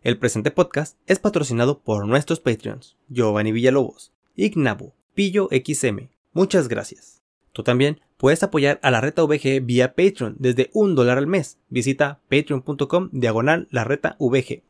El 0.00 0.16
presente 0.16 0.52
podcast 0.52 0.96
es 1.08 1.18
patrocinado 1.18 1.80
por 1.80 2.06
nuestros 2.06 2.38
Patreons, 2.38 2.96
Giovanni 3.08 3.50
Villalobos, 3.50 4.12
Ignabu, 4.36 4.92
Pillo 5.12 5.48
XM. 5.50 6.08
Muchas 6.32 6.68
gracias. 6.68 7.20
Tú 7.52 7.64
también 7.64 8.00
puedes 8.16 8.44
apoyar 8.44 8.78
a 8.84 8.92
la 8.92 9.00
Reta 9.00 9.24
VG 9.24 9.60
vía 9.60 9.96
Patreon 9.96 10.36
desde 10.38 10.70
un 10.72 10.94
dólar 10.94 11.18
al 11.18 11.26
mes. 11.26 11.58
Visita 11.68 12.20
patreon.com 12.30 13.08
diagonal 13.10 13.66
la 13.72 13.82
Reta 13.82 14.16
VG. 14.20 14.62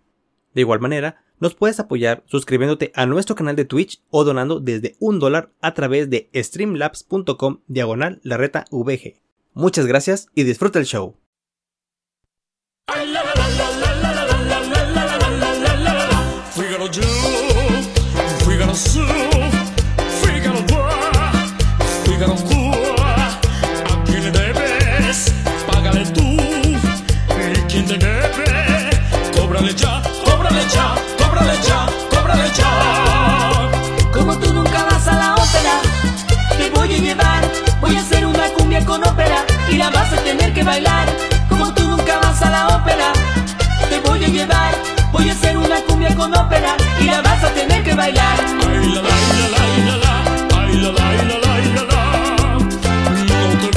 De 0.55 0.61
igual 0.63 0.81
manera, 0.81 1.23
nos 1.41 1.55
puedes 1.55 1.79
apoyar 1.79 2.25
suscribiéndote 2.25 2.91
a 2.95 3.05
nuestro 3.05 3.37
canal 3.37 3.55
de 3.55 3.67
Twitch 3.67 4.01
o 4.09 4.25
donando 4.25 4.61
desde 4.61 4.97
un 4.99 5.19
dólar 5.19 5.51
a 5.61 5.75
través 5.75 6.09
de 6.09 6.31
streamlabs.com 6.35 7.61
diagonal 7.67 8.21
la 8.23 8.39
Reta 8.39 8.65
VG. 8.71 9.21
Muchas 9.53 9.85
gracias 9.85 10.29
y 10.35 10.45
disfruta 10.45 10.79
el 10.79 10.87
show. 10.87 11.17
Vas 39.91 40.13
a 40.13 40.17
tener 40.23 40.53
que 40.53 40.63
bailar. 40.63 41.09
Como 41.49 41.73
tú 41.75 41.83
nunca 41.85 42.19
vas 42.19 42.43
a 42.43 42.51
la 42.51 42.69
ópera, 42.77 43.13
te 43.89 44.01
voy 44.01 44.25
a 44.25 44.29
llevar. 44.29 44.75
Voy 45.13 45.29
a 45.29 45.33
hacer 45.33 45.57
una 45.57 45.81
cumbia 45.83 46.15
con 46.15 46.35
ópera 46.37 46.77
y 47.01 47.05
la 47.05 47.23
vas 47.23 47.43
a 47.45 47.51
tener 47.51 47.83
que 47.83 47.95
bailar. 47.95 48.39
Ay, 48.39 48.95
la, 48.95 49.03
la, 49.03 49.09
la. 49.09 50.15
Ay, 50.59 50.77
la. 50.83 50.91
No 53.29 53.59
te 53.61 53.71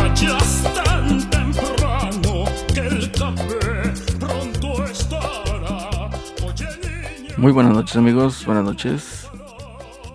vayas 0.00 0.62
tan 0.74 1.30
temprano, 1.30 2.44
que 2.74 2.80
el 2.80 3.10
café 3.12 3.92
pronto 4.18 4.84
estará. 4.84 6.10
Oye, 6.44 6.66
niña. 6.82 7.34
Muy 7.36 7.52
buenas 7.52 7.72
noches 7.72 7.96
amigos, 7.96 8.44
buenas 8.44 8.64
noches. 8.64 9.28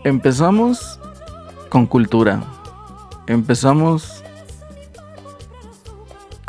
Empezamos 0.04 1.00
con 1.70 1.86
cultura. 1.88 2.42
Empezamos 3.28 4.19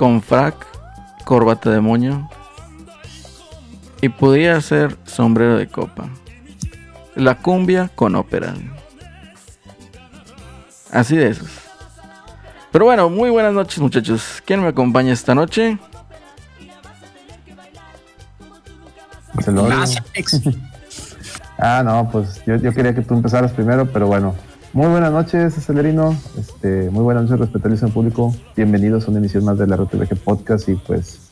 con 0.01 0.23
frac, 0.23 0.55
corbata 1.27 1.71
de 1.71 1.83
moño 1.83 2.31
y 4.01 4.09
podría 4.09 4.59
ser 4.63 4.97
sombrero 5.05 5.59
de 5.59 5.69
copa. 5.69 6.09
La 7.15 7.35
cumbia 7.35 7.91
con 7.95 8.15
ópera. 8.15 8.55
Así 10.91 11.17
de 11.17 11.29
esos. 11.29 11.51
Pero 12.73 12.87
bueno, 12.87 13.11
muy 13.11 13.29
buenas 13.29 13.53
noches 13.53 13.79
muchachos. 13.79 14.43
¿Quién 14.47 14.63
me 14.63 14.69
acompaña 14.69 15.13
esta 15.13 15.35
noche? 15.35 15.77
Gracias, 19.35 20.03
Alex. 20.15 20.41
Ah, 21.63 21.83
no, 21.85 22.09
pues 22.11 22.43
yo, 22.47 22.57
yo 22.57 22.73
quería 22.73 22.95
que 22.95 23.03
tú 23.03 23.13
empezaras 23.13 23.53
primero, 23.53 23.85
pero 23.93 24.07
bueno. 24.07 24.35
Muy 24.73 24.87
buenas 24.87 25.11
noches, 25.11 25.59
Acelerino. 25.59 26.17
Este, 26.39 26.91
muy 26.91 27.03
buenas 27.03 27.25
noches, 27.25 27.41
respetables 27.41 27.81
público. 27.93 28.35
Bienvenidos 28.57 29.07
a 29.07 29.11
una 29.11 29.19
emisión 29.19 29.45
más 29.45 29.59
de 29.59 29.67
la 29.67 29.77
RTVG 29.77 30.17
Podcast. 30.23 30.69
Y 30.69 30.75
pues, 30.77 31.31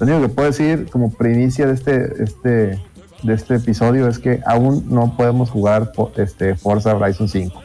lo 0.00 0.06
único 0.06 0.22
que 0.22 0.28
puedo 0.30 0.48
decir 0.48 0.88
como 0.90 1.12
primicia 1.12 1.66
de 1.66 1.74
este, 1.74 2.22
este, 2.24 2.82
de 3.22 3.34
este 3.34 3.54
episodio 3.54 4.08
es 4.08 4.18
que 4.18 4.40
aún 4.46 4.84
no 4.88 5.16
podemos 5.16 5.50
jugar 5.50 5.92
este, 6.16 6.56
Forza 6.56 6.96
Horizon 6.96 7.28
5. 7.28 7.62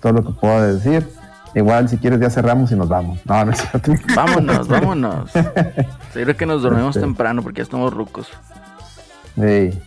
Todo 0.00 0.12
lo 0.14 0.24
que 0.24 0.32
puedo 0.32 0.74
decir. 0.74 1.06
Igual, 1.54 1.88
si 1.90 1.98
quieres, 1.98 2.20
ya 2.20 2.30
cerramos 2.30 2.72
y 2.72 2.74
nos 2.74 2.88
vamos. 2.88 3.18
No, 3.26 3.44
no 3.44 3.52
es 3.52 3.58
cierto. 3.58 3.92
Vámonos, 4.16 4.66
vámonos. 4.68 5.30
Seguro 6.12 6.36
que 6.36 6.46
nos 6.46 6.62
dormimos 6.62 6.96
Este. 6.96 7.06
temprano 7.06 7.42
porque 7.42 7.58
ya 7.58 7.62
estamos 7.64 7.92
rucos. 7.92 8.28
Ey, 9.36 9.78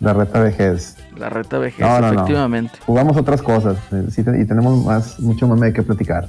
la 0.00 0.12
reta 0.14 0.40
vejez. 0.40 0.96
La 1.16 1.28
reta 1.28 1.58
vejez, 1.58 1.80
No, 1.80 2.00
no, 2.00 2.00
no. 2.00 2.12
efectivamente. 2.14 2.78
Jugamos 2.86 3.16
otras 3.16 3.42
cosas 3.42 3.76
eh, 3.92 4.04
sí, 4.10 4.22
y 4.22 4.46
tenemos 4.46 4.84
más, 4.84 5.20
mucho 5.20 5.46
más 5.46 5.60
de 5.60 5.72
qué 5.72 5.82
platicar. 5.82 6.28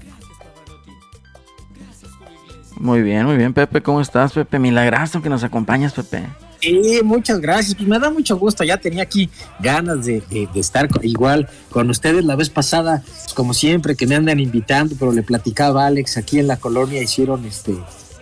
Muy 2.77 3.01
bien, 3.03 3.25
muy 3.25 3.37
bien, 3.37 3.53
Pepe. 3.53 3.81
¿Cómo 3.81 4.01
estás, 4.01 4.33
Pepe? 4.33 4.57
Milagrazo 4.57 5.21
que 5.21 5.29
nos 5.29 5.43
acompañas, 5.43 5.93
Pepe. 5.93 6.23
Sí, 6.59 6.99
muchas 7.03 7.39
gracias. 7.39 7.75
Pues 7.75 7.87
me 7.87 7.99
da 7.99 8.09
mucho 8.09 8.37
gusto. 8.37 8.63
Ya 8.63 8.77
tenía 8.77 9.03
aquí 9.03 9.29
ganas 9.59 10.05
de, 10.05 10.21
de- 10.29 10.47
de 10.51 10.59
estar 10.59 10.87
igual 11.03 11.47
con 11.69 11.89
ustedes 11.89 12.25
la 12.25 12.35
vez 12.35 12.49
pasada, 12.49 13.03
pues, 13.05 13.33
como 13.33 13.53
siempre, 13.53 13.95
que 13.95 14.07
me 14.07 14.15
andan 14.15 14.39
invitando, 14.39 14.95
pero 14.97 15.11
le 15.11 15.21
platicaba 15.23 15.83
a 15.83 15.87
Alex 15.87 16.17
aquí 16.17 16.39
en 16.39 16.47
la 16.47 16.57
colonia 16.57 17.01
hicieron 17.01 17.45
este 17.45 17.75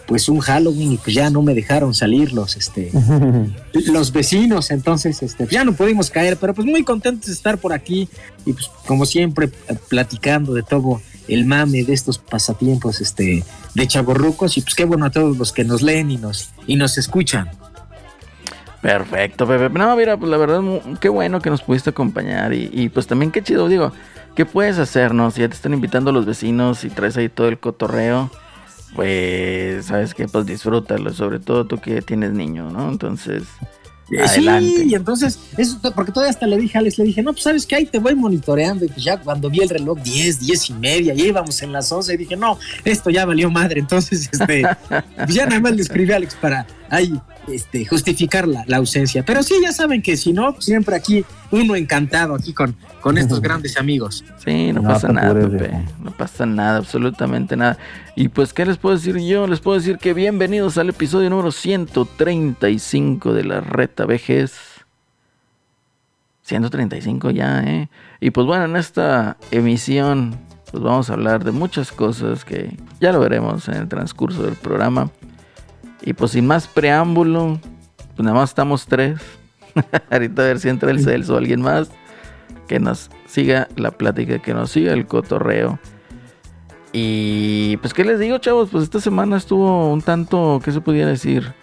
pues 0.09 0.27
un 0.27 0.39
Halloween 0.39 0.93
y 0.93 0.97
pues 0.97 1.15
ya 1.15 1.29
no 1.29 1.43
me 1.43 1.53
dejaron 1.53 1.93
salir 1.93 2.33
los 2.33 2.57
este 2.57 2.91
los 3.93 4.11
vecinos, 4.11 4.71
entonces 4.71 5.21
este 5.21 5.45
ya 5.45 5.63
no 5.63 5.73
pudimos 5.73 6.09
caer, 6.09 6.35
pero 6.37 6.55
pues 6.55 6.67
muy 6.67 6.83
contentos 6.83 7.27
de 7.27 7.33
estar 7.33 7.59
por 7.59 7.73
aquí 7.73 8.09
y 8.43 8.53
pues 8.53 8.71
como 8.87 9.05
siempre 9.05 9.51
eh, 9.67 9.75
platicando 9.87 10.55
de 10.55 10.63
todo 10.63 10.99
el 11.27 11.45
mame 11.45 11.83
de 11.83 11.93
estos 11.93 12.17
pasatiempos 12.17 13.01
este 13.01 13.43
de 13.75 13.87
chaborrucos 13.87 14.57
y 14.57 14.61
pues 14.61 14.73
qué 14.73 14.83
bueno 14.83 15.05
a 15.05 15.11
todos 15.11 15.37
los 15.37 15.53
que 15.53 15.63
nos 15.63 15.83
leen 15.83 16.09
y 16.09 16.17
nos 16.17 16.49
y 16.65 16.75
nos 16.75 16.97
escuchan. 16.97 17.51
Perfecto, 18.81 19.45
Pepe. 19.45 19.69
No, 19.77 19.95
mira, 19.95 20.17
pues 20.17 20.31
la 20.31 20.37
verdad, 20.37 20.61
qué 21.01 21.09
bueno 21.09 21.41
que 21.41 21.49
nos 21.49 21.61
pudiste 21.61 21.89
acompañar. 21.89 22.53
Y, 22.53 22.69
y, 22.71 22.87
pues 22.87 23.07
también 23.07 23.29
qué 23.29 23.43
chido, 23.43 23.67
digo, 23.67 23.91
¿qué 24.35 24.45
puedes 24.45 24.79
hacernos? 24.79 25.33
Si 25.33 25.41
ya 25.41 25.49
te 25.49 25.55
están 25.55 25.73
invitando 25.73 26.13
los 26.13 26.25
vecinos 26.25 26.85
y 26.85 26.89
traes 26.89 27.17
ahí 27.17 27.27
todo 27.27 27.49
el 27.49 27.59
cotorreo, 27.59 28.31
pues, 28.95 29.85
¿sabes 29.85 30.13
qué? 30.13 30.27
Pues 30.27 30.45
disfrútalo, 30.45 31.13
sobre 31.13 31.39
todo 31.39 31.65
tú 31.65 31.79
que 31.79 32.01
tienes 32.01 32.31
niño, 32.31 32.69
¿no? 32.69 32.89
Entonces, 32.89 33.43
Adelante. 34.17 34.83
Sí, 34.83 34.89
y 34.89 34.95
entonces, 34.95 35.39
eso, 35.57 35.79
porque 35.95 36.11
todavía 36.11 36.31
hasta 36.31 36.47
le 36.47 36.57
dije 36.57 36.77
a 36.77 36.81
Alex, 36.81 36.97
le 36.97 37.05
dije, 37.05 37.21
no, 37.21 37.33
pues 37.33 37.43
sabes 37.43 37.65
que 37.65 37.75
ahí 37.75 37.85
te 37.85 37.99
voy 37.99 38.15
monitoreando. 38.15 38.85
Y 38.85 38.87
pues 38.87 39.03
ya 39.03 39.17
cuando 39.17 39.49
vi 39.49 39.59
el 39.59 39.69
reloj 39.69 39.99
10, 39.99 40.39
10 40.39 40.69
y 40.69 40.73
media, 40.73 41.13
ya 41.13 41.25
íbamos 41.25 41.61
en 41.61 41.71
las 41.71 41.91
11, 41.91 42.13
y 42.13 42.17
dije, 42.17 42.35
no, 42.35 42.57
esto 42.83 43.09
ya 43.09 43.25
valió 43.25 43.49
madre. 43.49 43.79
Entonces, 43.79 44.29
este, 44.31 44.63
pues 45.15 45.33
ya 45.33 45.45
nada 45.45 45.61
más 45.61 45.75
le 45.75 45.81
escribí 45.81 46.11
a 46.11 46.17
Alex 46.17 46.35
para 46.35 46.65
ahí 46.89 47.13
este, 47.47 47.85
justificar 47.85 48.47
la, 48.47 48.63
la 48.67 48.77
ausencia. 48.77 49.23
Pero 49.23 49.43
sí, 49.43 49.55
ya 49.61 49.71
saben 49.71 50.01
que 50.01 50.17
si 50.17 50.33
no, 50.33 50.59
siempre 50.59 50.95
aquí, 50.95 51.25
uno 51.51 51.75
encantado 51.75 52.35
aquí 52.35 52.53
con, 52.53 52.75
con 53.01 53.17
estos 53.17 53.41
grandes 53.41 53.77
amigos. 53.77 54.23
sí, 54.43 54.71
no, 54.73 54.81
No 54.81 54.87
pasa 54.89 55.09
nada, 55.09 55.33
Pepe. 55.33 55.71
No 56.01 56.11
pasa 56.11 56.45
nada, 56.45 56.77
absolutamente 56.77 57.55
nada. 57.55 57.77
Y 58.15 58.29
pues, 58.29 58.53
¿qué 58.53 58.65
les 58.65 58.77
puedo 58.77 58.95
decir 58.95 59.17
yo? 59.17 59.47
Les 59.47 59.59
puedo 59.59 59.77
decir 59.77 59.97
que 59.97 60.13
bienvenidos 60.13 60.77
al 60.77 60.89
episodio 60.89 61.29
número 61.29 61.51
135 61.51 63.33
de 63.33 63.43
la 63.43 63.61
Reta 63.99 64.05
Vejez. 64.05 64.53
135 66.43 67.31
ya, 67.31 67.61
¿eh? 67.63 67.89
Y 68.21 68.31
pues 68.31 68.47
bueno, 68.47 68.63
en 68.65 68.77
esta 68.77 69.35
emisión 69.51 70.37
pues 70.71 70.81
vamos 70.81 71.09
a 71.09 71.13
hablar 71.13 71.43
de 71.43 71.51
muchas 71.51 71.91
cosas 71.91 72.45
que 72.45 72.77
ya 73.01 73.11
lo 73.11 73.19
veremos 73.19 73.67
en 73.67 73.75
el 73.75 73.87
transcurso 73.89 74.43
del 74.43 74.55
programa. 74.55 75.11
Y 76.01 76.13
pues 76.13 76.31
sin 76.31 76.47
más 76.47 76.67
preámbulo, 76.67 77.59
pues 78.15 78.23
nada 78.23 78.37
más 78.37 78.51
estamos 78.51 78.85
tres. 78.85 79.19
Ahorita 80.09 80.43
a 80.43 80.45
ver 80.45 80.59
si 80.59 80.69
entra 80.69 80.91
el 80.91 81.03
Celso 81.03 81.35
o 81.35 81.37
alguien 81.37 81.61
más 81.61 81.91
que 82.67 82.79
nos 82.79 83.11
siga 83.27 83.67
la 83.75 83.91
plática, 83.91 84.39
que 84.39 84.53
nos 84.53 84.71
siga 84.71 84.93
el 84.93 85.07
cotorreo. 85.07 85.77
Y 86.93 87.77
pues 87.77 87.93
qué 87.93 88.05
les 88.05 88.17
digo, 88.17 88.37
chavos, 88.37 88.69
pues 88.71 88.85
esta 88.85 89.01
semana 89.01 89.35
estuvo 89.35 89.91
un 89.91 90.01
tanto, 90.01 90.61
¿qué 90.63 90.71
se 90.71 90.79
pudiera 90.79 91.09
decir? 91.09 91.53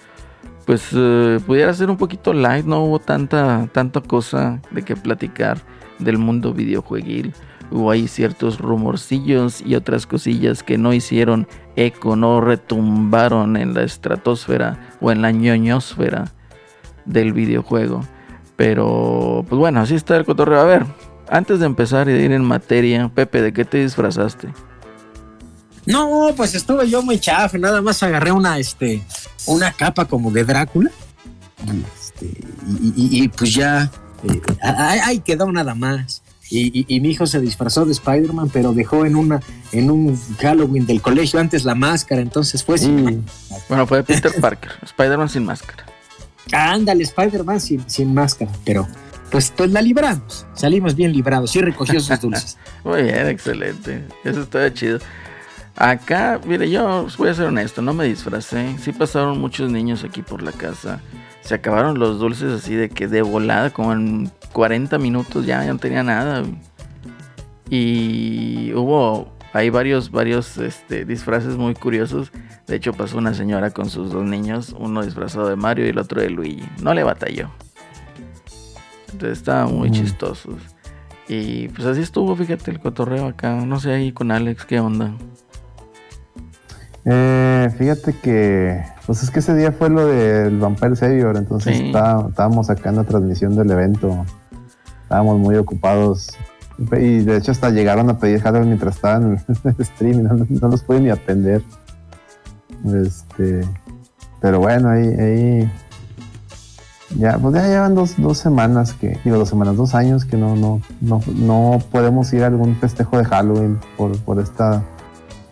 Pues 0.66 0.88
eh, 0.92 1.38
pudiera 1.46 1.72
ser 1.72 1.88
un 1.90 1.96
poquito 1.96 2.32
light, 2.32 2.66
no 2.66 2.82
hubo 2.82 2.98
tanta, 2.98 3.68
tanta 3.72 4.00
cosa 4.00 4.60
de 4.72 4.82
qué 4.82 4.96
platicar 4.96 5.58
del 6.00 6.18
mundo 6.18 6.52
videojueguil. 6.52 7.32
Hubo 7.70 7.90
ahí 7.90 8.08
ciertos 8.08 8.58
rumorcillos 8.58 9.60
y 9.60 9.76
otras 9.76 10.06
cosillas 10.06 10.62
que 10.62 10.76
no 10.76 10.92
hicieron 10.92 11.46
eco, 11.76 12.16
no 12.16 12.40
retumbaron 12.40 13.56
en 13.56 13.74
la 13.74 13.82
estratosfera 13.82 14.96
o 15.00 15.10
en 15.12 15.22
la 15.22 15.30
ñoñosfera 15.30 16.32
del 17.04 17.32
videojuego. 17.32 18.02
Pero, 18.56 19.44
pues 19.48 19.58
bueno, 19.58 19.80
así 19.80 19.94
está 19.94 20.16
el 20.16 20.24
cotorreo. 20.24 20.60
A 20.60 20.64
ver, 20.64 20.86
antes 21.28 21.60
de 21.60 21.66
empezar 21.66 22.08
y 22.08 22.12
de 22.12 22.24
ir 22.24 22.32
en 22.32 22.44
materia, 22.44 23.08
Pepe, 23.14 23.42
¿de 23.42 23.52
qué 23.52 23.64
te 23.64 23.78
disfrazaste? 23.78 24.52
No, 25.86 26.32
pues 26.36 26.54
estuve 26.54 26.88
yo 26.88 27.02
muy 27.02 27.20
chafe, 27.20 27.58
nada 27.58 27.80
más 27.80 28.02
agarré 28.02 28.32
una, 28.32 28.58
este, 28.58 29.02
una 29.46 29.72
capa 29.72 30.04
como 30.06 30.30
de 30.30 30.44
Drácula. 30.44 30.90
Y, 31.64 31.84
este, 31.96 32.26
y, 32.68 32.92
y- 33.18 33.22
y, 33.24 33.28
pues 33.28 33.54
ya, 33.54 33.90
eh, 34.24 34.40
ahí 35.04 35.20
quedó 35.20 35.50
nada 35.52 35.74
más. 35.74 36.22
Y, 36.48 37.00
mi 37.00 37.08
hijo 37.10 37.26
se 37.26 37.40
disfrazó 37.40 37.84
de 37.84 37.90
Spider-Man, 37.92 38.50
pero 38.52 38.72
dejó 38.72 39.04
en 39.04 39.16
una, 39.16 39.40
en 39.72 39.90
un 39.90 40.16
Halloween 40.40 40.86
del 40.86 41.02
colegio 41.02 41.40
antes 41.40 41.64
la 41.64 41.74
máscara, 41.74 42.22
entonces 42.22 42.62
fue 42.62 42.78
sin 42.78 42.98
Y 43.08 43.24
Bueno, 43.68 43.84
fue 43.88 44.04
Peter 44.04 44.32
Parker, 44.40 44.70
Spider-Man 44.82 45.28
sin 45.28 45.44
máscara. 45.44 45.84
Ándale, 46.52 47.02
Spider-Man 47.02 47.60
sin, 47.60 47.90
sin 47.90 48.14
máscara, 48.14 48.52
pero 48.64 48.86
pues, 49.32 49.52
pues 49.56 49.72
la 49.72 49.82
libramos. 49.82 50.46
Salimos 50.54 50.94
bien 50.94 51.12
librados 51.12 51.56
y 51.56 51.62
recogió 51.62 51.98
sus 51.98 52.20
dulces. 52.20 52.56
Muy 52.84 53.02
bien, 53.02 53.26
excelente. 53.26 54.04
Eso 54.22 54.42
está 54.42 54.72
chido. 54.72 55.00
Acá, 55.76 56.40
mire, 56.46 56.70
yo 56.70 57.06
voy 57.18 57.28
a 57.28 57.34
ser 57.34 57.46
honesto, 57.46 57.82
no 57.82 57.92
me 57.92 58.04
disfracé. 58.04 58.76
Sí 58.78 58.92
pasaron 58.92 59.38
muchos 59.38 59.70
niños 59.70 60.04
aquí 60.04 60.22
por 60.22 60.42
la 60.42 60.52
casa. 60.52 61.00
Se 61.42 61.54
acabaron 61.54 61.98
los 61.98 62.18
dulces 62.18 62.52
así 62.52 62.74
de 62.74 62.88
que 62.88 63.08
de 63.08 63.22
volada, 63.22 63.70
como 63.70 63.92
en 63.92 64.30
40 64.52 64.98
minutos 64.98 65.44
ya, 65.46 65.64
ya 65.64 65.72
no 65.72 65.78
tenía 65.78 66.02
nada. 66.02 66.42
Y 67.68 68.72
hubo 68.74 69.32
hay 69.52 69.70
varios, 69.70 70.10
varios 70.10 70.58
este, 70.58 71.04
disfraces 71.04 71.56
muy 71.56 71.74
curiosos. 71.74 72.30
De 72.66 72.76
hecho, 72.76 72.92
pasó 72.92 73.16
una 73.18 73.32
señora 73.32 73.70
con 73.70 73.88
sus 73.88 74.10
dos 74.12 74.24
niños, 74.24 74.74
uno 74.78 75.02
disfrazado 75.02 75.48
de 75.48 75.56
Mario 75.56 75.86
y 75.86 75.90
el 75.90 75.98
otro 75.98 76.20
de 76.20 76.30
Luigi. 76.30 76.68
No 76.82 76.92
le 76.94 77.04
batalló. 77.04 77.50
Entonces 79.12 79.38
estaban 79.38 79.74
muy 79.74 79.88
Mm. 79.90 79.92
chistosos. 79.92 80.56
Y 81.28 81.68
pues 81.68 81.86
así 81.86 82.02
estuvo, 82.02 82.36
fíjate, 82.36 82.70
el 82.70 82.80
cotorreo 82.80 83.26
acá. 83.28 83.54
No 83.64 83.80
sé 83.80 83.92
ahí 83.92 84.12
con 84.12 84.30
Alex, 84.30 84.64
¿qué 84.64 84.78
onda? 84.78 85.12
Eh, 87.08 87.70
fíjate 87.78 88.14
que, 88.14 88.82
pues 89.06 89.22
es 89.22 89.30
que 89.30 89.38
ese 89.38 89.54
día 89.54 89.70
fue 89.70 89.88
lo 89.90 90.06
del 90.06 90.58
Vampire 90.58 90.96
Savior, 90.96 91.36
entonces 91.36 91.76
Sí. 91.76 91.86
está- 91.86 92.26
estábamos 92.28 92.68
acá 92.68 92.90
en 92.90 92.96
la 92.96 93.04
transmisión 93.04 93.54
del 93.54 93.70
evento. 93.70 94.24
Estábamos 95.04 95.38
muy 95.38 95.54
ocupados. 95.56 96.30
Y 96.78 97.20
de 97.20 97.36
hecho 97.36 97.52
hasta 97.52 97.70
llegaron 97.70 98.10
a 98.10 98.18
pedir 98.18 98.40
hardware 98.42 98.66
mientras 98.66 98.96
estaban 98.96 99.22
en 99.48 99.74
el 99.78 99.84
stream 99.84 100.22
no, 100.24 100.46
no 100.48 100.68
los 100.68 100.82
pude 100.82 101.00
ni 101.00 101.10
atender. 101.10 101.62
Este, 102.92 103.62
pero 104.40 104.58
bueno, 104.58 104.90
ahí, 104.90 105.06
ahí 105.08 105.72
ya, 107.16 107.38
pues 107.38 107.54
ya 107.54 107.66
llevan 107.66 107.94
dos, 107.94 108.14
dos 108.18 108.36
semanas 108.38 108.92
que, 108.94 109.18
digo 109.24 109.38
dos 109.38 109.48
semanas, 109.48 109.76
dos 109.76 109.94
años 109.94 110.24
que 110.24 110.36
no, 110.36 110.54
no, 110.56 110.80
no, 111.00 111.20
no 111.34 111.78
podemos 111.90 112.32
ir 112.32 112.42
a 112.42 112.48
algún 112.48 112.74
festejo 112.76 113.16
de 113.16 113.24
Halloween 113.24 113.78
por, 113.96 114.18
por 114.18 114.38
este 114.40 114.62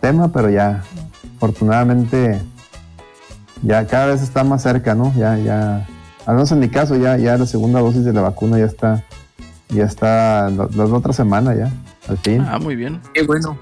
tema, 0.01 0.27
pero 0.31 0.49
ya, 0.49 0.83
afortunadamente, 1.45 2.41
ya 3.61 3.85
cada 3.85 4.07
vez 4.07 4.21
está 4.23 4.43
más 4.43 4.63
cerca, 4.63 4.95
¿no? 4.95 5.13
Ya, 5.15 5.37
ya, 5.37 5.87
al 6.25 6.35
menos 6.35 6.51
en 6.51 6.59
mi 6.59 6.69
caso, 6.69 6.95
ya, 6.95 7.17
ya 7.17 7.37
la 7.37 7.45
segunda 7.45 7.81
dosis 7.81 8.03
de 8.03 8.13
la 8.13 8.21
vacuna 8.21 8.57
ya 8.57 8.65
está, 8.65 9.03
ya 9.69 9.83
está 9.83 10.49
la, 10.49 10.67
la 10.75 10.85
otra 10.85 11.13
semana 11.13 11.53
ya, 11.53 11.71
al 12.07 12.17
fin. 12.17 12.41
Ah, 12.41 12.57
muy 12.57 12.75
bien. 12.75 12.99
Qué 13.13 13.23
bueno. 13.23 13.57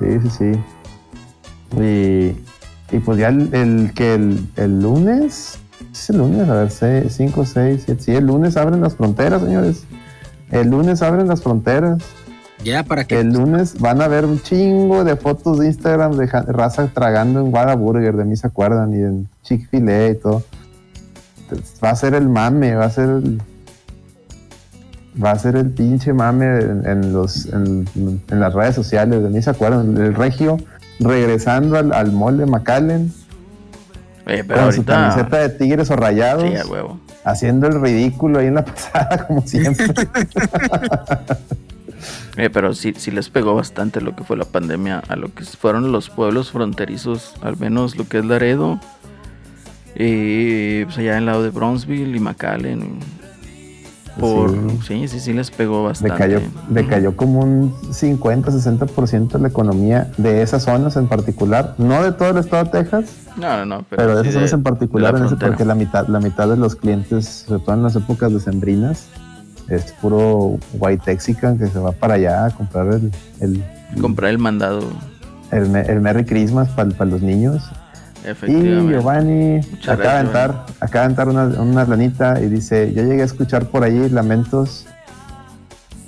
Sí, 0.00 0.06
sí, 0.22 0.30
sí. 0.38 1.80
Y, 1.82 2.96
y 2.96 3.00
pues 3.00 3.18
ya 3.18 3.28
el, 3.28 3.54
el 3.54 3.92
que 3.94 4.14
el, 4.14 4.48
el 4.56 4.80
lunes, 4.80 5.58
es 5.92 6.10
el 6.10 6.18
lunes, 6.18 6.48
a 6.48 6.54
ver, 6.54 7.10
5, 7.10 7.44
6, 7.44 7.82
7, 7.84 8.02
sí, 8.02 8.12
el 8.12 8.26
lunes 8.26 8.56
abren 8.56 8.80
las 8.80 8.96
fronteras, 8.96 9.42
señores. 9.42 9.84
El 10.50 10.70
lunes 10.70 11.02
abren 11.02 11.28
las 11.28 11.42
fronteras. 11.42 12.02
Ya 12.64 12.82
para 12.82 13.04
que 13.04 13.20
El 13.20 13.32
lunes 13.32 13.78
van 13.78 14.00
a 14.02 14.08
ver 14.08 14.24
un 14.24 14.40
chingo 14.42 15.04
de 15.04 15.16
fotos 15.16 15.58
de 15.58 15.66
Instagram 15.66 16.12
de 16.16 16.26
raza 16.26 16.88
tragando 16.92 17.40
en 17.40 17.52
Whataburger, 17.54 18.16
de 18.16 18.24
mí 18.24 18.36
se 18.36 18.46
acuerdan, 18.48 18.92
y 18.92 19.02
en 19.02 19.28
Chick-fil-A 19.42 20.08
y 20.08 20.14
todo. 20.16 20.42
Va 21.84 21.90
a 21.90 21.96
ser 21.96 22.14
el 22.14 22.28
mame, 22.28 22.74
va 22.74 22.86
a 22.86 22.90
ser 22.90 23.08
el. 23.08 23.40
Va 25.22 25.30
a 25.30 25.38
ser 25.38 25.56
el 25.56 25.70
pinche 25.70 26.12
mame 26.12 26.58
en, 26.58 26.86
en 26.86 27.12
los, 27.12 27.46
en, 27.46 27.86
en 27.94 28.40
las 28.40 28.52
redes 28.52 28.74
sociales, 28.74 29.22
de 29.22 29.30
mí 29.30 29.40
se 29.40 29.50
acuerdan. 29.50 29.96
El 29.96 30.14
regio 30.14 30.56
regresando 30.98 31.78
al, 31.78 31.92
al 31.92 32.10
mall 32.12 32.38
de 32.38 32.46
McAllen 32.46 33.12
Oye, 34.26 34.42
pero 34.44 34.62
con 34.62 34.72
su 34.72 34.84
camiseta 34.84 35.38
de 35.38 35.48
tigres 35.50 35.90
o 35.90 35.96
rayados, 35.96 36.42
Sí, 36.50 36.56
a 36.56 36.66
huevo. 36.66 36.98
haciendo 37.24 37.66
el 37.68 37.80
ridículo 37.80 38.40
ahí 38.40 38.46
en 38.48 38.54
la 38.56 38.64
pasada, 38.64 39.26
como 39.26 39.42
siempre. 39.46 39.86
Eh, 42.36 42.50
pero 42.50 42.74
sí, 42.74 42.92
sí 42.96 43.10
les 43.10 43.30
pegó 43.30 43.54
bastante 43.54 44.00
lo 44.00 44.14
que 44.14 44.24
fue 44.24 44.36
la 44.36 44.44
pandemia 44.44 45.02
a 45.08 45.16
lo 45.16 45.32
que 45.34 45.44
fueron 45.44 45.90
los 45.92 46.10
pueblos 46.10 46.50
fronterizos, 46.50 47.34
al 47.42 47.56
menos 47.56 47.96
lo 47.96 48.06
que 48.08 48.18
es 48.18 48.24
Laredo, 48.24 48.78
y 49.94 50.84
pues 50.84 50.98
allá 50.98 51.12
en 51.12 51.18
el 51.20 51.26
lado 51.26 51.42
de 51.42 51.50
Bronzeville 51.50 52.14
y 52.16 52.20
McAllen. 52.20 52.98
Por, 54.18 54.50
Sí. 54.50 54.56
sí. 54.86 55.08
sí, 55.08 55.20
sí, 55.20 55.32
les 55.34 55.50
pegó 55.50 55.84
bastante. 55.84 56.14
Decayó, 56.14 56.40
decayó 56.70 57.16
como 57.16 57.40
un 57.40 57.74
50-60% 57.92 59.32
de 59.36 59.38
la 59.40 59.48
economía 59.48 60.10
de 60.16 60.40
esas 60.40 60.62
zonas 60.64 60.96
en 60.96 61.06
particular, 61.06 61.74
no 61.76 62.02
de 62.02 62.12
todo 62.12 62.30
el 62.30 62.38
estado 62.38 62.64
de 62.64 62.70
Texas, 62.70 63.10
No, 63.36 63.58
no, 63.58 63.66
no, 63.66 63.84
pero, 63.90 64.02
pero, 64.02 64.16
de 64.16 64.22
sí 64.22 64.28
esas 64.30 64.34
zonas 64.40 64.52
en 64.54 64.62
particular, 64.62 65.12
de 65.12 65.20
la 65.20 65.26
en 65.26 65.34
ese- 65.34 65.44
porque 65.46 65.66
la 65.66 65.74
mitad, 65.74 66.08
la 66.08 66.18
mitad 66.20 66.48
de 66.48 66.56
los 66.56 66.76
clientes, 66.76 67.44
sobre 67.46 67.62
todo 67.62 67.74
en 67.74 67.82
las 67.82 67.94
épocas 67.94 68.32
decembrinas, 68.32 69.06
es 69.68 69.92
puro 69.92 70.58
white 70.74 71.02
texican 71.04 71.58
que 71.58 71.66
se 71.66 71.78
va 71.78 71.92
para 71.92 72.14
allá 72.14 72.46
a 72.46 72.50
comprar 72.50 72.86
el, 72.88 73.10
el, 73.40 73.62
Comprar 74.00 74.30
el 74.30 74.38
mandado, 74.38 74.80
el, 75.52 75.74
el 75.76 76.00
Merry 76.00 76.24
Christmas 76.24 76.68
para 76.70 76.88
los 77.04 77.22
niños. 77.22 77.62
Y. 78.46 78.52
Giovanni 78.90 79.60
Muchas 79.70 79.88
acaba 80.00 80.14
de 80.14 80.20
entrar, 80.22 80.66
acaba 80.80 81.04
de 81.04 81.10
entrar 81.10 81.28
una, 81.28 81.44
una 81.62 81.84
lanita 81.84 82.40
y 82.40 82.46
dice, 82.46 82.92
yo 82.92 83.04
llegué 83.04 83.22
a 83.22 83.24
escuchar 83.24 83.66
por 83.66 83.84
allí 83.84 84.08
lamentos 84.08 84.84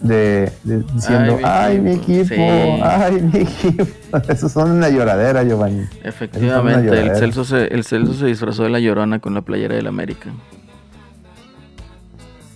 de, 0.02 0.50
de- 0.64 0.84
diciendo, 0.94 1.38
Ay, 1.44 1.80
mi 1.80 1.92
equipo". 1.92 2.12
equipo, 2.22 2.34
Sí. 2.34 2.80
ay, 2.82 3.20
mi 3.32 3.38
equipo. 3.40 3.84
Esos 4.28 4.50
son 4.52 4.70
una 4.72 4.88
lloradera, 4.88 5.42
Giovanni. 5.44 5.84
Efectivamente, 6.04 6.86
Eso 6.86 7.12
el. 7.12 7.16
Celso, 7.16 7.44
se, 7.44 7.64
el 7.74 7.84
Celso 7.84 8.14
se 8.14 8.26
disfrazó 8.26 8.64
de 8.64 8.70
la 8.70 8.80
llorona 8.80 9.18
con 9.20 9.34
la 9.34 9.42
playera 9.42 9.74
del 9.76 9.86
América. 9.86 10.30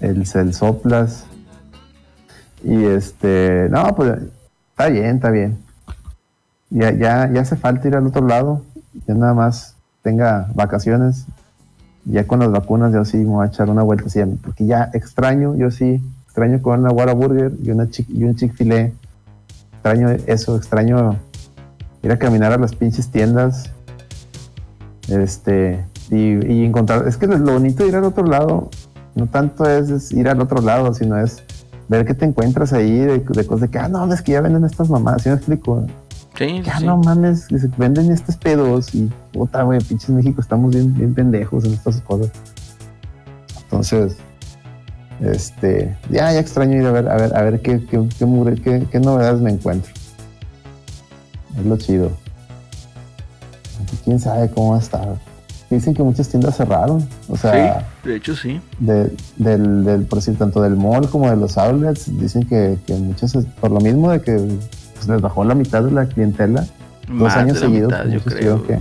El 0.02 0.26
Celsoplas. 0.26 1.24
Y 2.62 2.84
este, 2.84 3.68
no, 3.70 3.94
pues 3.94 4.18
está 4.70 4.88
bien, 4.88 5.16
está 5.16 5.30
bien. 5.30 5.58
Ya, 6.70 6.90
ya, 6.90 7.30
ya 7.32 7.40
hace 7.40 7.56
falta 7.56 7.88
ir 7.88 7.96
al 7.96 8.06
otro 8.06 8.26
lado. 8.26 8.62
Ya 9.06 9.14
nada 9.14 9.32
más 9.32 9.76
tenga 10.02 10.48
vacaciones. 10.54 11.26
Ya 12.04 12.26
con 12.26 12.40
las 12.40 12.50
vacunas, 12.50 12.92
yo 12.92 13.04
sí 13.04 13.18
me 13.18 13.26
voy 13.26 13.46
a 13.46 13.48
echar 13.48 13.70
una 13.70 13.84
vuelta 13.84 14.06
así, 14.06 14.20
porque 14.42 14.66
ya 14.66 14.90
extraño, 14.92 15.54
yo 15.54 15.70
sí, 15.70 16.02
extraño 16.24 16.60
con 16.60 16.80
una 16.80 16.90
Whataburger 16.90 17.52
y, 17.62 17.70
una 17.70 17.88
y 18.08 18.24
un 18.24 18.34
Chick-fil-A. 18.34 18.90
Extraño 19.74 20.10
eso, 20.26 20.56
extraño 20.56 21.16
ir 22.02 22.10
a 22.10 22.18
caminar 22.18 22.52
a 22.52 22.58
las 22.58 22.74
pinches 22.74 23.08
tiendas. 23.08 23.70
Este, 25.08 25.84
y, 26.10 26.44
y 26.52 26.64
encontrar, 26.64 27.06
es 27.06 27.16
que 27.16 27.28
lo 27.28 27.52
bonito 27.52 27.84
de 27.84 27.90
ir 27.90 27.96
al 27.96 28.04
otro 28.04 28.24
lado 28.24 28.68
no 29.14 29.26
tanto 29.26 29.64
es, 29.68 29.90
es 29.90 30.12
ir 30.12 30.28
al 30.28 30.40
otro 30.40 30.60
lado, 30.62 30.92
sino 30.94 31.16
es 31.18 31.42
ver 31.88 32.04
qué 32.06 32.14
te 32.14 32.24
encuentras 32.24 32.72
ahí 32.72 32.98
de, 32.98 33.18
de 33.18 33.46
cosas 33.46 33.60
de 33.62 33.68
que, 33.68 33.78
ah, 33.78 33.88
no, 33.88 34.12
es 34.12 34.22
que 34.22 34.32
ya 34.32 34.40
venden 34.40 34.64
estas 34.64 34.88
mamás, 34.88 35.22
¿sí 35.22 35.28
me 35.28 35.34
explico? 35.36 35.86
Sí, 36.38 36.62
Ya 36.64 36.78
sí. 36.78 36.86
no 36.86 36.96
mames, 36.96 37.46
que 37.48 37.58
se 37.58 37.68
venden 37.76 38.10
estos 38.10 38.36
pedos 38.36 38.94
y 38.94 39.10
puta, 39.32 39.62
güey, 39.64 39.80
pinches 39.80 40.08
México, 40.10 40.40
estamos 40.40 40.74
bien, 40.74 40.94
bien 40.94 41.12
pendejos 41.14 41.64
en 41.64 41.74
estas 41.74 42.00
cosas. 42.00 42.30
Entonces, 43.64 44.16
este, 45.20 45.96
ya, 46.10 46.32
ya 46.32 46.38
extraño 46.40 46.76
ir 46.78 46.86
a 46.86 46.92
ver, 46.92 47.08
a 47.08 47.16
ver, 47.16 47.36
a 47.36 47.42
ver 47.42 47.60
qué, 47.60 47.84
qué, 47.84 48.08
qué, 48.18 48.60
qué- 48.62 48.86
qué 48.90 49.00
novedades 49.00 49.40
me 49.40 49.50
encuentro. 49.50 49.92
Es 51.58 51.66
lo 51.66 51.76
chido. 51.76 52.10
Quién 54.04 54.18
sabe 54.18 54.50
cómo 54.50 54.70
va 54.70 54.76
a 54.76 54.80
estar. 54.80 55.16
Dicen 55.74 55.94
que 55.94 56.02
muchas 56.02 56.28
tiendas 56.28 56.56
cerraron. 56.56 57.06
O 57.28 57.36
sea, 57.36 57.86
Sí, 58.02 58.08
de 58.08 58.16
hecho 58.16 58.36
sí. 58.36 58.60
de- 58.78 59.10
del, 59.36 59.84
del, 59.84 60.02
por 60.04 60.18
decir, 60.18 60.36
tanto 60.36 60.60
del 60.60 60.76
mall 60.76 61.08
como 61.08 61.30
de 61.30 61.36
los 61.36 61.56
outlets, 61.56 62.18
dicen 62.18 62.44
que, 62.46 62.76
que 62.86 62.94
muchos, 62.94 63.32
por 63.60 63.70
lo 63.70 63.80
mismo 63.80 64.10
de 64.10 64.20
que 64.20 64.34
pues, 64.94 65.08
les 65.08 65.20
bajó 65.20 65.44
la 65.44 65.54
mitad 65.54 65.82
de 65.82 65.90
la 65.92 66.06
clientela, 66.06 66.66
dos 67.08 67.32
años 67.34 67.54
de 67.54 67.60
la 67.60 67.66
seguidos, 67.66 67.92
mitad, 67.92 68.04
yo 68.06 68.20
creo. 68.20 68.56
tuvieron 68.58 68.62
que, 68.64 68.78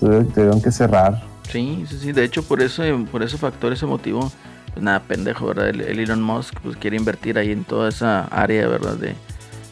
tuvieron, 0.00 0.26
tuvieron 0.28 0.62
que 0.62 0.70
cerrar. 0.72 1.22
Sí, 1.50 1.84
sí, 1.88 1.98
sí. 1.98 2.12
De 2.12 2.22
hecho, 2.24 2.42
por 2.42 2.62
ese, 2.62 2.92
por 3.10 3.22
ese 3.22 3.36
factor, 3.38 3.72
ese 3.72 3.86
motivo, 3.86 4.30
pues 4.74 4.82
nada, 4.84 5.00
pendejo, 5.00 5.46
¿verdad? 5.46 5.68
El, 5.70 5.80
el 5.80 5.98
Elon 5.98 6.22
Musk 6.22 6.54
pues 6.62 6.76
quiere 6.76 6.96
invertir 6.96 7.38
ahí 7.38 7.50
en 7.50 7.64
toda 7.64 7.88
esa 7.88 8.24
área, 8.26 8.68
¿verdad? 8.68 8.94
De, 8.94 9.14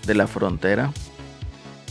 de 0.06 0.14
la 0.14 0.26
frontera. 0.26 0.90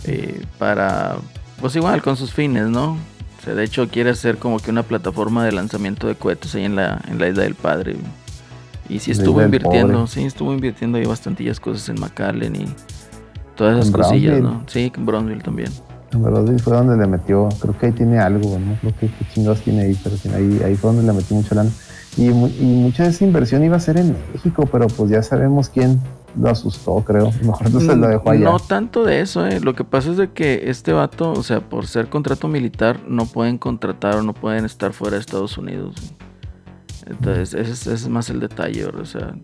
eh, 0.05 0.43
para, 0.59 1.15
pues 1.61 1.75
igual, 1.75 2.01
con 2.01 2.17
sus 2.17 2.33
fines, 2.33 2.67
¿no? 2.67 2.97
Sea, 3.45 3.53
de 3.53 3.63
hecho, 3.63 3.87
quiere 3.87 4.09
hacer 4.09 4.37
como 4.37 4.57
que 4.57 4.71
una 4.71 4.81
plataforma 4.81 5.45
de 5.45 5.51
lanzamiento 5.51 6.07
de 6.07 6.15
cohetes 6.15 6.55
ahí 6.55 6.65
en 6.65 6.75
la, 6.75 6.99
en 7.07 7.19
la 7.19 7.27
isla 7.27 7.43
del 7.43 7.53
padre. 7.53 7.95
Y 8.89 8.97
sí 8.97 9.11
estuvo 9.11 9.39
invirtiendo, 9.39 9.93
pobre. 9.93 10.07
sí, 10.07 10.23
estuvo 10.23 10.51
invirtiendo 10.51 10.97
ahí 10.97 11.05
bastantillas 11.05 11.59
cosas 11.59 11.87
en 11.89 11.99
McAllen 11.99 12.55
y 12.55 12.65
todas 13.55 13.75
esas 13.75 13.87
En 13.87 13.93
cosillas. 13.93 14.41
¿no? 14.41 14.63
Sí, 14.65 14.91
en 14.95 15.05
Bronzeville 15.05 15.43
también. 15.43 15.71
En 16.11 16.25
ahí 16.25 16.57
fue 16.57 16.75
donde 16.75 16.97
le 16.97 17.05
metió, 17.05 17.49
creo 17.59 17.77
que 17.77 17.85
ahí 17.85 17.91
tiene 17.91 18.17
algo, 18.17 18.57
no 18.57 18.75
creo 18.81 18.93
que 18.99 19.07
qué 19.07 19.25
chingados 19.31 19.61
tiene 19.61 19.83
ahí, 19.83 19.99
pero 20.03 20.17
sí, 20.17 20.29
ahí, 20.29 20.61
ahí 20.65 20.75
fue 20.75 20.91
donde 20.93 21.05
le 21.05 21.13
metió 21.13 21.35
mucha 21.35 21.53
lana. 21.53 21.69
Y, 22.17 22.29
y 22.29 22.31
mucha 22.31 23.03
de 23.03 23.09
esa 23.09 23.25
inversión 23.25 23.63
iba 23.63 23.77
a 23.77 23.79
ser 23.79 23.97
en 23.97 24.15
México, 24.33 24.67
pero 24.71 24.87
pues 24.87 25.11
ya 25.11 25.21
sabemos 25.21 25.69
quién, 25.69 25.99
lo 26.37 26.49
asustó, 26.49 26.95
creo. 27.05 27.31
Mejor 27.43 27.65
entonces 27.67 27.97
lo 27.97 28.07
dejó 28.07 28.29
allá. 28.31 28.43
No 28.45 28.59
tanto 28.59 29.03
de 29.05 29.21
eso, 29.21 29.45
eh. 29.45 29.59
Lo 29.59 29.73
que 29.75 29.83
pasa 29.83 30.11
es 30.11 30.17
de 30.17 30.31
que 30.31 30.69
este 30.69 30.91
vato, 30.93 31.31
o 31.31 31.43
sea, 31.43 31.61
por 31.61 31.87
ser 31.87 32.07
contrato 32.09 32.47
militar, 32.47 32.99
no 33.07 33.25
pueden 33.25 33.57
contratar 33.57 34.15
o 34.17 34.23
no 34.23 34.33
pueden 34.33 34.65
estar 34.65 34.93
fuera 34.93 35.15
de 35.15 35.21
Estados 35.21 35.57
Unidos. 35.57 35.95
Entonces, 37.07 37.53
ese 37.53 37.71
es, 37.71 37.81
ese 37.81 37.93
es 37.93 38.07
más 38.09 38.29
el 38.29 38.39
detalle, 38.39 38.85
o 38.85 39.05
sea. 39.05 39.35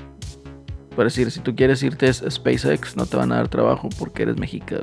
Por 0.95 1.05
decir, 1.05 1.31
si 1.31 1.39
tú 1.39 1.55
quieres 1.55 1.81
irte 1.83 2.07
a 2.09 2.13
SpaceX, 2.13 2.97
no 2.97 3.05
te 3.05 3.15
van 3.17 3.31
a 3.31 3.35
dar 3.35 3.47
trabajo 3.47 3.87
porque 3.97 4.23
eres 4.23 4.37
mexicano. 4.37 4.81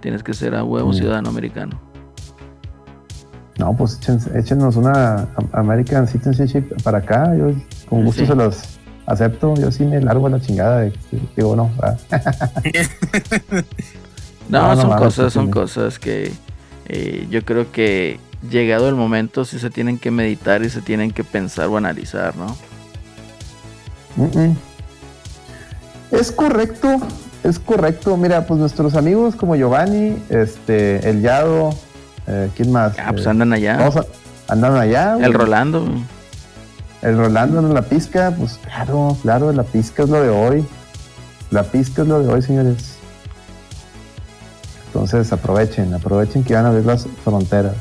Tienes 0.00 0.22
que 0.22 0.34
ser 0.34 0.54
a 0.54 0.62
huevo 0.62 0.90
Mm. 0.90 0.94
ciudadano 0.94 1.30
americano. 1.30 1.80
No, 3.58 3.74
pues 3.76 3.98
échen- 4.00 4.36
échenos 4.36 4.76
una 4.76 5.26
American 5.52 6.06
Citizenship 6.06 6.64
para 6.84 6.98
acá. 6.98 7.34
Yo 7.36 7.50
con 7.88 8.04
gusto 8.04 8.20
Sí. 8.22 8.26
se 8.28 8.34
los 8.36 8.77
acepto. 9.08 9.54
Yo 9.54 9.72
sí 9.72 9.84
me 9.84 10.00
largo 10.00 10.26
a 10.26 10.30
la 10.30 10.40
chingada. 10.40 10.80
de- 10.80 10.92
digo, 11.36 11.56
no. 11.56 11.70
No, 14.48 14.76
son 14.76 14.96
cosas, 14.98 15.32
son 15.32 15.46
sí. 15.46 15.50
cosas 15.50 15.98
que 15.98 16.32
eh, 16.86 17.26
yo 17.30 17.44
creo 17.44 17.70
que 17.72 18.18
llegado 18.50 18.88
el 18.88 18.94
momento 18.94 19.44
sí 19.44 19.58
se 19.58 19.68
tienen 19.70 19.98
que 19.98 20.10
meditar 20.10 20.62
y 20.62 20.70
se 20.70 20.80
tienen 20.80 21.10
que 21.10 21.24
pensar 21.24 21.66
o 21.66 21.76
analizar, 21.76 22.34
¿no? 22.36 22.56
Mm, 24.16 24.38
mm. 24.38 24.56
Es 26.12 26.32
correcto, 26.32 26.96
es 27.44 27.58
correcto. 27.58 28.16
Mira, 28.16 28.46
pues 28.46 28.58
nuestros 28.58 28.94
amigos 28.94 29.36
como 29.36 29.54
Giovanni, 29.56 30.16
este, 30.30 31.08
el 31.10 31.20
Yado, 31.20 31.70
eh, 32.26 32.48
¿quién 32.56 32.72
más? 32.72 32.94
Ah, 32.98 33.10
pues 33.12 33.26
Eh, 33.26 33.30
andan 33.30 33.52
allá. 33.52 33.90
andan 34.48 34.76
allá. 34.76 35.18
El 35.20 35.34
Rolando. 35.34 35.86
El 37.02 37.16
Rolando 37.16 37.60
en 37.60 37.72
la 37.74 37.82
pizca, 37.82 38.34
pues 38.36 38.58
claro, 38.64 39.16
claro, 39.22 39.52
la 39.52 39.62
pizca 39.62 40.02
es 40.02 40.08
lo 40.08 40.20
de 40.22 40.30
hoy. 40.30 40.66
La 41.50 41.62
pizca 41.62 42.02
es 42.02 42.08
lo 42.08 42.20
de 42.20 42.32
hoy, 42.32 42.42
señores. 42.42 42.96
Entonces 44.88 45.32
aprovechen, 45.32 45.94
aprovechen 45.94 46.42
que 46.44 46.54
van 46.54 46.64
a 46.66 46.68
abrir 46.68 46.84
las 46.86 47.06
fronteras. 47.24 47.74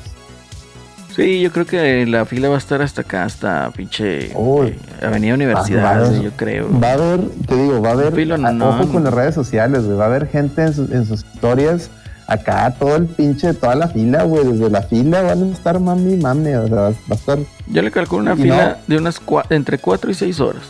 Sí, 1.15 1.41
yo 1.41 1.51
creo 1.51 1.65
que 1.65 2.05
la 2.05 2.25
fila 2.25 2.49
va 2.49 2.55
a 2.55 2.57
estar 2.59 2.79
hasta 2.83 3.01
acá, 3.01 3.23
hasta 3.23 3.71
pinche 3.75 4.31
Uy. 4.35 4.67
eh, 4.67 5.05
Avenida 5.05 5.33
Universidad, 5.33 6.03
Va 6.11 6.21
yo 6.21 6.29
creo. 6.35 6.67
Va 6.79 6.89
a 6.89 6.93
haber, 6.93 7.21
te 7.47 7.55
digo, 7.55 7.81
va 7.81 7.89
a 7.89 7.91
haber, 7.93 8.27
no. 8.37 8.69
ojo 8.69 8.87
con 8.91 9.03
las 9.03 9.13
redes 9.13 9.33
sociales, 9.33 9.83
güey, 9.85 9.97
va 9.97 10.03
a 10.03 10.07
haber 10.07 10.27
gente 10.27 10.61
en, 10.61 10.73
sus- 10.75 10.91
en 10.91 11.07
sus 11.07 11.25
historias, 11.33 11.89
acá 12.27 12.71
todo 12.77 12.95
el 12.97 13.05
pinche, 13.07 13.51
toda 13.55 13.73
la 13.73 13.87
fila, 13.87 14.23
güey, 14.25 14.45
desde 14.45 14.69
la 14.69 14.83
fila 14.83 15.23
van 15.23 15.41
a 15.43 15.51
estar 15.53 15.79
mami, 15.79 16.17
mami, 16.17 16.53
o 16.53 16.67
sea, 16.67 16.75
va 16.75 16.87
a 17.09 17.13
estar 17.15 17.39
Yo 17.69 17.81
le 17.81 17.91
calculo 17.91 18.21
una 18.23 18.35
fila 18.35 18.79
de 18.87 18.97
unas 18.97 19.21
cua- 19.21 19.45
entre 19.49 19.77
4 19.77 20.09
y 20.11 20.13
6 20.13 20.39
horas. 20.39 20.63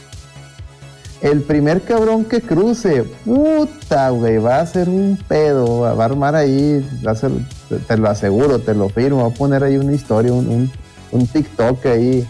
el 1.21 1.41
primer 1.41 1.81
cabrón 1.81 2.25
que 2.25 2.41
cruce, 2.41 3.03
puta, 3.25 4.09
güey, 4.11 4.37
va 4.37 4.59
a 4.59 4.65
ser 4.67 4.87
un 4.87 5.17
pedo, 5.27 5.79
va 5.79 5.89
a 6.03 6.05
armar 6.05 6.35
ahí, 6.35 6.87
va 7.05 7.11
a 7.11 7.15
ser, 7.15 7.31
te, 7.69 7.77
te 7.77 7.97
lo 7.97 8.07
aseguro, 8.09 8.59
te 8.59 8.75
lo 8.75 8.87
firmo, 8.89 9.23
va 9.23 9.27
a 9.29 9.33
poner 9.35 9.63
ahí 9.63 9.77
una 9.77 9.93
historia, 9.93 10.31
un, 10.31 10.47
un, 10.47 10.71
un 11.11 11.25
TikTok 11.27 11.85
ahí, 11.87 12.27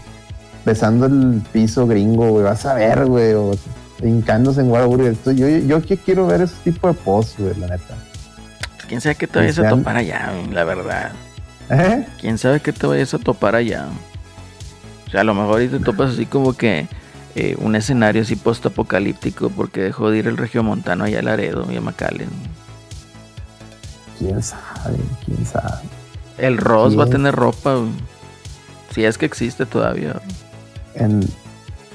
besando 0.64 1.04
el 1.06 1.42
piso 1.52 1.86
gringo, 1.86 2.30
güey, 2.30 2.44
vas 2.44 2.64
a 2.64 2.72
ver, 2.74 3.04
güey, 3.04 3.34
o 3.34 3.52
hincándose 4.02 4.60
en 4.62 4.70
Whataburger. 4.70 5.16
Yo, 5.34 5.48
yo 5.48 5.82
que 5.82 5.96
quiero 5.98 6.26
ver 6.26 6.40
ese 6.42 6.54
tipo 6.64 6.88
de 6.88 6.94
posts, 6.94 7.34
güey, 7.38 7.54
la 7.58 7.66
neta. 7.68 7.94
Quién 8.88 9.02
sabe 9.02 9.16
qué 9.16 9.26
te 9.26 9.38
vayas 9.40 9.58
a 9.58 9.62
topar 9.76 9.96
allá, 9.98 10.32
la 10.50 10.64
verdad. 10.64 11.12
¿Eh? 11.68 12.06
Quién 12.20 12.38
sabe 12.38 12.60
qué 12.60 12.72
te 12.72 12.86
vayas 12.86 13.12
a 13.12 13.18
topar 13.18 13.54
allá. 13.54 13.84
O 15.08 15.10
sea, 15.10 15.22
a 15.22 15.24
lo 15.24 15.34
mejor 15.34 15.60
ahí 15.60 15.68
te 15.68 15.80
topas 15.80 16.12
así 16.12 16.26
como 16.26 16.52
que 16.52 16.86
eh, 17.34 17.56
un 17.58 17.74
escenario 17.74 18.22
así 18.22 18.36
post-apocalíptico 18.36 19.48
porque 19.48 19.80
dejó 19.80 20.10
de 20.10 20.18
ir 20.18 20.28
el 20.28 20.36
regiomontano 20.36 21.04
allá 21.04 21.20
a 21.20 21.22
Laredo 21.22 21.66
y 21.72 21.76
a 21.76 21.80
McAllen. 21.80 22.28
¿Quién 24.18 24.42
sabe? 24.42 24.98
¿Quién 25.24 25.46
sabe? 25.46 25.82
El 26.36 26.58
Ross 26.58 26.98
va 26.98 27.04
a 27.04 27.08
tener 27.08 27.34
ropa, 27.34 27.78
si 28.94 29.04
es 29.04 29.16
que 29.16 29.26
existe 29.26 29.64
todavía. 29.64 30.20
El, 30.94 31.26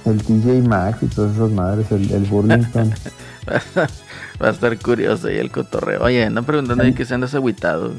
el 0.06 0.18
DJ 0.18 0.62
Max 0.68 1.04
y 1.04 1.06
todas 1.08 1.36
esas 1.36 1.52
madres, 1.52 1.92
el, 1.92 2.12
el 2.12 2.24
Burlington. 2.24 2.94
Va 4.42 4.48
a 4.48 4.52
estar 4.52 4.78
curioso 4.80 5.28
ahí 5.28 5.38
el 5.38 5.52
cotorreo. 5.52 6.04
Oye, 6.04 6.24
andan 6.24 6.46
preguntando 6.46 6.84
ahí 6.84 6.94
que 6.94 7.06
se 7.06 7.14
andas 7.14 7.36
agüitado. 7.36 7.94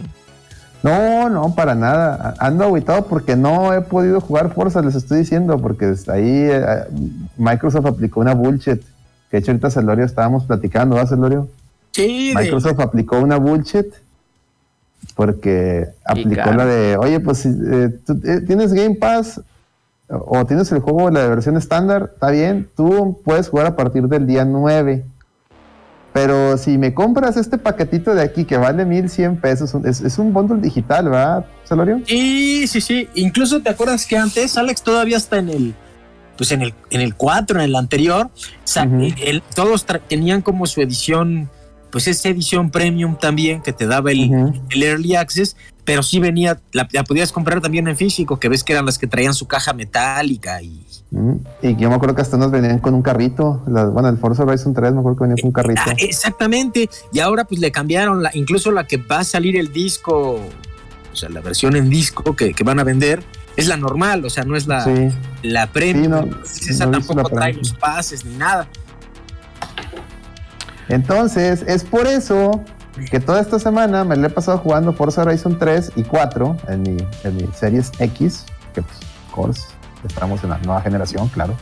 No, 0.85 1.31
no, 1.31 1.55
para 1.55 1.75
nada. 1.75 2.35
Ando 2.39 2.65
aguitado 2.65 3.07
porque 3.07 3.37
no 3.37 3.73
he 3.73 3.81
podido 3.81 4.21
jugar 4.21 4.53
Forza, 4.53 4.83
les 4.83 4.95
estoy 4.95 5.21
diciendo, 5.21 5.59
porque 5.59 5.95
ahí 6.09 6.47
eh, 6.51 6.85
Microsoft 7.39 7.87
aplicó 7.87 8.21
una 8.21 8.35
bullshit. 8.35 8.83
Que 9.31 9.37
de 9.37 9.39
hecho 9.39 9.51
ahorita 9.53 9.71
Celorio 9.71 10.05
estábamos 10.05 10.45
platicando, 10.45 10.97
¿va, 10.97 11.07
Celorio? 11.07 11.49
Sí, 11.93 12.35
de- 12.35 12.43
Microsoft 12.43 12.79
aplicó 12.81 13.19
una 13.19 13.39
bullshit 13.39 13.87
porque 15.15 15.89
aplicó 16.05 16.53
la 16.53 16.67
de, 16.67 16.97
oye, 16.97 17.19
pues 17.21 17.39
si 17.39 17.49
eh, 17.49 17.89
tú, 18.05 18.21
eh, 18.25 18.41
tienes 18.47 18.73
Game 18.73 18.97
Pass 18.97 19.39
o 19.39 19.45
o 20.39 20.45
tienes 20.45 20.71
el 20.71 20.81
juego 20.81 21.09
la 21.11 21.27
versión 21.29 21.57
estándar, 21.57 22.11
está 22.13 22.31
bien, 22.31 22.69
tú 22.77 23.21
puedes 23.25 23.49
jugar 23.49 23.67
a 23.67 23.75
partir 23.77 24.07
del 24.07 24.27
día 24.27 24.45
9. 24.45 25.03
Pero 26.15 26.57
si 26.57 26.79
me 26.79 26.95
compras 26.95 27.37
este 27.37 27.59
paquetito 27.59 28.15
de 28.15 28.23
aquí 28.23 28.45
que 28.45 28.57
vale 28.57 28.85
1100 28.85 29.37
pesos, 29.39 29.75
es, 29.85 30.01
es 30.01 30.17
un 30.17 30.33
bundle 30.33 30.61
digital, 30.61 31.07
¿verdad, 31.11 31.45
Celorio? 31.69 32.01
Sí, 32.07 32.69
sí, 32.69 32.81
sí. 32.81 33.09
Incluso 33.17 33.61
te 33.61 33.69
acuerdas 33.71 34.07
que 34.07 34.17
antes 34.17 34.57
Alex 34.57 34.81
todavía 34.83 35.17
está 35.17 35.39
en 35.39 35.49
el, 35.49 35.75
pues 36.39 36.53
en 36.53 36.63
el, 36.63 36.73
en 36.91 37.01
el 37.01 37.17
4, 37.17 37.59
en 37.59 37.65
el 37.65 37.75
anterior. 37.75 38.31
el- 39.25 39.43
todos 39.57 39.85
tenían 40.09 40.41
como 40.41 40.67
su 40.67 40.81
edición, 40.81 41.51
pues 41.95 42.09
esa 42.09 42.29
edición 42.29 42.73
premium 42.73 43.17
también 43.17 43.63
que 43.63 43.73
te 43.73 43.87
daba 43.87 44.11
el, 44.11 44.29
early 44.75 45.15
access, 45.15 45.57
pero 45.85 46.03
sí 46.03 46.19
venía, 46.19 46.61
la, 46.73 46.89
la 46.91 47.05
podías 47.05 47.31
comprar 47.31 47.61
también 47.61 47.87
en 47.87 47.97
físico, 47.97 48.41
que 48.41 48.49
ves 48.49 48.65
que 48.65 48.73
eran 48.73 48.85
las 48.85 48.99
que 48.99 49.07
traían 49.07 49.33
su 49.33 49.47
caja 49.47 49.73
metálica 49.73 50.61
y 50.61 50.85
Mm, 51.15 51.37
Y 51.63 51.77
yo 51.77 51.89
me 51.89 51.95
acuerdo 51.95 52.17
que 52.17 52.23
hasta 52.23 52.37
nos 52.37 52.51
venían 52.51 52.81
con 52.81 52.93
un 52.93 53.03
carrito. 53.03 53.63
bueno, 53.67 54.09
el 54.09 54.19
Forza 54.19 54.43
Horizon 54.43 54.75
3 54.75 54.93
me 54.93 54.99
acuerdo 54.99 55.19
que 55.19 55.25
venía 55.25 55.37
con 55.41 55.49
un 55.49 55.53
carrito. 55.53 55.83
Ah, 55.87 55.95
exactamente. 55.99 56.91
Y 57.13 57.21
ahora 57.21 57.45
pues 57.45 57.61
le 57.61 57.71
cambiaron, 57.71 58.23
la, 58.23 58.31
incluso 58.35 58.73
la 58.73 58.85
que 58.87 58.97
va 58.97 59.21
a 59.21 59.25
salir 59.25 59.57
el 59.57 59.73
disco, 59.73 60.41
o 61.13 61.17
sea, 61.17 61.29
la 61.29 61.41
versión 61.41 61.77
en 61.77 61.89
disco 61.89 62.35
que, 62.35 62.53
que 62.53 62.65
van 62.65 62.81
a 62.81 62.85
vender, 62.85 63.23
es 63.57 63.69
la 63.69 63.77
normal, 63.77 64.25
o 64.25 64.31
sea, 64.31 64.45
no 64.45 64.57
es 64.57 64.67
la, 64.67 64.83
Sí, 64.83 65.09
la 65.45 65.69
premium. 65.69 66.05
Sí, 66.05 66.09
no, 66.09 66.19
Entonces, 66.23 66.69
esa 66.69 66.87
no 66.87 66.93
tampoco 66.93 67.29
trae 67.29 67.53
los 67.53 67.73
pases 67.75 68.25
ni 68.25 68.35
nada. 68.35 68.69
Entonces, 70.89 71.65
es 71.67 71.85
por 71.85 72.07
eso 72.07 72.61
que 73.11 73.19
toda 73.21 73.41
esta 73.41 73.59
semana 73.59 74.05
me 74.05 74.17
la 74.17 74.29
he 74.29 74.31
pasado 74.31 74.59
jugando 74.59 74.93
Forza 74.93 75.23
Horizon 75.23 75.59
3 75.59 75.93
y 75.97 76.03
4 76.05 76.57
en 76.69 76.83
mi, 76.83 76.97
en 77.25 77.37
mi 77.37 77.49
Series 77.55 77.91
X, 77.99 78.45
que 78.75 78.83
pues, 78.83 78.97
of 79.29 79.35
course, 79.35 79.63
estamos 80.07 80.43
en 80.45 80.51
la 80.51 80.59
nueva 80.59 80.81
generación, 80.83 81.29
claro. 81.29 81.55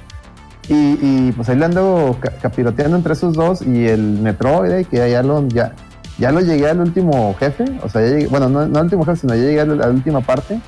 Y, 0.68 0.74
y, 1.00 1.32
pues 1.34 1.48
ahí 1.48 1.56
le 1.56 1.64
ando 1.64 2.16
ca- 2.20 2.32
capiroteando 2.40 2.96
entre 2.96 3.14
esos 3.14 3.34
dos 3.34 3.62
y 3.62 3.86
el 3.88 4.00
Metroid, 4.02 4.86
que 4.86 5.10
ya 5.10 5.22
lo, 5.22 5.46
ya, 5.48 5.72
ya 6.18 6.30
lo 6.30 6.40
llegué 6.40 6.68
al 6.68 6.80
último 6.80 7.34
jefe, 7.38 7.64
o 7.82 7.88
sea, 7.88 8.02
ya 8.02 8.08
llegué- 8.08 8.28
bueno, 8.28 8.48
no, 8.48 8.66
no 8.66 8.78
al 8.78 8.84
último 8.84 9.04
jefe, 9.04 9.20
sino 9.22 9.34
ya 9.34 9.42
llegué 9.42 9.60
a 9.60 9.64
la, 9.64 9.72
a 9.84 9.86
la 9.88 9.92
última 9.92 10.20
parte. 10.20 10.60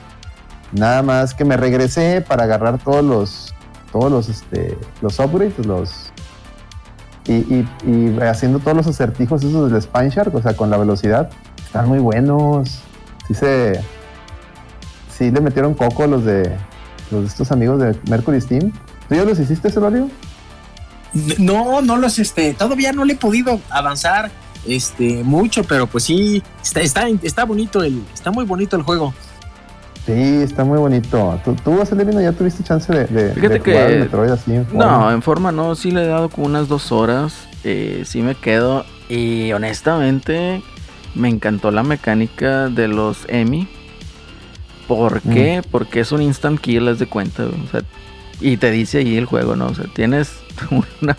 Nada 0.73 1.02
más 1.02 1.34
que 1.34 1.44
me 1.44 1.56
regresé 1.56 2.25
para 2.26 2.44
agarrar 2.44 2.78
todos 2.78 3.04
los, 3.04 3.54
todos 3.92 4.11
los, 4.11 4.28
este, 4.28 4.76
los 5.00 5.18
upgrades, 5.20 5.64
los, 5.64 6.12
y, 7.26 7.33
y- 7.33 7.69
y 7.87 8.19
haciendo 8.23 8.59
todos 8.59 8.76
los 8.76 8.87
acertijos 8.87 9.43
esos 9.43 9.71
del 9.71 9.81
Spine 9.81 10.11
Shark, 10.11 10.35
o 10.35 10.43
sea, 10.43 10.54
con 10.57 10.71
la 10.71 10.76
velocidad, 10.76 11.31
están 11.64 11.88
muy 11.88 11.99
buenos. 11.99 12.81
Sí 13.26 13.35
se. 13.35 13.81
Sí 15.16 15.31
le 15.31 15.40
metieron 15.40 15.75
coco 15.75 16.07
los 16.07 16.25
de 16.25 16.57
los 17.11 17.21
de 17.23 17.26
estos 17.28 17.52
amigos 17.52 17.81
de 17.81 17.97
Mercury 18.11 18.40
Steam. 18.40 18.73
¿Tú 19.09 19.14
ya 19.14 19.25
los 19.25 19.38
hiciste, 19.38 19.71
Celorio? 19.71 20.09
No, 21.38 21.81
no 21.81 21.97
los, 21.97 22.19
este, 22.19 22.54
todavía 22.54 22.93
no 22.93 23.04
le 23.04 23.12
he 23.12 23.16
podido 23.16 23.61
avanzar, 23.71 24.33
este, 24.66 25.23
mucho, 25.23 25.62
pero 25.62 25.87
pues 25.87 26.04
sí, 26.04 26.43
está, 26.62 26.81
está, 26.81 27.07
está 27.23 27.45
bonito 27.45 27.83
el, 27.85 28.02
está 28.12 28.33
muy 28.33 28.45
bonito 28.45 28.75
el 28.76 28.83
juego. 28.83 29.14
Sí, 30.06 30.12
está 30.12 30.64
muy 30.64 30.78
bonito. 30.78 31.40
¿Tú, 31.44 31.54
tú 31.64 31.78
ya 32.20 32.32
tuviste 32.32 32.62
chance 32.62 32.92
de, 32.92 33.06
de, 33.06 33.32
Fíjate 33.34 33.54
de 33.54 33.61
jugar 33.61 33.87
que- 33.88 33.94
el 33.94 34.00
Metroid 34.00 34.30
así 34.30 34.54
en 34.54 34.66
forma? 34.66 34.84
No, 34.84 35.11
en 35.12 35.23
forma 35.23 35.52
no, 35.52 35.75
sí 35.75 35.90
le 35.90 36.02
he 36.04 36.06
dado 36.06 36.28
como 36.28 36.46
unas 36.46 36.68
dos 36.68 36.92
horas. 36.92 37.49
eh, 37.64 38.02
sí 38.04 38.20
me 38.20 38.34
quedo. 38.34 38.84
Y 39.08 39.52
honestamente, 39.52 40.62
me 41.14 41.28
encantó 41.30 41.70
la 41.70 41.82
mecánica 41.82 42.68
de 42.68 42.88
los 42.88 43.25
Emi. 43.28 43.66
¿Por 44.87 45.23
qué? 45.23 45.62
Porque 45.70 46.00
es 46.00 46.12
un 46.12 46.20
instant 46.20 46.61
kill, 46.61 46.87
haz 46.88 46.99
de 46.99 47.06
cuenta. 47.06 47.44
o 47.44 47.70
sea, 47.70 47.80
y 48.40 48.58
te 48.58 48.70
dice 48.70 48.99
ahí 48.99 49.16
el 49.16 49.25
juego, 49.25 49.56
¿no? 49.56 49.66
O 49.68 49.75
sea, 49.75 49.87
tienes 49.94 50.32
una, 51.00 51.16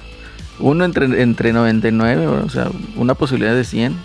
uno 0.60 0.86
entre, 0.86 1.22
entre 1.24 1.52
99, 1.54 2.28
o 2.28 2.50
sea, 2.50 2.70
una 2.96 3.16
posibilidad 3.16 3.56
de 3.56 3.64
100 3.64 3.96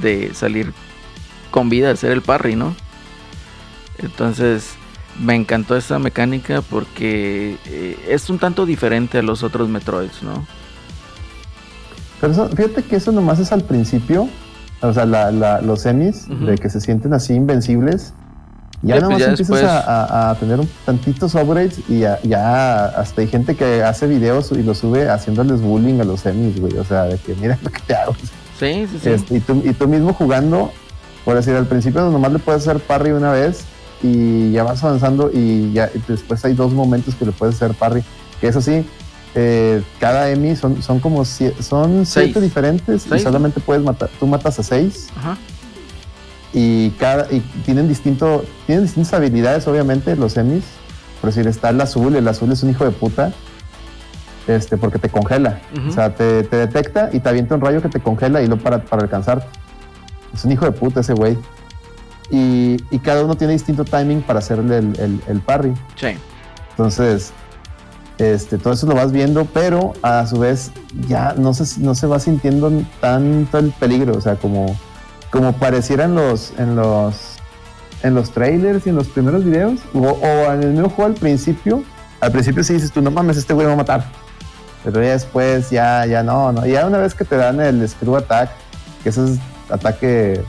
de 0.00 0.32
salir 0.34 0.72
con 1.50 1.68
vida, 1.68 1.88
de 1.88 1.94
hacer 1.94 2.12
el 2.12 2.22
parry, 2.22 2.54
¿no? 2.54 2.76
Entonces, 4.02 4.70
me 5.20 5.34
encantó 5.34 5.76
esa 5.76 5.98
mecánica 5.98 6.62
porque 6.62 7.56
eh, 7.66 7.98
es 8.08 8.28
un 8.30 8.38
tanto 8.38 8.66
diferente 8.66 9.18
a 9.18 9.22
los 9.22 9.42
otros 9.42 9.68
Metroids, 9.68 10.22
¿no? 10.22 10.46
Pero 12.20 12.32
eso- 12.32 12.48
fíjate 12.48 12.82
que 12.84 12.96
eso 12.96 13.12
nomás 13.12 13.38
es 13.38 13.52
al 13.52 13.64
principio. 13.64 14.28
O 14.80 14.92
sea, 14.92 15.06
la- 15.06 15.30
la- 15.30 15.60
los 15.60 15.82
semis 15.82 16.26
de 16.28 16.56
que 16.56 16.68
se 16.68 16.80
sienten 16.80 17.12
así 17.14 17.34
invencibles. 17.34 18.12
Ya 18.84 18.94
Sí, 18.96 19.00
pues 19.00 19.02
nomás 19.02 19.18
ya 19.20 19.26
empiezas 19.26 19.48
después- 19.48 19.62
a, 19.64 19.80
a- 20.04 20.30
a 20.30 20.34
tener 20.34 20.58
un 20.58 20.68
tantitos 20.84 21.36
upgrades 21.36 21.78
y 21.88 22.00
ya, 22.00 22.18
ya 22.24 22.86
hasta 22.86 23.20
hay 23.20 23.28
gente 23.28 23.54
que 23.54 23.84
hace 23.84 24.08
videos 24.08 24.50
y 24.50 24.62
lo 24.64 24.74
sube 24.74 25.08
haciéndoles 25.08 25.60
bullying 25.60 26.00
a 26.00 26.04
los 26.04 26.20
semis, 26.20 26.60
güey. 26.60 26.76
O 26.78 26.84
sea, 26.84 27.04
de 27.04 27.16
que 27.18 27.36
mira 27.36 27.56
lo 27.62 27.70
que 27.70 27.78
te 27.80 27.94
hago. 27.94 28.14
Sí, 28.58 28.86
sí, 28.90 28.98
sí. 29.00 29.08
Este, 29.10 29.36
y, 29.36 29.40
tú, 29.40 29.62
y 29.64 29.72
tú 29.72 29.86
mismo 29.86 30.12
jugando, 30.14 30.72
por 31.24 31.36
decir, 31.36 31.54
al 31.54 31.66
principio 31.66 32.10
nomás 32.10 32.32
le 32.32 32.40
puedes 32.40 32.66
hacer 32.66 32.80
parry 32.82 33.12
una 33.12 33.30
vez 33.30 33.64
y 34.02 34.52
ya 34.52 34.64
vas 34.64 34.82
avanzando 34.84 35.30
y 35.32 35.72
ya 35.72 35.90
y 35.94 36.02
después 36.08 36.44
hay 36.44 36.54
dos 36.54 36.72
momentos 36.72 37.14
que 37.14 37.24
le 37.26 37.32
puedes 37.32 37.54
hacer 37.56 37.74
parry. 37.74 38.02
Que 38.40 38.48
eso 38.48 38.60
sí, 38.60 38.84
eh, 39.34 39.82
cada 40.00 40.28
Emi 40.30 40.56
son, 40.56 40.82
son 40.82 40.98
como 41.00 41.24
sie- 41.24 41.54
son 41.60 42.04
siete 42.06 42.32
Seis. 42.34 42.42
diferentes 42.42 43.06
y 43.06 43.18
solamente 43.20 43.60
puedes 43.60 43.82
matar, 43.84 44.10
tú 44.18 44.26
matas 44.26 44.58
a 44.58 44.62
seis 44.62 45.08
Ajá. 45.16 45.36
y 46.52 46.90
cada 46.98 47.32
y 47.32 47.40
tienen 47.64 47.88
distinto, 47.88 48.44
tienen 48.66 48.84
distintas 48.84 49.14
habilidades, 49.14 49.66
obviamente, 49.68 50.16
los 50.16 50.36
Emis. 50.36 50.64
Por 51.20 51.30
decir, 51.30 51.46
está 51.46 51.70
el 51.70 51.80
azul, 51.80 52.16
el 52.16 52.26
azul 52.26 52.50
es 52.50 52.62
un 52.64 52.70
hijo 52.70 52.84
de 52.84 52.90
puta. 52.90 53.32
Este, 54.48 54.76
porque 54.76 54.98
te 54.98 55.08
congela. 55.08 55.60
O 55.88 55.92
sea, 55.92 56.12
te, 56.16 56.42
te 56.42 56.56
detecta 56.56 57.10
y 57.12 57.20
te 57.20 57.28
avienta 57.28 57.54
un 57.54 57.60
rayo 57.60 57.80
que 57.80 57.88
te 57.88 58.00
congela 58.00 58.42
y 58.42 58.48
lo 58.48 58.56
para, 58.56 58.82
para 58.84 59.02
alcanzarte. 59.02 59.46
Es 60.34 60.44
un 60.44 60.50
hijo 60.50 60.64
de 60.64 60.72
puta 60.72 60.98
ese 60.98 61.12
güey. 61.14 61.38
Y, 62.30 62.82
y 62.90 62.98
cada 63.00 63.24
uno 63.24 63.36
tiene 63.36 63.52
distinto 63.52 63.84
timing 63.84 64.22
para 64.22 64.38
hacerle 64.38 64.78
el, 64.78 65.00
el, 65.00 65.20
el 65.28 65.40
parry. 65.40 65.74
Sí. 65.96 66.16
Entonces, 66.70 67.32
este, 68.18 68.56
todo 68.56 68.72
eso 68.72 68.86
lo 68.86 68.94
vas 68.94 69.12
viendo, 69.12 69.44
pero 69.44 69.92
a 70.02 70.26
su 70.26 70.38
vez 70.38 70.70
ya 71.08 71.34
no 71.36 71.52
se, 71.52 71.80
no 71.80 71.94
se 71.94 72.06
va 72.06 72.18
sintiendo 72.18 72.72
tanto 73.00 73.58
el 73.58 73.70
peligro. 73.72 74.16
O 74.16 74.20
sea, 74.20 74.36
como, 74.36 74.76
como 75.30 75.52
pareciera 75.52 76.04
en 76.04 76.14
los, 76.14 76.52
en 76.58 76.76
los, 76.76 77.36
en 78.02 78.14
los 78.14 78.30
trailers 78.30 78.86
y 78.86 78.90
en 78.90 78.96
los 78.96 79.08
primeros 79.08 79.44
videos, 79.44 79.80
o, 79.92 79.98
o 79.98 80.52
en 80.52 80.62
el 80.62 80.70
mismo 80.70 80.88
juego 80.88 81.12
al 81.12 81.18
principio. 81.18 81.84
Al 82.20 82.30
principio 82.30 82.62
sí 82.62 82.74
dices 82.74 82.92
tú, 82.92 83.02
no 83.02 83.10
mames, 83.10 83.36
este 83.36 83.52
güey 83.52 83.66
me 83.66 83.70
va 83.70 83.74
a 83.74 83.78
matar. 83.78 84.04
Pero 84.84 85.02
ya 85.02 85.10
después, 85.10 85.70
ya, 85.70 86.06
ya 86.06 86.22
no, 86.22 86.52
no. 86.52 86.64
Ya 86.66 86.86
una 86.86 86.98
vez 86.98 87.14
que 87.14 87.24
te 87.24 87.36
dan 87.36 87.60
el 87.60 87.88
screw 87.88 88.16
attack, 88.16 88.50
que 89.02 89.10
ese 89.10 89.24
es 89.24 89.38
ataque. 89.68 90.42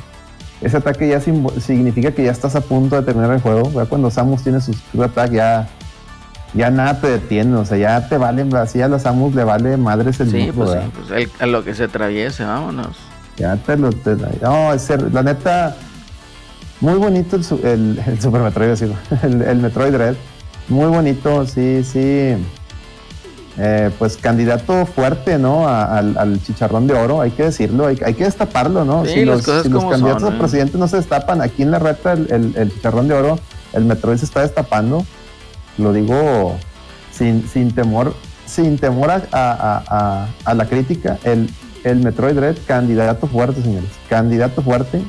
Ese 0.64 0.78
ataque 0.78 1.08
ya 1.10 1.20
significa 1.20 2.12
que 2.12 2.24
ya 2.24 2.32
estás 2.32 2.56
a 2.56 2.62
punto 2.62 2.96
de 2.96 3.02
terminar 3.04 3.32
el 3.34 3.42
juego. 3.42 3.70
Ya 3.74 3.86
cuando 3.86 4.10
Samus 4.10 4.44
tiene 4.44 4.62
su 4.62 4.74
screw 4.74 5.04
attack, 5.04 5.32
ya, 5.32 5.68
ya 6.54 6.70
nada 6.72 7.00
te 7.02 7.08
detiene. 7.10 7.56
O 7.58 7.66
sea, 7.66 7.78
ya 7.78 8.08
te 8.08 8.18
valen, 8.18 8.56
así 8.56 8.82
a 8.82 8.88
la 8.88 8.98
Samus 9.00 9.36
le 9.36 9.44
vale 9.44 9.76
madres 9.78 10.20
el 10.22 10.32
Sí, 10.32 10.38
mundo, 10.38 10.54
pues, 10.54 10.72
sí, 10.72 10.78
pues, 10.96 11.12
el- 11.12 11.32
a 11.42 11.46
lo 11.48 11.64
que 11.64 11.76
se 11.76 11.84
atraviese, 11.84 12.46
vámonos. 12.46 12.98
Ya 13.38 13.58
te 13.58 13.76
lo. 13.78 13.92
te- 13.92 14.16
no, 14.42 14.74
es 14.74 14.82
ser- 14.84 15.12
la 15.14 15.22
neta, 15.24 15.76
muy 16.80 16.94
bonito 16.96 17.36
el, 17.36 17.44
el, 17.66 18.02
el 18.06 18.22
Super 18.22 18.42
Metroid, 18.42 18.70
decirlo. 18.70 18.96
El, 19.24 19.42
el 19.42 19.58
Metroid 19.60 19.96
Red. 19.96 20.16
Muy 20.70 20.86
bonito, 20.88 21.46
sí, 21.46 21.84
sí. 21.84 22.36
Eh, 23.58 23.92
pues 24.00 24.18
candidato 24.18 24.86
fuerte, 24.88 25.38
¿no? 25.38 25.68
A- 25.68 26.00
al, 26.00 26.18
al 26.18 26.42
chicharrón 26.42 26.88
de 26.88 26.96
oro, 26.96 27.22
hay 27.22 27.30
que 27.30 27.44
decirlo, 27.44 27.86
hay, 27.86 28.00
hay 28.04 28.16
que 28.16 28.24
destaparlo, 28.24 28.84
¿no? 28.84 29.06
Sí, 29.06 29.12
si 29.14 29.26
los, 29.26 29.44
si 29.44 29.70
candidatos 29.70 30.22
son, 30.24 30.34
a 30.34 30.36
¿eh? 30.36 30.40
presidente 30.40 30.78
no 30.80 30.88
se 30.88 30.98
destapan, 30.98 31.40
aquí 31.40 31.62
en 31.62 31.70
la 31.70 31.78
reta 31.78 32.14
el, 32.14 32.32
el- 32.32 32.54
el 32.58 32.74
chicharrón 32.74 33.08
de 33.08 33.14
oro, 33.14 33.38
el 33.74 33.86
Metroid 33.86 34.18
se 34.18 34.26
está 34.26 34.42
destapando. 34.42 35.06
Lo 35.78 35.94
digo 35.94 36.56
sin, 37.12 37.48
sin 37.48 37.72
temor, 37.76 38.16
sin 38.48 38.78
temor 38.80 39.12
a, 39.12 39.22
a- 39.32 40.28
a- 40.46 40.54
la 40.56 40.66
crítica, 40.66 41.20
el, 41.24 41.48
el 41.84 41.98
Metroid 42.00 42.38
Red, 42.40 42.58
candidato 42.66 43.28
fuerte, 43.28 43.62
señores. 43.62 43.90
Candidato 44.10 44.64
fuerte 44.64 45.04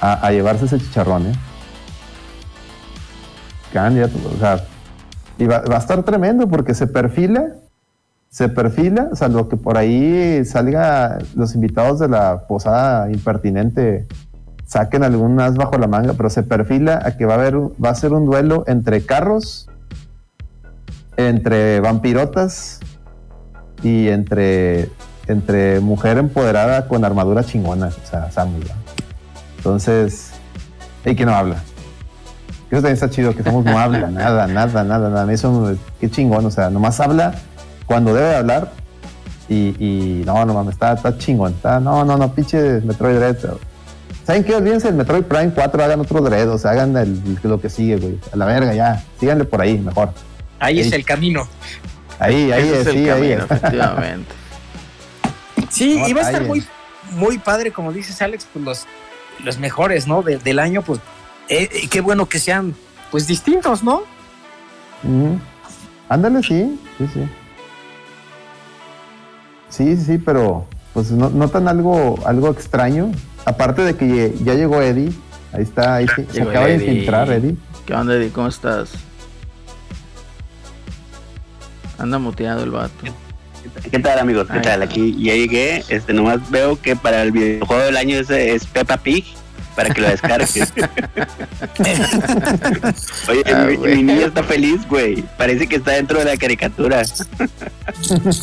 a, 0.00 0.14
a 0.26 0.30
llevarse 0.32 0.64
ese 0.64 0.78
chicharrón, 0.78 1.26
¿eh? 1.26 1.32
Candidato, 3.72 4.14
o 4.34 4.38
sea, 4.38 4.64
y 5.38 5.46
va, 5.46 5.60
va 5.60 5.76
a 5.76 5.78
estar 5.78 6.02
tremendo 6.02 6.48
porque 6.48 6.74
se 6.74 6.86
perfila, 6.86 7.54
se 8.28 8.48
perfila, 8.48 9.10
salvo 9.14 9.48
que 9.48 9.56
por 9.56 9.78
ahí 9.78 10.44
salga 10.44 11.18
los 11.34 11.54
invitados 11.54 11.98
de 11.98 12.08
la 12.08 12.46
posada 12.46 13.10
impertinente 13.10 14.06
saquen 14.66 15.04
algún 15.04 15.40
as 15.40 15.54
bajo 15.54 15.78
la 15.78 15.86
manga, 15.86 16.14
pero 16.14 16.30
se 16.30 16.42
perfila 16.42 17.00
a 17.04 17.16
que 17.16 17.26
va 17.26 17.34
a 17.34 17.36
haber, 17.36 17.56
va 17.56 17.90
a 17.90 17.94
ser 17.94 18.12
un 18.12 18.26
duelo 18.26 18.64
entre 18.66 19.04
carros, 19.04 19.68
entre 21.16 21.80
vampirotas 21.80 22.80
y 23.82 24.08
entre, 24.08 24.90
entre 25.26 25.80
mujer 25.80 26.18
empoderada 26.18 26.88
con 26.88 27.04
armadura 27.04 27.44
chingona, 27.44 27.88
o 27.88 28.06
sea. 28.08 28.28
¿verdad? 28.44 28.76
Entonces, 29.58 30.32
y 31.04 31.14
que 31.14 31.26
no 31.26 31.34
habla. 31.34 31.62
Eso 32.70 32.80
también 32.82 32.94
está 32.94 33.10
chido, 33.10 33.34
que 33.34 33.42
Samus 33.42 33.64
no 33.64 33.78
habla, 33.78 34.08
nada, 34.10 34.46
nada, 34.46 34.82
nada, 34.84 35.08
nada. 35.10 35.32
Eso, 35.32 35.76
qué 36.00 36.10
chingón, 36.10 36.44
o 36.46 36.50
sea, 36.50 36.70
nomás 36.70 36.98
habla 37.00 37.34
cuando 37.86 38.12
debe 38.14 38.34
hablar 38.34 38.72
y, 39.48 39.76
y 39.78 40.22
no, 40.24 40.44
no 40.44 40.54
mames, 40.54 40.74
está, 40.74 40.94
está 40.94 41.16
chingón. 41.18 41.52
Está, 41.52 41.78
no, 41.80 42.04
no, 42.04 42.16
no, 42.16 42.32
pinche 42.32 42.80
Metroid 42.80 43.16
Dread. 43.16 43.36
¿Saben 44.26 44.42
qué? 44.42 44.54
Olvídense 44.54 44.88
el 44.88 44.94
Metroid 44.94 45.22
Prime 45.24 45.52
4, 45.54 45.84
hagan 45.84 46.00
otro 46.00 46.20
Dread, 46.22 46.48
o 46.50 46.56
sea, 46.58 46.70
hagan 46.72 46.96
el- 46.96 47.38
lo 47.42 47.60
que 47.60 47.68
sigue, 47.68 47.96
güey. 47.98 48.18
A 48.32 48.36
la 48.36 48.46
verga, 48.46 48.72
ya. 48.74 49.04
Síganle 49.20 49.44
por 49.44 49.60
ahí, 49.60 49.78
mejor. 49.78 50.10
Ahí 50.58 50.80
es 50.80 50.86
Ahí. 50.86 50.94
el 50.94 51.04
camino. 51.04 51.46
Ahí, 52.18 52.50
ahí, 52.50 52.62
Ese 52.68 52.80
es 52.80 52.86
el 52.86 52.92
sí, 52.94 52.98
ahí. 53.00 53.06
camino, 53.30 53.44
efectivamente. 53.44 54.32
Sí, 55.70 55.98
No 55.98 56.08
y 56.08 56.12
va 56.12 56.20
a 56.22 56.24
estar 56.24 56.44
muy, 56.44 56.64
muy 57.12 57.38
padre, 57.38 57.72
como 57.72 57.92
dices, 57.92 58.20
Alex, 58.22 58.46
pues 58.52 58.64
los, 58.64 58.86
los 59.42 59.58
mejores, 59.58 60.06
¿no? 60.06 60.22
De- 60.22 60.38
del 60.38 60.58
año, 60.58 60.82
pues 60.82 61.00
eh, 61.48 61.88
qué 61.90 62.00
bueno 62.00 62.26
que 62.26 62.38
sean, 62.38 62.74
pues 63.10 63.26
distintos, 63.26 63.82
¿no? 63.82 64.02
Ándale, 66.08 66.42
sí, 66.42 66.78
sí, 66.98 67.08
sí. 67.12 67.28
Sí, 69.68 69.96
sí, 69.96 70.18
pero 70.18 70.66
pues 70.92 71.10
no, 71.10 71.30
notan 71.30 71.68
algo, 71.68 72.18
algo 72.26 72.50
extraño. 72.50 73.10
Aparte 73.44 73.82
de 73.82 73.96
que 73.96 74.34
ya 74.42 74.54
llegó 74.54 74.80
Eddie. 74.80 75.12
Ahí 75.52 75.62
está, 75.62 75.96
ahí 75.96 76.06
se, 76.08 76.42
acaba 76.42 76.66
de 76.66 76.74
infiltrar 76.74 77.30
Eddie. 77.30 77.56
¿Qué 77.84 77.94
onda, 77.94 78.14
Eddie? 78.14 78.30
¿Cómo 78.30 78.48
estás? 78.48 78.92
Anda 81.98 82.18
muteado 82.18 82.64
el 82.64 82.70
vato. 82.70 83.04
¿Qué 83.90 83.98
tal 83.98 84.18
amigos? 84.18 84.46
¿Qué 84.50 84.60
tal? 84.60 84.82
Aquí 84.82 85.16
ya 85.22 85.34
llegué, 85.34 85.84
este 85.88 86.12
nomás 86.12 86.50
veo 86.50 86.80
que 86.80 86.96
para 86.96 87.22
el 87.22 87.32
videojuego 87.32 87.82
del 87.82 87.96
año 87.96 88.18
ese 88.18 88.54
es 88.54 88.66
Peppa 88.66 88.98
Pig 88.98 89.24
para 89.74 89.90
que 89.92 90.00
lo 90.00 90.08
descargues. 90.08 90.54
Oye, 93.28 93.42
Ah, 93.46 93.66
mi, 93.68 93.76
mi 93.78 94.02
niño 94.02 94.26
está 94.26 94.42
feliz, 94.42 94.80
güey. 94.88 95.22
Parece 95.36 95.66
que 95.66 95.76
está 95.76 95.92
dentro 95.92 96.18
de 96.18 96.24
la 96.24 96.36
caricatura. 96.36 97.02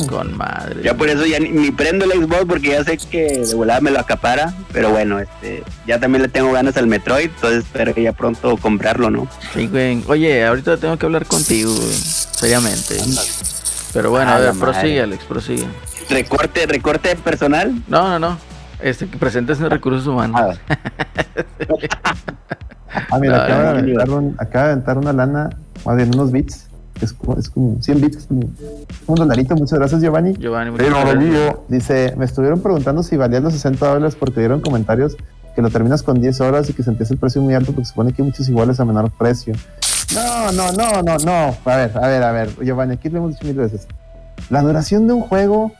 Con 0.09 0.37
madre. 0.37 0.81
Ya 0.83 0.93
por 0.95 1.09
eso 1.09 1.25
ya 1.25 1.39
ni, 1.39 1.49
ni 1.49 1.71
prendo 1.71 2.05
el 2.05 2.11
Xbox 2.11 2.45
porque 2.47 2.69
ya 2.69 2.83
sé 2.83 2.97
que 2.97 3.39
de 3.39 3.55
volada 3.55 3.81
me 3.81 3.91
lo 3.91 3.99
acapara. 3.99 4.53
Pero 4.71 4.91
bueno, 4.91 5.19
este, 5.19 5.63
ya 5.87 5.99
también 5.99 6.21
le 6.21 6.27
tengo 6.29 6.51
ganas 6.51 6.77
al 6.77 6.87
Metroid, 6.87 7.29
entonces 7.35 7.63
espero 7.65 7.93
ya 7.95 8.13
pronto 8.13 8.57
comprarlo, 8.57 9.09
¿no? 9.09 9.27
Sí, 9.53 9.67
güey. 9.67 10.03
Oye, 10.07 10.45
ahorita 10.45 10.77
tengo 10.77 10.97
que 10.97 11.05
hablar 11.05 11.25
contigo, 11.25 11.73
güey. 11.73 11.93
Seriamente. 11.93 12.97
Pero 13.93 14.09
bueno, 14.11 14.31
A 14.31 14.35
a 14.37 14.39
ver, 14.39 14.53
prosigue, 14.53 15.01
Alex, 15.01 15.23
prosigue. 15.25 15.65
Recorte, 16.09 16.65
recorte 16.65 17.15
personal. 17.17 17.73
No, 17.87 18.07
no, 18.07 18.19
no. 18.19 18.50
Este, 18.81 19.07
que 19.07 19.17
presentes 19.17 19.59
en 19.59 19.69
recursos 19.69 20.05
humanos. 20.07 20.57
Ah, 23.09 23.19
mira, 23.19 23.45
Ay, 23.45 23.51
acaba, 23.51 23.63
de 23.73 23.79
aventar 23.79 24.09
un- 24.09 24.35
acaba 24.37 24.65
de 24.65 24.71
aventar 24.73 24.97
una 24.97 25.13
lana, 25.13 25.49
más 25.85 25.95
bien 25.95 26.09
unos 26.13 26.31
bits. 26.31 26.67
Es 27.01 27.13
como, 27.13 27.37
es 27.37 27.49
como 27.49 27.81
100 27.81 28.01
bits, 28.01 28.25
como 28.27 28.41
un 29.07 29.15
dolarito. 29.15 29.55
Muchas 29.55 29.79
gracias, 29.79 30.01
Giovanni. 30.01 30.33
Giovanni, 30.35 30.71
muchas 30.71 30.89
gracias. 30.89 31.55
Dice, 31.67 32.13
me 32.17 32.25
estuvieron 32.25 32.61
preguntando 32.61 33.01
si 33.01 33.17
valía 33.17 33.39
los 33.39 33.53
60 33.53 33.87
dólares 33.87 34.15
porque 34.19 34.39
dieron 34.39 34.61
comentarios 34.61 35.15
que 35.55 35.61
lo 35.61 35.69
terminas 35.69 36.03
con 36.03 36.21
10 36.21 36.39
horas 36.41 36.69
y 36.69 36.73
que 36.73 36.83
sentías 36.83 37.09
el 37.11 37.17
precio 37.17 37.41
muy 37.41 37.53
alto 37.55 37.71
porque 37.71 37.85
supone 37.85 38.13
que 38.13 38.21
hay 38.21 38.27
muchos 38.27 38.47
iguales 38.49 38.79
a 38.79 38.85
menor 38.85 39.09
precio. 39.11 39.53
No, 40.13 40.51
no, 40.51 40.71
no, 40.73 41.01
no, 41.01 41.17
no. 41.17 41.55
A 41.65 41.75
ver, 41.77 41.91
a 41.97 42.07
ver, 42.07 42.23
a 42.23 42.31
ver, 42.31 42.49
Giovanni, 42.61 42.93
aquí 42.95 43.09
lo 43.09 43.17
hemos 43.19 43.31
dicho 43.33 43.45
mil 43.47 43.55
veces. 43.55 43.87
La 44.49 44.61
duración 44.61 45.07
de 45.07 45.13
un 45.13 45.21
juego 45.21 45.71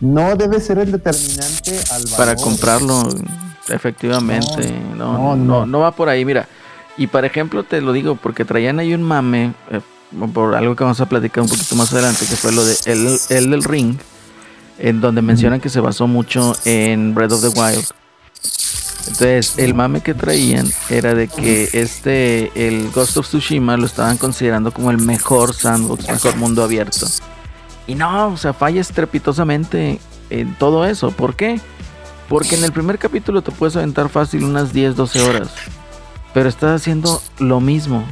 no 0.00 0.36
debe 0.36 0.60
ser 0.60 0.78
el 0.78 0.92
determinante 0.92 1.78
al 1.90 2.04
valor. 2.04 2.16
Para 2.16 2.36
comprarlo, 2.36 3.08
efectivamente. 3.68 4.72
No 4.96 5.12
no, 5.12 5.18
no, 5.18 5.36
no, 5.36 5.36
no. 5.36 5.66
no 5.66 5.78
va 5.80 5.92
por 5.92 6.08
ahí, 6.08 6.24
mira. 6.24 6.48
Y 6.96 7.06
por 7.08 7.24
ejemplo, 7.24 7.62
te 7.62 7.80
lo 7.80 7.92
digo 7.92 8.16
porque 8.16 8.44
traían 8.44 8.78
ahí 8.78 8.94
un 8.94 9.02
mame, 9.02 9.52
eh, 9.70 9.80
por 10.32 10.54
algo 10.54 10.74
que 10.76 10.84
vamos 10.84 11.00
a 11.00 11.06
platicar 11.06 11.42
un 11.42 11.48
poquito 11.48 11.74
más 11.76 11.92
adelante, 11.92 12.26
que 12.26 12.36
fue 12.36 12.52
lo 12.52 12.64
de 12.64 12.76
el, 12.86 13.18
el 13.28 13.50
del 13.50 13.64
Ring, 13.64 13.96
en 14.78 15.00
donde 15.00 15.22
mencionan 15.22 15.60
que 15.60 15.68
se 15.68 15.80
basó 15.80 16.06
mucho 16.06 16.56
en 16.64 17.14
Breath 17.14 17.32
of 17.32 17.42
the 17.42 17.60
Wild. 17.60 17.84
Entonces, 19.08 19.54
el 19.58 19.74
mame 19.74 20.00
que 20.00 20.14
traían 20.14 20.68
era 20.88 21.14
de 21.14 21.28
que 21.28 21.70
este, 21.74 22.50
el 22.54 22.90
Ghost 22.90 23.16
of 23.18 23.28
Tsushima 23.28 23.76
lo 23.76 23.86
estaban 23.86 24.16
considerando 24.16 24.72
como 24.72 24.90
el 24.90 24.98
mejor 24.98 25.54
sandbox, 25.54 26.08
mejor 26.08 26.36
mundo 26.36 26.64
abierto. 26.64 27.06
Y 27.86 27.94
no, 27.94 28.28
o 28.28 28.36
sea, 28.36 28.52
falla 28.52 28.80
estrepitosamente. 28.80 30.00
en 30.28 30.54
todo 30.56 30.84
eso. 30.84 31.12
¿Por 31.12 31.36
qué? 31.36 31.60
Porque 32.28 32.56
en 32.56 32.64
el 32.64 32.72
primer 32.72 32.98
capítulo 32.98 33.42
te 33.42 33.52
puedes 33.52 33.76
aventar 33.76 34.08
fácil 34.08 34.42
unas 34.44 34.72
10, 34.72 34.96
12 34.96 35.22
horas. 35.22 35.50
Pero 36.34 36.48
estás 36.48 36.80
haciendo 36.80 37.22
lo 37.38 37.60
mismo. 37.60 38.04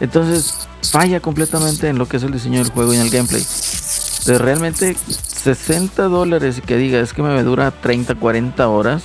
Entonces 0.00 0.68
falla 0.82 1.20
completamente 1.20 1.88
en 1.88 1.98
lo 1.98 2.08
que 2.08 2.16
es 2.16 2.22
el 2.24 2.32
diseño 2.32 2.62
del 2.62 2.72
juego 2.72 2.92
y 2.92 2.96
en 2.96 3.02
el 3.02 3.10
gameplay. 3.10 3.44
De 4.26 4.38
realmente 4.38 4.96
60 4.96 6.04
dólares 6.04 6.58
y 6.58 6.60
que 6.60 6.76
diga 6.76 6.98
es 6.98 7.12
que 7.12 7.22
me 7.22 7.42
dura 7.44 7.70
30, 7.70 8.16
40 8.16 8.68
horas, 8.68 9.02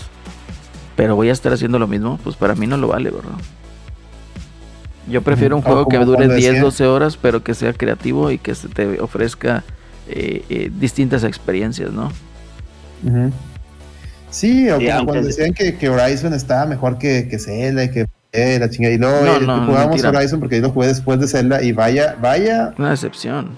pero 0.95 1.15
voy 1.15 1.30
a 1.30 1.34
estar 1.34 1.54
haciendo 1.54 1.80
lo 1.80 1.88
mismo, 1.88 2.19
pues 2.23 2.36
para 2.36 2.56
mí 2.56 2.67
no 2.67 2.78
lo 2.78 2.88
vale, 2.88 3.12
¿verdad? 3.12 3.38
Yo 5.08 5.22
prefiero 5.22 5.56
un 5.58 5.62
juego 5.62 5.88
que 5.88 5.98
dure 5.98 6.18
cuando 6.18 6.36
10, 6.36 6.48
decía- 6.54 6.62
12 6.62 6.86
horas, 6.86 7.18
pero 7.18 7.44
que 7.44 7.54
sea 7.54 7.74
creativo 7.74 8.32
y 8.32 8.38
que 8.38 8.56
se 8.56 8.70
te 8.70 9.00
ofrezca 9.02 9.63
eh, 10.08 10.44
eh, 10.50 10.72
distintas 10.80 11.24
experiencias, 11.24 11.92
¿no? 11.92 12.12
Sí, 14.30 14.70
o 14.70 14.80
Sí, 14.80 14.88
como 14.88 15.06
cuando 15.06 15.28
decían 15.28 15.54
que, 15.54 15.76
que 15.78 15.89
Horizon 15.89 16.34
estaba 16.34 16.66
mejor 16.66 16.98
que, 16.98 17.28
que 17.30 17.38
Zelda 17.38 17.84
y 17.84 17.92
que 17.92 18.06
eh, 18.32 18.58
la 18.60 18.70
chingada. 18.70 18.96
Y 18.96 18.98
luego 18.98 19.26
No, 19.26 19.38
eh, 19.38 19.46
no, 19.46 19.62
mentira. 19.88 20.10
Horizon 20.10 20.39
porque 20.39 20.56
yo 20.58 20.63
lo 20.63 20.70
jugué 20.72 20.88
después 20.88 21.20
de 21.20 21.28
Zelda 21.28 21.62
y 21.62 21.72
vaya, 21.72 22.16
vaya 22.20 22.74
Una 22.78 22.89
decepción. 22.92 23.52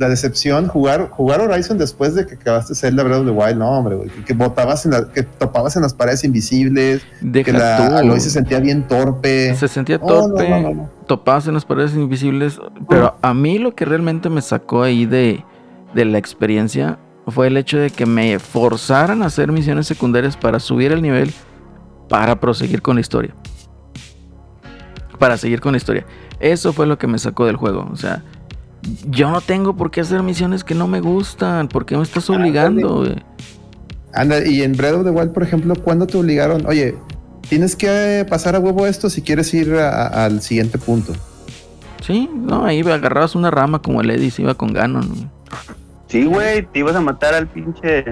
La 0.00 0.08
decepción 0.08 0.66
jugar, 0.66 1.10
jugar 1.10 1.42
Horizon 1.42 1.76
después 1.76 2.14
de 2.14 2.26
que 2.26 2.34
acabaste 2.34 2.74
Zelda 2.74 3.02
Breath 3.02 3.20
of 3.20 3.26
the 3.26 3.32
Wild, 3.32 3.58
no 3.58 3.70
hombre, 3.70 3.96
güey, 3.96 4.08
que, 4.08 4.24
que 4.24 4.32
botabas 4.32 4.86
en 4.86 4.92
la, 4.92 5.08
que 5.12 5.22
topabas 5.22 5.76
en 5.76 5.82
las 5.82 5.92
paredes 5.92 6.24
invisibles, 6.24 7.02
que 7.20 7.26
Deja 7.26 7.52
la 7.52 7.76
tú. 7.76 7.96
Aloy 7.96 8.18
se 8.18 8.30
sentía 8.30 8.60
bien 8.60 8.88
torpe. 8.88 9.54
Se 9.54 9.68
sentía 9.68 9.98
torpe, 9.98 10.48
no, 10.48 10.60
no, 10.60 10.74
no. 10.74 10.90
topabas 11.06 11.46
en 11.48 11.54
las 11.54 11.66
paredes 11.66 11.94
invisibles, 11.94 12.58
pero 12.88 13.14
a 13.20 13.34
mí 13.34 13.58
lo 13.58 13.74
que 13.74 13.84
realmente 13.84 14.30
me 14.30 14.40
sacó 14.40 14.82
ahí 14.82 15.04
de, 15.04 15.44
de 15.94 16.04
la 16.06 16.16
experiencia 16.16 16.98
fue 17.26 17.48
el 17.48 17.58
hecho 17.58 17.76
de 17.76 17.90
que 17.90 18.06
me 18.06 18.38
forzaran 18.38 19.22
a 19.22 19.26
hacer 19.26 19.52
misiones 19.52 19.86
secundarias 19.86 20.38
para 20.38 20.58
subir 20.60 20.92
el 20.92 21.02
nivel 21.02 21.32
para 22.08 22.40
proseguir 22.40 22.80
con 22.80 22.96
la 22.96 23.02
historia. 23.02 23.34
Para 25.18 25.36
seguir 25.36 25.60
con 25.60 25.72
la 25.72 25.76
historia. 25.76 26.06
Eso 26.40 26.72
fue 26.72 26.86
lo 26.86 26.96
que 26.96 27.06
me 27.06 27.18
sacó 27.18 27.44
del 27.44 27.56
juego. 27.56 27.86
O 27.92 27.96
sea, 27.96 28.24
yo 29.10 29.30
no 29.30 29.40
tengo 29.40 29.76
por 29.76 29.90
qué 29.90 30.00
hacer 30.00 30.22
misiones 30.22 30.64
que 30.64 30.74
no 30.74 30.86
me 30.88 31.00
gustan. 31.00 31.68
¿Por 31.68 31.86
qué 31.86 31.96
me 31.96 32.02
estás 32.02 32.28
obligando? 32.30 33.04
Anda, 34.12 34.44
y 34.46 34.62
en 34.62 34.72
Breath 34.76 34.94
of 34.94 35.04
the 35.04 35.10
Wild, 35.10 35.32
por 35.32 35.42
ejemplo, 35.42 35.74
¿cuándo 35.76 36.06
te 36.06 36.16
obligaron? 36.18 36.66
Oye, 36.66 36.94
tienes 37.48 37.76
que 37.76 38.26
pasar 38.28 38.56
a 38.56 38.58
huevo 38.58 38.86
esto 38.86 39.08
si 39.10 39.22
quieres 39.22 39.52
ir 39.54 39.74
a- 39.74 40.06
a- 40.06 40.24
al 40.24 40.40
siguiente 40.42 40.78
punto. 40.78 41.12
Sí, 42.04 42.28
no, 42.34 42.64
ahí 42.64 42.80
agarrabas 42.80 43.34
una 43.34 43.50
rama 43.50 43.80
como 43.82 44.00
el 44.00 44.10
Eddie 44.10 44.30
se 44.30 44.42
iba 44.42 44.54
con 44.54 44.72
Ganon. 44.72 45.30
Sí, 46.08 46.24
güey, 46.24 46.66
te 46.66 46.80
ibas 46.80 46.96
a 46.96 47.00
matar 47.00 47.34
al 47.34 47.46
pinche, 47.46 48.04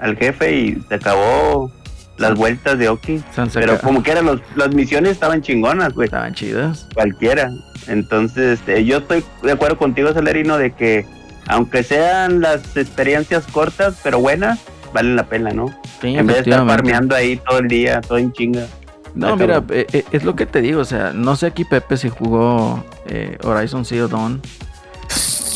al 0.00 0.16
jefe 0.16 0.56
y 0.58 0.82
se 0.88 0.94
acabó 0.96 1.70
las 2.16 2.34
vueltas 2.34 2.78
de 2.78 2.88
Oki. 2.88 3.22
Pero 3.52 3.78
como 3.80 4.02
que 4.02 4.12
eran 4.12 4.26
los, 4.26 4.40
las 4.56 4.74
misiones 4.74 5.12
estaban 5.12 5.42
chingonas, 5.42 5.92
güey, 5.94 6.06
Estaban 6.06 6.34
chidas. 6.34 6.86
cualquiera. 6.94 7.50
Entonces, 7.86 8.60
este, 8.60 8.84
yo 8.84 8.98
estoy 8.98 9.24
de 9.42 9.52
acuerdo 9.52 9.76
contigo, 9.76 10.12
Celerino, 10.12 10.56
de 10.56 10.72
que 10.72 11.06
aunque 11.46 11.82
sean 11.82 12.40
las 12.40 12.76
experiencias 12.76 13.44
cortas, 13.46 13.96
pero 14.02 14.18
buenas, 14.18 14.60
valen 14.94 15.16
la 15.16 15.26
pena, 15.26 15.50
¿no? 15.50 15.66
Sí, 16.00 16.16
En 16.16 16.26
vez 16.26 16.36
de 16.36 16.50
estar 16.50 16.66
farmeando 16.66 17.14
ahí 17.14 17.36
todo 17.36 17.58
el 17.58 17.68
día, 17.68 18.00
todo 18.00 18.18
en 18.18 18.32
chinga. 18.32 18.66
No, 19.14 19.36
mira, 19.36 19.62
eh, 19.70 19.86
eh, 19.92 20.04
es 20.10 20.24
lo 20.24 20.34
que 20.34 20.46
te 20.46 20.60
digo, 20.60 20.80
o 20.80 20.84
sea, 20.84 21.12
no 21.14 21.36
sé 21.36 21.46
aquí 21.46 21.64
Pepe 21.64 21.96
si 21.96 22.08
jugó 22.08 22.84
eh, 23.06 23.38
Horizon 23.44 23.84
Zero 23.84 24.08
Dawn. 24.08 24.40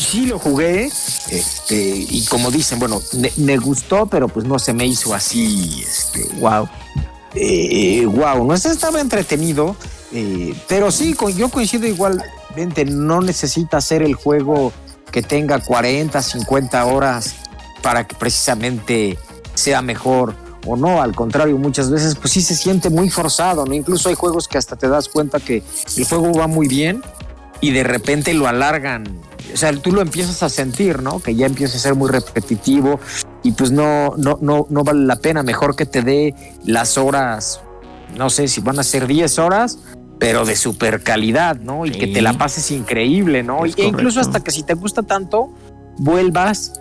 Sí 0.09 0.25
lo 0.25 0.39
jugué, 0.39 0.85
este, 1.29 1.77
y 2.09 2.25
como 2.25 2.49
dicen, 2.49 2.79
bueno, 2.79 2.99
me, 3.37 3.57
gustó, 3.57 4.07
pero 4.07 4.27
pues 4.27 4.43
no 4.43 4.57
se 4.57 4.73
me 4.73 4.87
hizo 4.87 5.13
así, 5.13 5.83
este, 5.87 6.27
Wow. 6.39 6.67
eh, 7.35 8.07
wow, 8.07 8.43
no 8.43 8.57
sé, 8.57 8.69
estaba 8.69 9.01
entretenido, 9.01 9.75
eh, 10.11 10.55
pero 10.67 10.89
sí, 10.89 11.15
yo 11.35 11.49
coincido 11.49 11.85
igualmente, 11.85 12.85
no 12.85 13.21
necesita 13.21 13.79
ser 13.81 14.01
el 14.01 14.15
juego 14.15 14.73
que 15.11 15.21
tenga 15.21 15.59
40, 15.59 16.23
50 16.23 16.85
horas 16.85 17.35
para 17.83 18.07
que 18.07 18.15
precisamente 18.15 19.15
sea 19.53 19.83
mejor 19.83 20.33
o 20.65 20.75
no, 20.75 21.03
al 21.03 21.15
contrario, 21.15 21.55
muchas 21.59 21.91
veces 21.91 22.15
pues 22.15 22.33
sí 22.33 22.41
se 22.41 22.55
siente 22.55 22.89
muy 22.89 23.11
forzado, 23.11 23.63
¿no? 23.63 23.75
Incluso 23.75 24.09
hay 24.09 24.15
juegos 24.15 24.47
que 24.47 24.57
hasta 24.57 24.75
te 24.75 24.87
das 24.87 25.07
cuenta 25.07 25.39
que 25.39 25.63
el 25.95 26.05
juego 26.05 26.33
va 26.33 26.47
muy 26.47 26.67
bien 26.67 27.03
y 27.61 27.71
de 27.71 27.83
repente 27.83 28.33
lo 28.33 28.47
alargan. 28.47 29.05
O 29.53 29.57
sea, 29.57 29.71
tú 29.73 29.91
lo 29.91 30.01
empiezas 30.01 30.43
a 30.43 30.49
sentir, 30.49 31.01
¿no? 31.01 31.19
Que 31.19 31.35
ya 31.35 31.45
empieza 31.47 31.77
a 31.77 31.79
ser 31.79 31.95
muy 31.95 32.09
repetitivo 32.09 32.99
y 33.43 33.51
pues 33.53 33.71
no, 33.71 34.13
no, 34.17 34.37
no, 34.41 34.67
no 34.69 34.83
vale 34.83 35.05
la 35.05 35.15
pena. 35.15 35.41
Mejor 35.43 35.75
que 35.75 35.85
te 35.85 36.01
dé 36.01 36.35
las 36.65 36.97
horas, 36.97 37.61
no 38.15 38.29
sé 38.29 38.47
si 38.47 38.61
van 38.61 38.77
a 38.79 38.83
ser 38.83 39.07
10 39.07 39.39
horas, 39.39 39.79
pero 40.19 40.45
de 40.45 40.55
super 40.55 41.01
calidad, 41.01 41.55
¿no? 41.57 41.85
Y 41.85 41.93
Sí. 41.93 41.99
que 41.99 42.07
te 42.07 42.21
la 42.21 42.33
pases 42.33 42.69
increíble, 42.71 43.41
¿no? 43.41 43.65
Es 43.65 43.75
e 43.77 43.83
incluso 43.85 44.19
correcto. 44.19 44.37
hasta 44.37 44.43
que 44.43 44.51
si 44.51 44.63
te 44.63 44.73
gusta 44.75 45.01
tanto, 45.03 45.53
vuelvas 45.97 46.73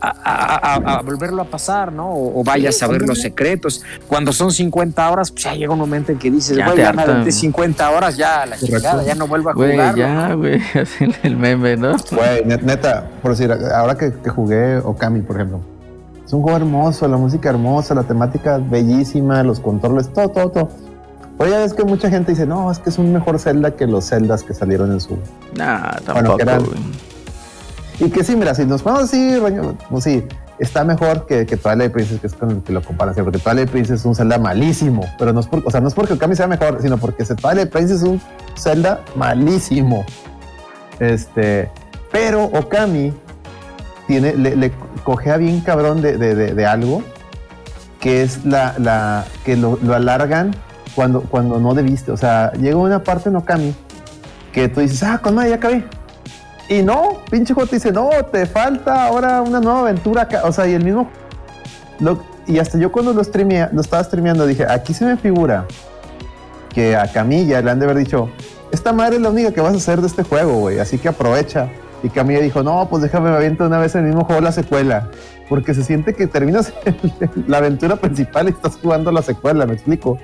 a, 0.00 0.74
a- 0.74 0.96
a- 0.96 1.02
volverlo 1.02 1.42
a 1.42 1.44
pasar, 1.44 1.92
¿no? 1.92 2.08
O, 2.08 2.40
o 2.40 2.44
vayas 2.44 2.82
a 2.82 2.86
ver 2.86 3.02
los 3.02 3.20
secretos. 3.20 3.82
Cuando 4.08 4.32
son 4.32 4.50
50 4.52 5.10
horas, 5.10 5.30
pues 5.30 5.44
ya 5.44 5.54
llega 5.54 5.72
un 5.72 5.78
momento 5.78 6.10
en 6.12 6.18
que 6.18 6.30
dices, 6.30 6.56
Ya 6.56 6.66
güey, 6.66 6.78
ya 6.78 6.92
güey. 6.92 7.30
50 7.32 7.90
horas, 7.90 8.16
ya 8.16 8.46
la 8.46 8.56
chingada, 8.56 9.02
ya 9.02 9.14
no 9.14 9.26
vuelvo 9.26 9.50
a 9.50 9.52
Güey, 9.54 9.72
jugar. 9.72 9.94
ya, 9.96 10.34
güey, 10.34 10.60
así 10.80 11.06
el 11.22 11.36
meme, 11.36 11.76
¿no? 11.76 11.96
Güey, 12.12 12.44
net- 12.44 12.62
neta, 12.62 13.08
por 13.22 13.32
decir, 13.32 13.52
ahora 13.74 13.96
que, 13.96 14.12
que 14.12 14.30
jugué 14.30 14.78
Okami, 14.78 15.20
por 15.20 15.36
ejemplo, 15.36 15.60
es 16.24 16.32
un 16.32 16.42
juego 16.42 16.56
hermoso, 16.58 17.06
la 17.08 17.16
música 17.16 17.50
hermosa, 17.50 17.94
la 17.94 18.04
temática 18.04 18.58
bellísima, 18.58 19.42
los 19.42 19.60
controles, 19.60 20.12
todo, 20.12 20.28
todo, 20.30 20.50
todo. 20.50 20.68
Oye, 21.38 21.64
es 21.64 21.72
que 21.72 21.84
mucha 21.84 22.10
gente 22.10 22.32
dice, 22.32 22.46
no, 22.46 22.70
es 22.70 22.78
que 22.78 22.90
es 22.90 22.98
un 22.98 23.12
mejor 23.12 23.38
Zelda 23.38 23.74
que 23.74 23.86
los 23.86 24.08
Zeldas 24.08 24.42
que 24.42 24.52
salieron 24.54 24.92
en 24.92 25.00
su. 25.00 25.16
Nah, 25.56 25.90
Bueno, 25.90 26.02
tampoco, 26.04 26.36
que 26.36 26.42
eran- 26.42 26.64
güey. 26.64 26.78
Y 28.00 28.08
que 28.10 28.24
sí, 28.24 28.34
mira, 28.34 28.54
si 28.54 28.64
nos 28.64 28.82
ponemos 28.82 29.04
así, 29.04 29.36
pues 29.90 30.04
sí, 30.04 30.24
está 30.58 30.84
mejor 30.84 31.26
que, 31.26 31.44
que 31.44 31.56
Twilight 31.58 31.92
Princess, 31.92 32.18
que 32.20 32.26
es 32.28 32.34
con 32.34 32.50
el 32.50 32.62
que 32.62 32.72
lo 32.72 32.82
comparan 32.82 33.12
siempre, 33.14 33.30
porque 33.38 33.44
Twilight 33.44 33.70
Princess 33.70 34.00
es 34.00 34.06
un 34.06 34.14
Zelda 34.14 34.38
malísimo, 34.38 35.02
pero 35.18 35.32
no 35.34 35.40
es 35.40 35.46
por, 35.46 35.62
o 35.66 35.70
sea, 35.70 35.80
no 35.82 35.88
es 35.88 35.94
porque 35.94 36.14
Okami 36.14 36.34
sea 36.34 36.46
mejor, 36.46 36.80
sino 36.80 36.96
porque 36.96 37.24
Twilight 37.24 37.70
Princess 37.70 37.98
es 37.98 38.08
un 38.08 38.20
Zelda 38.56 39.00
malísimo. 39.16 40.04
Este, 40.98 41.70
pero 42.10 42.44
Okami 42.44 43.12
tiene, 44.06 44.34
le, 44.34 44.56
le 44.56 44.72
cogea 45.04 45.36
bien 45.36 45.60
cabrón 45.60 46.02
de, 46.02 46.16
de- 46.18 46.34
de- 46.34 46.54
de 46.54 46.66
algo 46.66 47.02
que 48.00 48.22
es 48.22 48.44
la, 48.46 48.74
la 48.78 49.24
que 49.44 49.56
lo, 49.56 49.78
lo 49.82 49.94
alargan 49.94 50.54
cuando, 50.94 51.20
cuando 51.20 51.60
no 51.60 51.74
debiste. 51.74 52.10
O 52.12 52.16
sea, 52.16 52.50
llega 52.52 52.76
una 52.76 53.02
parte 53.04 53.28
en 53.28 53.36
Okami 53.36 53.74
que 54.52 54.68
tú 54.68 54.80
dices, 54.80 55.02
ah, 55.02 55.18
con 55.22 55.34
madre, 55.34 55.50
ya 55.50 55.56
acabé. 55.56 55.84
Y 56.70 56.82
no, 56.82 57.18
pinche 57.30 57.52
juego 57.52 57.68
te 57.68 57.76
dice, 57.76 57.90
no, 57.92 58.08
te 58.32 58.46
falta 58.46 59.04
ahora 59.06 59.42
una 59.42 59.60
nueva 59.60 59.80
aventura. 59.80 60.26
O 60.44 60.52
sea, 60.52 60.66
y 60.68 60.72
el 60.74 60.84
mismo. 60.84 61.10
lo- 61.98 62.22
y 62.46 62.58
hasta 62.58 62.78
yo 62.78 62.90
cuando 62.90 63.12
lo, 63.12 63.22
streamea, 63.22 63.68
lo 63.72 63.80
estaba 63.82 64.02
streameando 64.02 64.46
dije, 64.46 64.64
aquí 64.68 64.94
se 64.94 65.04
me 65.04 65.16
figura 65.16 65.66
que 66.72 66.96
a 66.96 67.06
Camilla 67.12 67.60
le 67.60 67.70
han 67.70 67.78
de 67.78 67.84
haber 67.84 67.98
dicho, 67.98 68.30
esta 68.72 68.92
madre 68.92 69.16
es 69.16 69.22
la 69.22 69.30
única 69.30 69.52
que 69.52 69.60
vas 69.60 69.74
a 69.74 69.76
hacer 69.76 70.00
de 70.00 70.06
este 70.06 70.22
juego, 70.22 70.54
güey, 70.60 70.78
así 70.78 70.96
que 70.98 71.08
aprovecha. 71.08 71.68
Y 72.02 72.08
Camilla 72.08 72.40
dijo, 72.40 72.62
no, 72.62 72.88
pues 72.88 73.02
déjame 73.02 73.30
me 73.30 73.36
aviento 73.36 73.66
una 73.66 73.78
vez 73.78 73.94
el 73.94 74.04
mismo 74.04 74.24
juego 74.24 74.40
la 74.40 74.52
secuela. 74.52 75.10
Porque 75.48 75.74
se 75.74 75.82
siente 75.84 76.14
que 76.14 76.26
terminas 76.28 76.72
la 77.48 77.58
aventura 77.58 77.96
principal 77.96 78.46
y 78.48 78.52
estás 78.52 78.78
jugando 78.80 79.10
la 79.12 79.22
secuela, 79.22 79.66
me 79.66 79.74
explico. 79.74 80.16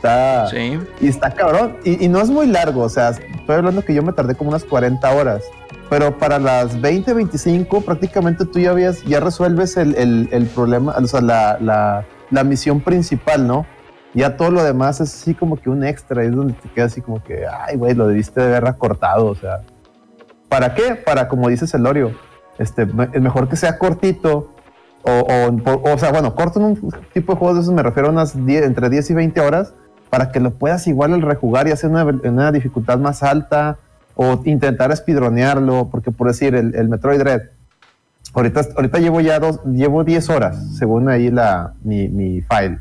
Está, 0.00 0.46
Sí. 0.46 0.78
y 1.00 1.08
está 1.08 1.30
cabrón. 1.30 1.76
Y, 1.84 2.06
y 2.06 2.08
no 2.08 2.20
es 2.20 2.30
muy 2.30 2.46
largo. 2.46 2.82
O 2.82 2.88
sea, 2.88 3.10
estoy 3.10 3.56
hablando 3.56 3.84
que 3.84 3.92
yo 3.92 4.02
me 4.02 4.12
tardé 4.14 4.34
como 4.34 4.48
unas 4.48 4.64
40 4.64 5.10
horas. 5.12 5.42
Pero 5.90 6.16
para 6.18 6.38
las 6.38 6.80
20, 6.80 7.12
25, 7.12 7.82
prácticamente 7.82 8.46
tú 8.46 8.60
ya 8.60 8.70
habías, 8.70 9.02
ya 9.02 9.20
resuelves 9.20 9.76
el, 9.76 9.94
el- 9.96 10.28
el 10.32 10.46
problema, 10.46 10.94
o 10.96 11.06
sea, 11.06 11.20
la, 11.20 11.58
la- 11.60 12.04
la 12.30 12.44
misión 12.44 12.80
principal, 12.80 13.46
¿no? 13.46 13.66
Ya 14.14 14.36
todo 14.36 14.50
lo 14.52 14.62
demás 14.64 15.00
es 15.00 15.12
así 15.14 15.34
como 15.34 15.56
que 15.56 15.68
un 15.68 15.84
extra. 15.84 16.24
Es 16.24 16.34
donde 16.34 16.54
te 16.54 16.68
queda 16.70 16.86
así 16.86 17.00
como 17.02 17.22
que, 17.22 17.44
ay, 17.46 17.76
güey, 17.76 17.94
lo 17.94 18.08
debiste 18.08 18.40
de 18.40 18.46
haber 18.56 18.68
acortado. 18.68 19.26
O 19.26 19.34
sea, 19.34 19.60
¿para 20.48 20.74
qué? 20.74 20.94
Para, 20.94 21.28
como 21.28 21.48
dice 21.48 21.66
Celorio, 21.66 22.12
este, 22.58 22.82
es 23.12 23.20
mejor 23.20 23.48
que 23.48 23.56
sea 23.56 23.76
cortito. 23.78 24.54
O, 25.02 25.10
o, 25.48 25.56
por- 25.56 25.80
o 25.92 25.98
sea, 25.98 26.10
bueno, 26.12 26.34
corto 26.34 26.58
en 26.60 26.66
un 26.66 26.92
tipo 27.12 27.32
de 27.32 27.38
juegos 27.38 27.56
de 27.56 27.62
esos 27.62 27.74
me 27.74 27.82
refiero 27.82 28.08
a 28.08 28.12
unas 28.12 28.46
10, 28.46 28.64
entre 28.64 28.88
10 28.90 29.10
y 29.10 29.14
20 29.14 29.40
horas 29.40 29.74
para 30.10 30.32
que 30.32 30.40
lo 30.40 30.50
puedas 30.50 30.86
igual 30.86 31.14
al 31.14 31.22
rejugar 31.22 31.68
y 31.68 31.70
hacer 31.70 31.90
una, 31.90 32.52
dificultad 32.52 32.98
más 32.98 33.22
alta 33.22 33.78
o 34.16 34.42
intentar 34.44 34.94
speedronearlo, 34.96 35.88
porque 35.90 36.10
por 36.10 36.26
decir, 36.26 36.54
el, 36.54 36.74
el 36.74 36.88
Metroid 36.88 37.20
Red, 37.22 37.42
ahorita, 38.34 38.60
ahorita 38.76 38.98
llevo 38.98 39.20
ya 39.20 39.38
dos, 39.38 39.60
llevo 39.64 40.04
10 40.04 40.28
horas, 40.30 40.76
según 40.76 41.08
ahí 41.08 41.30
la, 41.30 41.74
mi, 41.82 42.08
mi 42.08 42.42
file. 42.42 42.80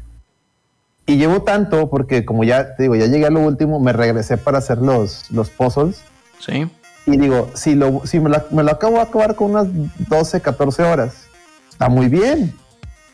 Y 1.05 1.17
llevo 1.17 1.41
tanto 1.43 1.89
porque 1.89 2.25
como 2.25 2.43
ya 2.43 2.75
te 2.75 2.83
digo, 2.83 2.95
ya 2.95 3.05
llegué 3.05 3.25
a 3.27 3.29
lo 3.31 3.39
último, 3.41 3.79
me 3.79 3.93
regresé 3.93 4.37
para 4.37 4.57
hacer 4.57 4.79
los, 4.79 5.29
los 5.31 5.49
puzzles 5.49 6.01
Sí. 6.39 6.69
y 7.05 7.17
digo, 7.17 7.49
si, 7.53 7.75
lo, 7.75 8.01
si 8.05 8.19
me, 8.19 8.29
la- 8.29 8.45
me 8.51 8.63
lo 8.63 8.71
acabo 8.71 8.95
de 8.95 9.01
acabar 9.01 9.35
con 9.35 9.51
unas 9.51 9.67
12, 10.09 10.41
14 10.41 10.83
horas, 10.83 11.25
está 11.69 11.89
muy 11.89 12.07
bien. 12.09 12.53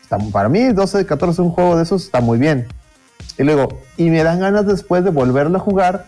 Está- 0.02 0.18
para 0.32 0.48
mí, 0.48 0.72
12 0.72 0.98
de 0.98 1.06
14, 1.06 1.40
un 1.42 1.50
juego 1.50 1.76
de 1.76 1.82
esos 1.84 2.04
está 2.04 2.20
muy 2.20 2.38
bien. 2.38 2.66
Y 3.38 3.42
luego, 3.44 3.68
y 3.96 4.10
me 4.10 4.22
dan 4.22 4.40
ganas 4.40 4.66
después 4.66 5.04
de 5.04 5.10
volverlo 5.10 5.58
a 5.58 5.60
jugar 5.60 6.06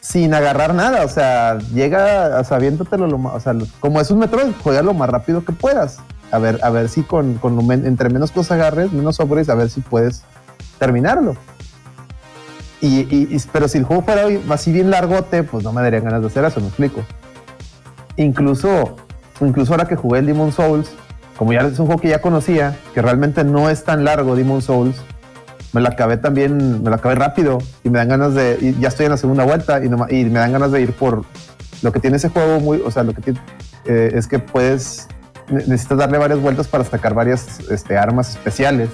sin 0.00 0.34
agarrar 0.34 0.74
nada. 0.74 1.04
O 1.04 1.08
sea, 1.08 1.58
llega, 1.74 2.38
o 2.40 2.44
sea, 2.44 2.56
aviéntatelo 2.58 3.06
lo 3.06 3.18
más, 3.18 3.34
o 3.34 3.40
sea, 3.40 3.54
como 3.80 4.00
es 4.00 4.10
un 4.10 4.18
Metroid, 4.18 4.52
juega 4.62 4.82
lo 4.82 4.94
más 4.94 5.08
rápido 5.08 5.44
que 5.44 5.52
puedas. 5.52 5.98
A 6.32 6.38
ver, 6.38 6.58
a 6.62 6.70
ver 6.70 6.88
si 6.88 7.02
con, 7.02 7.34
con 7.34 7.58
entre 7.70 8.10
menos 8.10 8.30
cosas 8.32 8.52
agarres, 8.52 8.92
menos 8.92 9.18
upgrades, 9.20 9.48
a 9.48 9.54
ver 9.54 9.70
si 9.70 9.80
puedes 9.80 10.22
terminarlo. 10.78 11.36
Y, 12.80 13.00
y- 13.14 13.28
y- 13.30 13.42
pero 13.52 13.68
si 13.68 13.78
el 13.78 13.84
juego 13.84 14.02
fuera 14.02 14.24
así 14.50 14.70
bien 14.72 14.90
largote, 14.90 15.42
pues 15.44 15.64
no 15.64 15.72
me 15.72 15.82
darían 15.82 16.04
ganas 16.04 16.20
de 16.20 16.26
hacer 16.26 16.44
eso, 16.44 16.60
me 16.60 16.66
explico. 16.66 17.00
Incluso, 18.16 18.96
incluso 19.40 19.72
ahora 19.72 19.86
que 19.86 19.96
jugué 19.96 20.18
el 20.20 20.26
Demon 20.26 20.52
Souls, 20.52 20.90
como 21.36 21.52
ya 21.52 21.60
es 21.60 21.78
un 21.78 21.86
juego 21.86 22.00
que 22.00 22.08
ya 22.08 22.20
conocía, 22.20 22.76
que 22.94 23.02
realmente 23.02 23.44
no 23.44 23.68
es 23.70 23.84
tan 23.84 24.04
largo 24.04 24.36
Demon 24.36 24.62
Souls, 24.62 24.96
me 25.76 25.82
lo 25.82 25.88
acabé 25.88 26.16
también, 26.16 26.82
me 26.82 26.88
lo 26.88 26.96
acabé 26.96 27.16
rápido 27.16 27.58
y 27.84 27.90
me 27.90 27.98
dan 27.98 28.08
ganas 28.08 28.32
de, 28.32 28.56
y 28.62 28.80
ya 28.80 28.88
estoy 28.88 29.04
en 29.04 29.12
la 29.12 29.18
segunda 29.18 29.44
vuelta 29.44 29.84
y, 29.84 29.90
no, 29.90 30.06
y 30.08 30.24
me 30.24 30.38
dan 30.38 30.52
ganas 30.52 30.72
de 30.72 30.80
ir 30.80 30.92
por 30.94 31.22
lo 31.82 31.92
que 31.92 32.00
tiene 32.00 32.16
ese 32.16 32.30
juego 32.30 32.60
muy, 32.60 32.80
o 32.82 32.90
sea, 32.90 33.02
lo 33.02 33.12
que 33.12 33.20
tiene 33.20 33.38
eh, 33.84 34.12
es 34.14 34.26
que 34.26 34.38
puedes, 34.38 35.06
ne- 35.50 35.64
necesitas 35.66 35.98
darle 35.98 36.16
varias 36.16 36.40
vueltas 36.40 36.66
para 36.66 36.82
sacar 36.82 37.12
varias 37.12 37.60
este, 37.70 37.98
armas 37.98 38.30
especiales. 38.30 38.88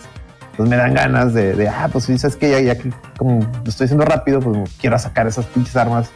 Entonces 0.51 0.71
me 0.71 0.77
dan 0.77 0.93
ganas 0.93 1.33
de, 1.35 1.69
ah, 1.69 1.89
pues 1.93 2.03
sí, 2.07 2.19
sabes 2.19 2.35
que 2.35 2.65
ya, 2.65 2.77
que 2.77 2.93
como 3.17 3.49
lo 3.65 3.71
estoy 3.71 3.85
haciendo 3.85 4.05
rápido, 4.05 4.41
pues 4.41 4.69
quiero 4.81 4.99
sacar 4.99 5.29
esas 5.29 5.47
pinches 5.47 5.77
armas 5.77 6.11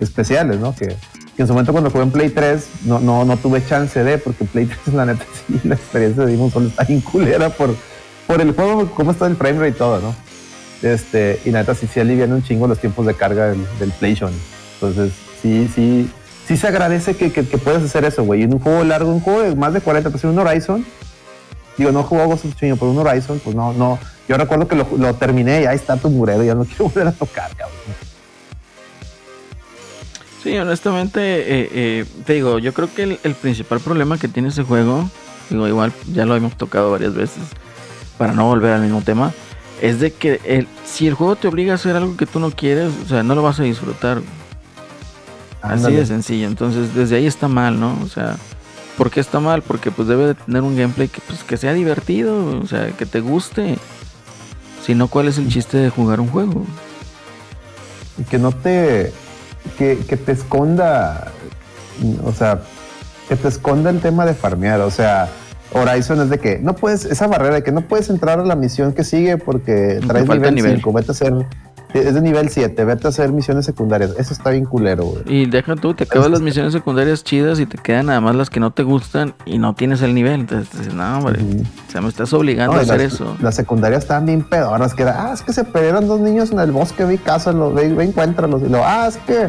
especiales, 0.00 0.58
¿no? 0.58 0.74
Que, 0.74 0.88
que 0.88 1.42
en 1.42 1.46
su 1.46 1.52
momento 1.52 1.70
cuando 1.70 1.90
jugué 1.90 2.02
en 2.02 2.10
Play 2.10 2.30
3 2.30 2.68
no, 2.86 2.98
no, 2.98 3.24
no 3.24 3.36
tuve 3.36 3.64
chance 3.64 4.02
de, 4.02 4.18
porque 4.18 4.44
Play 4.46 4.66
3 4.66 4.94
la 4.96 5.06
neta 5.06 5.24
la 5.62 5.76
experiencia 5.76 6.24
de 6.24 6.32
Demon 6.32 6.50
Souls 6.50 6.70
está 6.70 6.82
bien 6.82 7.02
culera 7.02 7.50
por, 7.50 7.70
por 8.28 8.42
el 8.42 8.52
juego, 8.52 8.90
cómo 8.94 9.10
está 9.10 9.26
el 9.26 9.36
frame 9.36 9.58
rate 9.58 9.70
y 9.70 9.72
todo, 9.72 10.00
¿no? 10.00 10.14
Este, 10.82 11.40
y 11.44 11.50
neta 11.50 11.74
sí, 11.74 11.88
sí 11.92 11.98
alivian 11.98 12.30
un 12.32 12.44
chingo 12.44 12.68
los 12.68 12.78
tiempos 12.78 13.06
de 13.06 13.14
carga 13.14 13.46
del, 13.46 13.66
del 13.80 13.90
PlayStation. 13.90 14.30
Entonces, 14.74 15.12
sí, 15.42 15.68
sí, 15.74 16.08
sí 16.46 16.56
se 16.58 16.68
agradece 16.68 17.16
que, 17.16 17.32
que, 17.32 17.48
que 17.48 17.58
puedas 17.58 17.82
hacer 17.82 18.04
eso, 18.04 18.22
güey. 18.22 18.42
En 18.42 18.52
un 18.52 18.60
juego 18.60 18.84
largo, 18.84 19.10
un 19.10 19.20
juego 19.20 19.42
de 19.42 19.56
más 19.56 19.72
de 19.72 19.80
40, 19.80 20.10
pues 20.10 20.22
en 20.24 20.30
un 20.30 20.38
Horizon, 20.38 20.84
digo, 21.78 21.90
no 21.90 22.02
jugó 22.02 22.26
Ghost 22.26 22.44
of 22.44 22.54
Tsushima, 22.54 22.76
pero 22.76 22.90
un 22.90 22.98
Horizon, 22.98 23.40
pues 23.42 23.56
no, 23.56 23.72
no. 23.72 23.98
Yo 24.28 24.36
recuerdo 24.36 24.68
que 24.68 24.76
lo, 24.76 25.14
terminé 25.14 25.62
y 25.62 25.64
ahí 25.64 25.76
está 25.76 25.96
tu 25.96 26.10
murero, 26.10 26.44
ya 26.44 26.54
no 26.54 26.64
quiero 26.66 26.84
volver 26.84 27.08
a 27.08 27.12
tocar, 27.12 27.50
cabrón. 27.56 27.78
Sí, 30.42 30.56
honestamente, 30.56 31.20
eh, 31.20 31.68
eh, 31.72 32.04
te 32.26 32.34
digo, 32.34 32.58
yo 32.58 32.74
creo 32.74 32.94
que 32.94 33.18
el 33.22 33.34
principal 33.34 33.80
problema 33.80 34.18
que 34.18 34.28
tiene 34.28 34.50
ese 34.50 34.64
juego, 34.64 35.10
digo, 35.48 35.66
igual 35.66 35.92
ya 36.12 36.26
lo 36.26 36.36
hemos 36.36 36.56
tocado 36.56 36.92
varias 36.92 37.14
veces, 37.14 37.42
para 38.18 38.32
no 38.32 38.46
volver 38.46 38.72
al 38.72 38.82
mismo 38.82 39.00
tema, 39.02 39.32
es 39.80 40.00
de 40.00 40.12
que 40.12 40.40
el, 40.44 40.66
si 40.84 41.06
el 41.06 41.14
juego 41.14 41.36
te 41.36 41.48
obliga 41.48 41.72
a 41.72 41.74
hacer 41.76 41.96
algo 41.96 42.16
que 42.16 42.26
tú 42.26 42.40
no 42.40 42.50
quieres, 42.50 42.92
o 43.04 43.08
sea, 43.08 43.22
no 43.22 43.34
lo 43.34 43.42
vas 43.42 43.60
a 43.60 43.62
disfrutar. 43.62 44.20
Así 45.62 45.92
de 45.92 46.06
sencillo. 46.06 46.46
Entonces, 46.46 46.94
desde 46.94 47.16
ahí 47.16 47.26
está 47.26 47.48
mal, 47.48 47.80
¿no? 47.80 47.98
O 48.04 48.08
sea, 48.08 48.36
¿por 48.96 49.10
qué 49.10 49.20
está 49.20 49.40
mal? 49.40 49.62
Porque 49.62 49.90
pues 49.90 50.06
debe 50.06 50.26
de 50.26 50.34
tener 50.34 50.62
un 50.62 50.76
gameplay 50.76 51.08
que, 51.08 51.20
pues, 51.20 51.42
que 51.42 51.56
sea 51.56 51.72
divertido, 51.72 52.60
o 52.60 52.66
sea, 52.66 52.88
que 52.90 53.06
te 53.06 53.20
guste. 53.20 53.78
Si 54.84 54.94
no, 54.94 55.08
¿cuál 55.08 55.28
es 55.28 55.38
el 55.38 55.48
chiste 55.48 55.78
de 55.78 55.90
jugar 55.90 56.20
un 56.20 56.28
juego? 56.28 56.64
y 58.18 58.24
que 58.24 58.38
no 58.38 58.52
te 58.52 59.12
que, 59.76 59.98
que 59.98 60.16
te 60.16 60.32
esconda 60.32 61.32
o 62.24 62.32
sea 62.32 62.60
que 63.28 63.36
te 63.36 63.48
esconda 63.48 63.90
el 63.90 64.00
tema 64.00 64.26
de 64.26 64.34
farmear 64.34 64.80
o 64.80 64.90
sea 64.90 65.28
Horizon 65.72 66.20
es 66.20 66.30
de 66.30 66.38
que 66.38 66.58
no 66.58 66.74
puedes 66.74 67.04
esa 67.04 67.26
barrera 67.26 67.56
de 67.56 67.62
que 67.62 67.72
no 67.72 67.82
puedes 67.82 68.08
entrar 68.10 68.40
a 68.40 68.44
la 68.44 68.56
misión 68.56 68.92
que 68.92 69.04
sigue 69.04 69.36
porque 69.36 70.00
traes 70.06 70.26
falta 70.26 70.50
nivel 70.50 70.54
nivel. 70.54 70.76
5 70.76 70.92
vete 70.92 71.08
a 71.10 71.12
hacer 71.12 71.34
es 71.94 72.12
de 72.14 72.20
nivel 72.20 72.50
7 72.50 72.84
vete 72.84 73.06
a 73.06 73.10
hacer 73.10 73.32
misiones 73.32 73.64
secundarias 73.64 74.14
eso 74.18 74.34
está 74.34 74.50
bien 74.50 74.66
culero 74.66 75.04
güey 75.06 75.22
Y 75.26 75.46
deja 75.46 75.74
tú, 75.74 75.94
te 75.94 76.04
acabas 76.04 76.30
las 76.30 76.42
misiones 76.42 76.72
secundarias 76.74 77.24
chidas 77.24 77.60
y 77.60 77.66
te 77.66 77.78
quedan 77.78 78.06
nada 78.06 78.20
más 78.20 78.34
las 78.34 78.50
que 78.50 78.60
no 78.60 78.72
te 78.72 78.82
gustan 78.82 79.34
y 79.46 79.56
no 79.58 79.74
tienes 79.74 80.02
el 80.02 80.14
nivel. 80.14 80.40
Entonces 80.40 80.70
dices, 80.78 80.92
no, 80.94 81.18
hombre, 81.18 81.42
Ujú. 81.42 81.62
o 81.62 81.90
sea, 81.90 82.00
me 82.02 82.08
estás 82.08 82.30
obligando 82.34 82.74
No, 82.74 82.78
a 82.80 82.82
hacer 82.82 83.00
las, 83.00 83.14
eso. 83.14 83.36
las 83.40 83.54
secundarias 83.54 84.02
estaban 84.02 84.26
bien 84.26 84.42
pedoras, 84.42 84.92
que 84.94 85.02
era, 85.02 85.30
ah, 85.30 85.32
es 85.32 85.40
que 85.42 85.52
se 85.54 85.64
perdieron 85.64 86.06
dos 86.06 86.20
niños 86.20 86.50
en 86.50 86.58
el 86.60 86.72
bosque, 86.72 87.04
vi 87.04 87.16
casa, 87.16 87.52
ve, 87.52 87.92
ve, 87.94 88.04
encuéntralos. 88.04 88.60
Y 88.62 88.68
luego, 88.68 88.84
ah, 88.86 89.06
es 89.08 89.16
que 89.18 89.48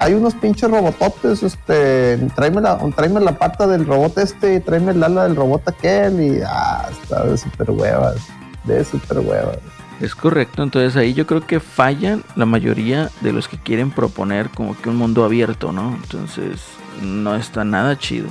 hay 0.00 0.14
unos 0.14 0.34
pinches 0.34 0.70
robototes, 0.70 1.42
este, 1.42 2.16
tráeme 2.34 2.62
la, 2.62 2.78
tráeme 2.96 3.20
la 3.20 3.32
pata 3.32 3.66
del 3.66 3.86
robot 3.86 4.16
este 4.18 4.54
y 4.54 4.60
tráeme 4.60 4.92
el 4.92 5.02
ala 5.04 5.24
del 5.24 5.36
robot 5.36 5.68
aquel. 5.68 6.20
Y, 6.20 6.40
ah, 6.44 6.88
está 6.90 7.24
de 7.24 7.36
super 7.36 7.70
huevas, 7.70 8.16
de 8.64 8.82
super 8.82 9.18
huevas. 9.20 9.58
Es 10.00 10.14
correcto, 10.14 10.62
entonces 10.62 10.96
ahí 10.96 11.12
yo 11.12 11.26
creo 11.26 11.46
que 11.46 11.60
fallan 11.60 12.22
la 12.34 12.46
mayoría 12.46 13.10
de 13.20 13.34
los 13.34 13.46
que 13.46 13.58
quieren 13.58 13.90
proponer 13.90 14.48
como 14.48 14.74
que 14.74 14.88
un 14.88 14.96
mundo 14.96 15.22
abierto, 15.22 15.70
¿no? 15.72 15.94
Entonces 16.02 16.62
no 17.02 17.36
está 17.36 17.64
nada 17.64 17.98
chido. 17.98 18.28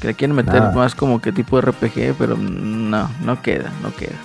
Que 0.00 0.06
le 0.08 0.14
quieren 0.14 0.36
meter 0.36 0.62
más 0.72 0.94
como 0.94 1.20
que 1.20 1.32
tipo 1.32 1.60
de 1.60 1.62
RPG, 1.72 2.14
pero 2.16 2.36
no, 2.36 3.10
no 3.24 3.42
queda, 3.42 3.72
no 3.82 3.92
queda. 3.96 4.18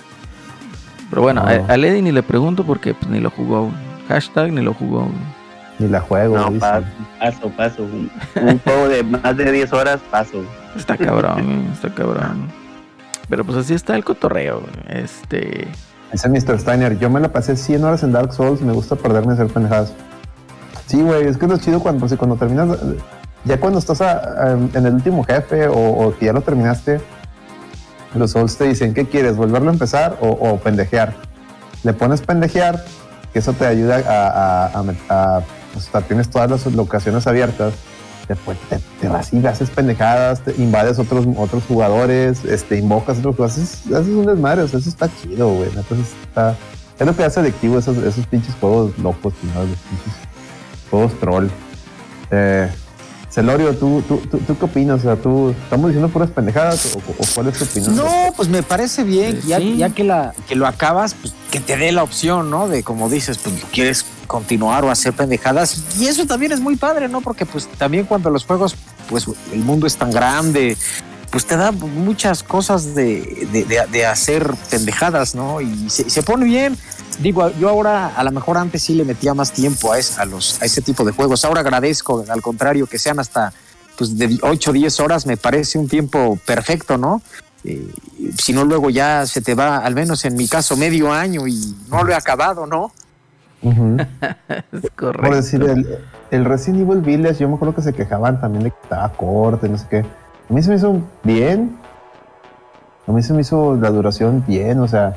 Pero 1.10 1.22
bueno, 1.22 1.42
No. 1.42 1.48
a, 1.48 1.74
a 1.74 1.76
Lady 1.76 2.02
ni 2.02 2.12
le 2.12 2.22
pregunto 2.22 2.62
porque 2.64 2.94
pues, 2.94 3.10
ni 3.10 3.18
lo 3.18 3.30
jugó 3.30 3.56
aún. 3.56 3.74
Hashtag 4.06 4.52
ni 4.52 4.62
lo 4.62 4.72
jugó 4.72 5.00
aún. 5.00 5.39
Ni 5.80 5.88
la 5.88 6.00
juego, 6.00 6.36
No, 6.36 6.52
paso, 6.58 6.84
paso, 7.18 7.50
paso. 7.56 7.82
Un, 7.82 8.10
un 8.36 8.58
juego 8.60 8.88
de 8.88 9.02
más 9.02 9.36
de 9.36 9.50
10 9.50 9.72
horas, 9.72 9.98
paso. 10.10 10.42
Está 10.76 10.96
cabrón, 10.96 11.68
está 11.72 11.88
cabrón. 11.92 12.46
Pero 13.28 13.44
pues 13.44 13.58
así 13.58 13.74
está 13.74 13.96
el 13.96 14.04
cotorreo. 14.04 14.60
güey. 14.60 14.72
Este. 15.02 15.66
Dice 16.12 16.28
Mr. 16.28 16.58
Steiner, 16.60 16.98
yo 16.98 17.08
me 17.10 17.18
la 17.20 17.28
pasé 17.32 17.56
100 17.56 17.82
horas 17.84 18.02
en 18.02 18.12
Dark 18.12 18.32
Souls, 18.32 18.60
me 18.60 18.72
gusta 18.72 18.94
perderme 18.96 19.30
a 19.32 19.34
hacer 19.34 19.46
pendejadas. 19.48 19.92
Sí, 20.86 21.00
güey, 21.02 21.26
es 21.26 21.36
que 21.38 21.44
es 21.46 21.50
lo 21.50 21.56
chido 21.58 21.80
cuando, 21.80 22.00
pues, 22.00 22.14
cuando 22.16 22.36
terminas, 22.36 22.76
ya 23.44 23.58
cuando 23.60 23.78
estás 23.78 24.00
a- 24.00 24.18
a- 24.18 24.52
en 24.52 24.86
el 24.86 24.94
último 24.94 25.22
jefe 25.24 25.68
o, 25.68 25.74
o 25.78 26.16
que 26.18 26.26
ya 26.26 26.32
lo 26.32 26.40
terminaste, 26.42 27.00
los 28.16 28.32
Souls 28.32 28.56
te 28.58 28.64
dicen, 28.64 28.92
¿qué 28.92 29.06
quieres? 29.06 29.36
¿Volverlo 29.36 29.70
a 29.70 29.72
empezar 29.72 30.16
o, 30.20 30.28
o 30.30 30.58
pendejear? 30.58 31.14
Le 31.84 31.92
pones 31.92 32.20
pendejear, 32.22 32.84
que 33.32 33.38
eso 33.38 33.52
te 33.52 33.64
ayuda 33.66 34.02
a, 34.04 34.66
a, 35.06 35.42
pues, 35.72 35.86
ta- 35.88 36.02
tienes 36.02 36.28
todas 36.30 36.50
las 36.50 36.66
locaciones 36.66 37.26
abiertas, 37.26 37.74
después 38.28 38.56
te, 38.68 38.78
te 39.00 39.08
vas 39.08 39.32
y 39.32 39.44
haces 39.46 39.70
pendejadas, 39.70 40.40
te 40.44 40.54
invades 40.58 40.98
otros, 40.98 41.26
otros 41.36 41.62
jugadores, 41.66 42.44
este, 42.44 42.78
invocas 42.78 43.18
otros 43.18 43.36
jugadores, 43.36 43.62
haces, 43.62 43.92
haces 43.92 44.14
un 44.14 44.26
desmadre, 44.26 44.62
o 44.62 44.68
sea, 44.68 44.78
eso 44.78 44.88
está 44.88 45.08
chido, 45.20 45.48
güey, 45.54 45.68
entonces 45.74 46.06
está, 46.22 46.56
es 46.98 47.06
lo 47.06 47.16
que 47.16 47.24
hace 47.24 47.40
adictivo 47.40 47.78
esos, 47.78 47.96
esos 47.98 48.26
pinches 48.26 48.54
juegos 48.60 48.96
locos, 48.98 49.32
¿no? 49.54 49.60
Los 49.60 49.78
pinches 49.78 50.12
juegos 50.90 51.18
troll. 51.18 51.46
Eh, 52.30 52.68
Celorio, 53.30 53.76
¿tú, 53.76 54.02
tú, 54.08 54.16
tú, 54.28 54.38
tú 54.38 54.58
qué 54.58 54.64
opinas? 54.64 55.00
O 55.00 55.02
sea, 55.02 55.16
¿tú 55.16 55.54
estamos 55.62 55.88
diciendo 55.90 56.08
puras 56.08 56.30
pendejadas 56.30 56.96
o, 56.96 56.98
o 56.98 57.24
cuál 57.32 57.46
es 57.46 57.58
tu 57.58 57.64
opinión? 57.64 57.94
No, 57.94 58.32
pues 58.36 58.48
me 58.48 58.62
parece 58.64 59.04
bien, 59.04 59.36
Eh, 59.36 59.40
ya, 59.46 59.58
sí. 59.58 59.76
ya 59.76 59.90
que, 59.90 60.02
la, 60.02 60.34
que 60.48 60.56
lo 60.56 60.66
acabas, 60.66 61.14
pues 61.14 61.32
que 61.50 61.60
te 61.60 61.76
dé 61.76 61.92
la 61.92 62.02
opción, 62.02 62.50
¿no? 62.50 62.66
De 62.66 62.82
como 62.82 63.08
dices, 63.08 63.38
pues 63.38 63.54
quieres 63.72 64.04
continuar 64.30 64.84
o 64.84 64.90
hacer 64.92 65.12
pendejadas. 65.12 65.82
Y 65.98 66.06
eso 66.06 66.24
también 66.24 66.52
es 66.52 66.60
muy 66.60 66.76
padre, 66.76 67.08
¿no? 67.08 67.20
Porque 67.20 67.44
pues 67.46 67.66
también 67.78 68.06
cuando 68.06 68.30
los 68.30 68.44
juegos, 68.44 68.76
pues 69.08 69.26
el 69.52 69.58
mundo 69.60 69.88
es 69.88 69.96
tan 69.96 70.12
grande, 70.12 70.76
pues 71.32 71.46
te 71.46 71.56
da 71.56 71.72
muchas 71.72 72.44
cosas 72.44 72.94
de, 72.94 73.48
de, 73.52 73.64
de- 73.90 74.06
hacer 74.06 74.54
pendejadas, 74.70 75.34
¿no? 75.34 75.60
Y 75.60 75.90
se, 75.90 76.08
se 76.08 76.22
pone 76.22 76.44
bien. 76.44 76.78
Digo, 77.18 77.50
yo 77.58 77.68
ahora 77.68 78.14
a 78.16 78.22
lo 78.22 78.30
mejor 78.30 78.56
antes 78.56 78.84
sí 78.84 78.94
le 78.94 79.04
metía 79.04 79.34
más 79.34 79.50
tiempo 79.50 79.92
a, 79.92 79.98
es- 79.98 80.16
a, 80.18 80.24
los, 80.24 80.62
a 80.62 80.64
ese 80.64 80.80
tipo 80.80 81.04
de 81.04 81.10
juegos. 81.10 81.44
Ahora 81.44 81.60
agradezco, 81.62 82.24
al 82.28 82.40
contrario, 82.40 82.86
que 82.86 83.00
sean 83.00 83.18
hasta 83.18 83.52
pues 83.98 84.16
de 84.16 84.38
8 84.42 84.70
o 84.70 84.72
10 84.72 85.00
horas 85.00 85.26
me 85.26 85.36
parece 85.36 85.76
un 85.76 85.88
tiempo 85.88 86.38
perfecto, 86.46 86.96
¿no? 86.96 87.20
Eh, 87.64 87.92
si 88.38 88.52
no, 88.52 88.64
luego 88.64 88.88
ya 88.90 89.26
se 89.26 89.42
te 89.42 89.54
va, 89.54 89.78
al 89.78 89.94
menos 89.94 90.24
en 90.24 90.36
mi 90.36 90.46
caso, 90.48 90.76
medio 90.76 91.12
año 91.12 91.46
y 91.48 91.74
no 91.88 92.02
lo 92.04 92.12
he 92.12 92.14
acabado, 92.14 92.64
¿no? 92.66 92.92
Es 94.72 94.80
Por 94.82 94.94
correcto. 94.96 95.36
decir, 95.36 95.62
el, 95.62 95.98
el 96.30 96.44
Resident 96.44 96.82
Evil 96.88 97.00
Village, 97.02 97.40
yo 97.40 97.48
me 97.48 97.56
acuerdo 97.56 97.74
que 97.74 97.82
se 97.82 97.92
quejaban 97.92 98.40
también 98.40 98.64
de 98.64 98.70
que 98.70 98.76
estaba 98.82 99.08
corto, 99.10 99.66
y 99.66 99.68
no 99.68 99.78
sé 99.78 99.86
qué. 99.88 99.98
A 99.98 100.52
mí 100.52 100.62
se 100.62 100.70
me 100.70 100.76
hizo 100.76 101.00
bien. 101.22 101.76
A 103.06 103.12
mí 103.12 103.22
se 103.22 103.32
me 103.34 103.40
hizo 103.42 103.76
la 103.76 103.90
duración 103.90 104.44
bien, 104.46 104.80
o 104.80 104.88
sea. 104.88 105.16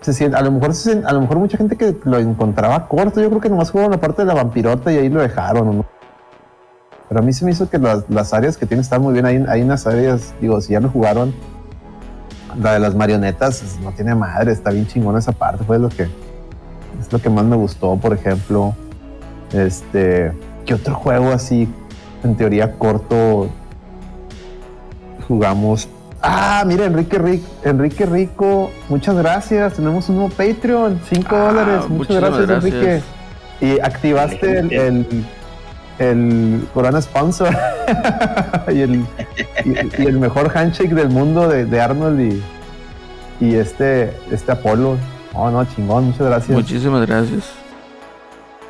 Se 0.00 0.12
siente, 0.12 0.36
a 0.36 0.42
lo 0.42 0.52
mejor 0.52 0.74
se 0.74 1.02
a 1.04 1.12
lo 1.12 1.20
mejor 1.20 1.38
mucha 1.38 1.58
gente 1.58 1.76
que 1.76 1.96
lo 2.04 2.18
encontraba 2.18 2.86
corto, 2.86 3.20
yo 3.20 3.28
creo 3.30 3.40
que 3.40 3.48
nomás 3.48 3.72
jugaron 3.72 3.90
la 3.90 3.98
parte 3.98 4.22
de 4.22 4.26
la 4.26 4.34
vampirota 4.34 4.92
y 4.92 4.96
ahí 4.96 5.08
lo 5.08 5.20
dejaron. 5.20 5.78
¿no? 5.78 5.86
Pero 7.08 7.20
a 7.20 7.22
mí 7.24 7.32
se 7.32 7.44
me 7.44 7.50
hizo 7.50 7.68
que 7.68 7.78
las, 7.78 8.08
las 8.08 8.32
áreas 8.32 8.56
que 8.56 8.64
tiene 8.66 8.82
están 8.82 9.02
muy 9.02 9.12
bien. 9.12 9.26
Hay, 9.26 9.44
hay 9.48 9.62
unas 9.62 9.86
áreas, 9.88 10.34
digo, 10.40 10.60
si 10.60 10.74
ya 10.74 10.80
lo 10.80 10.88
jugaron, 10.88 11.34
la 12.62 12.74
de 12.74 12.78
las 12.78 12.94
marionetas 12.94 13.78
no 13.82 13.90
tiene 13.90 14.14
madre, 14.14 14.52
está 14.52 14.70
bien 14.70 14.86
chingona 14.86 15.18
esa 15.18 15.32
parte, 15.32 15.64
fue 15.64 15.80
lo 15.80 15.88
que 15.88 16.08
es 17.00 17.12
lo 17.12 17.20
que 17.20 17.30
más 17.30 17.44
me 17.44 17.56
gustó, 17.56 17.96
por 17.96 18.12
ejemplo. 18.12 18.74
Este, 19.52 20.32
¿qué 20.66 20.74
otro 20.74 20.94
juego 20.94 21.30
así, 21.32 21.68
en 22.22 22.36
teoría 22.36 22.72
corto, 22.78 23.48
jugamos? 25.26 25.88
Ah, 26.20 26.64
mira, 26.66 26.86
Enrique 26.86 27.18
Rico, 27.18 27.46
Enrique 27.64 28.04
Rico, 28.04 28.70
muchas 28.88 29.14
gracias. 29.16 29.74
Tenemos 29.74 30.08
un 30.08 30.16
nuevo 30.16 30.30
Patreon, 30.30 31.00
5 31.08 31.28
Ah, 31.30 31.38
dólares. 31.38 31.88
Muchas 31.88 32.16
gracias, 32.16 32.46
gracias. 32.46 32.74
Enrique. 32.74 33.02
Y 33.60 33.80
activaste 33.80 34.58
el, 34.58 34.72
el, 34.72 35.26
el 35.98 36.68
Corona 36.74 37.00
Sponsor 37.00 37.48
y, 38.68 38.80
el, 38.80 39.04
y, 39.64 40.02
y 40.02 40.06
el 40.06 40.18
mejor 40.18 40.56
handshake 40.56 40.92
del 40.92 41.08
mundo 41.10 41.48
de, 41.48 41.64
de 41.66 41.80
Arnold 41.80 42.20
y, 42.20 42.42
y 43.40 43.54
este, 43.54 44.12
este 44.30 44.52
Apolo. 44.52 44.96
No, 45.34 45.50
no, 45.50 45.64
chingón, 45.64 46.06
muchas 46.06 46.26
gracias. 46.26 46.56
Muchísimas 46.56 47.06
gracias. 47.06 47.52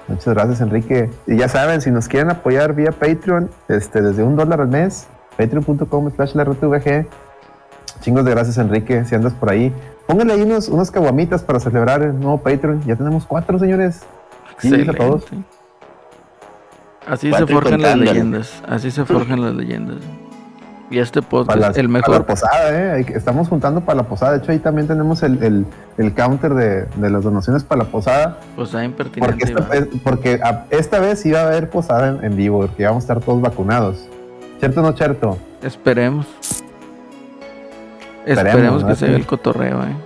Muchas 0.09 0.35
gracias, 0.35 0.61
Enrique. 0.61 1.11
Y 1.27 1.37
ya 1.37 1.49
saben, 1.49 1.81
si 1.81 1.91
nos 1.91 2.09
quieren 2.09 2.31
apoyar 2.31 2.75
vía 2.75 2.93
Patreon, 2.93 3.51
este, 3.69 4.01
desde 4.01 4.23
un 4.23 4.37
dólar 4.37 4.63
al 4.63 4.69
mes, 4.69 5.07
patreon.com 5.37 6.11
slash 6.15 6.35
la 6.35 6.45
RTVG. 6.45 7.07
Chingos 8.01 8.25
de 8.25 8.31
gracias, 8.31 8.59
Enrique, 8.59 9.05
si 9.05 9.15
andas 9.15 9.35
por 9.35 9.51
ahí. 9.51 9.73
Pónganle 10.07 10.35
ahí 10.35 10.43
unos, 10.43 10.69
unas 10.69 10.91
caguamitas 10.91 11.43
para 11.43 11.61
celebrar 11.61 12.03
el 12.03 12.19
nuevo 12.19 12.39
Patreon. 12.39 12.83
Ya 12.87 12.97
tenemos 12.97 13.27
cuatro, 13.27 13.59
señores. 13.59 14.01
Sí, 14.59 14.73
a 14.73 14.77
Excelente. 14.77 14.95
todos. 14.95 15.25
Así 17.07 17.27
se 17.27 17.31
Cuatro 17.31 17.61
forjan 17.61 17.83
las 17.83 17.97
leyendas. 17.97 18.63
Así 18.67 18.91
se 18.91 19.05
forjan 19.05 19.43
las 19.43 19.55
leyendas. 19.55 19.99
Y 20.91 20.99
este 21.01 21.21
podcast, 21.21 21.49
Para, 21.49 21.69
las- 21.69 21.77
el 21.77 21.87
para 21.89 22.01
la 22.01 22.09
mejor. 22.09 22.25
posada, 22.27 22.71
¿eh? 22.71 22.91
Hay 22.93 23.05
que- 23.05 23.13
Estamos 23.13 23.47
juntando 23.49 23.83
para 23.83 23.97
la 23.97 24.03
posada. 24.05 24.33
De 24.33 24.39
hecho, 24.39 24.53
ahí 24.53 24.59
también 24.59 24.87
tenemos 24.89 25.23
el, 25.23 25.43
el- 25.43 25.67
el 25.99 26.15
counter 26.15 26.55
de, 26.55 26.85
de 26.87 27.11
las 27.11 27.23
donaciones 27.25 27.63
para 27.63 27.85
la 27.85 27.91
posada. 27.91 28.39
Pues 28.57 28.69
está 28.75 28.79
Porque 28.97 29.21
impertinente. 29.21 29.45
esta, 29.45 29.61
va. 29.69 29.75
es- 29.75 29.87
porque 30.03 30.41
a- 30.43 30.65
esta 30.71 30.99
vez 30.99 31.25
iba 31.27 31.41
a 31.41 31.47
haber 31.49 31.69
posada 31.69 32.09
en, 32.09 32.25
en 32.25 32.37
vivo, 32.37 32.61
porque 32.61 32.83
íbamos 32.85 33.03
a 33.03 33.05
estar 33.05 33.21
todos 33.21 33.41
vacunados. 33.43 34.09
¿Cierto 34.61 34.81
o 34.81 34.83
no, 34.83 34.93
cierto? 34.97 35.37
Esperemos. 35.63 36.27
Esperemos, 38.25 38.55
Esperemos 38.55 38.83
que 38.85 38.89
¿no? 38.91 38.97
se 38.97 39.07
vea 39.09 39.17
el 39.17 39.27
cotorreo, 39.27 39.83
eh. 39.83 39.97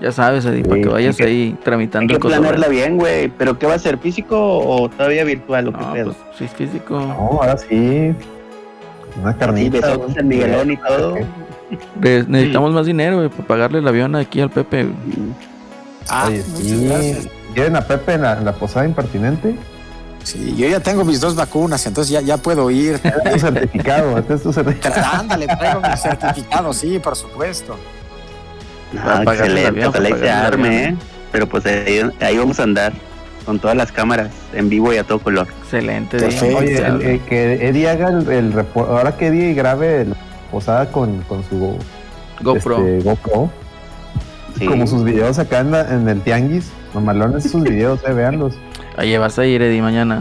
Ya 0.00 0.12
sabes, 0.12 0.44
Eddie, 0.44 0.62
para 0.62 0.76
Sí, 0.76 0.82
que 0.82 0.88
vayas 0.88 1.14
hay 1.14 1.16
que- 1.16 1.30
ahí 1.30 1.42
Hay 1.42 1.58
tramitando 1.64 2.06
que 2.08 2.14
el 2.14 2.20
cotorreo. 2.20 2.40
planearla 2.42 2.68
bien, 2.68 2.98
güey. 2.98 3.28
¿Pero 3.28 3.58
qué 3.58 3.66
va 3.66 3.74
a 3.74 3.78
ser? 3.78 3.98
¿Físico 3.98 4.36
o 4.58 4.88
todavía 4.88 5.24
virtual 5.24 5.68
o 5.68 5.72
qué 5.72 5.78
No, 5.84 5.92
pedo? 5.92 6.04
pues 6.12 6.36
sí 6.38 6.44
es 6.44 6.52
físico. 6.52 7.00
No, 7.00 7.12
ahora 7.40 7.56
sí. 7.56 8.14
Una 9.22 9.32
Sí, 9.32 9.38
carnita. 9.38 9.92
en 10.16 10.28
Miguelón 10.28 10.72
y 10.72 10.76
todo. 10.76 11.14
Re- 12.00 12.24
necesitamos 12.28 12.72
más 12.72 12.86
dinero, 12.86 13.16
güey, 13.18 13.28
para 13.28 13.44
pagarle 13.48 13.78
el 13.80 13.88
avión 13.88 14.14
aquí 14.16 14.40
al 14.40 14.50
Pepe. 14.50 14.84
güey. 14.84 14.96
Ah, 16.08 16.24
Oye, 16.28 16.42
muchas 16.48 16.66
sí. 16.66 16.84
gracias. 16.86 17.28
¿Quieren 17.54 17.76
a 17.76 17.80
Pepe 17.82 18.14
en 18.14 18.22
la, 18.22 18.38
en 18.38 18.44
la 18.44 18.52
posada 18.52 18.86
impertinente? 18.86 19.54
Sí, 20.24 20.54
yo 20.56 20.68
ya 20.68 20.80
tengo 20.80 21.04
mis 21.04 21.20
dos 21.20 21.34
vacunas, 21.34 21.86
entonces 21.86 22.12
ya, 22.12 22.20
ya 22.20 22.36
puedo 22.36 22.70
ir. 22.70 22.94
Este 23.04 23.08
es 23.28 23.32
tu 23.34 23.38
certificado. 23.40 24.18
Este 24.18 24.34
es 24.34 24.42
tu 24.42 24.52
certificado. 24.52 25.06
Ándale, 25.20 25.46
traigo 25.46 25.80
mi 25.80 25.96
certificado, 25.96 26.72
sí, 26.72 26.98
por 26.98 27.16
supuesto. 27.16 27.76
Para 28.94 29.18
Ah, 29.18 29.22
excelente. 29.22 29.66
avión, 29.68 29.88
Ojalá 29.88 30.08
y 30.08 30.12
para 30.12 30.20
se 30.22 30.26
pagarle 30.28 30.46
el 30.46 30.52
arme, 30.54 30.68
avión. 30.78 30.92
¿eh? 30.94 30.96
Pero 31.32 31.46
pues 31.46 31.66
ahí, 31.66 32.00
ahí 32.20 32.38
vamos 32.38 32.58
a 32.60 32.62
andar 32.62 32.92
con 33.44 33.58
todas 33.58 33.76
las 33.76 33.92
cámaras 33.92 34.30
en 34.54 34.68
vivo 34.68 34.92
y 34.92 34.96
a 34.98 35.04
todo 35.04 35.18
color. 35.18 35.46
Excelente. 35.72 36.18
Perfecto. 36.18 36.56
Oye, 36.58 36.76
el- 36.78 37.02
el 37.02 37.20
que 37.20 37.68
Eddie 37.68 37.88
haga 37.90 38.08
el, 38.08 38.28
el 38.30 38.54
Ahora 38.74 39.16
que 39.16 39.26
Eddie 39.26 39.52
grabe 39.54 40.06
la 40.06 40.16
posada 40.50 40.90
con, 40.90 41.20
con 41.28 41.44
su 41.44 41.76
GoPro. 42.42 42.78
este, 42.78 43.00
GoPro, 43.02 43.50
Sí. 44.58 44.64
como 44.66 44.86
sus 44.86 45.04
videos 45.04 45.38
acá 45.38 45.60
en, 45.60 45.70
la- 45.72 45.92
en 45.94 46.08
el 46.08 46.20
tianguis. 46.22 46.70
Mamalones 46.94 47.50
sus 47.50 47.62
videos, 47.68 48.00
eh, 48.08 48.12
véanlos. 48.12 48.54
Ahí 48.96 49.16
vas 49.18 49.38
a 49.38 49.44
ir, 49.46 49.60
Eddie, 49.62 49.82
mañana. 49.82 50.20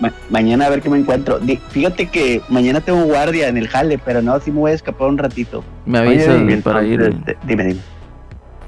Ma- 0.00 0.12
mañana 0.30 0.66
a 0.66 0.70
ver 0.70 0.80
qué 0.80 0.88
me 0.88 0.98
encuentro. 0.98 1.40
Di- 1.40 1.58
Fíjate 1.70 2.06
que 2.06 2.40
mañana 2.48 2.80
tengo 2.80 3.02
guardia 3.02 3.48
en 3.48 3.56
el 3.56 3.66
jale, 3.68 3.98
pero 3.98 4.22
no, 4.22 4.38
sí 4.38 4.52
me 4.52 4.60
voy 4.60 4.70
a 4.70 4.74
escapar 4.74 5.08
un 5.08 5.18
ratito. 5.18 5.64
Me 5.86 5.98
Oye, 5.98 6.08
avisas 6.10 6.42
güey, 6.44 6.60
para 6.60 6.84
ir. 6.84 7.14
Dime, 7.44 7.64
dime. 7.64 7.80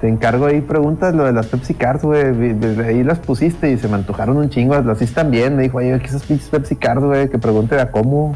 Te 0.00 0.08
encargo 0.08 0.46
ahí 0.46 0.62
preguntas 0.62 1.14
lo 1.14 1.24
de 1.24 1.32
las 1.32 1.46
Pepsi 1.48 1.74
Cards, 1.74 2.02
güey. 2.02 2.32
Vi- 2.32 2.80
Ahí 2.82 3.04
las 3.04 3.18
pusiste 3.18 3.70
y 3.70 3.76
se 3.76 3.86
me 3.86 3.96
antojaron 3.96 4.38
un 4.38 4.48
chingo. 4.48 4.78
Las 4.80 5.02
hice 5.02 5.14
también. 5.14 5.56
Me 5.56 5.64
dijo, 5.64 5.76
oye, 5.78 5.98
¿qué 6.00 6.06
esas 6.06 6.22
pinches 6.22 6.48
Pepsi 6.48 6.76
Cards, 6.76 7.02
güey? 7.04 7.28
Que 7.28 7.38
pregunte 7.38 7.78
a 7.78 7.90
cómo. 7.90 8.34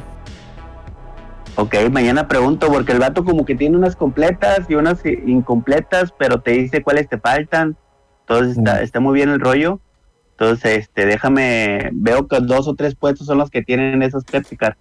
Ok, 1.56 1.74
mañana 1.90 2.26
pregunto 2.28 2.66
porque 2.70 2.92
el 2.92 2.98
vato 2.98 3.24
como 3.24 3.44
que 3.46 3.54
tiene 3.54 3.76
unas 3.76 3.96
completas 3.96 4.66
y 4.68 4.74
unas 4.74 4.98
incompletas, 5.06 6.12
pero 6.18 6.40
te 6.40 6.50
dice 6.50 6.82
cuáles 6.82 7.08
te 7.08 7.16
faltan. 7.18 7.76
Entonces 8.26 8.58
está, 8.58 8.80
Mm. 8.80 8.82
está 8.82 9.00
muy 9.00 9.14
bien 9.14 9.30
el 9.30 9.40
rollo. 9.40 9.80
Entonces, 10.32 10.78
este, 10.78 11.06
déjame, 11.06 11.90
veo 11.92 12.26
que 12.26 12.40
dos 12.40 12.66
o 12.66 12.74
tres 12.74 12.94
puestos 12.96 13.26
son 13.28 13.38
los 13.38 13.50
que 13.50 13.62
tienen 13.62 14.02
esas 14.02 14.24
Pepsi 14.24 14.56
Card. 14.56 14.74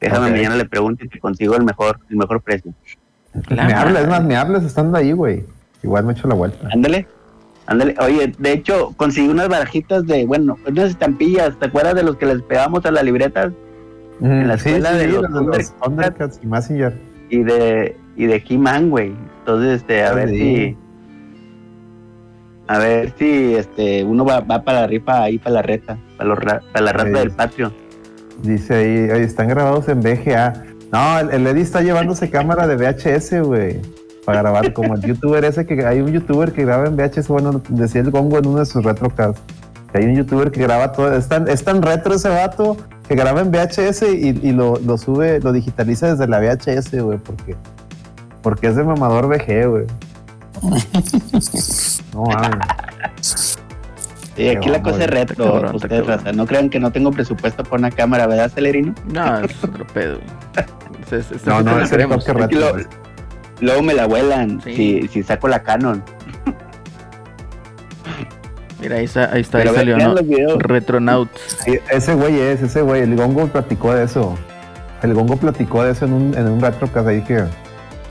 Déjame 0.00 0.30
mañana 0.30 0.56
le 0.56 0.64
pregunto 0.64 1.04
y 1.04 1.08
te 1.08 1.20
consigo 1.20 1.54
el 1.56 1.64
mejor, 1.64 2.00
el 2.08 2.16
mejor 2.16 2.40
precio. 2.40 2.72
La 3.50 3.66
me 3.66 3.74
hablas, 3.74 4.02
es 4.04 4.08
más, 4.08 4.24
me 4.24 4.36
hablas 4.36 4.64
estando 4.64 4.96
ahí, 4.96 5.12
güey. 5.12 5.44
Igual 5.82 6.04
me 6.04 6.12
echo 6.12 6.26
la 6.28 6.34
vuelta. 6.34 6.68
Ándale, 6.72 7.06
ándale. 7.66 7.94
Oye, 8.00 8.32
de 8.38 8.52
hecho, 8.52 8.92
conseguí 8.96 9.28
unas 9.28 9.48
barajitas 9.48 10.06
de, 10.06 10.26
bueno, 10.26 10.56
unas 10.66 10.90
estampillas. 10.90 11.58
¿Te 11.58 11.66
acuerdas 11.66 11.94
de 11.94 12.02
los 12.02 12.16
que 12.16 12.26
les 12.26 12.42
pegamos 12.42 12.84
a 12.86 12.90
las 12.90 13.04
libretas? 13.04 13.52
En 14.20 14.48
la 14.48 14.54
escuela 14.54 14.92
de 14.92 15.06
los 15.06 15.30
los 15.30 15.72
Thundercats 15.80 16.40
y 16.42 16.46
Messenger. 16.46 16.98
Y 17.30 17.42
de, 17.44 17.96
y 18.16 18.26
de 18.26 18.42
He-Man, 18.48 18.90
güey. 18.90 19.12
Entonces, 19.40 19.76
este, 19.82 20.02
a 20.04 20.12
ver 20.12 20.28
sí. 20.30 20.36
si. 20.38 20.76
A 22.66 22.78
ver 22.78 23.14
si 23.18 23.54
este 23.54 24.04
uno 24.04 24.24
va, 24.26 24.40
va 24.40 24.62
para 24.62 24.82
la 24.82 24.86
rifa 24.88 25.22
ahí 25.22 25.38
para 25.38 25.54
la 25.54 25.62
reta, 25.62 25.96
para, 26.18 26.28
los 26.28 26.38
ra- 26.38 26.60
para 26.72 26.84
la 26.84 26.92
rata 26.92 27.08
Sí. 27.08 27.14
del 27.18 27.30
patio. 27.30 27.72
Dice 28.42 28.74
ahí, 28.74 29.10
oye, 29.10 29.22
están 29.24 29.48
grabados 29.48 29.88
en 29.88 30.00
VGA. 30.00 30.64
No, 30.92 31.18
el, 31.18 31.30
el 31.30 31.46
Eddie 31.46 31.62
está 31.62 31.80
llevándose 31.80 32.28
cámara 32.30 32.66
de 32.66 32.76
VHS, 32.76 33.40
güey. 33.42 33.80
Para 34.28 34.42
grabar, 34.42 34.72
como 34.74 34.94
el 34.94 35.00
youtuber 35.00 35.44
ese 35.44 35.64
que 35.64 35.86
hay 35.86 36.00
un 36.00 36.12
youtuber 36.12 36.52
que 36.52 36.64
graba 36.64 36.86
en 36.86 36.96
VHS, 36.96 37.28
bueno, 37.28 37.62
decía 37.70 38.02
el 38.02 38.10
gongo 38.10 38.38
en 38.38 38.46
uno 38.46 38.58
de 38.58 38.66
sus 38.66 38.84
retrocasts. 38.84 39.40
Que 39.90 39.98
hay 39.98 40.04
un 40.04 40.16
youtuber 40.16 40.50
que 40.50 40.60
graba 40.62 40.92
todo, 40.92 41.14
es 41.16 41.28
tan, 41.28 41.48
es 41.48 41.64
tan 41.64 41.80
retro 41.80 42.14
ese 42.14 42.28
vato 42.28 42.76
que 43.08 43.14
graba 43.14 43.40
en 43.40 43.50
VHS 43.50 44.02
y, 44.02 44.38
y 44.46 44.52
lo, 44.52 44.78
lo 44.80 44.98
sube, 44.98 45.40
lo 45.40 45.52
digitaliza 45.52 46.08
desde 46.14 46.28
la 46.28 46.40
VHS, 46.40 47.00
güey, 47.02 47.16
porque, 47.18 47.56
porque 48.42 48.66
es 48.66 48.76
de 48.76 48.84
mamador 48.84 49.28
VG, 49.28 49.66
güey. 49.66 49.86
No 52.12 52.24
mames. 52.24 53.58
Y 54.36 54.48
aquí 54.50 54.68
la 54.68 54.82
cosa 54.82 55.04
es 55.04 55.10
retro, 55.10 55.44
cabrón, 55.52 55.76
ustedes, 55.76 56.06
raza. 56.06 56.32
No 56.32 56.46
crean 56.46 56.68
que 56.70 56.78
no 56.78 56.92
tengo 56.92 57.10
presupuesto 57.10 57.64
para 57.64 57.76
una 57.78 57.90
cámara, 57.90 58.26
¿verdad, 58.26 58.50
Celerino? 58.54 58.94
No, 59.12 59.38
es 59.38 59.64
otro 59.64 59.86
pedo. 59.86 60.18
güey. 60.18 60.66
Es- 61.20 61.30
es- 61.32 61.46
No, 61.46 61.62
no, 61.62 61.76
que 61.78 61.82
es 61.84 61.90
que 61.90 62.32
retro. 62.34 62.60
lo- 62.60 63.07
luego 63.60 63.82
me 63.82 63.94
la 63.94 64.06
vuelan 64.06 64.60
Sí. 64.62 64.74
si, 64.74 65.08
si 65.08 65.22
saco 65.22 65.48
la 65.48 65.62
Canon. 65.62 66.02
Mira, 68.80 68.96
ahí 68.96 69.04
está, 69.06 69.32
ahí, 69.32 69.40
está, 69.40 69.58
ahí 69.58 69.68
salió, 69.74 69.98
¿no? 69.98 70.14
Retronauts. 70.58 71.30
Sí, 71.64 71.78
ese 71.90 72.14
güey 72.14 72.38
es, 72.38 72.62
ese 72.62 72.80
güey, 72.82 73.02
el 73.02 73.16
Gongo 73.16 73.48
platicó 73.48 73.92
de 73.92 74.04
eso. 74.04 74.36
El 75.02 75.14
Gongo 75.14 75.36
platicó 75.36 75.82
de 75.82 75.92
eso 75.92 76.04
en 76.04 76.12
un, 76.12 76.34
en 76.36 76.48
un 76.48 76.60
retrocast 76.60 77.08
ahí 77.08 77.22
que. 77.22 77.42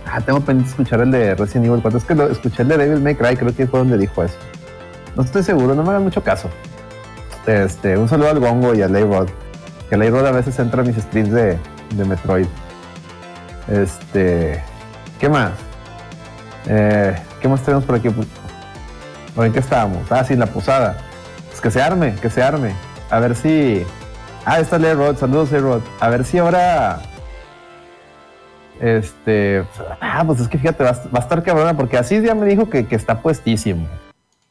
Ah, 0.05 0.21
tengo 0.21 0.39
pendiente 0.41 0.71
escuchar 0.71 1.01
el 1.01 1.11
de 1.11 1.35
Resident 1.35 1.67
Evil 1.67 1.81
4. 1.81 1.97
Es 1.97 2.03
que 2.05 2.15
lo, 2.15 2.27
escuché 2.29 2.63
el 2.63 2.69
de 2.69 2.77
Devil 2.77 3.01
May 3.01 3.15
Cry, 3.15 3.35
creo 3.37 3.55
que 3.55 3.67
fue 3.67 3.79
donde 3.79 3.97
dijo 3.97 4.23
eso. 4.23 4.35
No 5.15 5.23
estoy 5.23 5.43
seguro, 5.43 5.73
no 5.73 5.83
me 5.83 5.89
hagan 5.89 6.03
mucho 6.03 6.21
caso. 6.23 6.49
Este, 7.45 7.97
un 7.97 8.09
saludo 8.09 8.29
al 8.29 8.39
Gongo 8.39 8.73
y 8.73 8.81
a 8.81 8.87
Leyrod. 8.89 9.29
Que 9.89 9.95
Leyrod 9.97 10.25
a 10.25 10.31
veces 10.31 10.59
entra 10.59 10.81
a 10.81 10.85
mis 10.85 10.97
streams 10.97 11.31
de, 11.31 11.57
de 11.95 12.05
Metroid. 12.05 12.47
Este. 13.69 14.61
¿Qué 15.19 15.29
más? 15.29 15.51
Eh, 16.67 17.15
¿Qué 17.41 17.47
más 17.47 17.61
tenemos 17.63 17.85
por 17.85 17.95
aquí? 17.95 18.09
¿Por 18.09 19.45
en 19.45 19.53
qué 19.53 19.59
estábamos? 19.59 20.11
Ah, 20.11 20.23
sí, 20.23 20.35
la 20.35 20.47
posada. 20.47 20.97
Pues 21.49 21.61
que 21.61 21.71
se 21.71 21.81
arme, 21.81 22.15
que 22.15 22.29
se 22.29 22.41
arme. 22.43 22.73
A 23.09 23.19
ver 23.19 23.35
si. 23.35 23.85
Ah, 24.45 24.59
está 24.59 24.77
Leyrod. 24.77 25.17
Saludos, 25.17 25.51
Leyrod. 25.51 25.81
A 25.99 26.09
ver 26.09 26.25
si 26.25 26.37
ahora. 26.37 26.99
Este. 28.79 29.65
Ah, 30.01 30.23
pues 30.25 30.39
es 30.39 30.47
que 30.47 30.57
fíjate, 30.57 30.83
va, 30.83 30.91
a- 30.91 31.19
estar 31.19 31.43
cabrona, 31.43 31.75
porque 31.75 31.97
así 31.97 32.21
ya 32.21 32.35
me 32.35 32.45
dijo 32.45 32.69
que, 32.69 32.87
está 32.95 33.21
puestísimo. 33.21 33.87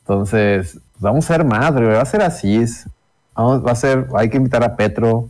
Entonces, 0.00 0.72
pues 0.92 1.00
vamos 1.00 1.24
a 1.30 1.34
ser 1.34 1.44
güey, 1.44 1.94
va 1.96 2.02
a 2.02 2.06
ser 2.06 2.22
así. 2.22 2.64
Va 3.36 3.72
a 3.72 3.74
ser, 3.74 4.06
hay 4.16 4.30
que 4.30 4.36
invitar 4.38 4.64
a 4.64 4.76
Petro, 4.76 5.28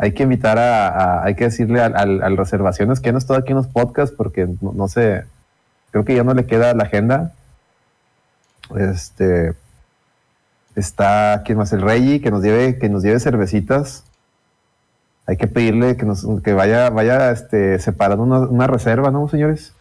hay 0.00 0.12
que 0.12 0.22
invitar 0.24 0.58
a, 0.58 0.88
a- 0.88 1.24
hay 1.24 1.34
que 1.34 1.44
decirle 1.44 1.80
al, 1.80 1.94
al- 1.96 2.22
al 2.22 2.36
reservaciones 2.36 3.00
que 3.00 3.12
no 3.12 3.18
está 3.18 3.36
aquí 3.36 3.50
en 3.52 3.58
los 3.58 3.66
podcasts 3.68 4.14
porque 4.16 4.46
no, 4.60 4.72
no 4.72 4.88
sé, 4.88 5.24
creo 5.90 6.04
que 6.04 6.14
ya 6.16 6.24
no 6.24 6.34
le 6.34 6.46
queda 6.46 6.74
la 6.74 6.84
agenda. 6.84 7.32
Este 8.76 9.54
está 10.76 11.42
quién 11.44 11.58
más 11.58 11.72
el 11.72 11.82
Rey 11.82 12.20
que 12.20 12.30
nos 12.30 12.42
lleve, 12.42 12.78
que 12.78 12.88
nos 12.88 13.02
lleve 13.02 13.20
cervecitas. 13.20 14.04
Hay 15.26 15.36
que 15.36 15.46
pedirle 15.46 15.96
que 15.96 16.04
nos 16.06 16.26
que 16.42 16.52
vaya, 16.54 16.90
vaya 16.90 17.30
este, 17.30 17.78
separando 17.78 18.24
una, 18.24 18.38
una 18.40 18.66
reserva, 18.66 19.10
¿no, 19.10 19.28
señores? 19.28 19.74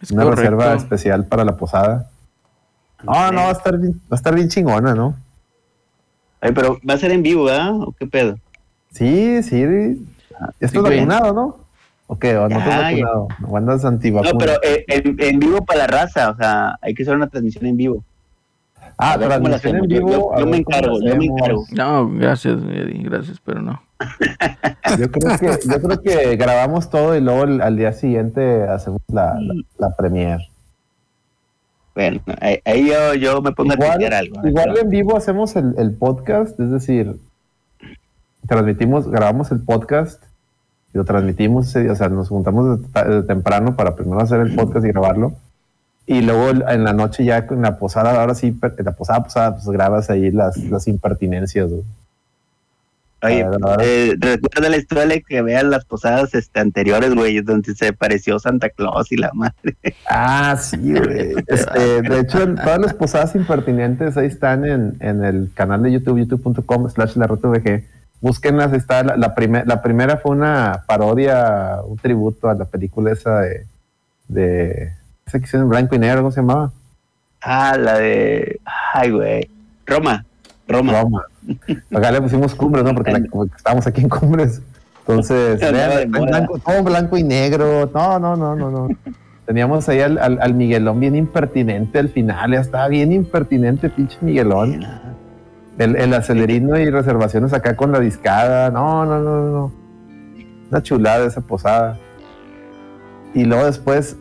Es 0.00 0.10
Una 0.10 0.24
correcto. 0.24 0.42
reserva 0.42 0.74
especial 0.74 1.26
para 1.26 1.44
la 1.44 1.56
posada. 1.56 2.08
No, 3.02 3.30
no, 3.32 3.42
va 3.42 3.48
a 3.48 3.52
estar 3.52 3.78
bien, 3.78 3.94
va 4.10 4.14
a 4.14 4.16
estar 4.16 4.34
bien 4.34 4.48
chingona, 4.48 4.94
¿no? 4.94 5.16
Ay, 6.40 6.52
pero 6.52 6.78
va 6.88 6.94
a 6.94 6.98
ser 6.98 7.12
en 7.12 7.22
vivo, 7.22 7.44
¿verdad? 7.44 7.72
¿O 7.80 7.92
qué 7.92 8.06
pedo? 8.06 8.36
Sí, 8.92 9.42
sí. 9.42 9.64
Sí, 9.64 10.06
estás 10.60 10.80
güey. 10.82 10.96
vacunado, 11.04 11.32
¿no? 11.32 11.56
¿O 12.06 12.18
qué? 12.18 12.36
¿O 12.36 12.48
no 12.48 12.58
Ya, 12.58 12.66
ya. 12.66 12.80
vacunado? 13.06 13.28
¿O 13.48 13.56
andas 13.56 13.84
antivacuna? 13.84 14.32
No, 14.32 14.38
pero 14.38 14.52
eh, 14.62 14.84
en, 14.88 15.16
en 15.18 15.38
vivo 15.38 15.64
para 15.64 15.80
la 15.80 15.86
raza, 15.86 16.30
o 16.30 16.36
sea, 16.36 16.76
hay 16.82 16.94
que 16.94 17.02
hacer 17.02 17.14
una 17.16 17.28
transmisión 17.28 17.66
en 17.66 17.76
vivo. 17.76 18.04
ah, 18.98 19.12
a 19.14 19.18
transmisión 19.18 19.76
en. 19.76 19.82
Yo- 19.88 19.98
vivo. 19.98 20.10
yo- 20.10 20.34
a 20.34 20.40
yo 20.40 20.46
me 20.46 20.56
encargo, 20.58 21.00
yo 21.00 21.16
me 21.16 21.24
encargo. 21.26 21.64
No, 21.72 22.10
gracias, 22.10 22.58
Eddie, 22.62 23.02
gracias, 23.04 23.40
pero 23.44 23.62
no. 23.62 23.82
Yo 24.98 25.10
creo 25.12 25.38
que, 25.38 25.58
yo 25.68 25.80
creo 25.80 26.02
que 26.02 26.36
grabamos 26.36 26.90
todo 26.90 27.16
y 27.16 27.20
luego 27.20 27.44
el- 27.44 27.62
al 27.62 27.76
día 27.76 27.92
siguiente 27.92 28.64
hacemos 28.64 29.00
la, 29.08 29.34
la, 29.40 29.54
la 29.78 29.96
premiere. 29.96 30.48
Bueno, 31.94 32.20
ahí, 32.40 32.58
ahí 32.64 32.88
yo, 32.88 33.14
yo 33.14 33.42
me 33.42 33.52
pongo 33.52 33.72
a 33.72 33.74
Igual, 33.74 33.90
tuitear 33.92 34.14
algo. 34.14 34.46
igual 34.48 34.76
en 34.78 34.88
vivo 34.88 35.16
hacemos 35.16 35.54
el, 35.56 35.74
el 35.78 35.94
podcast, 35.94 36.58
es 36.58 36.70
decir, 36.70 37.16
transmitimos, 38.46 39.08
grabamos 39.10 39.50
el 39.52 39.60
podcast 39.60 40.22
y 40.94 40.98
lo 40.98 41.04
transmitimos, 41.04 41.68
ese 41.68 41.82
día, 41.82 41.92
o 41.92 41.96
sea, 41.96 42.08
nos 42.08 42.28
juntamos 42.28 42.80
desde, 42.80 43.22
temprano 43.22 43.76
para 43.76 43.94
primero 43.94 44.20
hacer 44.20 44.40
el 44.40 44.54
podcast 44.54 44.84
y 44.84 44.88
grabarlo. 44.88 45.34
Y 46.06 46.20
luego 46.20 46.50
en 46.68 46.84
la 46.84 46.92
noche 46.92 47.24
ya 47.24 47.38
en 47.38 47.62
la 47.62 47.78
posada, 47.78 48.20
ahora 48.20 48.34
sí, 48.34 48.48
en 48.60 48.84
la 48.84 48.92
posada, 48.92 49.22
posada, 49.22 49.54
pues 49.54 49.66
grabas 49.68 50.10
ahí 50.10 50.30
las, 50.30 50.56
las 50.56 50.88
impertinencias. 50.88 51.70
güey. 51.70 51.82
Oye, 53.24 53.46
eh, 53.80 54.16
historia 54.76 55.06
de 55.06 55.22
que 55.22 55.42
vean 55.42 55.70
las 55.70 55.84
posadas 55.84 56.34
este, 56.34 56.58
anteriores, 56.58 57.14
güey, 57.14 57.40
donde 57.40 57.72
se 57.74 57.92
pareció 57.92 58.40
Santa 58.40 58.68
Claus 58.68 59.12
y 59.12 59.16
la 59.16 59.30
madre. 59.32 59.76
Ah, 60.10 60.56
sí, 60.60 60.92
güey. 60.92 61.34
Este, 61.46 62.02
de 62.02 62.20
hecho, 62.20 62.42
en 62.42 62.56
todas 62.56 62.80
las 62.80 62.94
posadas 62.94 63.36
impertinentes 63.36 64.16
ahí 64.16 64.26
están 64.26 64.64
en, 64.64 64.96
en 64.98 65.24
el 65.24 65.52
canal 65.54 65.84
de 65.84 65.92
YouTube, 65.92 66.18
youtube.com 66.18 66.90
slash 66.90 67.14
la 67.14 67.26
VG. 67.26 67.84
Búsquenlas, 68.22 68.72
está 68.72 69.02
la, 69.02 69.16
la, 69.16 69.34
primer- 69.34 69.66
la 69.66 69.82
primera 69.82 70.16
fue 70.16 70.30
una 70.34 70.84
parodia, 70.86 71.78
un 71.84 71.98
tributo 71.98 72.48
a 72.48 72.54
la 72.54 72.64
película 72.64 73.12
esa 73.12 73.40
de, 73.40 73.66
de 74.28 74.92
esa 75.26 75.38
que 75.38 75.44
hicieron 75.44 75.64
en 75.66 75.70
blanco 75.70 75.94
y 75.94 75.98
negro, 75.98 76.20
¿cómo 76.22 76.30
se 76.32 76.40
llamaba? 76.40 76.72
Ah, 77.42 77.76
la 77.76 77.98
de. 77.98 78.60
Ay, 78.94 79.10
güey. 79.10 79.50
Roma. 79.84 80.24
Roma. 80.68 81.02
Roma. 81.02 81.24
Acá 81.92 82.12
le 82.12 82.22
pusimos 82.22 82.54
cumbres, 82.54 82.84
¿no? 82.84 82.94
Porque, 82.94 83.10
la- 83.12 83.26
estábamos 83.56 83.86
aquí 83.88 84.00
en 84.02 84.08
cumbres. 84.08 84.62
Entonces, 85.00 85.60
vean, 85.72 86.08
moda. 86.10 86.26
blanco, 86.26 86.58
todo 86.60 86.82
blanco 86.84 87.16
y 87.18 87.24
negro. 87.24 87.90
No, 87.92 88.18
no, 88.20 88.36
no, 88.36 88.54
no, 88.54 88.70
no. 88.70 88.88
Teníamos 89.44 89.88
ahí 89.88 89.98
al, 90.00 90.18
al, 90.18 90.38
al 90.40 90.54
Miguelón 90.54 91.00
bien 91.00 91.16
impertinente 91.16 91.98
al 91.98 92.08
final. 92.08 92.52
Ya 92.52 92.60
estaba 92.60 92.86
bien 92.86 93.12
impertinente, 93.12 93.90
pinche 93.90 94.16
Miguelón. 94.20 94.86
El, 95.78 95.96
el 95.96 96.12
acelerino 96.14 96.78
y 96.78 96.90
reservaciones 96.90 97.52
acá 97.52 97.76
con 97.76 97.92
la 97.92 98.00
discada. 98.00 98.70
No, 98.70 99.04
no, 99.04 99.20
no, 99.20 99.36
no, 99.40 99.50
no. 99.50 99.72
Una 100.70 100.82
chulada 100.82 101.26
esa 101.26 101.40
posada. 101.40 101.98
Y 103.34 103.44
luego 103.44 103.64
después, 103.64 104.16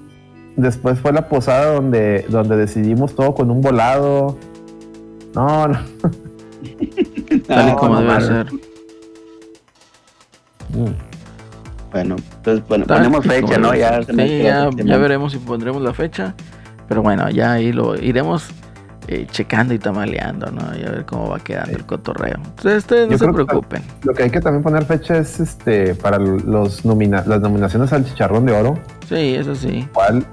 después 0.56 1.00
fue 1.00 1.12
la 1.12 1.28
posada 1.28 1.74
donde, 1.74 2.26
donde 2.30 2.56
decidimos 2.58 3.16
todo 3.16 3.34
con 3.36 3.52
un 3.52 3.62
volado. 3.62 4.38
No, 5.36 5.68
no. 5.68 5.80
Tal 7.48 7.68
y 7.68 7.72
No, 7.72 7.78
como 7.78 7.96
no 7.96 8.02
debe 8.02 8.22
ser. 8.22 8.48
Mm. 10.70 11.12
Bueno, 11.92 12.16
entonces 12.38 12.68
bueno, 12.68 12.86
Tal 12.86 12.98
ponemos 13.00 13.26
fecha, 13.26 13.58
¿no? 13.58 13.76
Ya, 13.76 14.02
Sí, 14.04 14.40
ya, 14.44 14.70
ya 14.74 14.98
veremos 14.98 15.34
si 15.34 15.40
pondremos 15.40 15.82
la 15.82 15.94
fecha. 15.94 16.36
Pero 16.88 17.02
bueno, 17.02 17.30
ya 17.30 17.54
ahí 17.54 17.72
lo 17.72 17.96
iremos 17.96 18.50
eh, 19.08 19.28
checando 19.32 19.74
y 19.74 19.80
tamaleando, 19.80 20.52
¿no? 20.52 20.62
Y 20.78 20.84
a 20.86 20.92
ver 20.92 21.06
cómo 21.06 21.30
va 21.30 21.40
quedando 21.40 21.72
el 21.76 21.86
cotorreo. 21.86 22.36
Entonces, 22.36 22.78
ustedes 22.80 23.08
no 23.08 23.12
Yo 23.14 23.18
se 23.18 23.26
que- 23.28 23.34
preocupen. 23.34 23.82
Lo 24.04 24.14
que 24.14 24.24
hay 24.24 24.30
que 24.30 24.40
también 24.42 24.64
poner 24.64 24.86
fecha 24.86 25.18
es 25.18 25.40
este 25.40 25.96
para 25.96 26.18
los 26.20 26.86
nomina 26.86 27.24
las 27.26 27.42
nominaciones 27.42 27.92
al 27.94 28.06
Chicharrón 28.06 28.46
de 28.46 28.54
Oro. 28.54 28.78
Sí, 29.10 29.36
eso 29.36 29.56
sí. 29.56 29.88
Igual, 29.92 30.26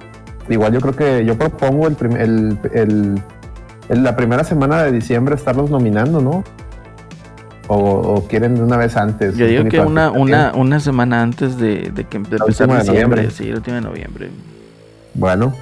igual 0.48 0.72
yo 0.74 0.80
creo 0.80 0.94
que 0.96 1.24
yo 1.24 1.36
propongo 1.38 1.88
el, 1.88 1.96
el, 2.16 2.58
el- 2.74 3.22
el- 3.88 4.02
la 4.04 4.14
primera 4.16 4.44
semana 4.44 4.82
de 4.82 4.92
diciembre 4.92 5.34
estarlos 5.34 5.70
nominando, 5.70 6.20
¿no? 6.20 6.44
O, 7.70 7.76
o 7.76 8.26
quieren 8.28 8.60
una 8.62 8.76
vez 8.78 8.96
antes. 8.96 9.36
Yo 9.36 9.46
digo 9.46 9.64
que 9.68 9.78
una, 9.80 10.10
una, 10.10 10.52
una 10.54 10.80
semana 10.80 11.20
antes 11.22 11.58
de, 11.58 11.90
de 11.94 12.04
que 12.04 12.18
de 12.18 12.36
empezar 12.36 12.68
de 12.68 12.76
diciembre. 12.78 12.84
noviembre. 12.86 13.30
Sí, 13.30 13.48
la 13.50 13.56
última 13.56 13.76
de 13.76 13.82
noviembre. 13.82 14.30
Bueno, 15.14 15.52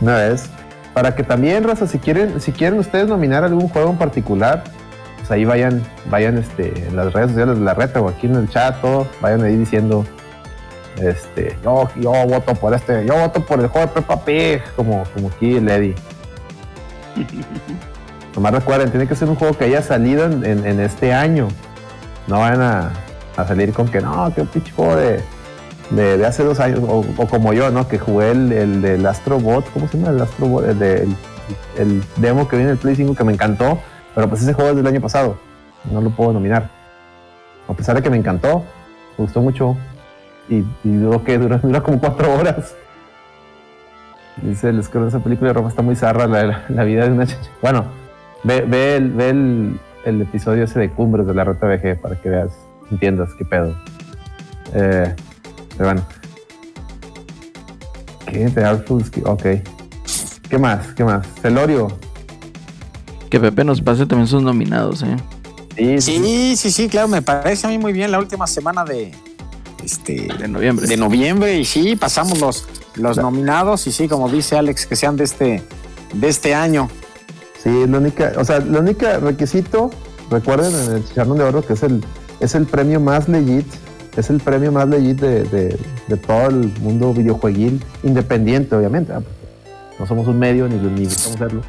una 0.00 0.16
vez. 0.16 0.50
Para 0.94 1.14
que 1.14 1.22
también, 1.24 1.64
Raza, 1.64 1.86
si 1.88 1.98
quieren, 1.98 2.40
si 2.40 2.52
quieren 2.52 2.78
ustedes 2.78 3.08
nominar 3.08 3.42
algún 3.44 3.68
juego 3.68 3.90
en 3.90 3.98
particular, 3.98 4.62
pues 5.18 5.30
ahí 5.30 5.44
vayan, 5.44 5.82
vayan 6.08 6.38
este, 6.38 6.86
en 6.86 6.94
las 6.96 7.12
redes 7.12 7.30
sociales 7.30 7.58
de 7.58 7.64
la 7.64 7.74
reta 7.74 8.00
o 8.00 8.08
aquí 8.08 8.26
en 8.28 8.36
el 8.36 8.48
chat, 8.48 8.80
todo, 8.80 9.06
vayan 9.20 9.42
ahí 9.42 9.56
diciendo, 9.56 10.06
este, 11.00 11.56
yo, 11.64 11.88
yo 11.96 12.12
voto 12.28 12.54
por 12.54 12.72
este, 12.74 13.04
yo 13.04 13.16
voto 13.18 13.44
por 13.44 13.58
el 13.60 13.66
juego 13.66 13.88
de 13.88 13.92
Peppa 13.94 14.24
Pig, 14.24 14.62
como, 14.76 15.02
como 15.14 15.28
aquí 15.28 15.56
el 15.56 15.68
Eddie. 15.68 15.94
Nomás 18.34 18.52
recuerden, 18.52 18.90
tiene 18.90 19.06
que 19.06 19.14
ser 19.14 19.28
un 19.28 19.36
juego 19.36 19.56
que 19.56 19.64
haya 19.64 19.82
salido 19.82 20.24
en, 20.26 20.44
en- 20.44 20.66
en 20.66 20.80
este 20.80 21.12
año. 21.12 21.48
No 22.26 22.38
van 22.40 22.60
a, 22.60 22.90
a 23.36 23.46
salir 23.46 23.72
con 23.72 23.88
que 23.88 24.00
no, 24.00 24.32
que 24.34 24.40
un 24.40 24.46
pinche 24.48 24.72
juego 24.72 24.96
de, 24.96 25.20
de, 25.90 26.24
hace 26.26 26.42
dos 26.44 26.60
años, 26.60 26.80
o, 26.82 27.04
o 27.16 27.26
como 27.28 27.52
yo, 27.52 27.70
¿no? 27.70 27.86
Que 27.88 27.98
jugué 27.98 28.30
el, 28.30 28.52
el 28.52 28.82
del 28.82 29.06
Astrobot, 29.06 29.70
¿cómo 29.72 29.86
se 29.88 29.98
llama? 29.98 30.10
El 30.12 30.20
Astrobot, 30.22 30.64
el, 30.66 30.82
el, 30.82 31.16
el 31.78 32.02
demo 32.16 32.48
que 32.48 32.56
viene 32.56 32.70
en 32.70 32.76
el 32.76 32.80
Play 32.80 32.96
5 32.96 33.14
que 33.14 33.24
me 33.24 33.32
encantó, 33.32 33.78
pero 34.14 34.28
pues 34.28 34.42
ese 34.42 34.52
juego 34.54 34.70
es 34.70 34.76
del 34.76 34.86
año 34.86 35.00
pasado, 35.00 35.36
no 35.90 36.00
lo 36.00 36.10
puedo 36.10 36.32
nominar. 36.32 36.70
A 37.68 37.72
pesar 37.74 37.96
de 37.96 38.02
que 38.02 38.10
me 38.10 38.16
encantó, 38.16 38.58
me 39.18 39.24
gustó 39.24 39.40
mucho 39.40 39.76
y, 40.48 40.56
y 40.84 40.96
duró 40.96 41.22
que 41.24 41.38
dura, 41.38 41.58
dura 41.62 41.80
como 41.82 41.98
cuatro 42.00 42.32
horas. 42.34 42.74
Dice 44.42 44.68
el 44.70 44.82
de 44.82 45.08
esa 45.08 45.20
película 45.20 45.48
de 45.50 45.54
Roma 45.54 45.68
está 45.68 45.82
muy 45.82 45.94
zarra 45.96 46.26
la, 46.26 46.44
la- 46.44 46.64
la 46.68 46.84
vida 46.84 47.04
de 47.04 47.12
una 47.12 47.26
chacha. 47.26 47.48
Bueno, 47.62 47.84
ve, 48.42 48.62
ve, 48.62 48.96
el, 48.96 49.10
ve 49.12 49.30
el, 49.30 49.80
el 50.04 50.22
episodio 50.22 50.64
ese 50.64 50.80
de 50.80 50.90
Cumbres 50.90 51.26
de 51.26 51.34
la 51.34 51.44
Reta 51.44 51.66
VG 51.68 52.00
para 52.00 52.16
que 52.16 52.28
veas, 52.30 52.50
entiendas 52.90 53.28
qué 53.38 53.44
pedo. 53.44 53.74
Eh, 54.74 55.14
pero 55.76 55.90
bueno. 55.90 56.06
¿Qué? 58.26 58.48
The 58.50 58.64
Artful 58.64 59.04
Ok. 59.24 59.42
¿Qué 60.48 60.58
más? 60.58 60.86
¿Qué 60.94 61.04
más? 61.04 61.26
Celorio. 61.42 61.88
Que 63.30 63.40
Pepe 63.40 63.64
nos 63.64 63.80
pase 63.80 64.06
también 64.06 64.28
sus 64.28 64.42
nominados, 64.42 65.02
¿eh? 65.02 65.16
Sí, 65.76 66.00
Sí, 66.00 66.56
sí, 66.56 66.70
sí, 66.70 66.88
claro, 66.88 67.08
me 67.08 67.20
parece 67.22 67.66
a 67.66 67.70
mí 67.70 67.78
muy 67.78 67.92
bien 67.92 68.12
la 68.12 68.18
última 68.20 68.46
semana 68.46 68.84
de 68.84 69.12
este 69.84 70.28
De 70.38 70.46
noviembre. 70.48 70.86
de 70.86 70.96
noviembre 70.96 71.58
y 71.58 71.64
sí, 71.64 71.96
pasamos 71.96 72.38
los, 72.40 72.64
los 72.94 73.16
nominados 73.18 73.86
y 73.88 73.92
sí, 73.92 74.06
como 74.06 74.28
dice 74.28 74.56
Alex, 74.56 74.86
que 74.86 74.94
sean 74.94 75.16
de 75.16 75.24
este, 75.24 75.62
de 76.12 76.28
este 76.28 76.54
año. 76.54 76.88
Sí, 77.62 77.70
es 77.82 77.88
la 77.90 77.98
única, 77.98 78.32
o 78.36 78.44
sea, 78.44 78.60
la 78.60 78.78
única 78.78 79.18
requisito, 79.18 79.90
recuerden 80.30 80.72
en 80.72 80.92
el 80.96 81.08
Chicharrón 81.08 81.38
de 81.38 81.44
Oro, 81.44 81.66
que 81.66 81.72
es 81.72 81.82
el, 81.82 82.04
es 82.38 82.54
el 82.54 82.66
premio 82.66 83.00
más 83.00 83.28
legit, 83.28 83.66
es 84.16 84.30
el 84.30 84.40
premio 84.40 84.72
más 84.72 84.88
legit 84.88 85.20
de, 85.20 85.78
todo 86.26 86.48
el 86.48 86.72
mundo 86.80 87.12
videojueguil, 87.12 87.82
independiente, 88.02 88.74
obviamente, 88.76 89.12
¿ah? 89.12 89.22
No 89.98 90.06
somos 90.06 90.26
un 90.26 90.38
medio 90.38 90.68
ni, 90.68 90.76
ni 90.76 91.06
serlo. 91.06 91.60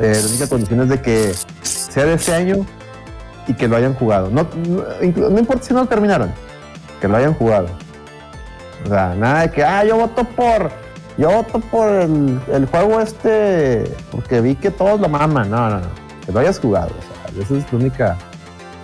Eh, 0.00 0.18
la 0.20 0.28
única 0.28 0.46
condición 0.48 0.80
es 0.82 0.88
de 0.88 1.00
que 1.00 1.32
sea 1.62 2.04
de 2.04 2.14
este 2.14 2.34
año 2.34 2.66
y 3.46 3.54
que 3.54 3.68
lo 3.68 3.76
hayan 3.76 3.94
jugado. 3.94 4.30
No, 4.30 4.46
importa 5.38 5.62
si 5.62 5.74
no 5.74 5.80
lo 5.80 5.86
terminaron, 5.86 6.30
que 7.00 7.08
lo 7.08 7.16
hayan 7.16 7.34
jugado. 7.34 7.68
O 8.84 8.88
sea, 8.88 9.14
nada 9.14 9.42
de 9.42 9.50
que, 9.50 9.64
ah, 9.64 9.84
yo 9.84 9.96
voto 9.96 10.24
por, 10.24 10.70
yo 11.18 11.30
voto 11.30 11.60
por 11.60 11.88
el, 11.90 12.66
juego 12.70 13.00
este, 13.00 13.84
porque 14.10 14.40
vi 14.40 14.54
que 14.54 14.70
todos 14.70 15.00
lo 15.00 15.08
maman. 15.08 15.50
No, 15.50 15.70
no, 15.70 15.80
no. 15.80 15.86
Que 16.24 16.32
lo 16.32 16.40
hayas 16.40 16.58
jugado. 16.58 16.90
Esa 17.38 17.56
es 17.56 17.72
la 17.72 17.78
única, 17.78 18.18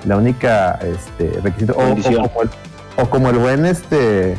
la 0.07 0.17
única 0.17 0.79
este, 0.83 1.41
requisito. 1.43 1.73
O, 1.75 1.95
como 1.95 2.43
el, 2.43 2.51
o 2.97 3.11
como 3.11 3.31
el 3.31 3.39
buen 3.39 3.67
este 3.67 4.37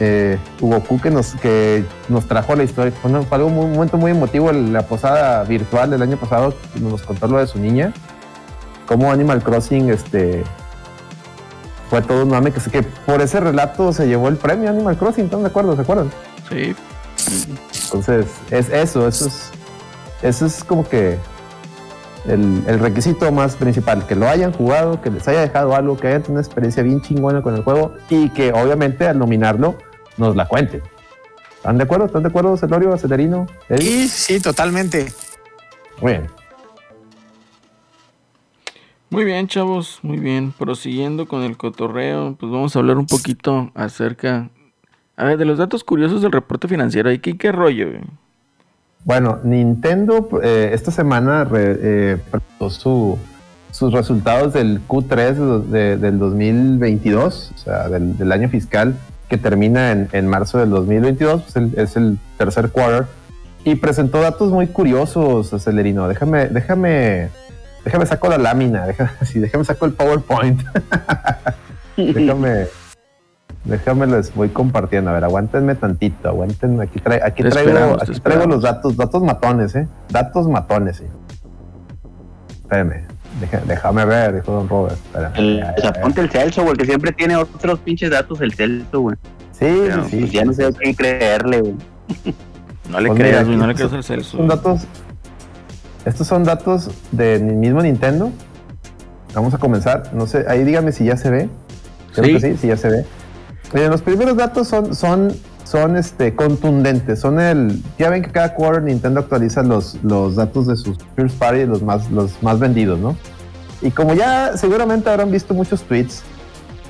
eh, 0.00 0.38
Goku 0.60 1.00
que 1.00 1.10
nos, 1.10 1.34
que 1.36 1.84
nos 2.08 2.26
trajo 2.26 2.54
la 2.54 2.64
historia. 2.64 2.92
Fue, 3.00 3.10
fue 3.22 3.36
algo 3.36 3.48
muy- 3.48 3.64
un 3.64 3.72
momento 3.72 3.96
muy 3.96 4.10
emotivo 4.10 4.50
en 4.50 4.72
la 4.72 4.82
posada 4.82 5.42
virtual 5.44 5.90
del 5.90 6.02
año 6.02 6.16
pasado. 6.16 6.54
Nos 6.80 7.02
contó 7.02 7.26
lo 7.28 7.38
de 7.38 7.46
su 7.46 7.58
niña. 7.58 7.92
Cómo 8.86 9.10
Animal 9.10 9.42
Crossing 9.42 9.88
este, 9.90 10.44
fue 11.88 12.02
todo 12.02 12.24
un 12.24 12.28
mame. 12.30 12.52
Que, 12.52 12.60
que 12.70 12.82
por 12.82 13.22
ese 13.22 13.40
relato 13.40 13.92
se 13.92 14.06
llevó 14.06 14.28
el 14.28 14.36
premio 14.36 14.68
Animal 14.70 14.96
Crossing. 14.98 15.24
¿Están 15.24 15.40
de 15.42 15.48
acuerdo? 15.48 15.74
¿Se 15.76 15.82
acuerdan? 15.82 16.10
Sí. 16.50 16.74
Entonces, 17.84 18.26
es 18.50 18.68
eso, 18.68 19.06
eso 19.08 19.26
es, 19.28 19.50
eso 20.22 20.46
es 20.46 20.62
como 20.64 20.86
que 20.86 21.16
el, 22.26 22.62
el 22.66 22.78
requisito 22.78 23.30
más 23.32 23.56
principal, 23.56 24.06
que 24.06 24.14
lo 24.14 24.28
hayan 24.28 24.52
jugado, 24.52 25.00
que 25.00 25.10
les 25.10 25.26
haya 25.28 25.40
dejado 25.40 25.74
algo, 25.74 25.96
que 25.96 26.08
hayan 26.08 26.22
tenido 26.22 26.40
una 26.40 26.46
experiencia 26.46 26.82
bien 26.82 27.00
chingona 27.02 27.42
con 27.42 27.54
el 27.54 27.62
juego 27.62 27.94
y 28.10 28.30
que 28.30 28.52
obviamente 28.52 29.06
al 29.06 29.18
nominarlo 29.18 29.76
nos 30.16 30.36
la 30.36 30.46
cuenten. 30.46 30.82
¿Están 31.56 31.78
de 31.78 31.84
acuerdo? 31.84 32.06
¿Están 32.06 32.22
de 32.22 32.28
acuerdo, 32.28 32.56
Celorio, 32.56 32.92
Acelerino? 32.92 33.46
Sí, 33.78 34.08
sí, 34.08 34.40
totalmente. 34.40 35.12
Muy 36.00 36.12
bien. 36.12 36.26
Muy 39.10 39.24
bien, 39.24 39.46
chavos, 39.46 40.00
muy 40.02 40.18
bien. 40.18 40.52
Prosiguiendo 40.52 41.26
con 41.26 41.42
el 41.42 41.56
cotorreo, 41.56 42.36
pues 42.38 42.50
vamos 42.50 42.74
a 42.74 42.80
hablar 42.80 42.98
un 42.98 43.06
poquito 43.06 43.70
acerca 43.74 44.50
A 45.16 45.24
ver, 45.24 45.38
de 45.38 45.44
los 45.44 45.58
datos 45.58 45.84
curiosos 45.84 46.20
del 46.20 46.32
reporte 46.32 46.66
financiero, 46.68 47.12
¿y 47.12 47.18
qué, 47.18 47.38
qué 47.38 47.52
rollo? 47.52 47.90
güey? 47.90 48.02
Bueno, 49.04 49.38
Nintendo 49.44 50.28
eh, 50.42 50.70
esta 50.72 50.90
semana 50.90 51.44
re- 51.44 51.78
eh, 51.80 52.16
presentó 52.30 52.70
su- 52.70 53.18
sus 53.70 53.92
resultados 53.92 54.52
del 54.54 54.80
Q3 54.86 55.34
de- 55.64 55.78
de- 55.78 55.96
del 55.98 56.18
2022, 56.18 57.52
o 57.54 57.58
sea, 57.58 57.88
del, 57.88 58.16
del 58.16 58.32
año 58.32 58.48
fiscal 58.48 58.94
que 59.28 59.36
termina 59.36 59.90
en, 59.92 60.08
en 60.12 60.26
marzo 60.26 60.58
del 60.58 60.70
2022, 60.70 61.42
pues 61.42 61.56
el- 61.56 61.72
es 61.78 61.96
el 61.96 62.18
tercer 62.38 62.70
quarter, 62.70 63.06
y 63.64 63.74
presentó 63.74 64.20
datos 64.20 64.50
muy 64.52 64.68
curiosos, 64.68 65.52
Acelerino. 65.52 66.06
Déjame, 66.08 66.46
déjame, 66.48 67.28
déjame 67.84 68.06
saco 68.06 68.28
la 68.28 68.38
lámina, 68.38 68.86
déjame, 68.86 69.10
sí, 69.26 69.38
déjame 69.38 69.64
saco 69.64 69.84
el 69.86 69.92
PowerPoint. 69.92 70.62
déjame, 71.96 72.66
déjame 73.64 74.06
les 74.06 74.34
voy 74.34 74.48
compartiendo. 74.50 75.10
A 75.10 75.14
ver, 75.14 75.24
aguántenme 75.24 75.74
tantito, 75.74 76.28
aguántenme. 76.28 76.84
Aquí, 76.84 77.00
trae, 77.00 77.20
aquí 77.22 77.42
traigo, 77.42 77.96
aquí 78.00 78.20
traigo 78.20 78.46
los 78.46 78.62
datos, 78.62 78.96
datos 78.96 79.22
matones, 79.22 79.74
eh. 79.76 79.88
Datos 80.10 80.48
matones, 80.48 80.96
sí. 80.98 81.04
Espérame, 82.62 83.04
déjame 83.66 84.04
ver, 84.04 84.34
dijo 84.36 84.52
Don 84.52 84.68
Robert. 84.68 84.96
Espérame. 85.06 85.32
El, 85.36 85.64
o 85.76 85.80
sea, 85.80 85.92
ponte 85.94 86.20
el 86.20 86.30
Celso, 86.30 86.64
porque 86.64 86.84
siempre 86.84 87.12
tiene 87.12 87.36
otros 87.36 87.78
pinches 87.80 88.10
datos 88.10 88.40
el 88.40 88.54
Celso, 88.54 89.00
güey. 89.00 89.16
Sí, 89.52 89.66
Pero, 89.86 90.04
sí, 90.04 90.10
sí. 90.10 90.16
pues 90.20 90.32
ya 90.32 90.44
no 90.44 90.52
sé 90.52 90.64
a 90.66 90.72
quién 90.72 90.94
creerle, 90.94 91.60
güey. 91.60 91.74
No 92.90 93.00
le 93.00 93.08
Pues 93.08 93.18
creas, 93.20 93.46
güey, 93.46 93.56
no 93.56 93.66
le 93.66 93.74
creas 93.74 93.92
al 93.94 94.04
Celso. 94.04 94.36
Son 94.36 94.46
datos. 94.46 94.82
Estos 96.04 96.26
son 96.26 96.44
datos 96.44 96.90
del 97.12 97.42
mismo 97.42 97.80
Nintendo. 97.80 98.30
Vamos 99.34 99.54
a 99.54 99.58
comenzar. 99.58 100.10
No 100.12 100.26
sé, 100.26 100.44
ahí 100.48 100.64
dígame 100.64 100.92
si 100.92 101.06
ya 101.06 101.16
se 101.16 101.30
ve. 101.30 101.48
Creo 102.14 102.26
Sí. 102.26 102.32
que 102.34 102.40
sí, 102.40 102.56
sí 102.58 102.68
ya 102.68 102.76
se 102.76 102.90
ve. 102.90 103.06
Miren, 103.74 103.90
los 103.90 104.02
primeros 104.02 104.36
datos 104.36 104.68
son, 104.68 104.94
son, 104.94 105.32
son 105.64 105.96
este, 105.96 106.36
contundentes. 106.36 107.18
Son 107.18 107.40
el. 107.40 107.82
Ya 107.98 108.08
ven 108.08 108.22
que 108.22 108.30
cada 108.30 108.54
quarter 108.54 108.84
Nintendo 108.84 109.18
actualiza 109.18 109.64
los, 109.64 109.98
los 110.04 110.36
datos 110.36 110.68
de 110.68 110.76
sus 110.76 110.96
first 111.16 111.36
party, 111.38 111.66
los 111.66 111.82
más, 111.82 112.08
los 112.12 112.40
más 112.40 112.60
vendidos, 112.60 113.00
¿no? 113.00 113.16
Y 113.82 113.90
como 113.90 114.14
ya 114.14 114.56
seguramente 114.56 115.10
habrán 115.10 115.32
visto 115.32 115.54
muchos 115.54 115.82
tweets, 115.82 116.22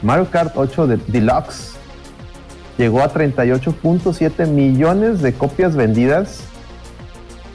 Mario 0.02 0.28
Kart 0.30 0.52
8 0.54 0.86
de 0.86 0.96
Deluxe 1.08 1.72
llegó 2.76 3.00
a 3.00 3.12
38.7 3.12 4.46
millones 4.46 5.22
de 5.22 5.32
copias 5.32 5.74
vendidas 5.74 6.40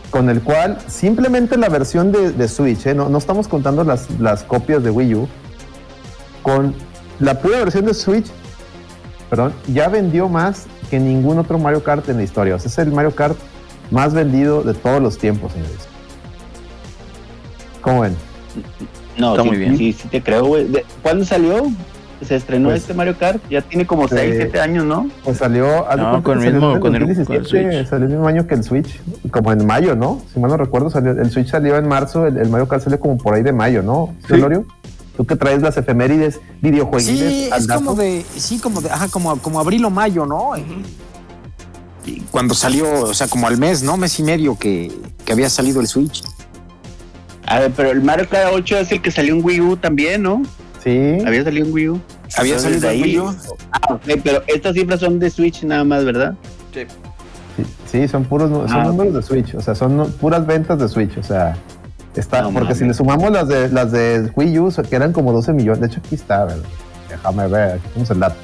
con 0.09 0.29
el 0.29 0.41
cual 0.41 0.79
simplemente 0.87 1.55
la 1.57 1.69
versión 1.69 2.11
de, 2.11 2.31
de 2.31 2.47
Switch, 2.47 2.87
¿eh? 2.87 2.95
no, 2.95 3.09
no 3.09 3.19
estamos 3.19 3.47
contando 3.47 3.83
las, 3.83 4.09
las 4.19 4.43
copias 4.43 4.83
de 4.83 4.89
Wii 4.89 5.15
U, 5.15 5.27
con 6.41 6.73
la 7.19 7.39
pura 7.39 7.59
versión 7.59 7.85
de 7.85 7.93
Switch, 7.93 8.25
perdón, 9.29 9.53
ya 9.67 9.87
vendió 9.89 10.27
más 10.29 10.65
que 10.89 10.99
ningún 10.99 11.37
otro 11.39 11.57
Mario 11.59 11.83
Kart 11.83 12.07
en 12.09 12.17
la 12.17 12.23
historia. 12.23 12.55
O 12.55 12.59
sea, 12.59 12.69
es 12.69 12.77
el 12.79 12.91
Mario 12.91 13.13
Kart 13.15 13.37
más 13.91 14.13
vendido 14.13 14.63
de 14.63 14.73
todos 14.73 15.01
los 15.01 15.17
tiempos, 15.17 15.51
señores. 15.53 15.87
¿Cómo 17.81 18.01
ven? 18.01 18.15
No, 19.17 19.31
Está 19.31 19.43
sí, 19.43 19.49
muy 19.49 19.57
bien. 19.57 19.77
Sí, 19.77 19.93
sí 19.93 20.07
te 20.07 20.21
creo, 20.21 20.45
güey. 20.45 20.65
¿De- 20.67 20.85
¿Cuándo 21.01 21.25
salió? 21.25 21.63
Se 22.25 22.35
estrenó 22.35 22.69
Pues, 22.69 22.81
este 22.81 22.93
Mario 22.93 23.15
Kart. 23.17 23.41
Ya 23.49 23.61
tiene 23.61 23.85
como 23.85 24.07
6, 24.07 24.19
eh, 24.19 24.37
7 24.41 24.59
años, 24.59 24.83
¿no? 24.85 25.09
Pues 25.23 25.37
salió, 25.37 25.85
No, 25.97 26.21
con 26.21 26.39
el 26.39 26.43
salió 26.43 26.59
mismo- 26.59 26.73
en 26.75 26.79
con 26.81 26.95
el- 26.95 27.01
con 27.01 27.09
el 27.09 27.15
2017, 27.15 27.45
Switch. 27.45 27.87
salió 27.89 28.05
el 28.07 28.11
mismo 28.11 28.27
año 28.27 28.45
que 28.45 28.55
el 28.55 28.63
Switch, 28.63 28.99
como 29.31 29.53
en 29.53 29.65
mayo, 29.65 29.95
¿no? 29.95 30.21
Si 30.33 30.39
mal 30.39 30.51
no 30.51 30.57
recuerdo, 30.57 30.89
salió, 30.89 31.11
el 31.11 31.29
Switch 31.31 31.47
salió 31.49 31.77
en 31.77 31.87
marzo, 31.87 32.27
el, 32.27 32.37
el 32.37 32.49
Mario 32.49 32.67
Kart 32.67 32.83
salió 32.83 32.99
como 32.99 33.17
por 33.17 33.35
ahí 33.35 33.43
de 33.43 33.53
mayo, 33.53 33.83
¿no? 33.83 34.13
¿Sí? 34.27 34.33
Tú 35.19 35.25
que 35.25 35.35
traes 35.35 35.61
las 35.61 35.75
efemérides 35.75 36.39
videojueguiles 36.61 37.29
Sí, 37.33 37.49
al 37.51 37.59
es 37.59 37.67
dato. 37.67 37.81
como 37.83 37.95
de, 37.95 38.23
sí, 38.37 38.57
como 38.57 38.79
de, 38.79 38.89
ajá, 38.89 39.09
como, 39.09 39.35
como 39.41 39.59
abril 39.59 39.83
o 39.83 39.89
mayo, 39.89 40.25
¿no? 40.25 40.51
Y 42.05 42.21
cuando 42.31 42.53
salió, 42.53 43.01
o 43.03 43.13
sea, 43.13 43.27
como 43.27 43.45
al 43.45 43.57
mes, 43.57 43.83
¿no? 43.83 43.97
Mes 43.97 44.17
y 44.17 44.23
medio 44.23 44.57
que, 44.57 44.89
que 45.25 45.33
había 45.33 45.49
salido 45.49 45.81
el 45.81 45.87
Switch. 45.87 46.23
A 47.45 47.59
ver, 47.59 47.73
pero 47.75 47.91
el 47.91 48.01
Mario 48.01 48.29
Kart 48.29 48.51
8 48.53 48.77
es 48.77 48.91
el 48.93 49.01
que 49.01 49.11
salió 49.11 49.35
en 49.35 49.43
Wii 49.43 49.59
U 49.59 49.75
también, 49.75 50.23
¿no? 50.23 50.41
Sí. 50.81 51.17
Había 51.27 51.43
salido 51.43 51.65
en 51.67 51.73
Wii 51.73 51.89
U. 51.89 52.01
Había 52.37 52.55
Entonces, 52.55 52.81
salido 52.81 52.89
en 52.89 52.95
ahí- 52.95 53.01
Wii 53.03 53.19
U. 53.19 53.35
Ah, 53.73 53.93
ok, 53.95 54.01
pero 54.23 54.41
estas 54.47 54.73
cifras 54.73 55.01
son 55.01 55.19
de 55.19 55.29
Switch 55.29 55.63
nada 55.63 55.83
más, 55.83 56.05
¿verdad? 56.05 56.33
Sí, 56.73 56.83
sí, 57.91 58.07
son 58.07 58.23
puros 58.23 58.49
son 58.49 58.67
Ah, 58.71 58.85
números 58.85 59.13
de 59.15 59.21
Switch, 59.21 59.53
o 59.53 59.59
sea, 59.59 59.75
son 59.75 60.09
puras 60.13 60.47
ventas 60.47 60.79
de 60.79 60.87
Switch, 60.87 61.17
o 61.17 61.23
sea, 61.23 61.57
está, 62.15 62.41
No 62.41 62.51
porque 62.51 62.75
si 62.75 62.85
le 62.85 62.93
sumamos 62.93 63.31
las 63.31 63.47
de 63.47 63.69
las 63.69 63.91
de 63.91 64.31
Wii 64.35 64.59
U, 64.59 64.73
que 64.89 64.95
eran 64.95 65.13
como 65.13 65.31
12 65.33 65.53
millones, 65.53 65.81
de 65.81 65.87
hecho 65.87 65.99
aquí 66.05 66.15
está, 66.15 66.45
¿verdad? 66.45 66.63
déjame 67.09 67.47
ver, 67.47 67.71
aquí 67.73 67.87
tenemos 67.89 68.09
el 68.11 68.19
dato. 68.19 68.35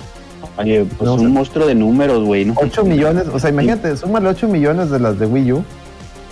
Oye, 0.58 0.86
pues 0.98 1.02
No, 1.08 1.14
o 1.16 1.18
sea- 1.20 1.28
un 1.28 1.34
monstruo 1.34 1.68
de 1.68 1.76
números, 1.76 2.24
güey, 2.24 2.46
¿no? 2.46 2.54
8 2.58 2.84
millones, 2.86 3.26
o 3.32 3.40
sea, 3.40 3.50
imagínate, 3.50 3.96
súmale 3.98 4.28
8 4.30 4.48
millones 4.48 4.90
de 4.90 5.00
las 5.00 5.20
de 5.20 5.26
Wii 5.26 5.52
U, 5.54 5.64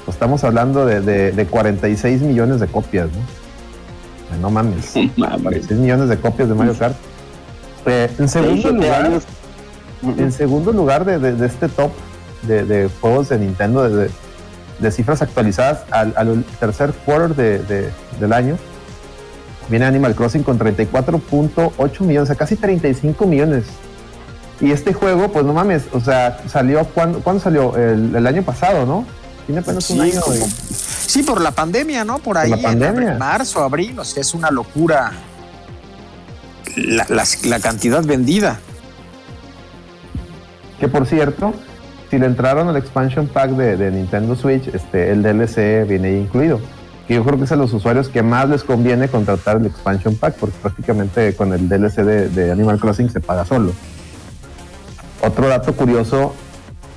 pues 0.06 0.16
estamos 0.16 0.44
hablando 0.44 0.86
de, 0.86 1.02
de, 1.02 1.32
de 1.32 1.46
46 1.46 2.22
millones 2.22 2.60
de 2.60 2.68
copias, 2.68 3.08
¿no? 3.08 4.42
No 4.42 4.50
mames. 4.50 4.94
Mames. 5.18 5.42
46 5.44 5.80
millones 5.80 6.10
de 6.10 6.18
copias 6.18 6.50
de 6.50 6.56
Mario 6.56 6.76
Kart. 6.78 6.96
Eh, 7.86 8.10
en 8.18 8.28
segundo 8.30 8.72
lugar, 8.72 9.06
años. 9.06 9.24
en 10.18 10.32
segundo 10.32 10.72
lugar 10.72 11.06
de, 11.06 11.20
de- 11.20 11.46
este 11.46 11.68
top 11.70 11.92
de, 12.44 12.66
de 12.66 12.90
juegos 13.02 13.30
de 13.30 13.40
Nintendo 13.40 13.88
de, 13.90 14.10
de- 14.84 14.92
cifras 14.92 15.22
actualizadas 15.22 15.80
al, 15.92 16.14
al 16.16 16.44
tercer 16.60 16.92
quarter 17.06 17.36
de- 17.36 17.60
de- 17.60 17.90
del 18.20 18.34
año, 18.34 18.58
viene 19.70 19.86
Animal 19.86 20.14
Crossing 20.16 20.44
con 20.44 20.60
34.8 20.60 22.02
millones, 22.02 22.24
o 22.24 22.26
sea, 22.28 22.36
casi 22.36 22.56
35 22.56 23.26
millones. 23.26 23.64
Y 24.62 24.72
este 24.72 24.94
juego, 24.94 25.30
pues 25.32 25.46
no 25.46 25.54
mames, 25.54 25.84
o 25.94 26.00
sea, 26.00 26.38
salió, 26.48 26.84
¿cuándo, 26.86 27.20
¿cuándo 27.20 27.42
salió? 27.42 27.76
El, 27.76 28.16
el 28.16 28.28
año 28.28 28.44
pasado, 28.44 28.86
¿no? 28.86 29.06
Tiene 29.46 29.60
apenas 29.62 29.90
un 29.90 30.02
año. 30.02 30.22
como- 30.22 30.36
sí, 30.38 31.24
por 31.24 31.42
la 31.42 31.52
pandemia, 31.52 32.06
¿no? 32.06 32.20
Por 32.20 32.38
ahí, 32.38 32.50
la 32.52 32.56
en 32.58 32.62
pandemia. 32.62 33.16
marzo, 33.18 33.62
abril, 33.62 33.98
o 34.00 34.06
sea, 34.06 34.22
es 34.22 34.34
una 34.34 34.52
locura 34.52 35.12
la, 36.78 37.06
la 37.46 37.60
cantidad 37.60 38.04
vendida. 38.04 38.60
Que 40.80 40.88
por 40.88 41.06
cierto, 41.06 41.54
si 42.14 42.20
le 42.20 42.28
entraron 42.28 42.68
al 42.68 42.78
expansion 42.78 43.26
pack 43.26 43.50
de, 43.54 43.90
Nintendo 43.90 44.36
Switch, 44.36 44.68
este, 44.68 45.10
el 45.10 45.24
DLC 45.24 45.88
viene 45.88 46.10
ahí 46.10 46.18
incluido. 46.18 46.60
Que 47.08 47.16
yo 47.16 47.24
creo 47.24 47.40
que 47.40 47.46
es 47.46 47.52
a 47.52 47.56
los 47.56 47.74
usuarios 47.74 48.08
que 48.08 48.22
más 48.22 48.48
les 48.48 48.64
conviene 48.64 49.08
contratar 49.08 49.58
el 49.58 49.66
expansion 49.66 50.16
pack, 50.16 50.36
porque 50.36 50.56
prácticamente 50.62 51.34
con 51.36 51.54
el 51.54 51.68
DLC 51.68 52.04
de, 52.04 52.52
Animal 52.52 52.80
Crossing 52.80 53.10
se 53.10 53.20
paga 53.20 53.46
solo. 53.46 53.72
Otro 55.24 55.48
dato 55.48 55.74
curioso, 55.74 56.36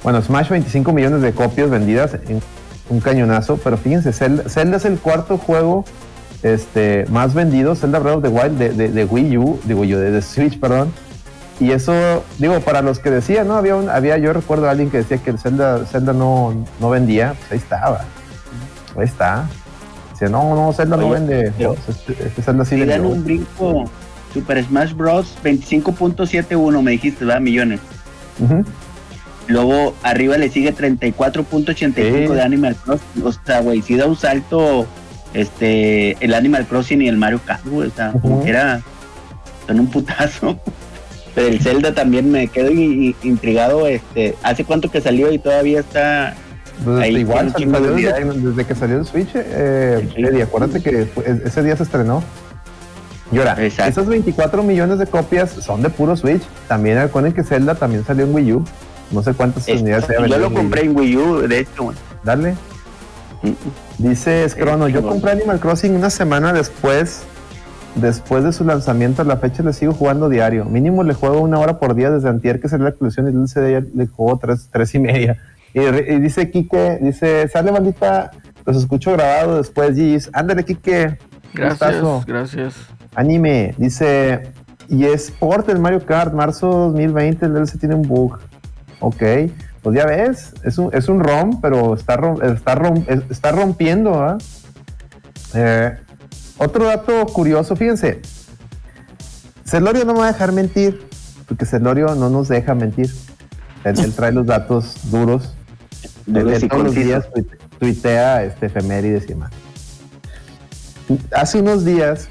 bueno, 0.02 0.20
Smash 0.20 0.50
25 0.50 0.92
millones 0.92 1.22
de 1.22 1.32
copias 1.32 1.70
vendidas, 1.70 2.12
en 2.28 2.42
un 2.90 3.00
cañonazo, 3.00 3.56
pero 3.56 3.78
fíjense, 3.78 4.12
Zelda, 4.12 4.76
es 4.76 4.84
el 4.84 4.98
cuarto 4.98 5.38
juego 5.38 5.86
este, 6.42 7.06
más 7.08 7.32
vendido, 7.32 7.74
Zelda 7.74 8.00
Breath 8.00 8.16
of 8.18 8.22
the 8.22 8.28
Wild 8.28 8.58
de, 8.58 8.68
de- 8.74 8.88
de 8.90 9.04
Wii 9.06 9.38
U, 9.38 9.42
U, 9.42 9.60
de, 9.66 10.10
de 10.10 10.20
Switch, 10.20 10.60
perdón, 10.60 10.92
y 11.60 11.70
eso, 11.72 12.22
digo, 12.38 12.60
para 12.60 12.82
los 12.82 12.98
que 12.98 13.10
decían, 13.10 13.48
¿no? 13.48 13.54
Había, 13.56 13.76
un, 13.76 13.88
había 13.88 14.18
yo 14.18 14.32
recuerdo 14.32 14.68
a 14.68 14.70
alguien 14.72 14.90
que 14.90 14.98
decía 14.98 15.18
que 15.18 15.30
el 15.30 15.38
Zelda, 15.38 15.84
Zelda 15.86 16.12
no, 16.12 16.66
no 16.80 16.90
vendía, 16.90 17.34
pues 17.38 17.52
ahí 17.52 17.58
estaba. 17.58 18.04
Ahí 18.96 19.04
está. 19.04 19.48
Dice, 20.12 20.28
no, 20.30 20.54
no, 20.54 20.72
Zelda 20.72 20.96
no 20.96 21.06
Oye, 21.08 21.14
vende. 21.20 21.52
pero- 21.56 21.74
Pues, 21.74 21.96
este, 21.98 22.12
este 22.26 22.42
Zelda 22.42 22.64
sí 22.64 22.78
dan 22.80 22.88
vendió. 22.88 23.08
un 23.10 23.24
brinco, 23.24 23.84
Super 24.34 24.62
Smash 24.64 24.92
Bros. 24.94 25.34
25.71, 25.42 26.82
me 26.82 26.90
dijiste, 26.92 27.24
¿verdad? 27.24 27.40
Millones. 27.40 27.80
Luego 29.48 29.94
arriba 30.02 30.36
le 30.38 30.50
sigue 30.50 30.72
34.85 30.74 31.94
Sí. 31.94 32.34
de 32.34 32.42
Animal 32.42 32.74
Crossing. 32.76 33.22
O 33.24 33.32
sea, 33.32 33.60
güey, 33.60 33.80
si 33.80 33.96
da 33.96 34.06
un 34.06 34.16
salto 34.16 34.86
este 35.34 36.16
el 36.24 36.34
Animal 36.34 36.66
Crossing 36.66 37.00
y 37.02 37.08
el 37.08 37.16
Mario 37.16 37.40
Kart, 37.44 37.64
güey. 37.66 37.88
O 37.88 37.92
sea, 37.92 38.12
como 38.12 38.36
Ujú. 38.36 38.44
que 38.44 38.50
era 38.50 38.80
son 39.66 39.80
un 39.80 39.86
putazo. 39.86 40.58
Pero 41.36 41.48
el 41.48 41.60
Zelda 41.60 41.94
también 41.94 42.30
me 42.32 42.48
quedo 42.48 42.70
intrigado. 42.72 43.86
Este, 43.86 44.34
¿hace 44.42 44.64
cuánto 44.64 44.90
que 44.90 45.00
salió 45.00 45.30
y 45.30 45.38
todavía 45.38 45.80
está? 45.80 46.34
Pues, 46.84 46.98
Ahí 46.98 47.16
igual 47.18 47.52
salió 47.52 47.70
desde, 47.80 48.24
desde 48.24 48.64
que 48.64 48.74
salió 48.74 48.98
el 48.98 49.04
Switch, 49.06 49.28
eh, 49.34 50.08
Sí. 50.16 50.22
Eddie, 50.24 50.42
acuérdate 50.42 50.82
que 50.82 51.04
fue- 51.06 51.24
e- 51.24 51.42
ese 51.46 51.62
día 51.62 51.76
se 51.76 51.84
estrenó. 51.84 52.24
Y 53.32 53.38
ahora, 53.38 53.56
Exacto. 53.62 53.90
esas 53.90 54.06
24 54.06 54.62
millones 54.62 54.98
de 54.98 55.06
copias 55.06 55.50
son 55.50 55.82
de 55.82 55.90
puro 55.90 56.16
Switch. 56.16 56.42
También 56.68 56.98
recuerden 56.98 57.32
que 57.32 57.42
Zelda 57.44 57.74
también 57.74 58.04
salió 58.04 58.24
en 58.24 58.34
Wii 58.34 58.52
U. 58.54 58.64
No 59.10 59.22
sé 59.22 59.34
cuántas 59.34 59.68
Este, 59.68 59.80
unidades 59.82 60.06
se 60.06 60.14
yo 60.28 60.38
lo 60.38 60.52
compré 60.52 60.82
en 60.84 60.96
Wii 60.96 61.16
U, 61.16 61.36
de 61.48 61.60
hecho. 61.60 61.92
Dale. 62.24 62.54
Dice 63.98 64.48
Scrono, 64.48 64.88
yo 64.88 65.02
compré 65.02 65.32
Animal 65.32 65.60
Crossing 65.60 65.94
una 65.94 66.10
semana 66.10 66.52
después, 66.52 67.22
después 67.96 68.44
de 68.44 68.52
su 68.52 68.64
lanzamiento, 68.64 69.22
a 69.22 69.24
la 69.24 69.36
fecha 69.38 69.62
le 69.62 69.72
sigo 69.72 69.92
jugando 69.92 70.28
diario. 70.28 70.64
Mínimo 70.64 71.02
le 71.02 71.14
juego 71.14 71.40
una 71.40 71.58
hora 71.58 71.78
por 71.78 71.94
día 71.94 72.10
desde 72.10 72.28
antier 72.28 72.60
que 72.60 72.68
salió 72.68 72.84
la 72.84 72.90
actualización 72.90 73.26
y 73.32 73.40
el 73.42 73.48
CD 73.48 73.72
ya 73.72 73.82
le 73.94 74.06
juego 74.06 74.38
tres, 74.38 74.68
tres 74.72 74.94
y 74.94 74.98
media. 74.98 75.36
Y, 75.74 75.80
dice 76.20 76.50
Quique, 76.50 76.98
dice, 77.02 77.48
sale 77.48 77.70
bandita, 77.70 78.30
los 78.64 78.76
escucho 78.78 79.12
grabado 79.12 79.58
después, 79.58 79.94
Gis. 79.94 80.30
Ándale, 80.32 80.64
Quique. 80.64 81.18
Gracias, 81.52 82.02
gracias. 82.26 82.74
Anime, 83.14 83.74
dice, 83.78 84.52
y 84.88 85.04
es 85.04 85.30
port 85.30 85.68
el 85.68 85.78
Mario 85.78 86.04
Kart, 86.04 86.32
marzo 86.34 86.68
2020, 86.68 87.46
el 87.46 87.52
DLC 87.54 87.78
tiene 87.78 87.94
un 87.94 88.02
bug. 88.08 88.38
Ok, 89.00 89.22
pues 89.82 89.96
ya 89.96 90.06
ves, 90.06 90.54
es 90.64 90.78
un, 90.78 90.90
es 90.94 91.08
un 91.08 91.20
ROM, 91.20 91.60
pero 91.60 91.94
está, 91.94 92.16
rom- 92.16 92.42
está, 92.42 92.74
rom- 92.74 93.04
es- 93.08 93.30
está 93.30 93.52
rompiendo. 93.52 94.14
¿ah? 94.22 94.38
Eh, 95.54 95.96
otro 96.58 96.84
dato 96.86 97.26
curioso, 97.26 97.76
fíjense. 97.76 98.20
Celorio 99.64 100.04
no 100.04 100.12
me 100.14 100.20
va 100.20 100.28
a 100.28 100.32
dejar 100.32 100.52
mentir, 100.52 101.02
porque 101.48 101.66
Celorio 101.66 102.14
no 102.14 102.30
nos 102.30 102.48
deja 102.48 102.74
mentir. 102.74 103.12
Él, 103.84 103.98
él 103.98 104.12
trae 104.12 104.32
los 104.32 104.46
datos 104.46 104.94
duros. 105.10 105.54
Él, 106.26 106.34
Duros 106.34 106.52
él 106.54 106.64
y 106.64 106.68
todos 106.68 106.84
los 106.84 106.94
días 106.94 107.28
tuite- 107.34 107.58
tuitea 107.78 108.44
este, 108.44 108.66
efemérides 108.66 109.24
y 109.24 109.28
demás. 109.28 109.50
Hace 111.32 111.60
unos 111.60 111.84
días, 111.84 112.28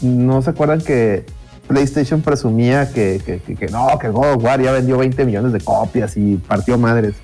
¿no 0.00 0.42
se 0.42 0.50
acuerdan 0.50 0.80
que 0.80 1.26
PlayStation 1.68 2.22
presumía 2.22 2.92
que, 2.92 3.20
que- 3.24 3.40
que- 3.40 3.56
que 3.56 3.66
no, 3.68 3.98
que 4.00 4.08
God 4.08 4.34
of 4.36 4.44
War 4.44 4.60
ya 4.60 4.72
vendió 4.72 4.98
20 4.98 5.24
millones 5.24 5.52
de 5.52 5.60
copias 5.60 6.16
y 6.16 6.36
partió 6.36 6.76
madres? 6.78 7.14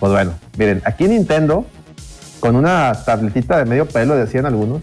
Pues 0.00 0.12
bueno, 0.12 0.32
miren, 0.58 0.82
aquí 0.84 1.06
Nintendo, 1.06 1.66
con 2.40 2.56
una 2.56 2.92
tabletita 3.04 3.58
de 3.58 3.64
medio 3.64 3.86
pelo, 3.86 4.14
decían 4.16 4.44
algunos, 4.46 4.82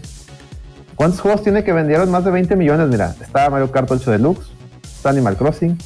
¿cuántos 0.96 1.20
juegos 1.20 1.42
tiene 1.42 1.64
que 1.64 1.72
vendieron 1.72 2.10
más 2.10 2.24
de 2.24 2.30
20 2.30 2.56
millones? 2.56 2.88
Mira, 2.88 3.14
está 3.20 3.48
Mario 3.50 3.70
Kart 3.70 3.90
8 3.90 4.10
Deluxe, 4.10 4.46
está 4.82 5.10
Animal 5.10 5.36
Crossing, 5.36 5.78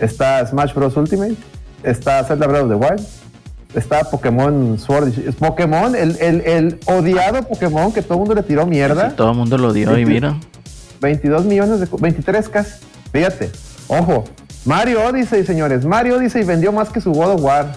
está 0.00 0.46
Smash 0.46 0.74
Bros. 0.74 0.96
Ultimate, 0.96 1.36
está 1.82 2.22
Zelda 2.24 2.46
Breath 2.46 2.64
of 2.64 2.68
the 2.70 2.74
Wild, 2.76 3.06
está 3.74 4.04
Pokémon 4.04 4.78
Sword. 4.78 5.08
Es 5.26 5.34
Pokémon, 5.36 5.94
el, 5.94 6.16
el- 6.20 6.40
el 6.42 6.80
odiado 6.86 7.42
Pokémon 7.42 7.92
que 7.92 8.02
todo 8.02 8.14
el 8.14 8.18
mundo 8.20 8.34
le 8.34 8.42
tiró 8.42 8.66
mierda. 8.66 9.10
Sí, 9.10 9.16
todo 9.16 9.30
el 9.30 9.36
mundo 9.36 9.58
lo 9.58 9.72
dio 9.72 9.96
y 9.98 10.04
mira. 10.04 10.36
22 11.00 11.44
millones 11.44 11.80
de... 11.80 11.86
co- 11.86 11.98
23 11.98 12.48
casi. 12.48 12.70
Fíjate. 13.12 13.50
Ojo. 13.88 14.24
Mario 14.64 15.04
Odyssey, 15.04 15.44
señores. 15.44 15.84
Mario 15.84 16.16
Odyssey 16.16 16.42
vendió 16.42 16.72
más 16.72 16.88
que 16.88 17.00
su 17.00 17.12
God 17.12 17.32
of 17.34 17.42
War. 17.42 17.76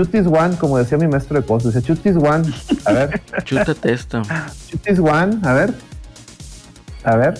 Chutis 0.00 0.26
One, 0.26 0.56
como 0.56 0.78
decía 0.78 0.96
mi 0.96 1.06
maestro 1.06 1.38
de 1.38 1.46
cosas. 1.46 1.74
Dice 1.74 1.86
Chutis 1.86 2.16
One. 2.16 2.50
A 2.86 2.92
ver. 2.92 3.20
Chútate 3.44 3.92
esto. 3.92 4.22
Chutis 4.70 4.98
One. 4.98 5.38
A 5.42 5.52
ver. 5.52 5.74
A 7.04 7.16
ver. 7.16 7.38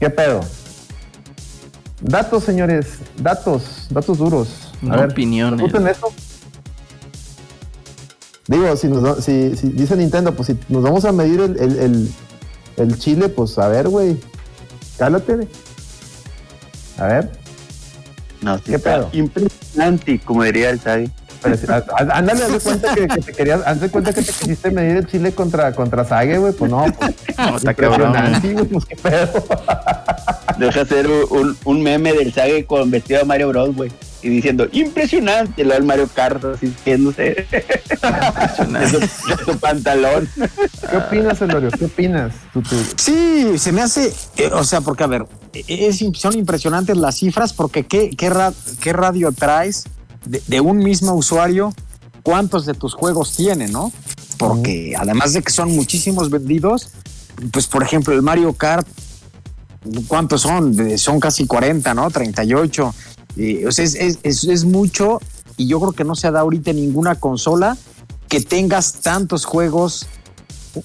¿Qué 0.00 0.10
pedo? 0.10 0.40
Datos, 2.00 2.42
señores. 2.42 2.86
Datos. 3.16 3.86
Datos 3.90 4.18
duros. 4.18 4.72
A 4.82 4.86
No 4.86 4.96
ver. 4.96 5.10
opiniones. 5.12 5.72
Esto. 5.72 6.12
Digo, 8.48 8.76
si, 8.76 8.88
nos, 8.88 9.02
da- 9.04 9.22
si, 9.22 9.54
si 9.56 9.68
dice 9.68 9.94
Nintendo, 9.96 10.34
pues 10.34 10.48
si 10.48 10.58
nos 10.68 10.82
vamos 10.82 11.04
a 11.04 11.12
medir 11.12 11.40
el, 11.40 11.56
el, 11.60 11.78
el- 11.78 12.12
el 12.76 12.98
chile, 12.98 13.28
pues 13.28 13.56
a 13.58 13.68
ver, 13.68 13.88
güey. 13.88 14.18
Cálate. 14.96 15.34
güey. 15.36 15.48
A 16.98 17.06
ver. 17.06 17.30
No, 18.40 18.56
sí 18.58 18.64
¿Qué 18.72 18.78
pedo? 18.78 19.08
Impresionante, 19.12 20.20
como 20.24 20.44
diría 20.44 20.70
el 20.70 20.80
a- 21.68 22.18
ándale, 22.18 22.44
haz 22.44 22.52
de 22.52 22.58
cuenta 22.60 22.94
que, 22.94 23.06
que 23.08 23.20
te 23.20 23.32
querías, 23.32 23.60
haz 23.64 23.80
de 23.80 23.88
cuenta 23.90 24.12
que 24.12 24.22
te 24.22 24.32
quisiste 24.32 24.70
medir 24.72 24.96
el 24.96 25.06
chile 25.06 25.32
contra, 25.32 25.72
contra 25.72 26.04
Sage, 26.04 26.36
güey. 26.38 26.52
Pues 26.52 26.70
no, 26.70 26.84
pues, 26.98 27.14
No, 27.38 27.56
está 27.56 27.74
cabrón. 27.74 28.08
impresionante, 28.08 28.52
güey, 28.54 28.64
pues 28.66 28.84
qué 28.86 28.96
pedo. 28.96 29.44
Deja 30.58 30.80
hacer 30.80 31.06
un, 31.30 31.56
un- 31.64 31.82
meme 31.82 32.12
del 32.12 32.32
Sagi 32.32 32.64
con 32.64 32.90
vestido 32.90 33.20
de 33.20 33.24
Mario 33.26 33.48
Bros, 33.48 33.74
güey. 33.76 33.90
Y 34.22 34.28
diciendo, 34.30 34.66
impresionante, 34.72 35.62
lo 35.64 35.74
del 35.74 35.84
Mario 35.84 36.08
Kart, 36.12 36.42
de 36.42 36.56
su, 38.88 39.44
su 39.52 39.58
pantalón. 39.58 40.28
¿Qué 40.90 40.96
opinas, 40.96 41.40
Elorio? 41.40 41.70
¿Qué 41.70 41.84
opinas? 41.84 42.32
Tú, 42.52 42.62
tú- 42.62 42.76
Sí, 42.96 43.58
se 43.58 43.72
me 43.72 43.82
hace, 43.82 44.12
eh, 44.36 44.50
o 44.52 44.64
sea, 44.64 44.80
porque 44.80 45.04
a 45.04 45.06
ver, 45.06 45.26
es, 45.66 46.02
son 46.14 46.34
impresionantes 46.36 46.96
las 46.96 47.16
cifras 47.16 47.52
porque 47.52 47.86
qué, 47.86 48.10
qué, 48.10 48.30
ra- 48.30 48.52
qué 48.80 48.92
radio 48.92 49.32
traes 49.32 49.84
de, 50.24 50.42
de 50.46 50.60
un 50.60 50.78
mismo 50.78 51.14
usuario, 51.14 51.72
cuántos 52.22 52.66
de 52.66 52.74
tus 52.74 52.94
juegos 52.94 53.34
tiene, 53.36 53.68
¿no? 53.68 53.92
Porque 54.36 54.94
además 54.98 55.32
de 55.32 55.42
que 55.42 55.52
son 55.52 55.74
muchísimos 55.74 56.30
vendidos, 56.30 56.90
pues 57.52 57.66
por 57.66 57.82
ejemplo 57.82 58.14
el 58.14 58.22
Mario 58.22 58.52
Kart, 58.52 58.86
¿cuántos 60.06 60.42
son? 60.42 60.98
Son 60.98 61.20
casi 61.20 61.46
40, 61.46 61.94
¿no? 61.94 62.10
38. 62.10 62.94
Eh, 63.36 63.64
o 63.66 63.72
sea, 63.72 63.84
es, 63.84 63.94
es- 63.94 64.18
es- 64.22 64.44
es 64.44 64.64
mucho 64.64 65.20
y 65.56 65.66
yo 65.66 65.78
creo 65.80 65.92
que 65.92 66.04
no 66.04 66.14
se 66.14 66.30
da 66.30 66.40
ahorita 66.40 66.72
ninguna 66.72 67.14
consola 67.16 67.76
que 68.28 68.40
tengas 68.40 68.94
tantos 69.00 69.44
juegos 69.44 70.06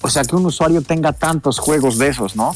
o 0.02 0.10
sea, 0.10 0.24
que 0.24 0.36
un 0.36 0.46
usuario 0.46 0.82
tenga 0.82 1.12
tantos 1.14 1.60
juegos 1.60 2.00
de 2.00 2.08
esos, 2.08 2.36
¿no? 2.36 2.56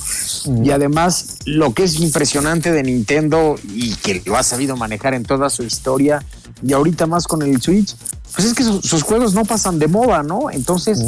Y 0.63 0.71
además, 0.71 1.37
lo 1.45 1.71
que 1.73 1.83
es 1.83 1.99
impresionante 1.99 2.71
de 2.71 2.81
Nintendo 2.81 3.57
y 3.75 3.93
que 3.95 4.23
lo 4.25 4.37
ha 4.37 4.43
sabido 4.43 4.75
manejar 4.75 5.13
en 5.13 5.23
toda 5.23 5.49
su 5.51 5.61
historia, 5.61 6.23
y 6.63 6.73
ahorita 6.73 7.05
más 7.05 7.27
con 7.27 7.43
el 7.43 7.61
Switch, 7.61 7.95
pues 8.33 8.47
es 8.47 8.53
que 8.55 8.63
sus, 8.63 8.81
sus 8.85 9.03
juegos 9.03 9.35
no 9.35 9.45
pasan 9.45 9.77
de 9.77 9.87
moda, 9.87 10.23
¿no? 10.23 10.49
Entonces, 10.49 10.99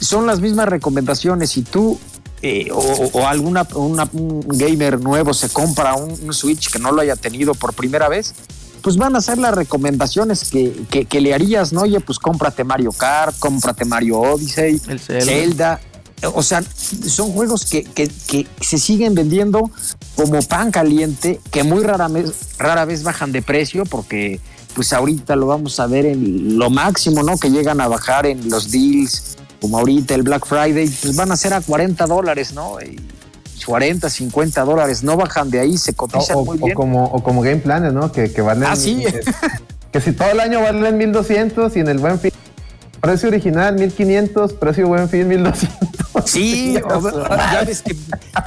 son 0.00 0.26
las 0.28 0.38
mismas 0.40 0.68
recomendaciones. 0.68 1.50
Si 1.50 1.62
tú 1.62 1.98
eh, 2.44 2.68
o, 2.72 2.78
o 3.12 3.26
alguna 3.26 3.66
una- 3.74 4.08
un 4.12 4.40
gamer 4.46 5.00
nuevo 5.00 5.32
se 5.32 5.48
compra 5.48 5.94
un, 5.94 6.12
un 6.22 6.32
Switch 6.34 6.70
que 6.70 6.78
no 6.78 6.92
lo 6.92 7.00
haya 7.00 7.16
tenido 7.16 7.54
por 7.54 7.72
primera 7.72 8.08
vez, 8.08 8.34
pues 8.82 8.98
van 8.98 9.16
a 9.16 9.22
ser 9.22 9.38
las 9.38 9.54
recomendaciones 9.54 10.50
que, 10.50 10.72
que- 10.90 11.06
que 11.06 11.20
le 11.22 11.32
harías, 11.32 11.72
¿no? 11.72 11.80
Oye, 11.82 12.00
pues 12.00 12.18
cómprate 12.18 12.62
Mario 12.64 12.92
Kart, 12.92 13.34
cómprate 13.38 13.86
Mario 13.86 14.20
Odyssey, 14.20 14.78
El 14.88 15.00
Zelda. 15.00 15.24
Zelda. 15.24 15.80
O 16.34 16.42
sea, 16.42 16.62
son 16.62 17.32
juegos 17.32 17.64
que, 17.64 17.82
que- 17.84 18.10
que 18.26 18.46
se 18.60 18.78
siguen 18.78 19.14
vendiendo 19.14 19.70
como 20.14 20.40
pan 20.42 20.70
caliente, 20.70 21.40
que 21.50 21.64
muy 21.64 21.82
rara 21.82 22.08
vez, 22.08 22.32
rara 22.58 22.84
vez 22.84 23.02
bajan 23.02 23.32
de 23.32 23.40
precio, 23.42 23.84
porque 23.84 24.38
pues 24.74 24.92
ahorita 24.92 25.36
lo 25.36 25.46
vamos 25.46 25.78
a 25.80 25.86
ver 25.86 26.04
en 26.06 26.58
lo 26.58 26.68
máximo, 26.68 27.22
¿no? 27.22 27.36
Que 27.38 27.50
llegan 27.50 27.80
a 27.80 27.88
bajar 27.88 28.26
en 28.26 28.48
los 28.50 28.70
deals, 28.70 29.36
como 29.64 29.78
ahorita 29.78 30.14
el 30.14 30.22
Black 30.22 30.44
Friday, 30.44 30.86
pues 31.00 31.16
van 31.16 31.32
a 31.32 31.36
ser 31.38 31.54
a 31.54 31.62
40 31.62 32.04
dólares, 32.06 32.52
¿no? 32.52 32.76
Y 32.82 33.00
40, 33.64 34.10
50 34.10 34.62
dólares, 34.62 35.02
no 35.02 35.16
bajan 35.16 35.48
de 35.50 35.58
ahí, 35.60 35.78
se 35.78 35.94
cotizan 35.94 36.36
o- 36.36 36.44
muy 36.44 36.58
o 36.60 36.64
bien. 36.66 36.74
como, 36.76 37.04
o 37.06 37.22
como 37.22 37.40
Game 37.40 37.56
Planes, 37.62 37.94
¿no? 37.94 38.12
Que, 38.12 38.30
que 38.30 38.42
valen. 38.42 38.64
Ah, 38.64 38.76
sí. 38.76 38.96
Que, 39.02 39.20
que 39.90 40.00
si 40.02 40.12
todo 40.12 40.28
el 40.30 40.40
año 40.40 40.60
valen 40.60 40.98
1200 40.98 41.74
y 41.76 41.80
en 41.80 41.88
el 41.88 41.98
buen 41.98 42.20
fin. 42.20 42.30
Precio 43.00 43.28
original 43.30 43.74
1500, 43.76 44.52
precio 44.52 44.86
buen 44.86 45.08
fin 45.08 45.28
1200. 45.28 46.30
Sí, 46.30 46.76
o- 46.84 47.10
ya 47.28 47.64
ves 47.66 47.80
que 47.80 47.96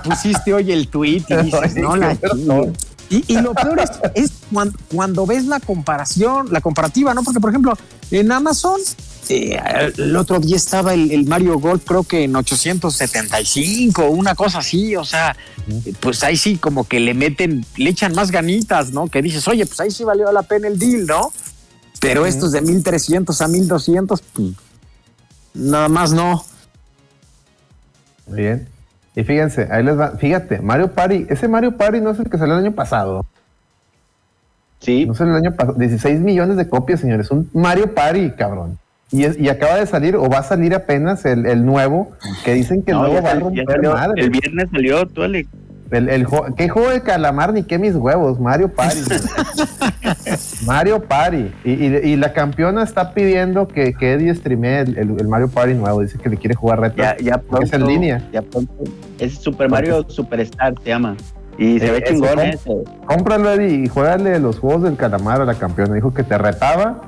pusiste 0.04 0.54
hoy 0.54 0.72
el 0.72 0.88
tweet 0.88 1.24
y 1.30 1.36
dices, 1.46 1.76
no 1.78 1.96
la 1.96 2.16
chingue". 2.16 2.74
y, 3.10 3.24
y 3.34 3.42
lo 3.42 3.56
peor 3.56 3.80
es, 3.80 3.90
es 4.14 4.32
cuan- 4.52 4.74
cuando, 4.94 5.26
ves 5.26 5.46
la 5.46 5.60
comparación, 5.60 6.50
la 6.52 6.62
comparativa, 6.62 7.16
¿no? 7.16 7.24
Porque, 7.24 7.40
por 7.40 7.50
ejemplo, 7.50 7.74
en 8.12 8.32
Amazon, 8.32 8.80
eh, 9.30 9.60
el 9.98 10.16
otro 10.16 10.40
día 10.40 10.56
estaba 10.56 10.94
el, 10.94 11.12
el 11.12 11.26
Mario 11.26 11.60
Golf, 11.60 11.84
creo 11.86 12.04
que 12.04 12.24
en 12.24 12.36
875, 12.36 14.08
una 14.08 14.36
cosa 14.36 14.60
así, 14.60 14.96
o 14.96 15.06
sea, 15.06 15.36
pues 16.00 16.24
ahí 16.24 16.38
sí, 16.38 16.58
como 16.58 16.88
que 16.88 17.00
le 17.00 17.14
meten, 17.14 17.66
le 17.76 17.90
echan 17.90 18.14
más 18.14 18.32
ganitas, 18.32 18.92
¿no? 18.92 19.08
Que 19.08 19.22
dices, 19.22 19.48
oye, 19.48 19.66
pues 19.66 19.80
ahí 19.80 19.92
sí 19.92 20.04
valió 20.04 20.32
la 20.32 20.44
pena 20.44 20.68
el 20.68 20.80
deal, 20.80 21.06
¿no? 21.06 21.32
Pero 22.00 22.26
estos 22.26 22.52
de 22.52 22.62
1300 22.62 23.42
a 23.42 23.48
1200, 23.48 24.22
pues 24.22 24.54
nada 25.54 25.90
más 25.90 26.14
no. 26.14 26.46
Muy 28.28 28.42
bien. 28.42 28.68
Y 29.16 29.24
fíjense, 29.24 29.68
ahí 29.72 29.84
les 29.84 29.98
va. 29.98 30.12
Fíjate, 30.12 30.60
Mario 30.60 30.92
Party. 30.94 31.26
Ese 31.30 31.48
Mario 31.48 31.76
Party 31.76 32.02
no 32.02 32.12
es 32.12 32.20
el 32.20 32.30
que 32.30 32.38
salió 32.38 32.54
el 32.56 32.66
año 32.66 32.76
pasado. 32.76 33.26
Sí, 34.80 35.08
No 35.08 35.16
salió 35.16 35.36
el 35.36 35.44
año 35.44 35.56
pasado. 35.56 35.78
16 35.80 36.20
millones 36.20 36.56
de 36.56 36.70
copias, 36.70 37.00
señores. 37.00 37.32
Un 37.32 37.50
Mario 37.54 37.96
Party, 37.96 38.32
cabrón. 38.32 38.78
Y, 39.12 39.24
es- 39.24 39.40
y 39.40 39.48
acaba 39.50 39.76
de 39.76 39.86
salir, 39.88 40.16
o 40.16 40.28
va 40.30 40.40
a 40.40 40.44
salir 40.44 40.74
apenas 40.76 41.24
el, 41.26 41.46
el 41.46 41.66
nuevo, 41.66 42.12
que 42.44 42.54
dicen 42.54 42.82
que 42.84 42.92
el 42.92 42.98
nuevo 42.98 43.22
va 43.22 43.32
a 43.32 43.36
romper 43.36 43.66
salió, 43.66 43.94
madre. 43.94 44.22
el 44.22 44.30
viernes 44.30 44.68
salió, 44.72 45.06
tú, 45.08 45.24
Ale. 45.24 45.48
El, 45.92 46.10
el 46.10 46.28
¿Qué 46.58 46.68
juego 46.68 46.90
de 46.90 47.02
calamar 47.02 47.54
ni 47.54 47.64
qué 47.64 47.78
mis 47.80 47.96
huevos? 47.96 48.38
Mario 48.42 48.68
Party. 48.68 49.00
Mario 50.66 51.02
Party. 51.04 51.52
Y, 51.64 51.72
y- 51.72 51.96
y 52.04 52.16
la 52.18 52.34
campeona 52.34 52.84
está 52.84 53.14
pidiendo 53.14 53.68
que, 53.68 53.94
que 53.94 54.14
Eddie 54.14 54.34
streame 54.36 54.82
el, 54.82 54.98
el- 54.98 55.16
el 55.20 55.28
Mario 55.28 55.48
Party 55.50 55.74
nuevo. 55.76 56.02
Dice 56.02 56.18
que 56.18 56.30
le 56.30 56.38
quiere 56.38 56.56
jugar 56.56 56.80
reto. 56.82 56.98
Ya, 56.98 57.16
ya 57.18 57.38
pronto. 57.38 57.66
Es 57.66 57.74
en 57.74 57.88
línea. 57.88 58.22
Ya 58.34 58.42
pronto. 58.42 58.74
Es 59.20 59.36
Super 59.36 59.70
Mario 59.70 60.06
Superstar, 60.10 60.74
se 60.84 60.90
llama. 60.90 61.16
Y 61.58 61.80
se 61.80 61.88
Eh, 61.88 61.92
ve 61.92 62.04
chingón 62.04 62.40
ese. 62.40 62.70
Cómpralo, 63.06 63.52
Eddie, 63.52 63.86
y 63.86 63.88
juégale 63.88 64.40
los 64.40 64.60
juegos 64.60 64.84
del 64.84 64.96
calamar 64.96 65.42
a 65.42 65.46
la 65.46 65.56
campeona. 65.56 65.96
Dijo 65.96 66.14
que 66.14 66.24
te 66.24 66.38
retaba. 66.38 67.02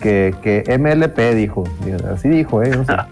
Que, 0.00 0.34
que 0.42 0.78
MLP 0.78 1.34
dijo. 1.34 1.64
Así 2.12 2.28
dijo, 2.28 2.62
¿eh? 2.62 2.70
No 2.76 2.84
sé. 2.84 2.92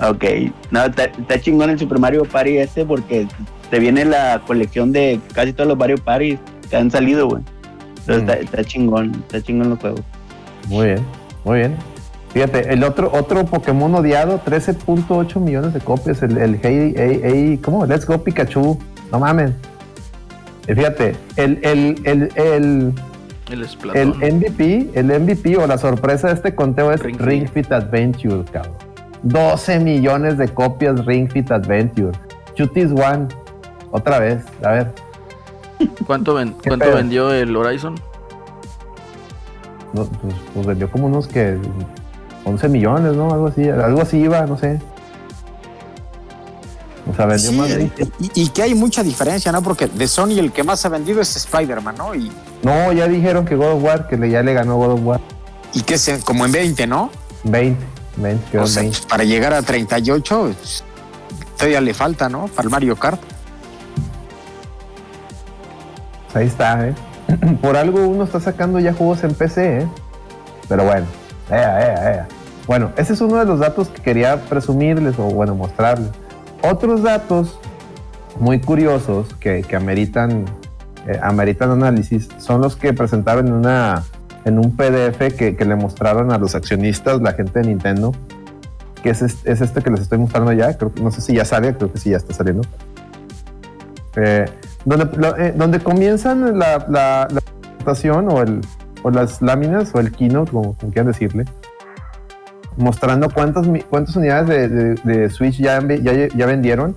Ok. 0.00 0.24
No, 0.70 0.84
está, 0.84 1.10
chingón 1.40 1.70
el 1.70 1.78
Super 1.80 1.98
Mario 1.98 2.22
Party 2.24 2.58
este 2.58 2.84
porque 2.84 3.26
te 3.68 3.80
viene 3.80 4.04
la 4.04 4.40
colección 4.46 4.92
de 4.92 5.18
casi 5.34 5.52
todos 5.52 5.66
los 5.66 5.76
Mario 5.76 5.96
Party 5.98 6.38
que 6.70 6.76
han 6.76 6.88
salido, 6.88 7.26
güey. 7.28 7.42
Entonces 8.06 8.22
Mm. 8.22 8.44
está, 8.44 8.64
chingón, 8.64 9.12
está 9.26 9.42
chingón 9.42 9.70
los 9.70 9.80
juegos. 9.80 10.02
Muy 10.68 10.86
bien, 10.86 10.98
muy 11.44 11.58
bien. 11.58 11.74
Fíjate, 12.32 12.72
el 12.72 12.84
otro, 12.84 13.10
otro 13.12 13.44
Pokémon 13.44 13.92
odiado, 13.96 14.40
13.8 14.44 15.40
millones 15.40 15.74
de 15.74 15.80
copias. 15.80 16.22
El, 16.22 16.38
el 16.38 16.60
Hey, 16.62 16.94
hey, 16.96 17.20
hey, 17.24 17.60
¿cómo? 17.60 17.84
Let's 17.84 18.06
Go 18.06 18.22
Pikachu. 18.22 18.78
No 19.10 19.18
mames. 19.18 19.50
Y 20.68 20.74
fíjate, 20.74 21.16
el, 21.34 21.58
el, 21.62 22.00
el, 22.04 22.30
el, 22.36 22.92
El. 23.50 24.08
MVP, 24.34 24.90
el 24.94 25.06
MVP 25.20 25.56
o 25.56 25.66
la 25.66 25.78
sorpresa 25.78 26.28
de 26.28 26.34
este 26.34 26.54
conteo 26.54 26.92
es 26.92 27.00
Ring 27.00 27.18
Ring, 27.18 27.48
Fit. 27.48 27.70
Adventure, 27.72 28.44
cabrón. 28.50 28.74
12 29.22 29.80
millones 29.80 30.38
de 30.38 30.48
copias 30.48 31.04
Ring 31.06 31.28
Fit 31.30 31.50
Adventure. 31.50 32.12
Chutis 32.54 32.90
One. 32.92 33.28
Otra 33.90 34.18
vez, 34.18 34.44
a 34.62 34.70
ver. 34.72 34.92
¿Cuánto, 36.06 36.34
ven- 36.34 36.54
¿Qué 36.62 36.68
cuánto 36.68 36.84
pedo? 36.86 36.96
vendió 36.96 37.32
el 37.32 37.54
Horizon? 37.56 37.94
No, 39.94 40.04
pues, 40.04 40.34
pues 40.54 40.66
vendió 40.66 40.90
como 40.90 41.06
unos 41.06 41.26
que 41.26 41.56
11 42.44 42.68
millones, 42.68 43.14
¿no? 43.16 43.32
Algo 43.32 43.46
así, 43.48 43.68
algo 43.68 44.02
así 44.02 44.18
iba, 44.18 44.44
no 44.46 44.58
sé. 44.58 44.78
O 47.10 47.14
sea, 47.14 47.24
vendió 47.26 47.50
Sí, 47.50 47.56
más 47.56 47.68
de 47.70 47.90
y, 48.20 48.42
y 48.42 48.48
que 48.50 48.62
hay 48.62 48.74
mucha 48.74 49.02
diferencia, 49.02 49.50
¿no? 49.50 49.62
Porque 49.62 49.86
de 49.86 50.06
Sony 50.06 50.38
el 50.38 50.52
que 50.52 50.62
más 50.62 50.84
ha 50.84 50.90
vendido 50.90 51.22
es 51.22 51.34
Spider-Man, 51.36 51.94
¿no? 51.96 52.14
Y, 52.14 52.30
No, 52.62 52.92
ya 52.92 53.06
dijeron 53.08 53.44
que 53.44 53.54
God 53.54 53.72
of 53.74 53.84
War, 53.84 54.08
que 54.08 54.16
le, 54.16 54.30
ya 54.30 54.42
le 54.42 54.52
ganó 54.54 54.76
God 54.76 54.92
of 54.92 55.00
War. 55.04 55.20
y 55.74 55.82
que 55.82 55.94
es 55.94 56.10
como 56.24 56.44
en 56.46 56.52
20, 56.52 56.86
¿no? 56.86 57.10
20, 57.44 57.84
20, 58.16 58.50
quedó 58.50 58.62
O 58.62 58.66
sea, 58.66 58.82
20. 58.82 58.98
para 59.08 59.24
llegar 59.24 59.52
a 59.54 59.62
38, 59.62 60.54
pues, 60.58 60.84
todavía 61.56 61.80
le 61.80 61.94
falta, 61.94 62.28
¿no? 62.28 62.46
Para 62.48 62.66
el 62.66 62.70
Mario 62.70 62.96
Kart. 62.96 63.20
Ahí 66.34 66.46
está, 66.46 66.88
¿eh? 66.88 66.94
Por 67.62 67.76
algo 67.76 68.06
uno 68.06 68.24
está 68.24 68.40
sacando 68.40 68.78
ya 68.80 68.92
juegos 68.92 69.24
en 69.24 69.34
PC, 69.34 69.78
¿eh? 69.80 69.88
Pero 70.68 70.84
bueno, 70.84 71.06
ea, 71.50 71.80
ea, 71.80 72.14
ea. 72.14 72.28
Bueno, 72.66 72.92
ese 72.96 73.14
es 73.14 73.20
uno 73.22 73.36
de 73.36 73.46
los 73.46 73.60
datos 73.60 73.88
que 73.88 74.02
quería 74.02 74.42
presumirles 74.44 75.18
o, 75.18 75.22
bueno, 75.22 75.54
mostrarles. 75.54 76.10
Otros 76.62 77.02
datos 77.02 77.58
muy 78.38 78.60
curiosos 78.60 79.28
que, 79.40 79.62
que 79.62 79.74
ameritan, 79.76 80.44
eh, 81.06 81.18
ameritan 81.22 81.70
análisis 81.70 82.28
son 82.38 82.60
los 82.60 82.76
que 82.76 82.92
presentaron 82.92 83.46
en, 83.48 83.52
una, 83.54 84.02
en 84.44 84.58
un 84.58 84.76
PDF 84.76 85.34
que, 85.36 85.56
que 85.56 85.64
le 85.64 85.76
mostraron 85.76 86.32
a 86.32 86.38
los 86.38 86.54
accionistas, 86.54 87.20
la 87.20 87.32
gente 87.32 87.60
de 87.60 87.66
Nintendo, 87.68 88.12
que 89.02 89.10
es, 89.10 89.22
este- 89.22 89.52
es 89.52 89.60
este 89.60 89.80
que 89.82 89.90
les 89.90 90.00
estoy 90.00 90.18
mostrando 90.18 90.52
ya. 90.52 90.76
Creo 90.76 90.92
no 91.02 91.10
sé 91.10 91.20
si 91.20 91.34
ya 91.34 91.44
sale, 91.44 91.74
creo 91.74 91.92
que 91.92 91.98
sí 91.98 92.10
ya 92.10 92.16
está 92.16 92.34
saliendo. 92.34 92.62
Eh, 94.16 94.46
donde, 94.84 95.08
eh, 95.38 95.54
donde 95.56 95.78
comienzan 95.80 96.58
la, 96.58 96.84
la, 96.88 97.28
la 97.30 97.40
presentación 97.40 98.28
o, 98.30 98.42
el, 98.42 98.60
o 99.02 99.10
las 99.10 99.40
láminas 99.42 99.94
o 99.94 100.00
el 100.00 100.10
keynote, 100.12 100.50
como, 100.50 100.74
como 100.76 100.92
quieran 100.92 101.06
decirle, 101.12 101.44
mostrando 102.76 103.28
cuántas, 103.30 103.66
cuántas 103.90 104.16
unidades 104.16 104.48
de, 104.48 104.68
de- 104.68 104.94
de 105.20 105.30
Switch 105.30 105.58
ya, 105.58 105.80
ya, 105.86 106.28
ya 106.28 106.46
vendieron. 106.46 106.94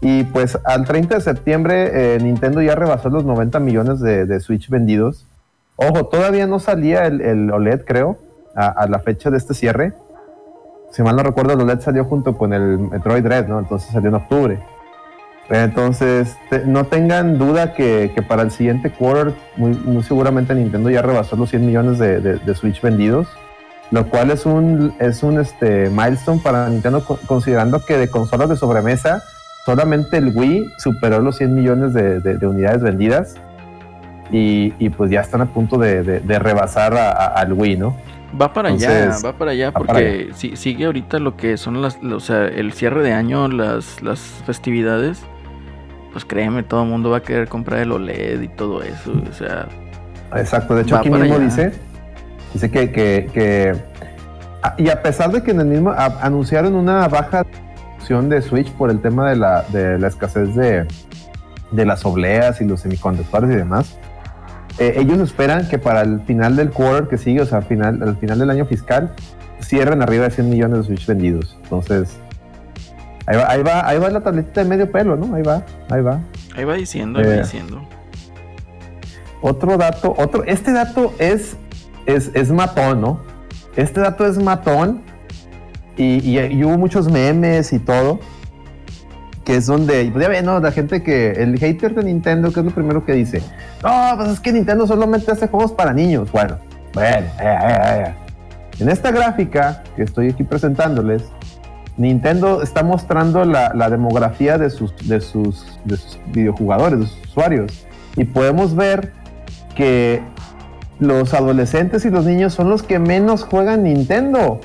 Y 0.00 0.24
pues 0.24 0.58
al 0.64 0.84
30 0.84 1.14
de 1.16 1.20
septiembre 1.20 2.14
eh, 2.16 2.18
Nintendo 2.20 2.60
ya 2.60 2.74
rebasó 2.74 3.08
los 3.08 3.24
90 3.24 3.58
millones 3.60 4.00
de, 4.00 4.40
Switch 4.40 4.68
vendidos. 4.68 5.26
Ojo, 5.76 6.06
todavía 6.06 6.46
no 6.46 6.58
salía 6.58 7.06
el, 7.06 7.50
OLED, 7.50 7.84
creo, 7.84 8.18
a, 8.54 8.86
la 8.86 8.98
fecha 8.98 9.30
de 9.30 9.38
este 9.38 9.54
cierre. 9.54 9.92
Si 10.92 11.02
mal 11.02 11.16
no 11.16 11.22
recuerdo, 11.22 11.54
el 11.54 11.60
OLED 11.62 11.80
salió 11.80 12.04
junto 12.04 12.36
con 12.36 12.52
el 12.52 12.78
Metroid 12.78 13.26
Red, 13.26 13.48
¿no? 13.48 13.58
Entonces 13.58 13.90
salió 13.92 14.10
en 14.10 14.14
octubre. 14.16 14.60
Entonces, 15.50 16.36
no 16.64 16.84
tengan 16.86 17.36
duda 17.38 17.74
que, 17.74 18.12
que 18.14 18.22
para 18.22 18.42
el 18.42 18.50
siguiente 18.50 18.90
quarter, 18.90 19.34
muy, 19.56 20.02
seguramente 20.02 20.54
Nintendo 20.54 20.88
ya 20.90 21.02
rebasó 21.02 21.36
los 21.36 21.50
100 21.50 21.66
millones 21.66 21.98
de, 21.98 22.20
de- 22.20 22.54
Switch 22.54 22.80
vendidos, 22.80 23.28
lo 23.90 24.08
cual 24.08 24.30
es 24.30 24.46
un, 24.46 24.94
es 25.00 25.22
un 25.22 25.38
este, 25.38 25.90
milestone 25.90 26.40
para 26.42 26.68
Nintendo, 26.70 27.04
co- 27.04 27.18
considerando 27.26 27.84
que 27.84 27.98
de 27.98 28.08
consolas 28.08 28.48
de 28.48 28.56
sobremesa, 28.56 29.22
solamente 29.64 30.16
el 30.18 30.32
Wii 30.34 30.72
superó 30.78 31.20
los 31.20 31.36
100 31.36 31.54
millones 31.54 31.92
de, 31.94 32.20
de- 32.20 32.36
de 32.38 32.46
unidades 32.46 32.82
vendidas. 32.82 33.34
Y, 34.30 34.72
y 34.78 34.88
pues 34.88 35.10
ya 35.10 35.20
están 35.20 35.42
a 35.42 35.46
punto 35.46 35.78
de, 35.78 36.02
rebasar 36.38 36.94
a- 36.96 37.10
a- 37.12 37.26
al 37.40 37.52
Wii, 37.52 37.76
¿no? 37.76 37.96
Va 38.40 38.52
para 38.52 38.70
allá, 38.70 39.14
va 39.24 39.32
para 39.34 39.52
allá, 39.52 39.70
porque 39.70 40.26
para 40.26 40.36
si- 40.36 40.56
sigue 40.56 40.86
ahorita 40.86 41.18
lo 41.20 41.36
que 41.36 41.56
son 41.56 41.80
las, 41.82 41.98
o 42.02 42.18
sea, 42.20 42.46
el 42.46 42.72
cierre 42.72 43.02
de 43.02 43.12
año, 43.12 43.46
las, 43.48 44.02
las 44.02 44.18
festividades. 44.46 45.22
Pues 46.12 46.24
créeme, 46.24 46.62
todo 46.62 46.82
el 46.82 46.88
mundo 46.88 47.10
va 47.10 47.18
a 47.18 47.22
querer 47.22 47.48
comprar 47.48 47.80
el 47.80 47.92
OLED 47.92 48.40
y 48.40 48.48
todo 48.48 48.82
eso, 48.82 49.12
o 49.12 49.32
sea, 49.32 49.66
Exacto, 50.36 50.74
de 50.74 50.82
hecho 50.82 50.96
aquí 50.96 51.10
mismo 51.10 51.34
allá. 51.34 51.38
dice, 51.44 51.72
dice 52.52 52.70
que, 52.70 52.90
que, 52.90 53.30
que- 53.32 53.74
a- 54.62 54.74
y 54.78 54.88
a 54.88 55.00
pesar 55.02 55.30
de 55.30 55.42
que 55.42 55.50
en 55.52 55.60
el 55.60 55.66
mismo 55.66 55.90
a- 55.90 56.18
anunciaron 56.22 56.74
una 56.74 57.06
baja 57.08 57.44
de 58.08 58.42
Switch 58.42 58.70
por 58.72 58.90
el 58.90 59.00
tema 59.00 59.28
de 59.30 59.36
la, 59.36 59.62
de 59.72 59.98
la 59.98 60.08
escasez 60.08 60.54
de, 60.54 60.86
de 61.70 61.84
las 61.86 62.04
obleas 62.04 62.60
y 62.60 62.64
los 62.64 62.80
semiconductores 62.80 63.50
y 63.50 63.54
demás, 63.54 63.96
eh, 64.78 64.94
ellos 64.98 65.18
esperan 65.20 65.68
que 65.68 65.78
para 65.78 66.02
el 66.02 66.20
final 66.22 66.56
del 66.56 66.70
quarter 66.70 67.08
que 67.08 67.16
sigue, 67.18 67.40
o 67.40 67.46
sea, 67.46 67.58
al 67.58 67.64
final, 67.64 68.02
al 68.02 68.16
final 68.16 68.38
del 68.38 68.50
año 68.50 68.66
fiscal, 68.66 69.12
cierren 69.62 70.02
arriba 70.02 70.24
de 70.24 70.30
100 70.32 70.50
millones 70.50 70.78
de 70.80 70.84
Switch 70.84 71.06
vendidos. 71.06 71.56
Entonces, 71.62 72.16
ahí 73.26 73.36
va, 73.36 73.50
ahí 73.50 73.62
va, 73.62 73.88
ahí 73.88 73.98
va 73.98 74.10
la 74.10 74.20
tabletita 74.20 74.62
de 74.62 74.68
medio 74.68 74.90
pelo, 74.90 75.16
¿no? 75.16 75.34
Ahí 75.34 75.42
va, 75.42 75.62
ahí 75.90 76.02
va. 76.02 76.20
ahí 76.56 76.64
va 76.64 76.74
diciendo, 76.74 77.20
ahí 77.20 77.26
va 77.26 77.34
Eh. 77.34 77.38
diciendo. 77.42 77.82
Otro 79.40 79.76
dato, 79.76 80.14
otro, 80.18 80.42
este 80.44 80.72
dato 80.72 81.14
es, 81.18 81.56
es, 82.06 82.30
es 82.34 82.50
matón, 82.50 83.00
¿no? 83.00 83.20
Este 83.76 84.00
dato 84.00 84.26
es 84.26 84.38
matón 84.38 85.02
y, 85.96 86.38
y- 86.38 86.38
y 86.40 86.64
hubo 86.64 86.76
muchos 86.78 87.10
memes 87.10 87.72
y 87.72 87.78
todo, 87.78 88.20
que 89.44 89.56
es 89.56 89.66
donde, 89.66 90.10
pues 90.12 90.26
ya 90.26 90.42
¿no? 90.42 90.58
La 90.60 90.72
gente 90.72 91.02
que, 91.02 91.32
el 91.32 91.58
hater 91.58 91.94
de 91.94 92.04
Nintendo, 92.04 92.52
que 92.52 92.60
es 92.60 92.66
lo 92.66 92.72
primero 92.72 93.04
que 93.04 93.12
dice, 93.12 93.42
no, 93.82 94.12
pues 94.16 94.30
es 94.30 94.40
que 94.40 94.52
Nintendo 94.52 94.86
solamente 94.86 95.30
hace 95.30 95.48
juegos 95.48 95.72
para 95.72 95.92
niños. 95.92 96.32
Bueno, 96.32 96.56
bueno, 96.94 97.26
eh, 97.40 97.58
eh, 97.60 98.04
eh. 98.06 98.14
en 98.80 98.88
esta 98.88 99.10
gráfica 99.10 99.82
que 99.96 100.02
estoy 100.02 100.30
aquí 100.30 100.44
presentándoles, 100.44 101.24
Nintendo 101.96 102.62
está 102.62 102.82
mostrando 102.82 103.44
la, 103.44 103.72
la 103.74 103.88
demografía 103.90 104.58
de 104.58 104.70
sus, 104.70 104.96
de, 105.06 105.20
sus, 105.20 105.78
de 105.84 105.96
sus 105.96 106.18
videojugadores, 106.32 107.00
de 107.00 107.06
sus 107.06 107.20
usuarios. 107.28 107.86
Y 108.16 108.24
podemos 108.24 108.74
ver 108.74 109.12
que 109.76 110.22
los 110.98 111.34
adolescentes 111.34 112.04
y 112.04 112.10
los 112.10 112.24
niños 112.24 112.54
son 112.54 112.70
los 112.70 112.82
que 112.82 112.98
menos 112.98 113.44
juegan 113.44 113.84
Nintendo. 113.84 114.60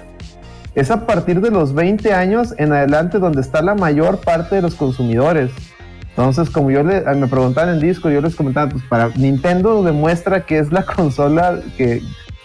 Es 0.76 0.92
a 0.92 1.06
partir 1.06 1.42
de 1.42 1.52
los 1.52 1.74
20 1.74 2.14
años 2.14 2.54
en 2.58 2.74
adelante 2.74 3.20
donde 3.20 3.42
está 3.42 3.62
la 3.62 3.76
mayor 3.76 4.20
parte 4.20 4.56
de 4.56 4.62
los 4.62 4.76
consumidores. 4.76 5.52
Entonces, 6.10 6.50
como 6.50 6.70
yo 6.70 6.84
le, 6.84 7.02
me 7.16 7.28
preguntaban 7.28 7.76
en 7.76 7.80
disco, 7.80 8.10
yo 8.10 8.22
les 8.22 8.36
comentaba, 8.36 8.70
pues 8.70 8.84
para 8.84 9.10
Nintendo 9.16 9.82
demuestra 9.84 10.46
que 10.46 10.60
es 10.60 10.72
la 10.72 10.84
consola 10.96 11.60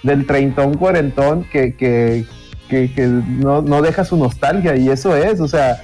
del 0.02 0.26
treintón, 0.26 0.74
cuarentón, 0.74 1.44
que, 1.44 1.74
que, 1.74 2.24
que, 2.68 3.06
no, 3.06 3.62
no 3.62 3.82
deja 3.82 4.04
su 4.04 4.16
nostalgia. 4.16 4.76
Y 4.76 4.88
eso 4.88 5.16
es, 5.16 5.40
o 5.40 5.48
sea, 5.48 5.82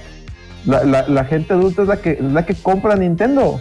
la, 0.65 1.25
gente 1.25 1.53
adulta 1.53 1.81
es 1.81 1.87
la 1.87 1.97
que, 1.97 2.11
es 2.11 2.21
la 2.21 2.45
que 2.45 2.55
compra 2.55 2.95
Nintendo. 2.95 3.59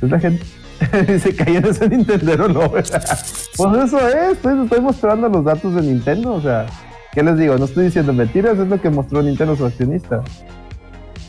Es 0.00 0.10
la 0.10 0.18
gente. 0.18 0.44
Se 1.20 1.36
cayó 1.36 1.58
en 1.58 1.66
ese 1.66 1.88
Nintendo, 1.88 2.48
no. 2.48 2.70
pues 2.70 2.90
eso 2.90 4.08
es, 4.08 4.32
estoy, 4.32 4.64
estoy 4.64 4.80
mostrando 4.80 5.28
los 5.28 5.44
datos 5.44 5.74
de 5.74 5.82
Nintendo, 5.82 6.34
o 6.34 6.40
sea, 6.40 6.66
¿qué 7.12 7.22
les 7.22 7.36
digo? 7.38 7.56
No 7.58 7.66
estoy 7.66 7.84
diciendo 7.84 8.12
mentiras, 8.12 8.58
es 8.58 8.68
lo 8.68 8.80
que 8.80 8.90
mostró 8.90 9.22
Nintendo 9.22 9.54
su 9.56 9.64
accionista. 9.66 10.22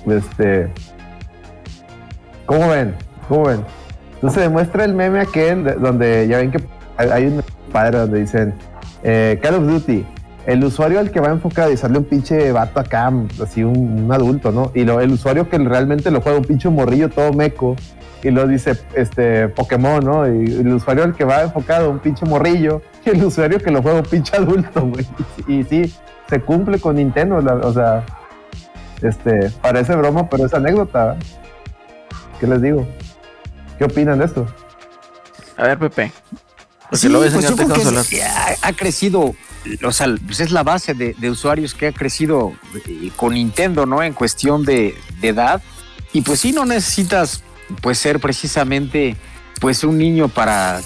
Este. 0.07 0.69
¿Cómo 2.45 2.69
ven? 2.69 2.95
¿Cómo 3.29 3.45
ven? 3.45 3.61
Entonces 4.15 4.43
demuestra 4.43 4.85
el 4.85 4.93
meme 4.93 5.19
aquel 5.19 5.63
de- 5.63 5.73
donde 5.75 6.27
ya 6.27 6.37
ven 6.37 6.51
que 6.51 6.63
hay- 6.97 7.27
un 7.27 7.43
padre 7.71 7.99
donde 7.99 8.19
dicen 8.19 8.53
eh, 9.03 9.39
Call 9.41 9.55
of 9.55 9.67
Duty. 9.67 10.05
El 10.45 10.63
usuario 10.63 10.99
al 10.99 11.09
que 11.11 11.21
va 11.21 11.29
enfocado 11.29 11.71
y 11.71 11.77
sale 11.77 11.97
un 11.97 12.03
pinche 12.03 12.51
vato 12.51 12.79
acá, 12.79 13.11
así 13.41 13.63
un, 13.63 14.09
adulto, 14.11 14.51
¿no? 14.51 14.71
Y 14.73 14.83
lo, 14.83 14.99
el 14.99 15.11
usuario 15.11 15.49
que 15.49 15.57
realmente 15.57 16.11
lo 16.11 16.19
juega, 16.19 16.37
un 16.37 16.43
pinche 16.43 16.69
morrillo 16.69 17.09
todo 17.09 17.31
meco, 17.31 17.77
y 18.21 18.29
lo 18.29 18.45
dice 18.45 18.77
este 18.93 19.47
Pokémon, 19.49 20.03
¿no? 20.03 20.27
Y 20.27 20.45
el 20.45 20.73
usuario 20.73 21.05
al 21.05 21.15
que 21.15 21.23
va 21.23 21.43
enfocado, 21.43 21.89
un 21.89 21.99
pinche 21.99 22.25
morrillo, 22.25 22.81
y 22.81 22.92
el 23.11 23.23
usuario 23.23 23.59
que 23.59 23.71
lo 23.71 23.81
juega, 23.81 23.99
un 23.99 24.05
pinche 24.05 24.35
adulto, 24.35 24.81
güey. 24.87 25.05
Y, 25.47 25.63
sí, 25.63 25.93
se 26.29 26.39
cumple 26.41 26.79
con 26.79 26.95
Nintendo, 26.95 27.41
la- 27.41 27.55
o 27.55 27.73
sea, 27.73 28.05
este, 29.01 29.49
parece 29.61 29.95
broma, 29.95 30.29
pero 30.29 30.45
es 30.45 30.53
anécdota. 30.53 31.17
¿Qué 32.39 32.47
les 32.47 32.61
digo? 32.61 32.87
¿Qué 33.77 33.85
opinan 33.85 34.19
de 34.19 34.25
esto? 34.25 34.45
A 35.57 35.63
ver, 35.63 35.77
Pepe. 35.79 36.11
Porque 36.83 36.97
Sí, 36.97 37.07
luego 37.09 37.23
ves 37.23 37.33
pues 37.33 37.47
yo 37.49 37.55
creo 37.55 37.67
encantados 37.67 38.07
que 38.07 38.21
hablar. 38.23 38.51
es- 38.53 38.63
ha, 38.63 38.67
ha 38.67 38.73
crecido, 38.73 39.33
o 39.83 39.91
sea, 39.91 40.07
pues 40.25 40.39
es 40.39 40.51
la 40.51 40.63
base 40.63 40.93
de, 40.93 41.15
de 41.17 41.29
usuarios 41.29 41.73
que 41.73 41.87
ha 41.87 41.91
crecido 41.91 42.53
eh, 42.87 43.11
con 43.15 43.33
Nintendo, 43.33 43.85
¿no? 43.85 44.03
En 44.03 44.13
cuestión 44.13 44.63
de, 44.63 44.95
de 45.21 45.27
edad. 45.29 45.61
Y 46.11 46.21
pues 46.21 46.39
sí, 46.41 46.51
no 46.51 46.65
necesitas 46.65 47.43
pues 47.81 47.97
ser 47.97 48.19
precisamente 48.19 49.15
pues 49.59 49.83
un 49.83 49.97
niño 49.97 50.27
para 50.27 50.81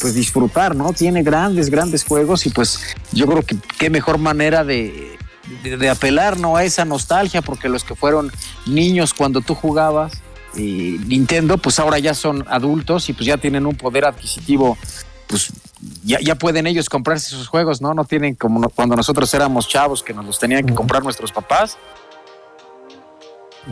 pues 0.00 0.14
disfrutar, 0.14 0.76
¿no? 0.76 0.92
Tiene 0.92 1.22
grandes, 1.22 1.70
grandes 1.70 2.04
juegos 2.04 2.46
y 2.46 2.50
pues 2.50 2.80
yo 3.12 3.26
creo 3.26 3.42
que 3.42 3.56
qué 3.78 3.90
mejor 3.90 4.18
manera 4.18 4.64
de, 4.64 5.18
de, 5.62 5.76
de 5.76 5.90
apelar, 5.90 6.38
¿no? 6.38 6.56
A 6.56 6.64
esa 6.64 6.84
nostalgia, 6.84 7.42
porque 7.42 7.68
los 7.68 7.84
que 7.84 7.94
fueron 7.94 8.30
niños 8.66 9.14
cuando 9.14 9.40
tú 9.40 9.54
jugabas, 9.54 10.12
eh, 10.56 10.98
Nintendo, 11.06 11.58
pues 11.58 11.78
ahora 11.78 11.98
ya 11.98 12.14
son 12.14 12.44
adultos 12.48 13.08
y 13.08 13.12
pues 13.12 13.26
ya 13.26 13.36
tienen 13.36 13.66
un 13.66 13.76
poder 13.76 14.04
adquisitivo, 14.04 14.76
pues 15.28 15.52
ya, 16.02 16.18
ya 16.20 16.34
pueden 16.34 16.66
ellos 16.66 16.88
comprarse 16.88 17.30
sus 17.30 17.46
juegos, 17.46 17.80
¿no? 17.80 17.94
No 17.94 18.04
tienen 18.04 18.34
como 18.34 18.68
cuando 18.70 18.96
nosotros 18.96 19.32
éramos 19.32 19.68
chavos 19.68 20.02
que 20.02 20.12
nos 20.12 20.26
los 20.26 20.38
tenían 20.38 20.66
que 20.66 20.74
comprar 20.74 21.04
nuestros 21.04 21.30
papás. 21.30 21.78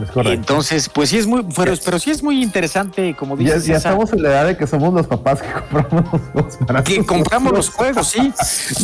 Es 0.03 0.11
correcto. 0.11 0.33
Entonces, 0.33 0.89
pues 0.93 1.09
sí 1.09 1.17
es 1.19 1.27
muy, 1.27 1.43
pero, 1.57 1.73
pero 1.85 1.99
sí 1.99 2.11
es 2.11 2.23
muy 2.23 2.43
interesante, 2.43 3.17
como 3.19 3.37
dices, 3.37 3.65
ya 3.65 3.77
esa- 3.77 3.89
estamos 3.91 4.13
en 4.13 4.23
la 4.23 4.29
edad 4.29 4.47
de 4.47 4.57
que 4.57 4.67
somos 4.67 4.93
los 4.93 5.07
papás 5.07 5.41
que 5.41 5.49
compramos 5.71 6.13
los 6.13 6.21
juegos 6.33 6.59
para 6.67 6.85
que 6.85 7.07
compramos 7.07 7.53
los 7.55 7.71
juegos, 7.71 8.07
sí. 8.09 8.33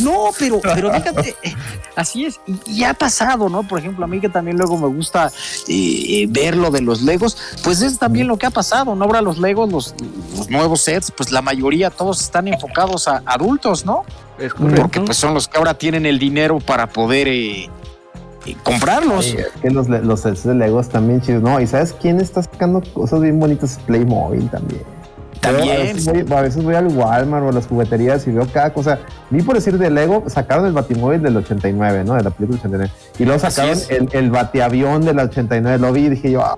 No, 0.01 0.31
pero, 0.39 0.59
pero 0.61 0.91
fíjate, 0.93 1.35
eh, 1.43 1.53
así 1.95 2.25
es. 2.25 2.39
Y, 2.47 2.59
y 2.79 2.83
ha 2.83 2.93
pasado, 2.95 3.49
¿no? 3.49 3.61
Por 3.67 3.79
ejemplo, 3.79 4.03
a 4.03 4.07
mí 4.07 4.19
que 4.19 4.29
también 4.29 4.57
luego 4.57 4.77
me 4.77 4.87
gusta 4.87 5.27
eh, 5.67 6.23
eh, 6.23 6.25
ver 6.27 6.55
lo 6.57 6.71
de 6.71 6.81
los 6.81 7.03
Legos, 7.03 7.37
pues 7.63 7.81
es 7.83 7.99
también 7.99 8.27
lo 8.27 8.37
que 8.37 8.47
ha 8.47 8.51
pasado, 8.51 8.95
¿no? 8.95 9.05
Ahora 9.05 9.21
los 9.21 9.37
Legos, 9.37 9.71
los, 9.71 9.95
los 10.35 10.49
nuevos 10.49 10.81
sets, 10.81 11.11
pues 11.11 11.31
la 11.31 11.41
mayoría, 11.43 11.91
todos 11.91 12.19
están 12.21 12.47
enfocados 12.47 13.07
a 13.07 13.21
adultos, 13.27 13.85
¿no? 13.85 14.03
Es 14.39 14.53
Porque 14.53 14.75
correcto. 14.77 15.05
pues 15.05 15.17
son 15.17 15.33
los 15.35 15.47
que 15.47 15.57
ahora 15.59 15.75
tienen 15.75 16.05
el 16.07 16.17
dinero 16.19 16.59
para 16.59 16.87
poder 16.87 17.27
eh, 17.27 17.69
comprarlos. 18.53 19.25
Sí, 19.25 19.37
es 19.37 19.61
que 19.61 19.69
los, 19.71 19.89
los 19.89 20.19
sets 20.21 20.43
de 20.43 20.53
Legos 20.55 20.89
también 20.89 21.21
chidos. 21.21 21.41
No, 21.41 21.59
y 21.59 21.67
¿sabes 21.67 21.93
quién 21.93 22.19
está 22.19 22.43
sacando 22.43 22.81
cosas 22.93 23.21
bien 23.21 23.39
bonitas? 23.39 23.79
Playmobil 23.85 24.49
también. 24.49 24.81
A, 25.37 25.51
También. 25.51 25.77
veces 25.95 26.05
voy, 26.05 26.25
a 26.37 26.41
veces 26.41 26.63
voy 26.63 26.75
al 26.75 26.87
Walmart 26.87 27.45
o 27.45 27.49
a 27.49 27.51
las 27.51 27.67
jugueterías 27.67 28.25
y 28.25 28.31
veo 28.31 28.47
cada 28.51 28.73
cosa. 28.73 28.99
Vi 29.29 29.43
por 29.43 29.55
decir 29.55 29.77
de 29.77 29.91
Lego, 29.91 30.23
sacaron 30.27 30.65
el 30.65 30.71
Batimóvil 30.73 31.21
del 31.21 31.37
89, 31.37 32.03
¿no? 32.03 32.15
De 32.15 32.23
la 32.23 32.31
película 32.31 32.57
89. 32.57 32.91
Y 33.19 33.25
luego 33.25 33.39
sacaron 33.39 33.77
el, 33.89 34.09
el 34.11 34.31
Bateavión 34.31 35.05
del 35.05 35.19
89. 35.19 35.77
Lo 35.77 35.91
vi 35.91 36.05
y 36.05 36.09
dije 36.09 36.31
yo, 36.31 36.41
ah, 36.41 36.55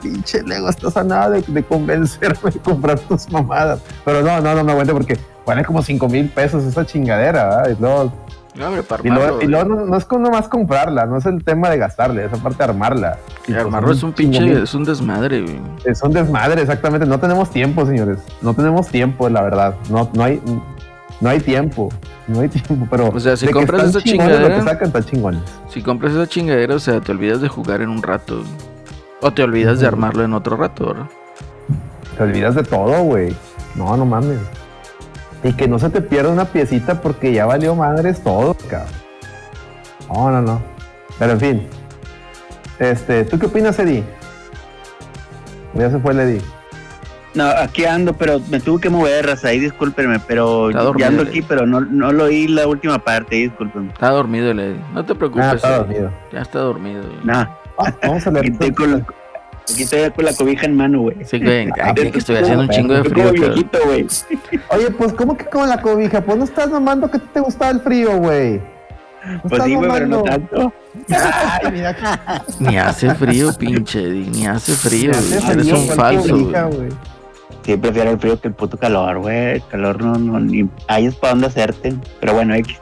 pinche 0.00 0.42
Lego, 0.42 0.70
estás 0.70 0.96
a 0.96 1.04
nada 1.04 1.30
de, 1.30 1.42
de 1.42 1.62
convencerme 1.62 2.50
de 2.50 2.60
comprar 2.60 2.98
tus 3.00 3.30
mamadas. 3.30 3.80
Pero 4.04 4.22
no, 4.22 4.40
no, 4.40 4.54
no 4.54 4.64
me 4.64 4.72
aguante 4.72 4.92
porque 4.92 5.18
vale 5.44 5.64
como 5.64 5.82
5 5.82 6.08
mil 6.08 6.28
pesos 6.30 6.64
esa 6.64 6.86
chingadera, 6.86 7.44
¿verdad? 7.44 7.76
Y 7.76 7.80
luego 7.80 8.12
No, 8.56 8.66
hombre, 8.66 8.82
para 8.82 9.02
y 9.06 9.08
luego, 9.08 9.22
armarlo, 9.24 9.42
y 9.44 9.46
luego 9.46 9.64
no, 9.68 9.86
no 9.86 9.96
es 9.96 10.04
con 10.04 10.22
nomás 10.22 10.48
comprarla, 10.48 11.06
no 11.06 11.18
es 11.18 11.26
el 11.26 11.44
tema 11.44 11.70
de 11.70 11.78
gastarle, 11.78 12.24
es 12.24 12.32
aparte 12.32 12.58
de 12.58 12.64
armarla. 12.64 13.18
y 13.46 13.52
pues 13.52 13.58
armarlo 13.64 13.92
es 13.92 14.02
un 14.02 14.12
pinche, 14.12 14.62
es 14.62 14.74
un 14.74 14.84
desmadre, 14.84 15.42
güey. 15.42 15.60
Es 15.84 16.02
un 16.02 16.12
desmadre, 16.12 16.60
exactamente. 16.60 17.06
No 17.06 17.20
tenemos 17.20 17.50
tiempo, 17.50 17.86
señores. 17.86 18.18
No 18.42 18.52
tenemos 18.54 18.88
tiempo, 18.88 19.28
la 19.28 19.42
verdad. 19.42 19.74
No, 19.88 20.10
no 20.14 20.24
hay, 20.24 20.42
no 21.20 21.28
hay 21.28 21.38
tiempo. 21.40 21.90
No 22.26 22.40
hay 22.40 22.48
tiempo, 22.50 22.86
pero. 22.90 23.08
O 23.10 23.20
sea, 23.20 23.36
si 23.36 23.46
compras 23.48 23.84
esa 23.88 24.00
chingadera- 24.00 24.64
sacan. 24.64 24.92
Si 25.68 25.82
compras 25.82 26.12
esa 26.12 26.26
chingadera, 26.26 26.74
o 26.74 26.80
sea, 26.80 27.00
te 27.00 27.12
olvidas 27.12 27.40
de 27.40 27.48
jugar 27.48 27.82
en 27.82 27.88
un 27.88 28.02
rato. 28.02 28.38
güey. 28.38 28.48
O 29.22 29.32
te 29.32 29.42
olvidas 29.42 29.80
de 29.80 29.86
armarlo 29.86 30.24
en 30.24 30.32
otro 30.32 30.56
rato, 30.56 30.86
¿verdad? 30.86 31.06
Te 32.16 32.22
olvidas 32.24 32.54
de 32.54 32.62
todo, 32.62 33.02
güey. 33.02 33.34
No, 33.74 33.96
no 33.96 34.04
mames. 34.04 34.38
Y 35.42 35.52
que 35.54 35.68
no 35.68 35.78
se 35.78 35.88
te 35.90 36.00
pierda 36.02 36.30
una 36.30 36.44
piecita 36.44 37.00
porque 37.00 37.32
ya 37.32 37.46
valió 37.46 37.74
madres 37.74 38.22
todo, 38.22 38.54
cabrón. 38.68 38.88
No, 40.08 40.30
no, 40.30 40.42
no. 40.42 40.62
Pero 41.18 41.32
en 41.32 41.40
fin. 41.40 41.66
Este, 42.78 43.24
¿tú 43.24 43.38
qué 43.38 43.46
opinas, 43.46 43.78
Eddie? 43.78 44.04
Ya 45.74 45.90
se 45.90 45.98
fue 45.98 46.12
el 46.12 46.20
Eddie. 46.20 46.42
No, 47.34 47.44
aquí 47.44 47.84
ando, 47.84 48.12
pero 48.14 48.40
me 48.50 48.58
tuve 48.58 48.80
que 48.80 48.90
mover, 48.90 49.24
raza, 49.26 49.48
ahí 49.48 49.60
discúlpenme, 49.60 50.18
pero 50.26 50.70
Está 50.70 50.82
dormido, 50.82 50.98
ya 50.98 51.06
ando 51.06 51.22
aquí, 51.22 51.42
pero 51.42 51.64
no, 51.64 51.80
no 51.80 52.10
lo 52.10 52.24
oí 52.24 52.48
la 52.48 52.66
última 52.66 52.98
parte, 52.98 53.36
ahí 53.36 53.42
discúlpenme. 53.44 53.92
Está 53.92 54.10
dormido 54.10 54.50
el 54.50 54.58
Eddie. 54.58 54.80
No 54.92 55.04
te 55.04 55.14
preocupes. 55.14 55.44
Ah, 55.46 55.52
está 55.54 55.76
dormido. 55.78 56.10
Ya 56.32 56.40
está 56.40 56.58
dormido. 56.58 57.04
No, 57.22 57.34
Ah, 57.78 57.94
vamos 58.02 58.26
a 58.26 58.30
leer. 58.30 58.52
estoy 59.72 59.86
con 59.86 60.00
la, 60.00 60.06
aquí 60.06 60.06
estoy 60.06 60.10
con 60.10 60.24
la 60.24 60.32
cobija 60.34 60.66
en 60.66 60.76
mano, 60.76 61.00
güey. 61.02 61.16
Sí, 61.24 61.38
güey. 61.38 61.68
Aquí 61.82 62.10
que 62.10 62.18
estoy 62.18 62.36
haciendo 62.36 62.62
un 62.64 62.68
chingo 62.68 62.94
de 62.94 63.04
frío. 63.04 63.32
viejito, 63.32 63.78
güey. 63.84 64.06
Oye, 64.70 64.90
pues, 64.90 65.12
¿cómo 65.14 65.36
que 65.36 65.44
con 65.46 65.68
la 65.68 65.80
cobija? 65.80 66.20
Pues 66.20 66.38
no 66.38 66.44
estás 66.44 66.70
mamando 66.70 67.10
que 67.10 67.18
te 67.18 67.40
gustaba 67.40 67.70
el 67.70 67.80
frío, 67.80 68.16
güey. 68.18 68.60
No 69.24 69.40
Pues 69.42 69.52
estás 69.52 69.66
sí, 69.66 69.74
güey, 69.74 69.90
pero 69.92 70.06
no 70.06 70.24
mamando. 70.24 70.48
tanto. 70.48 70.72
Ay, 71.62 71.72
mira, 71.72 71.96
Ni 72.58 72.78
hace 72.78 73.14
frío, 73.14 73.52
pinche. 73.58 74.02
Ni 74.02 74.46
hace 74.46 74.72
frío. 74.72 75.12
güey. 75.12 75.52
Eres 75.52 75.72
un 75.72 75.88
falso. 75.88 76.28
cobija, 76.34 76.62
güey. 76.64 76.78
güey. 76.78 76.90
Sí, 77.62 77.76
prefiero 77.76 78.10
el 78.12 78.18
frío 78.18 78.40
que 78.40 78.48
el 78.48 78.54
puto 78.54 78.78
calor, 78.78 79.18
güey. 79.18 79.56
El 79.56 79.62
calor 79.70 80.02
no, 80.02 80.14
no, 80.16 80.40
ni 80.40 80.66
ahí 80.88 81.04
es 81.06 81.14
para 81.14 81.32
dónde 81.34 81.48
hacerte. 81.48 81.94
Pero 82.18 82.32
bueno, 82.34 82.54
X. 82.54 82.78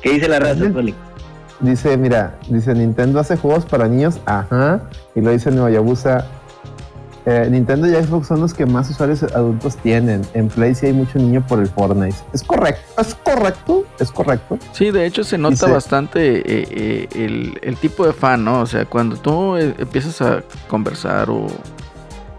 ¿qué 0.00 0.12
dice 0.12 0.28
la 0.28 0.38
raza, 0.38 0.64
Ujú. 0.64 0.72
Dice, 1.64 1.96
mira, 1.96 2.38
dice 2.48 2.74
Nintendo 2.74 3.20
hace 3.20 3.36
juegos 3.36 3.64
para 3.64 3.88
niños, 3.88 4.20
ajá. 4.26 4.82
Y 5.14 5.20
lo 5.20 5.30
dice 5.30 5.50
Nueva 5.50 5.70
Yabusa. 5.70 6.26
eh, 7.26 7.48
Nintendo 7.50 7.86
y 7.88 7.94
Xbox 7.94 8.26
son 8.26 8.40
los 8.42 8.52
que 8.52 8.66
más 8.66 8.90
usuarios 8.90 9.22
adultos 9.22 9.76
tienen. 9.78 10.20
En 10.34 10.48
Play 10.48 10.74
sí 10.74 10.86
hay 10.86 10.92
mucho 10.92 11.18
niño 11.18 11.42
por 11.46 11.58
el 11.60 11.68
Fortnite. 11.68 12.16
Es 12.34 12.42
correcto, 12.42 12.82
es 13.00 13.14
correcto, 13.14 13.84
es 13.98 14.10
correcto. 14.12 14.58
Sí, 14.72 14.90
de 14.90 15.06
hecho 15.06 15.24
se 15.24 15.38
nota 15.38 15.54
Dice- 15.54 15.70
bastante 15.72 16.38
eh, 16.40 16.68
eh, 16.70 17.08
el, 17.14 17.58
el 17.62 17.76
tipo 17.78 18.04
de 18.06 18.12
fan, 18.12 18.44
¿no? 18.44 18.60
O 18.60 18.66
sea, 18.66 18.84
cuando 18.84 19.16
tú 19.16 19.56
eh, 19.56 19.74
empiezas 19.78 20.20
a 20.20 20.42
conversar 20.68 21.30
o, 21.30 21.46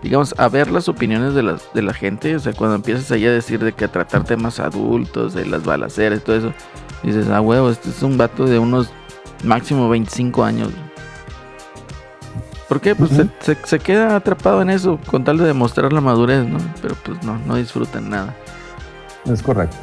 digamos, 0.04 0.36
a 0.38 0.48
ver 0.50 0.70
las 0.70 0.88
opiniones 0.88 1.34
de 1.34 1.42
la, 1.42 1.58
de 1.74 1.82
la 1.82 1.94
gente, 1.96 2.36
o 2.36 2.40
sea, 2.40 2.54
cuando 2.54 2.76
empiezas 2.76 3.10
ahí 3.12 3.26
a 3.26 3.32
decir 3.32 3.64
de 3.64 3.74
que 3.74 3.86
a 3.86 3.92
tratar 3.92 4.24
temas 4.24 4.60
adultos, 4.60 5.34
de 5.34 5.48
las 5.48 5.64
balaceras 5.64 6.20
y 6.20 6.22
todo 6.22 6.36
eso, 6.36 6.54
dices, 7.02 7.28
ah, 7.30 7.42
huevo, 7.42 7.72
este 7.72 7.90
es 7.90 8.04
un 8.04 8.20
vato 8.20 8.46
de 8.46 8.60
unos 8.60 8.92
máximo 9.46 9.90
25 9.90 10.44
años. 10.44 10.70
¿Por 12.68 12.82
qué? 12.82 12.96
Pues 12.96 13.12
se, 13.12 13.28
se- 13.42 13.58
se 13.64 13.80
queda 13.80 14.16
atrapado 14.16 14.62
en 14.62 14.70
eso 14.72 15.00
con 15.06 15.24
tal 15.24 15.38
de 15.38 15.46
demostrar 15.46 15.94
la 15.94 16.02
madurez, 16.02 16.46
¿no? 16.48 16.58
Pero 16.82 16.96
pues 17.04 17.24
no, 17.24 17.38
no 17.46 17.56
disfrutan 17.56 18.10
nada. 18.10 18.34
Es 19.32 19.44
correcto. 19.44 19.76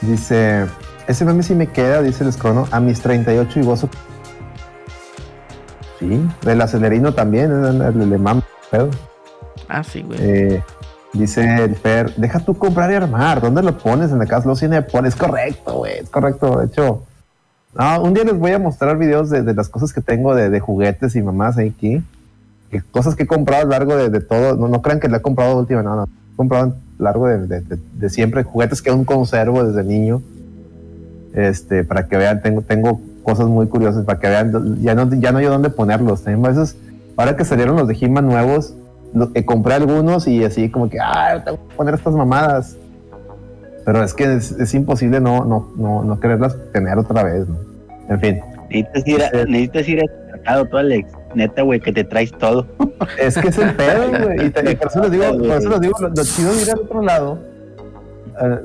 Dice, 0.00 0.66
ese 1.06 1.24
meme 1.24 1.42
sí 1.42 1.54
me 1.54 1.68
queda, 1.68 2.02
dice 2.02 2.24
el 2.24 2.30
escrono, 2.30 2.66
a 2.72 2.80
mis 2.80 3.00
38 3.00 3.60
y 3.60 3.62
gozo. 3.62 3.88
Sí, 5.98 6.20
del 6.42 6.60
acelerino 6.60 7.12
también, 7.12 7.50
el, 7.52 7.80
el, 7.82 8.12
el 8.12 8.20
mam- 8.20 8.42
pedo. 8.70 8.90
Ah, 9.68 9.82
sí, 9.82 10.02
güey. 10.02 10.18
Eh, 10.22 10.62
dice 11.12 11.64
el 11.64 11.74
Fer, 11.74 12.14
deja 12.16 12.38
tú 12.40 12.54
comprar 12.56 12.90
y 12.92 12.94
armar. 12.94 13.40
¿Dónde 13.40 13.62
lo 13.62 13.76
pones? 13.76 14.12
En 14.12 14.18
la 14.20 14.26
casa 14.26 14.48
lo 14.48 14.54
tiene 14.54 14.78
Es 15.04 15.16
correcto, 15.16 15.72
güey. 15.74 15.98
Es 15.98 16.08
correcto. 16.10 16.58
De 16.60 16.66
hecho, 16.66 17.02
no, 17.78 18.02
un 18.02 18.12
día 18.12 18.24
les 18.24 18.36
voy 18.36 18.50
a 18.50 18.58
mostrar 18.58 18.98
videos 18.98 19.30
de, 19.30 19.54
las 19.54 19.68
cosas 19.68 19.92
que 19.92 20.00
tengo 20.00 20.34
de, 20.34 20.58
juguetes 20.58 21.14
y 21.14 21.22
mamás 21.22 21.58
aquí. 21.58 22.02
Que 22.72 22.82
cosas 22.82 23.14
que 23.14 23.22
he 23.22 23.26
comprado 23.26 23.62
a 23.62 23.64
lo 23.66 23.70
largo 23.70 23.96
de, 23.96 24.20
todo. 24.20 24.56
No, 24.56 24.66
no 24.66 24.82
crean 24.82 24.98
que 24.98 25.08
le 25.08 25.18
he 25.18 25.22
comprado 25.22 25.56
última, 25.56 25.82
no, 25.84 25.94
no. 25.94 26.04
He 26.04 26.36
comprado 26.36 26.64
a 26.64 26.68
lo 26.68 26.74
largo 26.98 27.28
de, 27.28 28.10
siempre 28.10 28.42
juguetes 28.42 28.82
que 28.82 28.90
aún 28.90 29.04
conservo 29.04 29.62
desde 29.62 29.84
niño. 29.84 30.20
Este, 31.34 31.84
para 31.84 32.08
que 32.08 32.16
vean, 32.16 32.42
tengo, 32.42 32.62
tengo 32.62 33.00
cosas 33.22 33.46
muy 33.46 33.68
curiosas 33.68 34.04
para 34.04 34.18
que 34.18 34.26
vean. 34.26 34.82
Ya 34.82 34.96
no, 34.96 35.08
ya 35.14 35.30
no 35.30 35.38
hay 35.38 35.46
dónde 35.46 35.70
ponerlos. 35.70 36.24
También 36.24 36.44
a 36.44 36.48
veces, 36.48 36.76
ahora 37.16 37.36
que 37.36 37.44
salieron 37.44 37.76
los 37.76 37.86
de 37.86 37.96
He-Man 37.98 38.26
nuevos, 38.26 38.74
lo- 39.14 39.30
eh, 39.34 39.44
compré 39.44 39.74
algunos 39.74 40.26
y 40.26 40.42
así 40.42 40.68
como 40.68 40.90
que, 40.90 40.98
ah, 41.00 41.40
tengo 41.44 41.58
que 41.68 41.76
poner 41.76 41.94
estas 41.94 42.12
mamadas. 42.14 42.74
Pero 43.84 44.02
es 44.02 44.12
que 44.14 44.34
es, 44.34 44.50
es 44.50 44.74
imposible 44.74 45.20
no, 45.20 45.44
no, 45.44 45.70
no, 45.76 46.02
no 46.02 46.20
quererlas 46.20 46.56
tener 46.72 46.98
otra 46.98 47.22
vez. 47.22 47.48
¿no? 47.48 47.67
En 48.08 48.20
fin, 48.20 48.40
Necesitas 48.70 49.06
ir, 49.06 49.22
a, 49.22 49.44
necesitas 49.44 49.88
ir 49.88 50.00
al 50.00 50.26
mercado, 50.32 50.64
tú, 50.66 50.76
Alex. 50.76 51.10
Neta, 51.34 51.62
güey, 51.62 51.80
que 51.80 51.92
te 51.92 52.04
traes 52.04 52.32
todo. 52.32 52.66
es 53.18 53.36
que 53.38 53.48
es 53.48 53.58
el 53.58 53.74
pedo, 53.74 54.08
güey. 54.24 54.46
Y, 54.46 54.50
te- 54.50 54.70
y 54.72 54.76
por 54.76 54.88
eso 54.88 55.00
les 55.02 55.10
digo, 55.10 55.24
por 55.38 55.46
eso 55.56 55.68
les 55.70 55.80
digo, 55.80 55.94
lo, 56.00 56.08
lo 56.08 56.24
chido 56.24 56.52
de 56.54 56.62
ir 56.62 56.70
al 56.70 56.78
otro 56.80 57.02
lado 57.02 57.38
eh, 58.42 58.58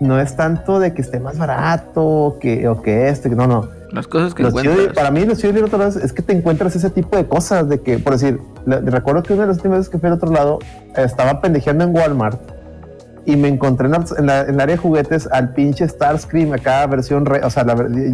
no 0.00 0.20
es 0.20 0.36
tanto 0.36 0.78
de 0.78 0.94
que 0.94 1.02
esté 1.02 1.18
más 1.20 1.38
barato 1.38 2.38
que, 2.40 2.68
o 2.68 2.82
que 2.82 3.08
este, 3.08 3.28
que 3.30 3.34
no, 3.36 3.46
no. 3.48 3.68
Las 3.92 4.06
cosas 4.06 4.34
que 4.34 4.42
Lo 4.44 4.50
chido 4.50 4.62
de- 4.62 4.68
encuentras. 4.70 4.94
para 4.96 5.10
mí, 5.10 5.24
lo 5.24 5.34
chido 5.34 5.52
de 5.52 5.58
ir 5.58 5.64
al 5.64 5.68
otro 5.68 5.78
lado 5.78 5.98
es 6.00 6.12
que 6.12 6.22
te 6.22 6.32
encuentras 6.34 6.76
ese 6.76 6.90
tipo 6.90 7.16
de 7.16 7.26
cosas. 7.26 7.68
De 7.68 7.80
que, 7.80 7.98
por 7.98 8.12
decir, 8.12 8.38
le- 8.66 8.80
recuerdo 8.80 9.22
que 9.22 9.32
una 9.32 9.42
de 9.42 9.48
las 9.48 9.56
últimas 9.56 9.78
veces 9.78 9.90
que 9.90 9.98
fui 9.98 10.06
al 10.08 10.14
otro 10.14 10.30
lado, 10.30 10.58
estaba 10.96 11.40
pendejeando 11.40 11.84
en 11.84 11.94
Walmart 11.96 12.38
y 13.28 13.36
me 13.36 13.48
encontré 13.48 13.86
en, 13.88 14.26
la- 14.26 14.40
área 14.40 14.66
de 14.66 14.76
juguetes 14.78 15.28
al 15.30 15.52
pinche 15.52 15.86
Starscream, 15.86 16.52
acá 16.54 16.86
versión, 16.86 17.26
re- 17.26 17.44
o 17.44 17.50
sea, 17.50 17.64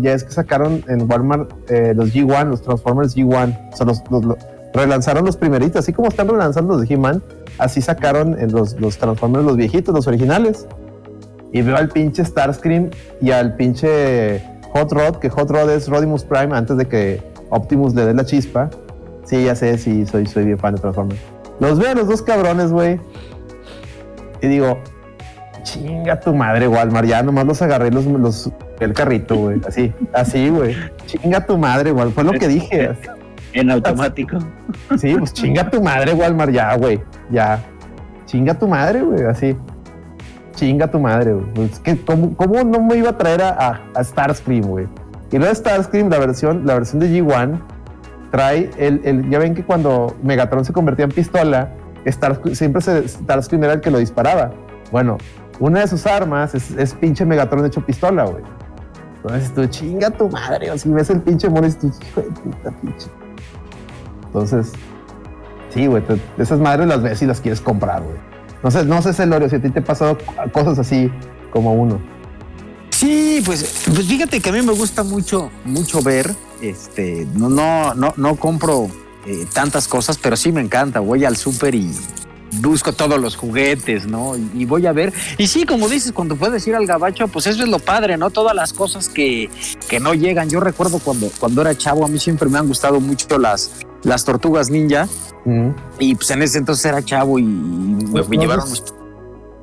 ya 0.00 0.12
es 0.12 0.24
que 0.24 0.32
sacaron 0.32 0.82
en 0.88 1.08
Walmart 1.10 1.50
eh, 1.70 1.92
los 1.94 2.12
G1, 2.12 2.48
los 2.48 2.62
Transformers 2.62 3.16
G1, 3.16 3.70
o 3.72 3.76
sea, 3.76 3.86
los, 3.86 4.02
relanzaron 4.74 5.24
los 5.24 5.36
primeritos, 5.36 5.76
así 5.80 5.92
como 5.92 6.08
están 6.08 6.26
relanzando 6.28 6.72
los 6.76 6.86
de 6.88 6.92
He-Man, 6.92 7.22
así 7.58 7.80
sacaron 7.80 8.36
los, 8.50 8.78
los 8.80 8.98
Transformers, 8.98 9.44
los 9.44 9.56
viejitos, 9.56 9.94
los 9.94 10.06
originales. 10.08 10.66
Y 11.52 11.62
veo 11.62 11.76
al 11.76 11.88
pinche 11.90 12.24
Starscream 12.24 12.90
y 13.20 13.30
al 13.30 13.54
pinche 13.54 14.42
Hot 14.72 14.90
Rod, 14.90 15.16
que 15.18 15.30
Hot 15.30 15.48
Rod 15.48 15.70
es 15.70 15.86
Rodimus 15.88 16.24
Prime 16.24 16.56
antes 16.56 16.76
de 16.76 16.86
que 16.88 17.22
Optimus 17.50 17.94
le 17.94 18.04
dé 18.04 18.14
la 18.14 18.24
chispa. 18.24 18.68
Sí, 19.24 19.44
ya 19.44 19.54
sé, 19.54 19.78
sí, 19.78 20.04
soy, 20.06 20.26
soy 20.26 20.44
bien 20.46 20.58
fan 20.58 20.74
de 20.74 20.80
Transformers. 20.80 21.20
Los 21.60 21.78
veo 21.78 21.90
a 21.92 21.94
los 21.94 22.08
dos 22.08 22.20
cabrones, 22.22 22.72
güey. 22.72 22.98
Y 24.42 24.48
digo, 24.48 24.76
chinga 25.64 26.20
tu 26.20 26.32
madre, 26.34 26.68
Walmart. 26.68 27.06
Ya 27.08 27.22
nomás 27.24 27.44
los 27.46 27.60
agarré 27.60 27.90
los, 27.90 28.04
los 28.06 28.50
el 28.78 28.92
carrito, 28.92 29.34
güey. 29.36 29.60
Así, 29.66 29.92
así, 30.12 30.48
güey. 30.50 30.76
Chinga 31.06 31.44
tu 31.44 31.58
madre, 31.58 31.90
igual. 31.90 32.12
Fue 32.12 32.22
lo 32.22 32.30
que 32.32 32.46
dije. 32.46 32.92
En 33.52 33.70
automático. 33.70 34.38
Sí, 34.98 35.14
pues 35.16 35.32
chinga 35.32 35.68
tu 35.70 35.82
madre, 35.82 36.12
Walmart, 36.12 36.52
ya, 36.52 36.76
güey. 36.76 37.00
Ya. 37.30 37.60
Chinga 38.26 38.54
tu 38.54 38.68
madre, 38.68 39.02
güey, 39.02 39.24
así. 39.24 39.56
Chinga 40.54 40.88
tu 40.88 41.00
madre, 41.00 41.32
güey. 41.32 41.46
Pues, 41.54 41.80
¿qué- 41.80 42.00
cómo, 42.04 42.36
cómo 42.36 42.62
no 42.64 42.80
me 42.80 42.96
iba 42.96 43.10
a 43.10 43.16
traer 43.18 43.42
a, 43.42 43.50
a, 43.50 43.80
a 43.94 44.04
Starscream, 44.04 44.62
güey? 44.66 44.86
Y 45.32 45.38
luego 45.38 45.52
Starscream, 45.54 46.08
la 46.10 46.18
versión, 46.18 46.64
la 46.64 46.74
versión 46.74 47.00
de 47.00 47.08
G1, 47.08 47.58
trae 48.30 48.70
el, 48.78 49.00
el- 49.04 49.30
Ya 49.30 49.38
ven 49.38 49.54
que 49.54 49.64
cuando 49.64 50.16
Megatron 50.22 50.64
se 50.64 50.72
convertía 50.72 51.04
en 51.06 51.10
pistola, 51.12 51.70
Starscream, 52.06 52.54
siempre 52.54 52.82
se, 52.82 53.08
Starscream 53.08 53.64
era 53.64 53.72
el 53.74 53.80
que 53.80 53.90
lo 53.90 53.98
disparaba. 53.98 54.50
Bueno, 54.92 55.18
una 55.60 55.80
de 55.80 55.88
sus 55.88 56.06
armas 56.06 56.54
es, 56.54 56.94
pinche 56.94 57.24
Megatron 57.24 57.64
hecho 57.66 57.84
pistola, 57.84 58.24
güey. 58.24 58.42
Entonces 59.16 59.54
tú, 59.54 59.66
chinga 59.66 60.10
tu 60.10 60.28
madre, 60.28 60.70
o 60.70 60.78
si 60.78 60.88
ves 60.90 61.08
el 61.10 61.20
pinche 61.20 61.48
mono, 61.48 61.68
tú, 61.72 61.86
hijo 61.86 62.22
puta, 62.22 62.70
pinche. 62.82 63.06
Entonces, 64.26 64.72
sí, 65.70 65.86
güey, 65.86 66.02
esas 66.36 66.60
madres 66.60 66.86
las 66.86 67.02
ves 67.02 67.22
y 67.22 67.26
las 67.26 67.40
quieres 67.40 67.60
comprar, 67.60 68.02
güey. 68.02 68.16
No 68.62 68.70
sé, 68.70 68.84
no 68.84 69.00
sé, 69.02 69.12
Celorio, 69.12 69.48
si 69.48 69.56
a 69.56 69.62
ti 69.62 69.70
te 69.70 69.80
ha 69.80 69.84
pasado 69.84 70.18
cosas 70.52 70.78
así 70.78 71.10
como 71.50 71.72
uno. 71.74 72.00
Sí, 72.90 73.42
pues, 73.44 73.84
pues 73.86 74.06
fíjate 74.06 74.40
que 74.40 74.48
a 74.50 74.52
mí 74.52 74.62
me 74.62 74.72
gusta 74.72 75.02
mucho, 75.02 75.50
mucho 75.64 76.02
ver. 76.02 76.34
Este, 76.62 77.26
no, 77.34 77.48
no, 77.48 77.94
no, 77.94 78.14
no 78.16 78.36
compro 78.36 78.88
eh, 79.26 79.46
tantas 79.52 79.88
cosas, 79.88 80.16
pero 80.16 80.36
sí 80.36 80.52
me 80.52 80.60
encanta. 80.60 81.00
Voy 81.00 81.24
al 81.24 81.36
súper 81.36 81.74
y 81.74 81.94
busco 82.60 82.92
todos 82.92 83.20
los 83.20 83.36
juguetes, 83.36 84.06
¿no? 84.06 84.36
Y, 84.36 84.50
y 84.54 84.64
voy 84.64 84.86
a 84.86 84.92
ver. 84.92 85.12
Y 85.38 85.46
sí, 85.46 85.64
como 85.64 85.88
dices, 85.88 86.12
cuando 86.12 86.36
puedes 86.36 86.66
ir 86.66 86.74
al 86.74 86.86
gabacho, 86.86 87.28
pues 87.28 87.46
eso 87.46 87.62
es 87.62 87.68
lo 87.68 87.78
padre, 87.78 88.16
¿no? 88.16 88.30
Todas 88.30 88.54
las 88.54 88.72
cosas 88.72 89.08
que, 89.08 89.48
que 89.88 90.00
no 90.00 90.14
llegan. 90.14 90.48
Yo 90.50 90.60
recuerdo 90.60 90.98
cuando, 90.98 91.30
cuando 91.38 91.60
era 91.62 91.76
chavo, 91.76 92.04
a 92.04 92.08
mí 92.08 92.18
siempre 92.18 92.48
me 92.48 92.58
han 92.58 92.66
gustado 92.68 93.00
mucho 93.00 93.38
las, 93.38 93.70
las 94.02 94.24
tortugas 94.24 94.70
ninja. 94.70 95.08
Mm. 95.44 95.68
Y 95.98 96.14
pues 96.14 96.30
en 96.30 96.42
ese 96.42 96.58
entonces 96.58 96.84
era 96.86 97.02
chavo 97.04 97.38
y, 97.38 97.42
y 97.42 97.46
me, 97.46 98.10
Pues, 98.12 98.28
me 98.28 98.36
no, 98.36 98.42
llevaron. 98.42 98.68
pues, 98.68 98.82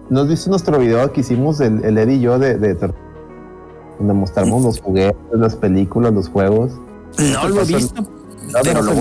¿No 0.09 0.21
has 0.21 0.27
visto 0.27 0.49
nuestro 0.49 0.77
video 0.77 1.11
que 1.13 1.21
hicimos 1.21 1.59
el, 1.61 1.83
el 1.85 1.97
Eddie 1.97 2.15
y 2.15 2.19
yo 2.21 2.37
de, 2.37 2.57
de 2.57 2.73
donde 2.73 4.13
mostramos 4.13 4.63
los 4.63 4.79
juguetes, 4.81 5.15
las 5.33 5.55
películas, 5.55 6.13
los 6.13 6.27
juegos? 6.27 6.71
No 7.17 7.47
lo 7.49 7.61
he 7.61 7.65
visto, 7.65 8.03
pero 8.63 8.81
lo. 8.81 8.93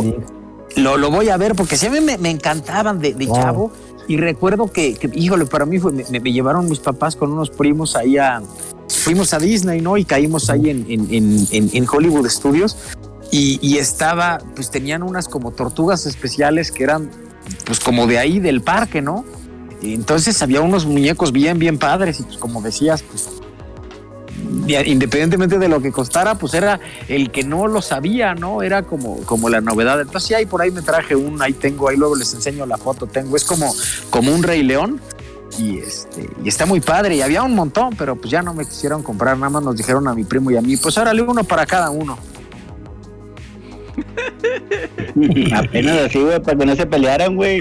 Lo, 0.76 0.96
lo 0.96 1.10
voy 1.10 1.28
a 1.28 1.36
ver 1.36 1.54
porque 1.54 1.76
mí 1.76 2.00
me, 2.00 2.18
me 2.18 2.30
encantaban 2.30 2.98
de, 3.00 3.14
de 3.14 3.26
Wow. 3.26 3.36
chavo 3.36 3.72
y 4.08 4.16
recuerdo 4.16 4.70
que, 4.72 4.94
que, 4.94 5.10
híjole, 5.14 5.46
para 5.46 5.66
mí 5.66 5.78
fue, 5.78 5.92
me, 5.92 6.04
me 6.20 6.32
llevaron 6.32 6.68
mis 6.68 6.78
papás 6.80 7.14
con 7.16 7.32
unos 7.32 7.50
primos 7.50 7.94
ahí 7.96 8.18
a, 8.18 8.42
fuimos 8.88 9.32
a 9.34 9.38
Disney, 9.38 9.80
¿no? 9.80 9.96
Y 9.96 10.04
caímos 10.04 10.50
ahí 10.50 10.68
en, 10.70 10.84
en, 10.88 11.06
en, 11.10 11.46
en- 11.52 11.70
Hollywood 11.88 12.28
Studios 12.28 12.76
y, 13.30 13.58
y 13.62 13.78
estaba, 13.78 14.38
pues 14.56 14.70
tenían 14.70 15.02
unas 15.02 15.28
como 15.28 15.52
tortugas 15.52 16.06
especiales 16.06 16.72
que 16.72 16.82
eran, 16.84 17.10
pues 17.64 17.78
como 17.78 18.06
de 18.08 18.18
ahí 18.18 18.40
del 18.40 18.62
parque, 18.62 19.00
¿no? 19.00 19.24
Y 19.82 19.94
entonces 19.94 20.42
había 20.42 20.60
unos 20.60 20.86
muñecos 20.86 21.30
bien, 21.32 21.58
bien 21.58 21.78
padres 21.78 22.20
y 22.20 22.22
pues 22.24 22.36
como 22.38 22.60
decías, 22.62 23.02
pues 23.02 23.28
independientemente 24.66 25.58
de 25.58 25.68
lo 25.68 25.80
que 25.80 25.92
costara, 25.92 26.36
pues 26.36 26.54
era 26.54 26.80
el 27.08 27.30
que 27.30 27.44
no 27.44 27.66
lo 27.66 27.82
sabía, 27.82 28.34
¿no? 28.34 28.62
Era 28.62 28.82
como, 28.82 29.18
como 29.24 29.48
la 29.48 29.60
novedad. 29.60 30.00
Entonces, 30.00 30.28
sí, 30.28 30.34
ahí 30.34 30.46
por 30.46 30.62
ahí 30.62 30.70
me 30.70 30.82
traje 30.82 31.16
un, 31.16 31.40
ahí 31.42 31.52
tengo, 31.52 31.88
ahí 31.88 31.96
luego 31.96 32.16
les 32.16 32.32
enseño 32.34 32.66
la 32.66 32.76
foto, 32.76 33.06
tengo, 33.06 33.36
es 33.36 33.44
como, 33.44 33.72
como 34.10 34.34
un 34.34 34.42
rey 34.42 34.62
león. 34.62 35.00
Y 35.58 35.78
este, 35.78 36.30
y 36.44 36.48
está 36.48 36.64
muy 36.64 36.80
padre, 36.80 37.16
y 37.16 37.22
había 37.22 37.42
un 37.42 37.54
montón, 37.54 37.94
pero 37.96 38.14
pues 38.14 38.30
ya 38.30 38.40
no 38.40 38.54
me 38.54 38.64
quisieron 38.64 39.02
comprar, 39.02 39.36
nada 39.36 39.50
más 39.50 39.62
nos 39.62 39.76
dijeron 39.76 40.06
a 40.06 40.14
mi 40.14 40.22
primo 40.24 40.50
y 40.52 40.56
a 40.56 40.62
mí, 40.62 40.76
pues 40.76 40.96
órale 40.96 41.22
uno 41.22 41.42
para 41.42 41.66
cada 41.66 41.90
uno. 41.90 42.16
Apenas 45.54 45.98
así, 46.06 46.20
güey, 46.20 46.40
para 46.40 46.56
que 46.56 46.66
no 46.66 46.76
se 46.76 46.86
pelearan, 46.86 47.36
güey. 47.36 47.60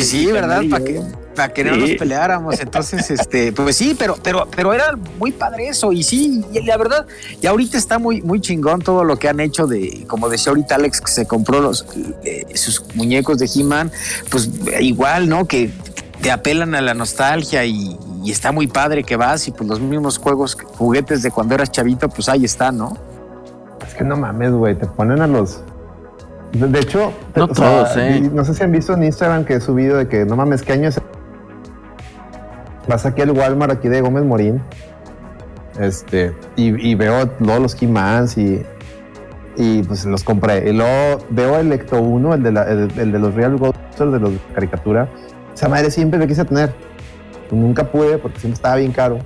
Sí, 0.00 0.26
¿verdad? 0.26 0.62
Para 0.68 0.84
que, 0.84 1.00
para 1.40 1.54
que 1.54 1.64
no 1.64 1.74
nos 1.74 1.90
peleáramos. 1.92 2.60
Entonces, 2.60 3.10
este, 3.10 3.50
pues 3.52 3.74
sí, 3.74 3.96
pero, 3.98 4.16
pero, 4.22 4.46
pero 4.54 4.74
era 4.74 4.94
muy 5.18 5.32
padre 5.32 5.68
eso. 5.68 5.90
Y 5.90 6.02
sí, 6.02 6.44
y 6.52 6.62
la 6.66 6.76
verdad, 6.76 7.06
y 7.40 7.46
ahorita 7.46 7.78
está 7.78 7.98
muy, 7.98 8.20
muy 8.20 8.42
chingón 8.42 8.80
todo 8.80 9.04
lo 9.04 9.16
que 9.16 9.26
han 9.28 9.40
hecho 9.40 9.66
de, 9.66 10.04
como 10.06 10.28
decía 10.28 10.50
ahorita 10.50 10.74
Alex, 10.74 11.00
que 11.00 11.10
se 11.10 11.26
compró 11.26 11.60
los 11.60 11.86
eh, 12.24 12.44
sus 12.54 12.84
muñecos 12.94 13.38
de 13.38 13.48
He-Man, 13.54 13.90
pues 14.30 14.50
igual, 14.80 15.30
¿no? 15.30 15.46
Que 15.46 15.70
te 16.20 16.30
apelan 16.30 16.74
a 16.74 16.82
la 16.82 16.92
nostalgia 16.92 17.64
y, 17.64 17.96
y 18.22 18.30
está 18.30 18.52
muy 18.52 18.66
padre 18.66 19.02
que 19.02 19.16
vas 19.16 19.48
y 19.48 19.52
pues 19.52 19.66
los 19.66 19.80
mismos 19.80 20.18
juegos, 20.18 20.58
juguetes 20.76 21.22
de 21.22 21.30
cuando 21.30 21.54
eras 21.54 21.70
chavito, 21.72 22.10
pues 22.10 22.28
ahí 22.28 22.44
está, 22.44 22.70
¿no? 22.70 22.98
Es 23.88 23.94
que 23.94 24.04
no 24.04 24.18
mames, 24.18 24.52
güey, 24.52 24.74
te 24.74 24.86
ponen 24.86 25.22
a 25.22 25.26
los. 25.26 25.62
De, 26.52 26.80
hecho, 26.80 27.14
te- 27.32 27.40
No 27.40 27.46
o 27.46 27.54
sea, 27.54 27.84
todos, 27.84 27.96
¿eh? 27.96 28.28
No 28.30 28.44
sé 28.44 28.52
si 28.52 28.62
han 28.62 28.72
visto 28.72 28.92
en 28.92 29.04
Instagram 29.04 29.46
que 29.46 29.54
he 29.54 29.60
subido 29.62 29.96
de 29.96 30.06
que 30.06 30.26
no 30.26 30.36
mames, 30.36 30.60
¿qué 30.62 30.72
año 30.74 30.88
es? 30.90 31.00
Vas 32.88 33.06
aquí 33.06 33.22
al 33.22 33.30
Walmart 33.32 33.72
aquí 33.72 33.88
de 33.88 34.00
Gómez 34.00 34.24
Morín. 34.24 34.60
Este, 35.78 36.34
y, 36.56 36.90
y 36.90 36.94
veo 36.94 37.26
todos 37.28 37.60
los 37.60 37.80
He-Mans 37.80 38.36
y, 38.36 38.62
y 39.56 39.82
pues 39.84 40.04
los 40.04 40.24
compré. 40.24 40.68
Y 40.68 40.72
luego 40.72 41.24
veo 41.30 41.58
el 41.58 41.72
Ecto 41.72 42.00
1, 42.02 42.34
el 42.34 42.42
de, 42.42 42.52
la- 42.52 42.64
el, 42.64 42.90
el 42.98 43.12
de 43.12 43.18
los 43.18 43.34
Real 43.34 43.56
Ghostbusters, 43.56 44.12
de 44.12 44.18
los 44.20 44.32
de 44.32 44.38
caricatura. 44.54 45.08
Esa 45.54 45.68
madre 45.68 45.90
siempre 45.90 46.18
me 46.18 46.26
quise 46.26 46.44
tener. 46.44 46.72
Nunca 47.50 47.84
pude 47.84 48.18
porque 48.18 48.38
siempre 48.40 48.54
estaba 48.56 48.76
bien 48.76 48.92
caro. 48.92 49.18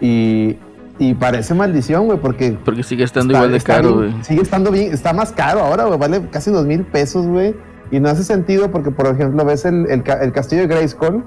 Y, 0.00 0.58
y 0.98 1.14
parece 1.14 1.54
maldición, 1.54 2.06
güey, 2.06 2.18
porque 2.18 2.56
Porque 2.64 2.82
sigue 2.82 3.04
estando 3.04 3.32
Está- 3.32 3.44
igual 3.46 3.58
de 3.58 3.64
caro, 3.64 3.94
güey. 3.94 4.14
Sigue 4.22 4.42
estando 4.42 4.70
bien, 4.70 4.92
está 4.92 5.12
más 5.12 5.32
caro 5.32 5.60
ahora, 5.60 5.84
güey, 5.84 5.98
vale 5.98 6.28
casi 6.30 6.50
dos 6.50 6.66
mil 6.66 6.82
pesos, 6.84 7.26
güey. 7.26 7.54
Y 7.90 8.00
no 8.00 8.08
hace 8.08 8.24
sentido 8.24 8.70
porque, 8.70 8.90
por 8.90 9.06
ejemplo, 9.06 9.44
ves 9.44 9.64
el, 9.64 9.86
el, 9.90 10.02
el 10.20 10.32
castillo 10.32 10.62
de 10.62 10.68
Grayskull, 10.68 11.24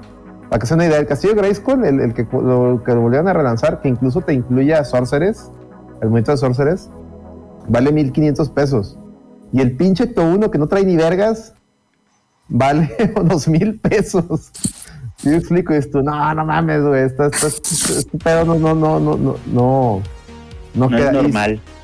para 0.48 0.60
que 0.60 0.66
sea 0.66 0.76
una 0.76 0.86
idea, 0.86 0.98
el 0.98 1.06
castillo 1.06 1.34
Grayskull, 1.34 1.84
el, 1.84 2.00
el 2.00 2.14
que, 2.14 2.26
lo, 2.32 2.82
que 2.84 2.94
lo 2.94 3.00
volvieron 3.02 3.28
a 3.28 3.32
relanzar, 3.32 3.80
que 3.80 3.88
incluso 3.88 4.20
te 4.22 4.32
incluye 4.32 4.74
a 4.74 4.84
Sorceress, 4.84 5.50
el 6.00 6.10
monito 6.10 6.30
de 6.30 6.38
Sorceress, 6.38 6.90
vale 7.68 7.92
1500 7.92 8.48
pesos. 8.50 8.98
Y 9.52 9.60
el 9.60 9.76
pinche 9.76 10.06
To 10.06 10.24
1 10.24 10.50
que 10.50 10.58
no 10.58 10.66
trae 10.66 10.84
ni 10.84 10.96
vergas, 10.96 11.54
vale 12.48 12.94
dos 13.24 13.48
mil 13.48 13.78
pesos. 13.78 14.50
¿Sí 15.16 15.28
me 15.28 15.36
explico? 15.36 15.74
Esto, 15.74 16.02
no, 16.02 16.34
no 16.34 16.44
mames, 16.44 16.82
güey, 16.82 17.02
este 17.02 17.28
pedo 18.22 18.44
no, 18.44 18.54
no, 18.54 18.74
no, 18.74 19.00
no, 19.00 19.16
no, 19.16 19.36
no, 19.52 20.02
no 20.74 20.88
No 20.90 20.96
es 20.96 21.12
normal. 21.12 21.56
no, 21.56 21.77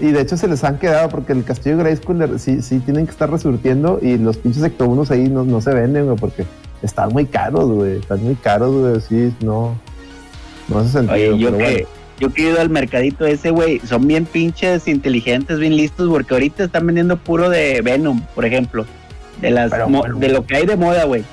Y 0.00 0.12
de 0.12 0.20
hecho 0.22 0.36
se 0.38 0.48
les 0.48 0.64
han 0.64 0.78
quedado 0.78 1.10
porque 1.10 1.32
el 1.34 1.44
castillo 1.44 1.76
de 1.76 1.82
Grayskull 1.82 2.38
sí, 2.38 2.62
sí 2.62 2.78
tienen 2.80 3.04
que 3.04 3.12
estar 3.12 3.30
resurtiendo 3.30 3.98
y 4.00 4.16
los 4.16 4.38
pinches 4.38 4.62
ectobunos 4.62 5.10
ahí 5.10 5.28
no, 5.28 5.44
no 5.44 5.60
se 5.60 5.74
venden, 5.74 6.06
güey, 6.06 6.16
porque 6.16 6.46
están 6.82 7.10
muy 7.10 7.26
caros, 7.26 7.70
güey. 7.70 7.98
Están 7.98 8.22
muy 8.24 8.34
caros, 8.34 8.74
güey. 8.74 9.00
Sí, 9.00 9.34
no. 9.44 9.78
No 10.68 10.78
hace 10.78 10.88
sentido. 10.90 11.34
Oye, 11.34 11.38
yo 11.38 11.50
que, 11.58 11.62
bueno. 11.64 11.88
yo 12.18 12.32
que 12.32 12.42
he 12.46 12.50
ido 12.50 12.60
al 12.62 12.70
mercadito 12.70 13.26
ese, 13.26 13.50
güey, 13.50 13.80
son 13.80 14.06
bien 14.06 14.24
pinches 14.24 14.88
inteligentes, 14.88 15.58
bien 15.58 15.76
listos, 15.76 16.08
porque 16.08 16.32
ahorita 16.32 16.64
están 16.64 16.86
vendiendo 16.86 17.18
puro 17.18 17.50
de 17.50 17.82
Venom, 17.82 18.22
por 18.34 18.46
ejemplo. 18.46 18.86
De 19.42 19.50
las 19.50 19.70
Pero 19.70 19.88
bueno. 19.88 20.18
de 20.18 20.28
lo 20.30 20.46
que 20.46 20.56
hay 20.56 20.64
de 20.66 20.76
moda, 20.76 21.04
güey. 21.04 21.24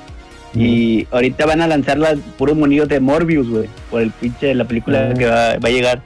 Y 0.53 1.07
ahorita 1.11 1.45
van 1.45 1.61
a 1.61 1.67
lanzar 1.67 1.97
las 1.97 2.19
puros 2.37 2.57
monillos 2.57 2.89
de 2.89 2.99
Morbius, 2.99 3.49
güey, 3.49 3.69
por 3.89 4.01
el 4.01 4.11
pinche 4.11 4.53
la 4.53 4.65
película 4.65 5.11
Mm. 5.13 5.17
que 5.17 5.25
va, 5.25 5.35
va 5.59 5.69
a 5.69 5.71
llegar. 5.71 6.01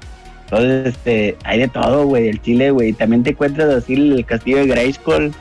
Entonces, 0.45 0.87
este, 0.87 1.37
hay 1.43 1.59
de 1.59 1.67
todo, 1.67 2.05
güey, 2.05 2.27
el 2.29 2.41
Chile, 2.41 2.71
güey. 2.71 2.93
También 2.93 3.23
te 3.23 3.31
encuentras 3.31 3.69
así 3.73 3.93
el 3.93 4.25
castillo 4.25 4.57
de 4.57 4.67
Grayskull, 4.67 5.33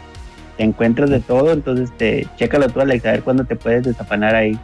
te 0.57 0.65
encuentras 0.65 1.11
de 1.11 1.21
todo, 1.21 1.53
entonces, 1.53 1.91
este, 1.91 2.27
chécalo 2.37 2.69
tú, 2.69 2.81
Alex, 2.81 3.05
a 3.07 3.13
ver 3.13 3.23
cuándo 3.23 3.45
te 3.45 3.55
puedes 3.57 3.85
desapanar 3.85 4.35
ahí. 4.35 4.59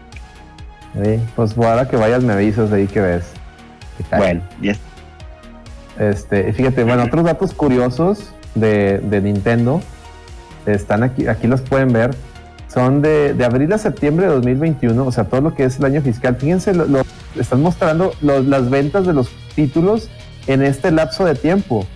Sí, 0.94 1.20
pues 1.36 1.56
ahora 1.56 1.86
que 1.88 1.96
vayas 1.96 2.22
me 2.24 2.32
avisas 2.32 2.70
de 2.70 2.78
ahí 2.78 2.86
que 2.86 3.00
ves. 3.00 3.24
Bueno, 4.16 4.40
ya 4.62 4.72
está. 4.72 4.84
Este, 5.98 6.48
y 6.48 6.52
fíjate, 6.52 6.84
bueno, 6.84 7.04
otros 7.04 7.24
datos 7.24 7.52
curiosos 7.52 8.32
de, 8.54 8.98
de 8.98 9.20
Nintendo 9.20 9.82
están 10.66 11.02
aquí, 11.02 11.26
aquí 11.26 11.46
los 11.46 11.60
pueden 11.60 11.92
ver. 11.92 12.12
Son 12.68 13.02
de, 13.02 13.34
de 13.34 13.44
abril 13.44 13.72
a 13.72 13.78
septiembre 13.78 14.26
de 14.26 14.32
2021, 14.32 15.04
o 15.04 15.12
sea, 15.12 15.24
todo 15.24 15.40
lo 15.40 15.54
que 15.54 15.64
es 15.64 15.78
el 15.78 15.84
año 15.84 16.00
fiscal. 16.00 16.36
Fíjense, 16.36 16.72
lo, 16.72 16.86
lo- 16.86 17.02
están 17.38 17.60
mostrando 17.62 18.12
los- 18.22 18.46
las 18.46 18.70
ventas 18.70 19.06
de 19.06 19.12
los 19.12 19.28
títulos 19.54 20.08
en 20.46 20.62
este 20.62 20.90
lapso 20.90 21.24
de 21.24 21.34
tiempo. 21.34 21.86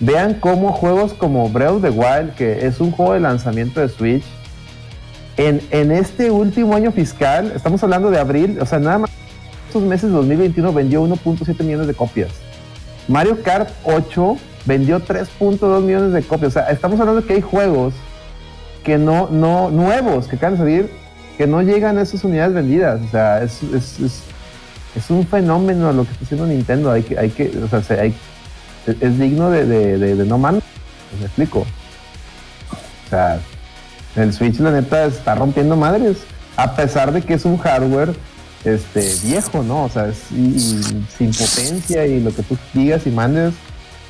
Vean 0.00 0.34
cómo 0.34 0.72
juegos 0.72 1.14
como 1.14 1.48
Breath 1.48 1.72
of 1.72 1.82
the 1.82 1.90
Wild, 1.90 2.34
que 2.34 2.66
es 2.66 2.80
un 2.80 2.90
juego 2.90 3.14
de 3.14 3.20
lanzamiento 3.20 3.80
de 3.80 3.88
Switch, 3.88 4.24
en, 5.36 5.60
en 5.70 5.92
este 5.92 6.30
último 6.30 6.74
año 6.74 6.92
fiscal, 6.92 7.52
estamos 7.54 7.82
hablando 7.82 8.10
de 8.10 8.18
abril, 8.18 8.58
o 8.60 8.66
sea, 8.66 8.78
nada 8.78 8.98
más 8.98 9.10
estos 9.66 9.82
meses 9.82 10.10
de 10.10 10.16
2021 10.16 10.72
vendió 10.72 11.02
1.7 11.02 11.62
millones 11.62 11.86
de 11.86 11.94
copias. 11.94 12.30
Mario 13.08 13.42
Kart 13.42 13.68
8 13.84 14.36
vendió 14.64 15.00
3.2 15.00 15.82
millones 15.82 16.12
de 16.12 16.22
copias. 16.22 16.48
O 16.48 16.52
sea, 16.52 16.70
estamos 16.70 16.98
hablando 16.98 17.20
de 17.20 17.26
que 17.26 17.34
hay 17.34 17.40
juegos 17.40 17.94
que 18.82 18.98
no, 18.98 19.28
no, 19.30 19.70
nuevos, 19.70 20.26
que 20.28 20.36
acaban 20.36 20.54
de 20.54 20.58
salir, 20.58 20.90
que 21.36 21.46
no 21.46 21.60
llegan 21.60 21.98
a 21.98 22.02
esas 22.02 22.24
unidades 22.24 22.54
vendidas. 22.54 23.00
O 23.02 23.08
sea, 23.10 23.42
es, 23.42 23.62
es, 23.62 24.00
es, 24.00 24.22
es 24.96 25.10
un 25.10 25.26
fenómeno 25.26 25.92
lo 25.92 26.04
que 26.04 26.12
está 26.12 26.24
haciendo 26.24 26.46
Nintendo. 26.46 26.90
Hay 26.90 27.02
que, 27.02 27.18
hay 27.18 27.30
que, 27.30 27.52
o 27.62 27.68
sea, 27.68 27.82
se- 27.82 28.00
hay- 28.00 28.14
es, 28.86 28.96
es 29.00 29.18
digno 29.18 29.50
de, 29.50 29.64
de, 29.66 29.98
de, 29.98 30.14
de 30.16 30.24
no 30.24 30.38
man. 30.38 30.60
Me 31.20 31.26
explico. 31.26 31.60
O 32.70 33.08
sea, 33.10 33.38
el 34.16 34.32
Switch 34.32 34.58
la 34.58 34.70
neta 34.70 35.04
está 35.04 35.34
rompiendo 35.34 35.76
madres. 35.76 36.18
A 36.56 36.74
pesar 36.74 37.12
de 37.12 37.22
que 37.22 37.34
es 37.34 37.44
un 37.44 37.58
hardware 37.58 38.14
este 38.64 39.14
viejo, 39.22 39.62
¿no? 39.62 39.84
O 39.84 39.88
sea, 39.88 40.06
es 40.08 40.18
y- 40.32 40.56
y 40.56 41.06
sin 41.16 41.30
potencia 41.32 42.06
y 42.06 42.20
lo 42.20 42.34
que 42.34 42.42
tú 42.42 42.56
digas 42.74 43.06
y 43.06 43.10
mandes. 43.10 43.52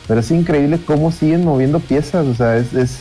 Pero 0.09 0.21
es 0.21 0.31
increíble 0.31 0.79
cómo 0.87 1.11
siguen 1.11 1.45
moviendo 1.45 1.81
piezas. 1.81 2.25
O 2.27 2.35
sea, 2.35 2.57
es, 2.57 2.73
es, 2.73 2.99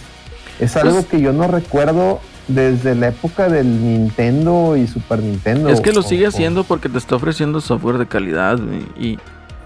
es 0.60 0.76
algo 0.76 0.96
Pues- 0.96 1.06
que 1.08 1.22
yo 1.22 1.32
no 1.34 1.48
recuerdo 1.48 2.20
desde 2.48 2.96
la 2.96 3.08
época 3.10 3.50
del 3.50 3.68
Nintendo 3.84 4.76
y 4.78 4.88
Super 4.88 5.22
Nintendo. 5.22 5.70
Es 5.70 5.82
que 5.82 5.92
lo 5.94 6.02
sigue 6.04 6.26
o- 6.26 6.30
haciendo 6.30 6.64
porque 6.64 6.90
te 6.90 6.98
está 6.98 7.16
ofreciendo 7.16 7.60
software 7.62 7.98
de 7.98 8.08
calidad 8.08 8.60
y 8.98 9.02
Sí. 9.02 9.20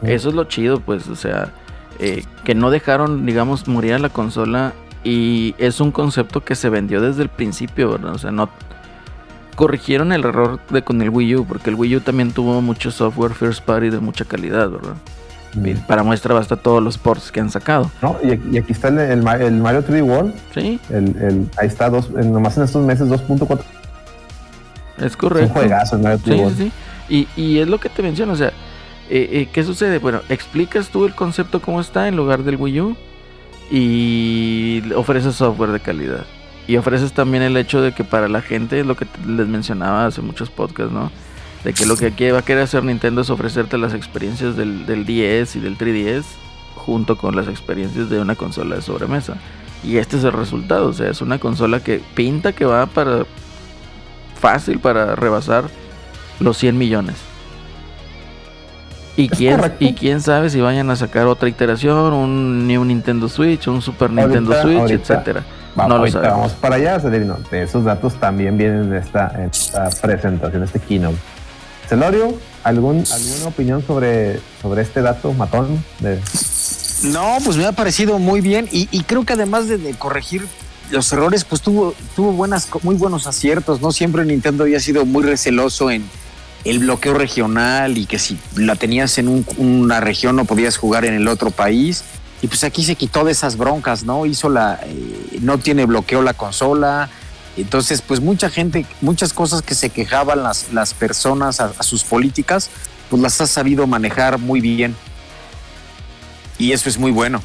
eso 0.04 0.30
es 0.30 0.36
lo 0.36 0.46
chido, 0.46 0.80
pues, 0.80 1.08
o 1.08 1.16
sea, 1.16 1.52
eh, 2.00 2.24
que 2.46 2.56
no 2.56 2.70
dejaron, 2.72 3.26
digamos, 3.26 3.68
morir 3.68 3.94
a 3.96 4.00
la 4.00 4.10
consola 4.10 4.74
y 5.04 5.56
es 5.58 5.82
un 5.82 5.92
concepto 5.92 6.44
que 6.46 6.56
se 6.56 6.70
vendió 6.70 7.02
desde 7.02 7.24
el 7.24 7.30
principio, 7.30 7.92
¿verdad? 7.92 8.14
O 8.16 8.18
sea, 8.18 8.32
no 8.32 8.50
corrigieron 9.56 10.14
el 10.14 10.24
error 10.24 10.60
de 10.70 10.82
con 10.84 11.02
el 11.02 11.10
Wii 11.10 11.36
U 11.36 11.46
porque 11.46 11.70
el 11.70 11.76
Wii 11.76 11.98
U 11.98 12.00
también 12.02 12.32
tuvo 12.32 12.62
mucho 12.62 12.92
software 12.92 13.34
first 13.34 13.62
party 13.64 13.90
de 13.90 14.00
mucha 14.00 14.24
calidad, 14.24 14.70
¿verdad? 14.70 14.94
Para 15.88 16.04
muestra 16.04 16.34
basta 16.34 16.56
todos 16.58 16.82
los 16.84 16.98
ports 16.98 17.32
que 17.32 17.40
han 17.40 17.50
sacado. 17.50 17.92
No, 18.02 18.18
y, 18.24 18.32
aquí- 18.32 18.50
y 18.52 18.58
aquí 18.58 18.72
está 18.74 18.88
el, 18.90 19.00
el 19.00 19.22
Ma- 19.24 19.36
el 19.36 19.54
Mario 19.56 19.84
3D 19.84 20.04
World. 20.04 20.34
Sí, 20.54 20.80
El, 20.90 21.16
el- 21.18 21.50
ahí 21.58 21.68
está, 21.68 21.90
dos, 21.90 22.10
nomás 22.12 22.58
en 22.58 22.64
estos 22.64 22.86
meses 22.86 23.08
2.4. 23.08 23.60
es 24.98 25.06
Es 25.06 25.14
un 25.14 25.20
correcto. 25.20 25.54
juegazo 25.54 25.96
el 25.96 26.02
Mario 26.04 26.20
3D 26.20 26.34
Sí, 26.36 26.42
World. 26.42 26.58
sí, 26.58 26.72
sí. 27.10 27.28
Y, 27.36 27.42
y 27.42 27.60
es 27.60 27.68
lo 27.68 27.80
que 27.80 27.90
te 27.90 28.02
menciono, 28.04 28.34
o 28.34 28.36
sea, 28.36 28.50
eh, 29.10 29.30
eh, 29.32 29.50
¿qué 29.52 29.64
sucede? 29.64 29.98
Bueno, 30.00 30.22
explicas 30.30 30.90
tú 30.90 31.06
el 31.06 31.16
concepto 31.16 31.62
cómo 31.62 31.82
está 31.82 32.08
en 32.08 32.16
lugar 32.16 32.44
del 32.44 32.56
Wii 32.58 32.82
U 32.82 32.96
y 33.72 34.82
ofreces 34.96 35.36
software 35.36 35.72
de 35.72 35.80
calidad. 35.80 36.26
Y 36.68 36.78
ofreces 36.78 37.14
también 37.14 37.42
el 37.44 37.58
hecho 37.58 37.82
de 37.82 37.94
que 37.94 38.04
para 38.04 38.28
la 38.28 38.42
gente, 38.42 38.84
lo 38.84 38.96
que 38.96 39.08
les 39.26 39.48
mencionaba 39.48 40.06
hace 40.06 40.22
muchos 40.22 40.50
podcasts, 40.52 40.94
¿no? 40.94 41.12
De 41.64 41.74
que 41.74 41.86
lo 41.86 41.98
que 41.98 42.08
aquí 42.08 42.30
va 42.32 42.40
a 42.40 42.42
querer 42.42 42.64
hacer 42.64 42.84
Nintendo 42.84 43.22
es 43.22 43.30
ofrecerte 43.30 43.78
las 43.78 43.94
experiencias 43.94 44.56
del, 44.56 44.86
del 44.86 45.06
10 45.06 45.58
y 45.58 45.60
del 45.60 45.78
3DS 45.78 46.24
junto 46.76 47.18
con 47.18 47.36
las 47.36 47.48
experiencias 47.48 48.10
de 48.10 48.20
una 48.20 48.36
consola 48.36 48.76
de 48.78 48.82
sobremesa. 48.82 49.36
Y 49.84 49.98
este 49.98 50.18
es 50.18 50.24
el 50.24 50.32
resultado, 50.34 50.88
o 50.88 50.94
sea, 50.94 51.10
es 51.10 51.22
una 51.22 51.38
consola 51.40 51.82
que 51.82 52.02
pinta 52.16 52.54
que 52.54 52.66
va 52.66 52.86
para 52.86 53.26
fácil 54.40 54.80
para 54.80 55.16
rebasar 55.16 55.66
los 56.40 56.58
100 56.58 56.78
millones. 56.78 57.16
Y 59.18 59.28
quién, 59.28 59.60
y 59.80 59.94
quién 59.94 60.22
sabe 60.22 60.50
si 60.50 60.62
vayan 60.62 60.90
a 60.92 60.96
sacar 60.96 61.28
otra 61.28 61.50
iteración, 61.50 62.14
un 62.14 62.68
New 62.68 62.86
Nintendo 62.86 63.28
Switch, 63.28 63.68
un 63.68 63.82
Super 63.82 64.12
Nintendo 64.12 64.54
Switch, 64.62 64.78
ahorita. 64.80 65.14
etcétera. 65.14 65.44
Va- 65.78 65.84
No 65.84 65.96
lo 65.96 66.00
ahorita 66.00 66.22
vamos 66.22 66.54
para 66.54 66.76
allá, 66.76 67.00
Celerino. 67.02 67.38
Esos 67.52 67.84
datos 67.84 68.16
también 68.16 68.58
vienen 68.58 68.86
en 68.86 68.94
esta, 68.96 69.30
en 69.36 69.50
esta 69.50 69.90
presentación, 70.02 70.64
este 70.64 70.80
keynote. 70.80 71.18
Celorio, 71.90 72.34
¿algún, 72.64 73.04
¿alguna 73.12 73.46
opinión 73.48 73.84
sobre, 73.86 74.40
sobre 74.62 74.84
este 74.84 75.02
dato 75.02 75.34
matón? 75.34 75.84
No, 77.04 77.38
pues 77.44 77.58
me 77.58 77.66
ha 77.66 77.72
parecido 77.72 78.20
muy 78.20 78.42
bien 78.42 78.70
y, 78.72 78.88
y 78.92 79.04
creo 79.04 79.26
que 79.26 79.34
además 79.34 79.68
de, 79.68 79.80
corregir 79.98 80.46
los 80.92 81.12
errores, 81.12 81.44
pues 81.46 81.62
tuvo, 81.62 81.96
tuvo 82.16 82.32
buenas, 82.32 82.68
muy 82.84 82.96
buenos 82.96 83.26
aciertos, 83.26 83.82
¿no? 83.82 83.92
Siempre 83.92 84.24
Nintendo 84.26 84.64
había 84.66 84.80
sido 84.80 85.06
muy 85.06 85.24
receloso 85.24 85.90
en 85.92 86.04
el 86.66 86.80
bloqueo 86.80 87.14
regional 87.14 87.98
y 87.98 88.06
que 88.06 88.20
si 88.20 88.38
la 88.56 88.76
tenías 88.76 89.18
en 89.18 89.28
un- 89.30 89.46
una 89.58 90.00
región 90.02 90.36
no 90.36 90.46
podías 90.46 90.78
jugar 90.78 91.06
en 91.06 91.14
el 91.16 91.28
otro 91.28 91.52
país. 91.52 92.04
Y 92.42 92.48
pues 92.48 92.64
aquí 92.64 92.84
se 92.84 92.96
quitó 92.96 93.24
de 93.24 93.32
esas 93.34 93.58
broncas, 93.58 94.04
¿no? 94.04 94.26
Hizo 94.26 94.50
la, 94.50 94.80
eh, 94.84 95.40
no 95.42 95.58
tiene 95.58 95.86
bloqueo 95.86 96.22
la 96.22 96.34
consola. 96.34 97.10
Entonces, 97.62 98.02
pues 98.02 98.20
mucha 98.22 98.50
gente, 98.50 98.86
muchas 99.02 99.34
cosas 99.34 99.62
que 99.62 99.76
se 99.76 99.90
quejaban 99.90 100.44
las, 100.44 100.72
las 100.74 100.94
personas 100.94 101.60
a- 101.60 101.72
a 101.78 101.84
sus 101.84 102.04
políticas, 102.04 102.70
pues 103.10 103.22
las 103.22 103.40
ha 103.42 103.48
sabido 103.48 103.88
manejar 103.88 104.38
muy 104.38 104.62
bien. 104.62 104.96
Y 106.58 106.72
eso 106.74 106.90
es 106.90 106.98
muy 106.98 107.12
bueno. 107.12 107.42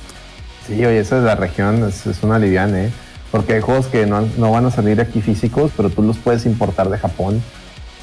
sí, 0.67 0.75
oye, 0.85 0.99
esa 0.99 1.19
es 1.19 1.25
la 1.25 1.35
región, 1.37 1.85
es, 1.89 2.07
es 2.07 2.23
una 2.23 2.39
liviana, 2.39 2.85
¿eh? 2.85 2.91
Porque 3.31 3.55
hay 3.55 3.61
juegos 3.61 3.87
que 3.87 4.07
no, 4.07 4.23
no 4.39 4.51
van 4.53 4.67
a 4.67 4.71
salir 4.71 5.01
aquí 5.01 5.21
físicos, 5.21 5.71
pero 5.77 5.91
tú 5.91 6.03
los 6.03 6.17
puedes 6.19 6.47
importar 6.47 6.89
de 6.89 6.99
Japón. 6.99 7.43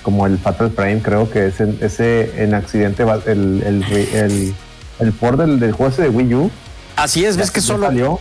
Como 0.03 0.25
el 0.25 0.37
Fatal 0.39 0.71
Frame, 0.71 1.01
creo 1.01 1.29
que 1.29 1.47
es 1.47 1.59
en- 1.59 1.77
ese 1.81 2.43
en 2.43 2.53
accidente, 2.53 3.03
el, 3.27 3.63
el, 3.63 3.83
el, 4.13 4.53
el 4.99 5.13
port 5.13 5.39
del, 5.39 5.59
del 5.59 5.71
juego 5.73 5.91
ese 5.91 6.01
de 6.03 6.09
Wii 6.09 6.33
U. 6.35 6.51
Así 6.95 7.23
es, 7.25 7.37
ves 7.37 7.51
que 7.51 7.61
solo 7.61 7.85
salió. 7.87 8.19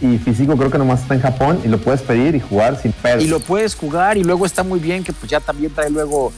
Y 0.00 0.18
físico 0.18 0.56
creo 0.56 0.70
que 0.70 0.78
nomás 0.78 1.02
está 1.02 1.14
en 1.14 1.22
Japón 1.22 1.60
y 1.64 1.68
lo 1.68 1.78
puedes 1.78 2.02
pedir 2.02 2.34
y 2.34 2.40
jugar 2.40 2.80
sin 2.80 2.92
pedo. 2.92 3.20
y 3.20 3.26
lo 3.26 3.40
puedes 3.40 3.74
jugar 3.74 4.18
y 4.18 4.24
luego 4.24 4.44
está 4.44 4.62
muy 4.62 4.78
bien 4.78 5.02
que 5.02 5.12
pues 5.12 5.30
ya 5.30 5.40
también 5.40 5.72
trae 5.72 5.90
luego 5.90 6.32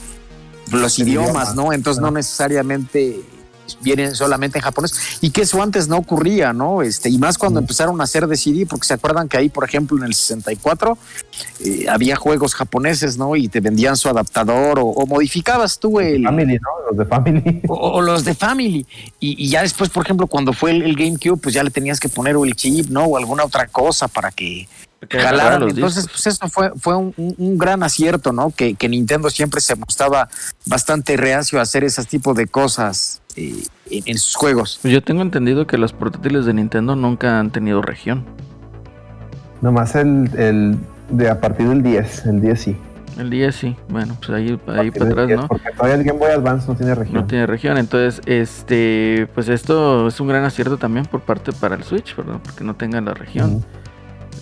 los 0.71 0.99
idiomas, 0.99 1.49
idioma. 1.49 1.53
¿no? 1.55 1.73
Entonces 1.73 2.01
no 2.01 2.11
necesariamente 2.11 3.19
vienen 3.81 4.15
solamente 4.15 4.57
en 4.57 4.63
japonés 4.63 5.19
y 5.21 5.31
que 5.31 5.41
eso 5.41 5.61
antes 5.61 5.87
no 5.87 5.97
ocurría, 5.97 6.53
¿no? 6.53 6.81
Este 6.81 7.09
y 7.09 7.17
más 7.17 7.37
cuando 7.37 7.59
empezaron 7.59 7.99
a 8.01 8.03
hacer 8.03 8.27
de 8.27 8.37
CD, 8.37 8.65
porque 8.65 8.87
se 8.87 8.93
acuerdan 8.93 9.27
que 9.27 9.37
ahí, 9.37 9.49
por 9.49 9.63
ejemplo, 9.63 9.97
en 9.97 10.03
el 10.03 10.13
64 10.13 10.97
eh, 11.59 11.85
había 11.89 12.15
juegos 12.15 12.55
japoneses, 12.55 13.17
¿no? 13.17 13.35
Y 13.35 13.47
te 13.47 13.59
vendían 13.59 13.97
su 13.97 14.09
adaptador 14.09 14.79
o, 14.79 14.85
o 14.85 15.05
modificabas 15.05 15.79
tú 15.79 15.99
el 15.99 16.23
Family, 16.23 16.53
¿no? 16.55 16.69
Los 16.89 16.97
de 16.97 17.05
Family. 17.05 17.61
o, 17.67 17.73
o 17.73 18.01
los 18.01 18.23
de 18.23 18.33
Family. 18.33 18.85
Y, 19.19 19.45
y 19.45 19.49
ya 19.49 19.61
después, 19.61 19.89
por 19.89 20.05
ejemplo, 20.05 20.27
cuando 20.27 20.53
fue 20.53 20.71
el, 20.71 20.83
el 20.83 20.95
GameCube, 20.95 21.37
pues 21.37 21.53
ya 21.55 21.63
le 21.63 21.71
tenías 21.71 21.99
que 21.99 22.09
poner 22.09 22.35
o 22.35 22.45
el 22.45 22.55
chip, 22.55 22.89
¿no? 22.89 23.03
O 23.05 23.17
alguna 23.17 23.43
otra 23.43 23.67
cosa 23.67 24.07
para 24.07 24.31
que 24.31 24.67
Entonces, 25.01 25.75
discos. 25.75 26.07
pues 26.11 26.27
eso 26.27 26.49
fue, 26.49 26.71
fue 26.77 26.95
un, 26.95 27.13
gran 27.57 27.83
acierto, 27.83 28.33
¿no? 28.33 28.51
Que, 28.51 28.75
que 28.75 28.89
Nintendo 28.89 29.29
siempre 29.29 29.61
se 29.61 29.75
mostraba 29.75 30.29
bastante 30.65 31.15
reacio 31.17 31.59
a 31.59 31.61
hacer 31.61 31.83
ese 31.83 32.03
tipo 32.03 32.33
de 32.33 32.47
cosas 32.47 33.21
eh, 33.35 33.63
en, 33.89 34.03
en 34.05 34.17
sus 34.17 34.35
juegos. 34.35 34.79
Pues 34.81 34.93
yo 34.93 35.01
tengo 35.01 35.21
entendido 35.21 35.67
que 35.67 35.77
los 35.77 35.93
portátiles 35.93 36.45
de 36.45 36.53
Nintendo 36.53 36.95
nunca 36.95 37.39
han 37.39 37.51
tenido 37.51 37.81
región. 37.81 38.25
Nomás 39.61 39.95
el, 39.95 40.29
el 40.37 40.77
de 41.09 41.29
a 41.29 41.39
partir 41.39 41.67
del 41.67 41.83
10, 41.83 42.25
el 42.27 42.41
10 42.41 42.59
sí. 42.59 42.77
El 43.17 43.29
10 43.29 43.53
sí, 43.53 43.75
bueno, 43.89 44.15
pues 44.17 44.29
ahí, 44.29 44.57
ahí 44.67 44.91
para 44.91 45.05
atrás, 45.09 45.27
10, 45.27 45.39
¿no? 45.39 45.47
Porque 45.49 45.71
todavía 45.71 45.95
el 45.95 46.03
Game 46.05 46.19
Boy 46.19 46.31
Advance 46.31 46.67
no 46.69 46.75
tiene 46.75 46.95
región. 46.95 47.15
No 47.15 47.27
tiene 47.27 47.45
región, 47.45 47.77
entonces, 47.77 48.21
este, 48.25 49.27
pues 49.35 49.49
esto 49.49 50.07
es 50.07 50.19
un 50.21 50.29
gran 50.29 50.45
acierto 50.45 50.77
también 50.77 51.05
por 51.05 51.19
parte 51.19 51.51
para 51.51 51.75
el 51.75 51.83
Switch, 51.83 52.15
¿verdad? 52.15 52.39
Porque 52.41 52.63
no 52.63 52.75
tenga 52.75 53.01
la 53.01 53.13
región. 53.13 53.55
Ujú. 53.55 53.65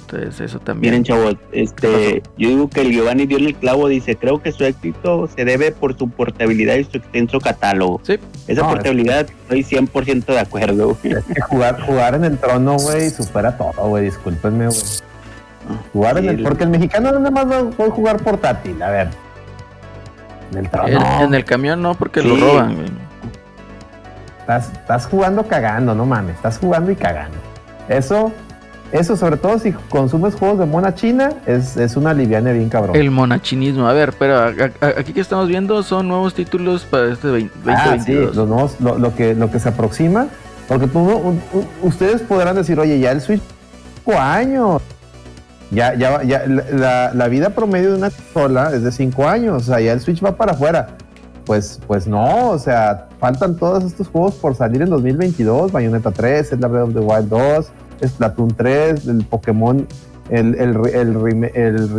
Entonces, 0.09 0.39
eso 0.39 0.59
también. 0.59 0.91
Miren, 0.91 1.03
chavos, 1.03 1.35
este, 1.51 2.23
yo 2.37 2.47
digo 2.47 2.69
que 2.69 2.79
el 2.81 2.91
Giovanni 2.93 3.25
dio 3.25 3.37
en 3.39 3.45
el 3.47 3.55
clavo, 3.55 3.89
dice, 3.89 4.15
creo 4.15 4.41
que 4.41 4.53
su 4.53 4.63
éxito 4.63 5.27
se 5.35 5.43
debe 5.43 5.71
por 5.73 5.97
su 5.97 6.09
portabilidad 6.09 6.75
y 6.75 6.85
su 6.85 6.95
extenso 6.97 7.39
catálogo. 7.41 7.99
Sí, 8.03 8.17
Esa 8.47 8.61
No, 8.61 8.67
es- 8.69 8.73
portabilidad, 8.75 9.27
estoy 9.29 9.63
100% 9.63 10.25
de 10.33 10.39
acuerdo. 10.39 10.97
Es 11.03 11.25
que 11.25 11.41
jugar, 11.41 11.81
jugar 11.81 12.15
en 12.15 12.23
el 12.23 12.37
trono, 12.37 12.77
güey, 12.77 13.09
supera 13.09 13.57
todo, 13.57 13.73
güey. 13.89 14.05
Discúlpenme, 14.05 14.67
güey. 14.67 14.79
Jugar 15.91 16.17
en 16.19 16.23
Sí, 16.23 16.29
el. 16.29 16.35
el- 16.37 16.43
Porque 16.43 16.63
el 16.63 16.69
mexicano 16.69 17.11
nada 17.11 17.29
más 17.29 17.45
va 17.51 17.69
puede 17.71 17.89
jugar 17.89 18.17
portátil, 18.23 18.81
a 18.81 18.89
ver. 18.89 19.09
En 20.53 20.57
el 20.59 20.69
trono. 20.69 20.87
en, 20.87 21.21
en 21.25 21.33
el 21.33 21.43
camión 21.43 21.81
no, 21.81 21.95
porque 21.95 22.21
lo 22.23 22.37
roban, 22.37 22.75
güey. 22.75 22.87
Estás, 24.39 24.71
estás 24.71 25.05
jugando 25.07 25.43
cagando, 25.43 25.93
no 25.93 26.05
mames. 26.05 26.35
Estás 26.37 26.57
jugando 26.57 26.89
y 26.91 26.95
cagando. 26.95 27.35
Eso, 27.89 28.31
eso, 28.91 29.17
sobre 29.17 29.37
todo 29.37 29.59
si 29.59 29.71
consumes 29.89 30.35
juegos 30.35 30.59
de 30.59 30.65
mona 30.65 30.95
china, 30.95 31.29
es, 31.45 31.75
es 31.77 31.95
una 31.97 32.13
liviana 32.13 32.51
bien 32.51 32.69
cabrón. 32.69 32.95
El 32.95 33.11
monachinismo. 33.11 33.87
A 33.87 33.93
ver, 33.93 34.13
pero 34.17 34.37
a- 34.39 34.47
a- 34.81 34.99
aquí 34.99 35.13
que 35.13 35.21
estamos 35.21 35.47
viendo 35.47 35.83
son 35.83 36.07
nuevos 36.07 36.33
títulos 36.33 36.83
para 36.85 37.11
este 37.11 37.27
20- 37.27 37.49
Ah, 37.67 37.97
sí, 37.99 38.13
2022. 38.13 38.35
los 38.35 38.47
nuevos- 38.47 38.75
lo, 38.79 38.97
lo 38.97 39.15
que, 39.15 39.35
lo 39.35 39.51
que 39.51 39.59
se 39.59 39.69
aproxima. 39.69 40.27
Porque 40.67 40.87
tú, 40.87 40.99
no- 40.99 41.17
un- 41.17 41.41
un- 41.53 41.67
ustedes 41.83 42.21
podrán 42.21 42.55
decir, 42.55 42.79
oye, 42.79 42.99
ya 42.99 43.11
el 43.11 43.21
Switch, 43.21 43.41
cinco 44.03 44.19
años. 44.19 44.81
Ya, 45.71 45.93
ya, 45.95 46.23
ya, 46.23 46.43
la, 46.45 47.11
la- 47.13 47.27
vida 47.27 47.49
promedio 47.49 47.91
de 47.91 47.97
una 47.97 48.09
consola 48.09 48.71
es 48.73 48.83
de 48.83 48.91
cinco 48.91 49.27
años. 49.27 49.63
O 49.63 49.65
sea, 49.65 49.79
ya 49.81 49.91
el 49.93 49.99
Switch 49.99 50.23
va 50.23 50.35
para 50.37 50.53
afuera. 50.53 50.87
Pues, 51.45 51.79
pues 51.87 52.07
no, 52.07 52.49
o 52.49 52.59
sea, 52.59 53.07
faltan 53.19 53.55
todos 53.55 53.83
estos 53.85 54.07
juegos 54.09 54.35
por 54.35 54.55
salir 54.55 54.81
en 54.81 54.89
2022. 54.89 55.71
Bayonetta 55.71 56.11
3, 56.11 56.51
es 56.53 56.59
la 56.59 56.67
Breath 56.67 56.87
of 56.89 56.93
the 56.93 56.99
Wild 56.99 57.29
2, 57.29 57.67
Splatoon 58.05 58.55
3, 58.55 59.07
el 59.07 59.25
Pokémon, 59.25 59.87
el, 60.29 60.55
el, 60.55 60.75
el, 60.93 61.51
el, 61.55 61.89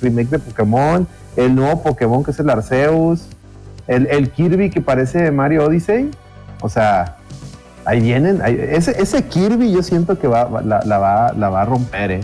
remake 0.00 0.30
de 0.30 0.38
Pokémon, 0.38 1.06
el 1.36 1.54
nuevo 1.54 1.82
Pokémon 1.82 2.24
que 2.24 2.30
es 2.30 2.40
el 2.40 2.50
Arceus, 2.50 3.26
el, 3.86 4.30
Kirby 4.30 4.70
que 4.70 4.80
parece 4.80 5.30
Mario 5.30 5.66
Odyssey. 5.66 6.10
O 6.60 6.68
sea, 6.68 7.16
ahí 7.84 8.00
vienen. 8.00 8.40
ahí- 8.42 8.58
ese, 8.60 9.00
ese 9.02 9.24
Kirby 9.24 9.72
yo 9.72 9.82
siento 9.82 10.18
que 10.18 10.28
va, 10.28 10.48
la, 10.62 10.98
va, 10.98 11.32
la 11.32 11.48
va 11.48 11.62
a 11.62 11.64
romper, 11.64 12.10
¿eh? 12.12 12.20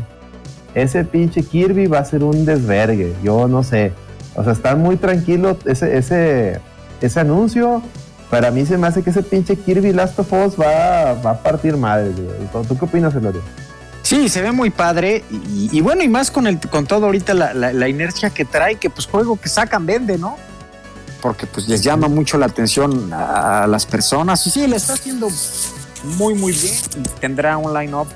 Ese 0.74 1.04
pinche 1.04 1.42
Kirby 1.42 1.86
va 1.86 1.98
a 1.98 2.04
ser 2.04 2.22
un 2.22 2.44
desvergue. 2.44 3.14
Yo 3.22 3.48
no 3.48 3.62
sé. 3.62 3.92
O 4.36 4.44
sea, 4.44 4.52
está 4.52 4.76
muy 4.76 4.96
tranquilo 4.96 5.56
ese, 5.64 5.96
ese, 5.96 6.60
ese 7.00 7.20
anuncio. 7.20 7.82
Para 8.30 8.50
mí 8.50 8.66
se 8.66 8.76
me 8.76 8.86
hace 8.86 9.02
que 9.02 9.10
ese 9.10 9.22
pinche 9.22 9.56
Kirby 9.56 9.92
Last 9.92 10.18
of 10.18 10.32
Us 10.32 10.54
va, 10.60 11.14
va 11.14 11.30
a 11.30 11.42
partir 11.42 11.76
madre. 11.76 12.10
güey. 12.10 12.66
¿Tú, 12.66 12.76
qué 12.78 12.84
opinas, 12.84 13.14
Elorio? 13.14 13.40
Sí, 14.02 14.28
se 14.28 14.42
ve 14.42 14.52
muy 14.52 14.70
padre 14.70 15.24
y, 15.30 15.70
y 15.72 15.80
bueno, 15.80 16.02
y 16.02 16.08
más 16.08 16.30
con 16.30 16.46
el 16.46 16.58
con 16.60 16.86
todo 16.86 17.06
ahorita 17.06 17.34
la, 17.34 17.52
la- 17.54 17.72
la 17.72 17.88
inercia 17.88 18.30
que 18.30 18.44
trae, 18.44 18.76
que 18.76 18.90
pues 18.90 19.06
juego 19.06 19.38
que 19.38 19.48
sacan 19.48 19.84
vende, 19.86 20.16
¿no? 20.18 20.36
Porque 21.20 21.46
pues 21.46 21.68
les 21.68 21.82
llama 21.82 22.08
mucho 22.08 22.38
la 22.38 22.46
atención 22.46 23.12
a, 23.12 23.64
a 23.64 23.66
las 23.66 23.84
personas 23.86 24.46
y 24.46 24.50
sí, 24.50 24.66
le 24.66 24.76
está 24.76 24.92
haciendo 24.94 25.28
muy 26.16 26.34
muy 26.34 26.52
bien. 26.52 26.74
y 26.96 27.20
Tendrá 27.20 27.56
un 27.58 27.74
line-up 27.74 28.06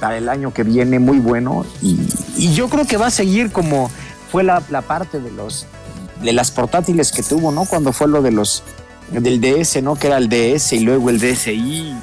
para 0.00 0.16
el 0.16 0.28
año 0.28 0.52
que 0.54 0.62
viene 0.62 0.98
muy 0.98 1.18
bueno 1.18 1.64
y, 1.82 1.98
y 2.36 2.52
yo 2.54 2.68
creo 2.68 2.86
que 2.86 2.96
va 2.96 3.06
a 3.08 3.10
seguir 3.10 3.52
como 3.52 3.90
fue 4.32 4.42
la, 4.44 4.62
la 4.70 4.82
parte 4.82 5.20
de 5.20 5.30
los 5.30 5.66
de 6.22 6.32
las 6.32 6.50
portátiles 6.50 7.12
que 7.12 7.22
tuvo, 7.22 7.52
¿no? 7.52 7.64
Cuando 7.64 7.92
fue 7.92 8.08
lo 8.08 8.22
de 8.22 8.32
los 8.32 8.64
del 9.10 9.40
DS, 9.40 9.82
¿no? 9.82 9.96
Que 9.96 10.08
era 10.08 10.18
el 10.18 10.28
DS 10.28 10.72
y 10.72 10.80
luego 10.80 11.10
el 11.10 11.18
DSi 11.18 11.52
y, 11.52 11.96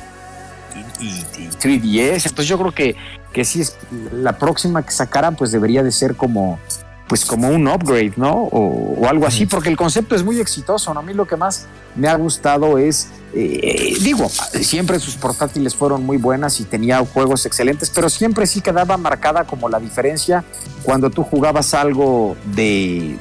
y, 1.00 1.08
y 1.38 1.50
3DS. 1.50 2.28
Entonces 2.28 2.48
yo 2.48 2.58
creo 2.58 2.72
que, 2.72 2.96
que 3.34 3.46
sí 3.46 3.62
es 3.62 3.78
la 4.14 4.38
próxima 4.38 4.84
que 4.84 4.92
sacaran, 4.92 5.36
pues 5.36 5.52
debería 5.52 5.84
de 5.84 5.92
ser 5.92 6.16
como 6.16 6.60
pues 7.08 7.24
como 7.24 7.50
un 7.50 7.68
upgrade, 7.68 8.14
¿no? 8.16 8.32
O, 8.34 8.96
o 9.00 9.08
algo 9.08 9.28
así, 9.28 9.46
porque 9.46 9.70
el 9.70 9.78
concepto 9.78 10.16
es 10.16 10.24
muy 10.24 10.40
exitoso. 10.40 10.94
¿no? 10.94 11.02
A 11.02 11.04
mí 11.04 11.14
lo 11.14 11.28
que 11.28 11.36
más 11.36 11.68
me 11.96 12.08
ha 12.08 12.16
gustado 12.16 12.78
es, 12.78 13.10
eh, 13.34 13.94
digo, 14.02 14.28
siempre 14.30 15.00
sus 15.00 15.16
portátiles 15.16 15.76
fueron 15.76 16.04
muy 16.04 16.18
buenas 16.18 16.60
y 16.60 16.64
tenía 16.64 17.06
juegos 17.06 17.46
excelentes, 17.46 17.92
pero 17.94 18.10
siempre 18.10 18.48
sí 18.48 18.62
quedaba 18.62 18.98
marcada 18.98 19.44
como 19.44 19.70
la 19.70 19.80
diferencia 19.80 20.44
cuando 20.84 21.10
tú 21.10 21.24
jugabas 21.24 21.74
algo 21.74 22.36
de 22.56 23.18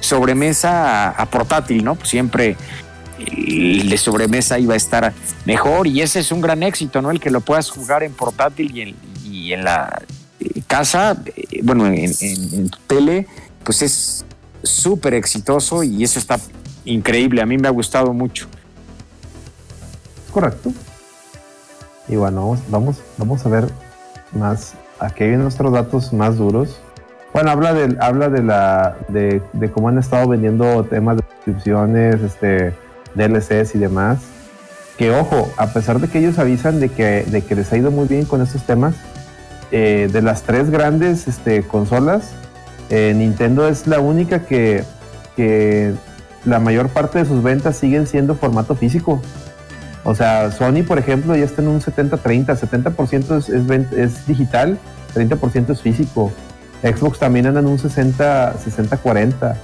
sobremesa 0.00 1.08
a, 1.08 1.10
a 1.10 1.26
portátil, 1.26 1.84
¿no? 1.84 1.94
Pues 1.94 2.08
siempre 2.08 2.56
de 3.18 3.96
sobremesa 3.98 4.58
iba 4.58 4.74
a 4.74 4.76
estar 4.76 5.12
mejor 5.44 5.86
y 5.86 6.02
ese 6.02 6.20
es 6.20 6.32
un 6.32 6.40
gran 6.40 6.62
éxito, 6.62 7.00
¿no? 7.00 7.10
El 7.10 7.20
que 7.20 7.30
lo 7.30 7.40
puedas 7.40 7.70
jugar 7.70 8.02
en 8.02 8.12
portátil 8.12 8.76
y 8.76 8.80
en, 8.82 8.96
y 9.24 9.52
en 9.52 9.64
la 9.64 10.02
eh, 10.40 10.62
casa, 10.66 11.16
eh, 11.34 11.60
bueno, 11.62 11.86
en, 11.86 12.12
en- 12.20 12.68
tu 12.68 12.78
tele, 12.86 13.26
pues 13.64 13.82
es 13.82 14.24
súper 14.62 15.14
exitoso 15.14 15.82
y 15.82 16.04
eso 16.04 16.18
está 16.18 16.38
increíble. 16.84 17.40
A 17.42 17.46
mí 17.46 17.56
me 17.56 17.68
ha 17.68 17.70
gustado 17.70 18.12
mucho. 18.12 18.46
Correcto. 20.32 20.72
Y 22.08 22.16
bueno, 22.16 22.58
vamos, 22.68 22.98
vamos, 23.16 23.46
a 23.46 23.48
ver 23.48 23.68
más. 24.32 24.74
Aquí 25.00 25.24
vienen 25.24 25.42
nuestros 25.42 25.72
datos 25.72 26.12
más 26.12 26.36
duros. 26.36 26.78
Bueno, 27.32 27.50
habla 27.50 27.74
de, 27.74 27.96
habla 28.00 28.28
de 28.28 28.42
la 28.42 28.96
de, 29.08 29.42
de 29.52 29.70
cómo 29.70 29.88
han 29.88 29.98
estado 29.98 30.28
vendiendo 30.28 30.84
temas 30.84 31.16
de 31.18 31.22
suscripciones, 31.36 32.22
este, 32.22 32.74
DLCs 33.16 33.74
y 33.74 33.78
demás. 33.78 34.18
Que 34.96 35.10
ojo, 35.10 35.52
a 35.56 35.72
pesar 35.72 36.00
de 36.00 36.08
que 36.08 36.20
ellos 36.20 36.38
avisan 36.38 36.80
de 36.80 36.88
que, 36.88 37.24
de 37.24 37.42
que 37.42 37.54
les 37.54 37.72
ha 37.72 37.76
ido 37.76 37.90
muy 37.90 38.06
bien 38.06 38.24
con 38.24 38.40
estos 38.40 38.62
temas, 38.64 38.94
eh, 39.72 40.08
de 40.12 40.22
las 40.22 40.42
tres 40.42 40.70
grandes 40.70 41.26
este, 41.26 41.62
consolas, 41.64 42.30
eh, 42.88 43.12
Nintendo 43.16 43.68
es 43.68 43.86
la 43.86 43.98
única 43.98 44.46
que, 44.46 44.84
que 45.34 45.92
la 46.44 46.60
mayor 46.60 46.88
parte 46.88 47.18
de 47.18 47.24
sus 47.24 47.42
ventas 47.42 47.76
siguen 47.76 48.06
siendo 48.06 48.36
formato 48.36 48.76
físico. 48.76 49.20
O 50.04 50.14
sea, 50.14 50.52
Sony, 50.52 50.84
por 50.86 50.98
ejemplo, 50.98 51.34
ya 51.34 51.44
está 51.44 51.62
en 51.62 51.68
un 51.68 51.80
70-30, 51.80 52.46
70%, 52.46 53.38
es, 53.38 53.92
es, 53.92 54.26
digital, 54.26 54.78
30% 55.14 55.70
es 55.70 55.82
físico. 55.82 56.32
Xbox 56.82 57.18
también 57.18 57.46
anda 57.46 57.58
en 57.58 57.66
un 57.66 57.78
60, 57.78 58.54
60-40. 58.54 59.56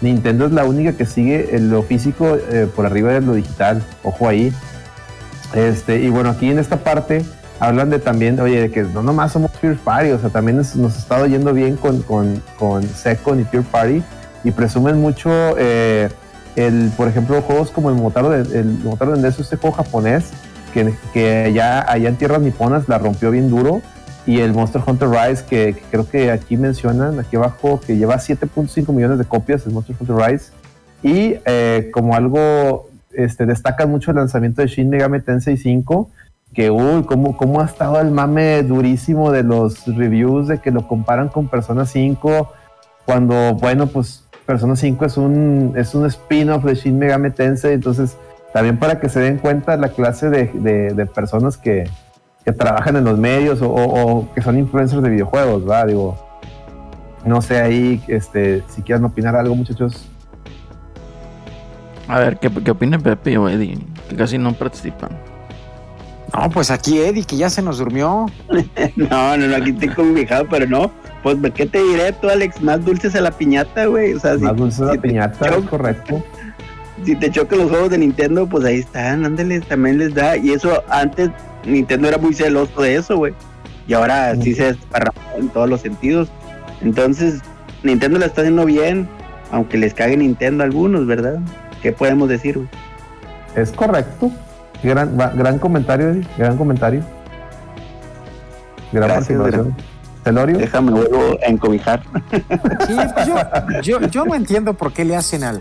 Nintendo 0.00 0.46
es 0.46 0.52
la 0.52 0.64
única 0.64 0.92
que 0.92 1.06
sigue 1.06 1.58
lo 1.58 1.82
físico 1.82 2.36
eh, 2.36 2.68
por 2.74 2.86
arriba 2.86 3.12
de 3.12 3.20
lo 3.20 3.34
digital. 3.34 3.82
Ojo 4.02 4.28
ahí. 4.28 4.52
Este, 5.54 6.00
y 6.00 6.08
bueno, 6.08 6.30
aquí 6.30 6.50
en 6.50 6.58
esta 6.58 6.76
parte 6.78 7.24
hablan 7.60 7.90
de 7.90 7.98
también, 7.98 8.38
oye, 8.40 8.60
de 8.60 8.70
que 8.70 8.82
no 8.82 9.02
nomás 9.02 9.32
somos 9.32 9.50
Pure 9.52 9.76
Party, 9.76 10.10
o 10.10 10.18
sea, 10.18 10.30
también 10.30 10.58
nos, 10.58 10.74
ha 10.74 10.98
estado 10.98 11.26
yendo 11.26 11.52
bien 11.52 11.76
con, 11.76 12.02
con, 12.02 12.42
con 12.58 12.82
Second 12.82 13.40
y 13.40 13.44
Pure 13.44 13.64
Party 13.64 14.02
y 14.44 14.50
presumen 14.52 15.00
mucho, 15.00 15.30
eh, 15.58 16.08
el, 16.56 16.92
por 16.96 17.08
ejemplo, 17.08 17.40
juegos 17.42 17.70
como 17.70 17.90
el 17.90 17.96
Motaro 17.96 18.30
de, 18.30 18.58
el 18.58 18.66
Motaro 18.84 19.12
de 19.12 19.22
Ness, 19.22 19.40
este 19.40 19.56
juego 19.56 19.76
japonés, 19.76 20.26
que, 20.72 20.94
que 21.12 21.44
allá, 21.46 21.90
allá 21.90 22.08
en 22.08 22.16
tierras 22.16 22.40
niponas 22.40 22.88
la 22.88 22.98
rompió 22.98 23.30
bien 23.30 23.48
duro, 23.48 23.82
y 24.28 24.40
el 24.40 24.52
Monster 24.52 24.82
Hunter 24.86 25.08
Rise, 25.08 25.44
que, 25.48 25.74
que 25.74 25.82
creo 25.90 26.08
que 26.08 26.30
aquí 26.30 26.56
mencionan, 26.58 27.18
aquí 27.18 27.36
abajo, 27.36 27.80
que 27.84 27.96
lleva 27.96 28.16
7.5 28.16 28.92
millones 28.92 29.18
de 29.18 29.24
copias, 29.24 29.66
el 29.66 29.72
Monster 29.72 29.96
Hunter 29.98 30.16
Rise, 30.16 30.52
y 31.02 31.36
eh, 31.46 31.90
como 31.94 32.14
algo, 32.14 32.88
este, 33.12 33.46
destacan 33.46 33.90
mucho 33.90 34.10
el 34.10 34.18
lanzamiento 34.18 34.60
de 34.60 34.68
Shin 34.68 34.90
Megami 34.90 35.20
Tensei 35.20 35.56
5, 35.56 36.10
que 36.52 36.70
uy, 36.70 37.04
cómo, 37.04 37.36
cómo 37.36 37.60
ha 37.60 37.64
estado 37.64 38.00
el 38.00 38.10
mame 38.10 38.62
durísimo 38.64 39.30
de 39.32 39.42
los 39.44 39.86
reviews 39.86 40.48
de 40.48 40.58
que 40.58 40.70
lo 40.72 40.86
comparan 40.86 41.28
con 41.28 41.48
Persona 41.48 41.86
5, 41.86 42.52
cuando, 43.06 43.54
bueno, 43.54 43.86
pues 43.86 44.24
Persona 44.44 44.76
5 44.76 45.04
es 45.06 45.16
un, 45.16 45.72
es 45.76 45.94
un 45.94 46.04
spin-off 46.06 46.64
de 46.64 46.74
Shin 46.74 46.98
Megami 46.98 47.30
Tensei, 47.30 47.74
entonces 47.74 48.16
también 48.52 48.78
para 48.78 48.98
que 49.00 49.08
se 49.08 49.20
den 49.20 49.38
cuenta 49.38 49.76
la 49.76 49.88
clase 49.90 50.28
de, 50.30 50.50
de- 50.54 50.92
de 50.94 51.06
personas 51.06 51.56
que, 51.56 51.88
que 52.44 52.52
trabajan 52.52 52.96
en 52.96 53.04
los 53.04 53.18
medios 53.18 53.60
o, 53.62 53.68
o- 53.70 54.12
o 54.18 54.34
que 54.34 54.40
son 54.42 54.58
influencers 54.58 55.02
de 55.02 55.10
videojuegos, 55.10 55.64
¿verdad? 55.64 55.86
Digo, 55.88 56.18
no 57.24 57.42
sé 57.42 57.60
ahí, 57.60 58.02
este, 58.08 58.62
si 58.68 58.82
quieran 58.82 59.04
opinar 59.04 59.36
algo, 59.36 59.54
muchachos. 59.54 60.06
A 62.06 62.18
ver, 62.20 62.38
¿qué, 62.38 62.50
qué 62.50 62.70
opina 62.70 62.98
Pepe 62.98 63.36
o 63.36 63.48
Eddie? 63.48 63.78
Que 64.08 64.16
casi 64.16 64.38
no 64.38 64.52
participan. 64.54 65.10
No, 66.34 66.48
pues 66.50 66.70
aquí 66.70 66.98
Eddie, 66.98 67.24
que 67.24 67.36
ya 67.36 67.50
se 67.50 67.60
nos 67.62 67.78
durmió. 67.78 68.26
No, 68.96 69.36
no, 69.36 69.46
no, 69.46 69.56
aquí 69.56 69.70
estoy 69.70 69.88
cobijado, 69.88 70.46
pero 70.48 70.66
no. 70.66 70.90
Pues, 71.22 71.36
¿qué 71.54 71.66
te 71.66 71.82
diré 71.82 72.12
tú, 72.12 72.28
Alex? 72.30 72.62
Más 72.62 72.84
dulces 72.84 73.14
a 73.14 73.20
la 73.20 73.30
piñata, 73.30 73.86
güey. 73.86 74.14
O 74.14 74.20
sea, 74.20 74.36
si, 74.38 74.44
Más 74.44 74.56
dulce 74.56 74.84
la 74.84 74.92
si 74.92 74.98
te 74.98 75.08
piñata, 75.08 75.46
es 75.48 75.64
correcto. 75.66 76.22
Si 77.04 77.14
te 77.16 77.30
chocan 77.30 77.58
los 77.58 77.70
juegos 77.70 77.90
de 77.90 77.98
Nintendo, 77.98 78.46
pues 78.46 78.64
ahí 78.64 78.78
están, 78.78 79.24
ándale, 79.24 79.60
también 79.60 79.98
les 79.98 80.14
da. 80.14 80.36
Y 80.36 80.52
eso 80.52 80.82
antes 80.88 81.30
Nintendo 81.64 82.08
era 82.08 82.18
muy 82.18 82.34
celoso 82.34 82.82
de 82.82 82.96
eso, 82.96 83.16
güey. 83.16 83.34
Y 83.86 83.94
ahora 83.94 84.34
sí 84.36 84.54
se 84.54 84.64
desparramó 84.64 85.18
en 85.36 85.48
todos 85.48 85.68
los 85.68 85.80
sentidos. 85.80 86.28
Entonces, 86.82 87.40
Nintendo 87.82 88.18
la 88.18 88.26
está 88.26 88.42
haciendo 88.42 88.64
bien, 88.64 89.08
aunque 89.50 89.78
les 89.78 89.94
cague 89.94 90.16
Nintendo 90.16 90.62
a 90.62 90.66
algunos, 90.66 91.06
¿verdad? 91.06 91.38
¿Qué 91.82 91.92
podemos 91.92 92.28
decir, 92.28 92.56
güey? 92.56 92.68
Es 93.56 93.72
correcto. 93.72 94.30
Gran, 94.82 95.16
gran 95.16 95.58
comentario, 95.58 96.10
Eddie, 96.10 96.26
gran 96.36 96.56
comentario. 96.56 97.02
Gran 98.92 99.08
Gracias, 99.08 99.38
participación. 99.38 99.76
Celorio, 100.24 100.58
Déjame 100.58 100.90
vuelvo 100.92 101.38
a 101.42 101.46
encobijar. 101.46 102.02
Sí, 102.86 102.96
pues 103.14 103.26
yo, 103.26 104.00
yo, 104.00 104.08
yo 104.08 104.24
no 104.24 104.34
entiendo 104.34 104.74
por 104.74 104.92
qué 104.92 105.04
le 105.04 105.16
hacen 105.16 105.42
al, 105.42 105.60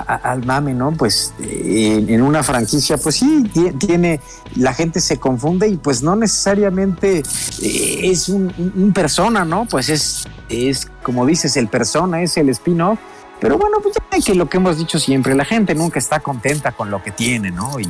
al 0.00 0.44
mame, 0.44 0.74
¿no? 0.74 0.92
Pues 0.92 1.32
eh, 1.40 2.04
en, 2.08 2.22
una 2.22 2.42
franquicia, 2.42 2.96
pues 2.98 3.16
sí, 3.16 3.44
tie- 3.54 3.76
tiene, 3.78 4.20
la 4.56 4.72
gente 4.74 5.00
se 5.00 5.18
confunde 5.18 5.68
y 5.68 5.76
pues 5.76 6.02
no 6.02 6.16
necesariamente 6.16 7.22
eh, 7.62 8.00
es 8.02 8.28
un 8.28 8.92
persona, 8.94 9.44
¿no? 9.44 9.66
Pues 9.66 9.88
es, 9.88 10.24
es, 10.48 10.88
como 11.02 11.24
dices, 11.26 11.56
el 11.56 11.68
persona, 11.68 12.22
es 12.22 12.36
el 12.36 12.48
spin-off. 12.50 12.98
Pero 13.40 13.58
bueno, 13.58 13.78
pues 13.82 13.94
ya 13.94 14.02
hay 14.10 14.22
que 14.22 14.34
lo 14.34 14.48
que 14.48 14.56
hemos 14.56 14.78
dicho 14.78 14.98
siempre, 14.98 15.34
la 15.34 15.44
gente 15.44 15.74
nunca 15.74 15.98
está 15.98 16.20
contenta 16.20 16.72
con 16.72 16.90
lo 16.90 17.02
que 17.02 17.10
tiene, 17.12 17.50
¿no? 17.50 17.78
Y 17.78 17.86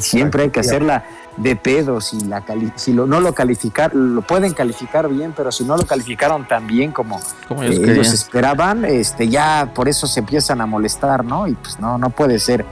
siempre 0.00 0.42
hay 0.44 0.50
que 0.50 0.60
hacerla 0.60 1.04
de 1.36 1.54
pedo 1.54 2.00
si 2.00 2.20
la 2.22 2.40
cali- 2.40 2.72
si 2.74 2.92
lo, 2.92 3.06
no 3.06 3.20
lo 3.20 3.32
calificar, 3.32 3.94
lo 3.94 4.22
pueden 4.22 4.54
calificar 4.54 5.08
bien, 5.08 5.32
pero 5.36 5.52
si 5.52 5.62
no 5.64 5.76
lo 5.76 5.86
calificaron 5.86 6.48
tan 6.48 6.66
bien 6.66 6.90
como 6.90 7.20
Como 7.46 7.62
eh, 7.62 7.66
ellos 7.68 7.78
querían. 7.78 8.04
esperaban, 8.06 8.84
este, 8.84 9.28
ya 9.28 9.70
por 9.72 9.88
eso 9.88 10.08
se 10.08 10.18
empiezan 10.18 10.60
a 10.60 10.66
molestar, 10.66 11.24
¿no? 11.24 11.46
Y 11.46 11.54
pues 11.54 11.78
no, 11.78 11.96
no 11.96 12.10
puede 12.10 12.40
ser 12.40 12.66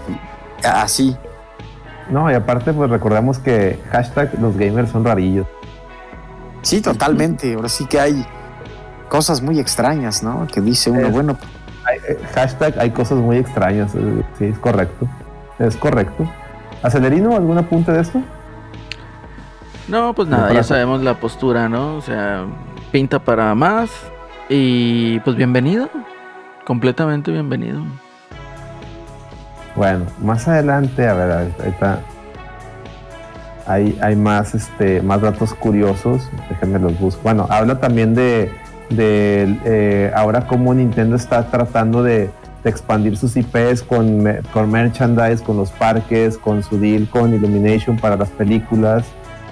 así. 0.64 1.16
no, 2.10 2.28
y 2.30 2.34
aparte, 2.34 2.72
pues 2.72 2.90
recordamos 2.90 3.38
que 3.38 3.80
hashtag 3.92 4.36
los 4.40 4.56
gamers 4.56 4.90
son 4.90 5.04
rarillos. 5.04 5.46
Sí, 6.62 6.80
totalmente. 6.80 7.54
Ahora 7.54 7.68
sí 7.68 7.86
que 7.86 8.00
hay 8.00 8.26
cosas 9.08 9.40
muy 9.42 9.60
extrañas, 9.60 10.24
¿no? 10.24 10.48
Que 10.52 10.60
dice 10.60 10.90
uno, 10.90 11.06
Es- 11.06 11.12
bueno, 11.12 11.38
Hay- 11.86 11.98
eh, 12.08 12.18
hashtag 12.34 12.78
hay 12.78 12.90
cosas 12.90 13.18
muy 13.18 13.36
extrañas. 13.36 13.94
eh, 13.94 14.22
Sí, 14.38 14.44
es 14.46 14.58
correcto. 14.58 15.06
Es 15.58 15.76
correcto. 15.76 16.28
¿Acelerino 16.82 17.34
algún 17.36 17.56
apunte 17.58 17.92
de 17.92 18.00
esto? 18.00 18.20
No, 19.88 20.12
pues 20.14 20.28
nada, 20.28 20.52
ya 20.52 20.62
sabemos 20.64 21.00
la 21.02 21.14
postura, 21.14 21.68
¿no? 21.68 21.94
O 21.96 22.00
sea, 22.02 22.44
pinta 22.92 23.18
para 23.20 23.54
más. 23.54 23.90
Y 24.48 25.20
pues 25.20 25.36
bienvenido. 25.36 25.88
Completamente 26.64 27.30
bienvenido. 27.30 27.80
Bueno, 29.76 30.06
más 30.20 30.48
adelante, 30.48 31.06
a 31.06 31.14
ver, 31.14 31.30
ahorita- 31.32 31.62
ahorita 31.64 32.00
hay, 33.66 33.98
hay 34.02 34.16
más, 34.16 34.54
este, 34.54 35.02
más 35.02 35.20
datos 35.20 35.54
curiosos. 35.54 36.28
Déjenme 36.48 36.78
los 36.78 36.98
busco. 36.98 37.20
Bueno, 37.22 37.46
habla 37.50 37.78
también 37.78 38.14
de, 38.14 38.52
de 38.90 39.58
eh, 39.64 40.12
ahora 40.14 40.46
cómo 40.46 40.72
Nintendo 40.74 41.16
está 41.16 41.50
tratando 41.50 42.02
de, 42.02 42.30
expandir 42.64 43.16
sus 43.16 43.36
IPs 43.36 43.84
con, 43.84 44.24
con 44.52 44.70
merchandise, 44.72 45.40
con 45.40 45.56
los 45.56 45.70
parques, 45.70 46.36
con 46.36 46.64
su 46.64 46.80
deal 46.80 47.08
con 47.08 47.32
Illumination 47.32 47.96
para 47.96 48.16
las 48.16 48.28
películas. 48.30 49.04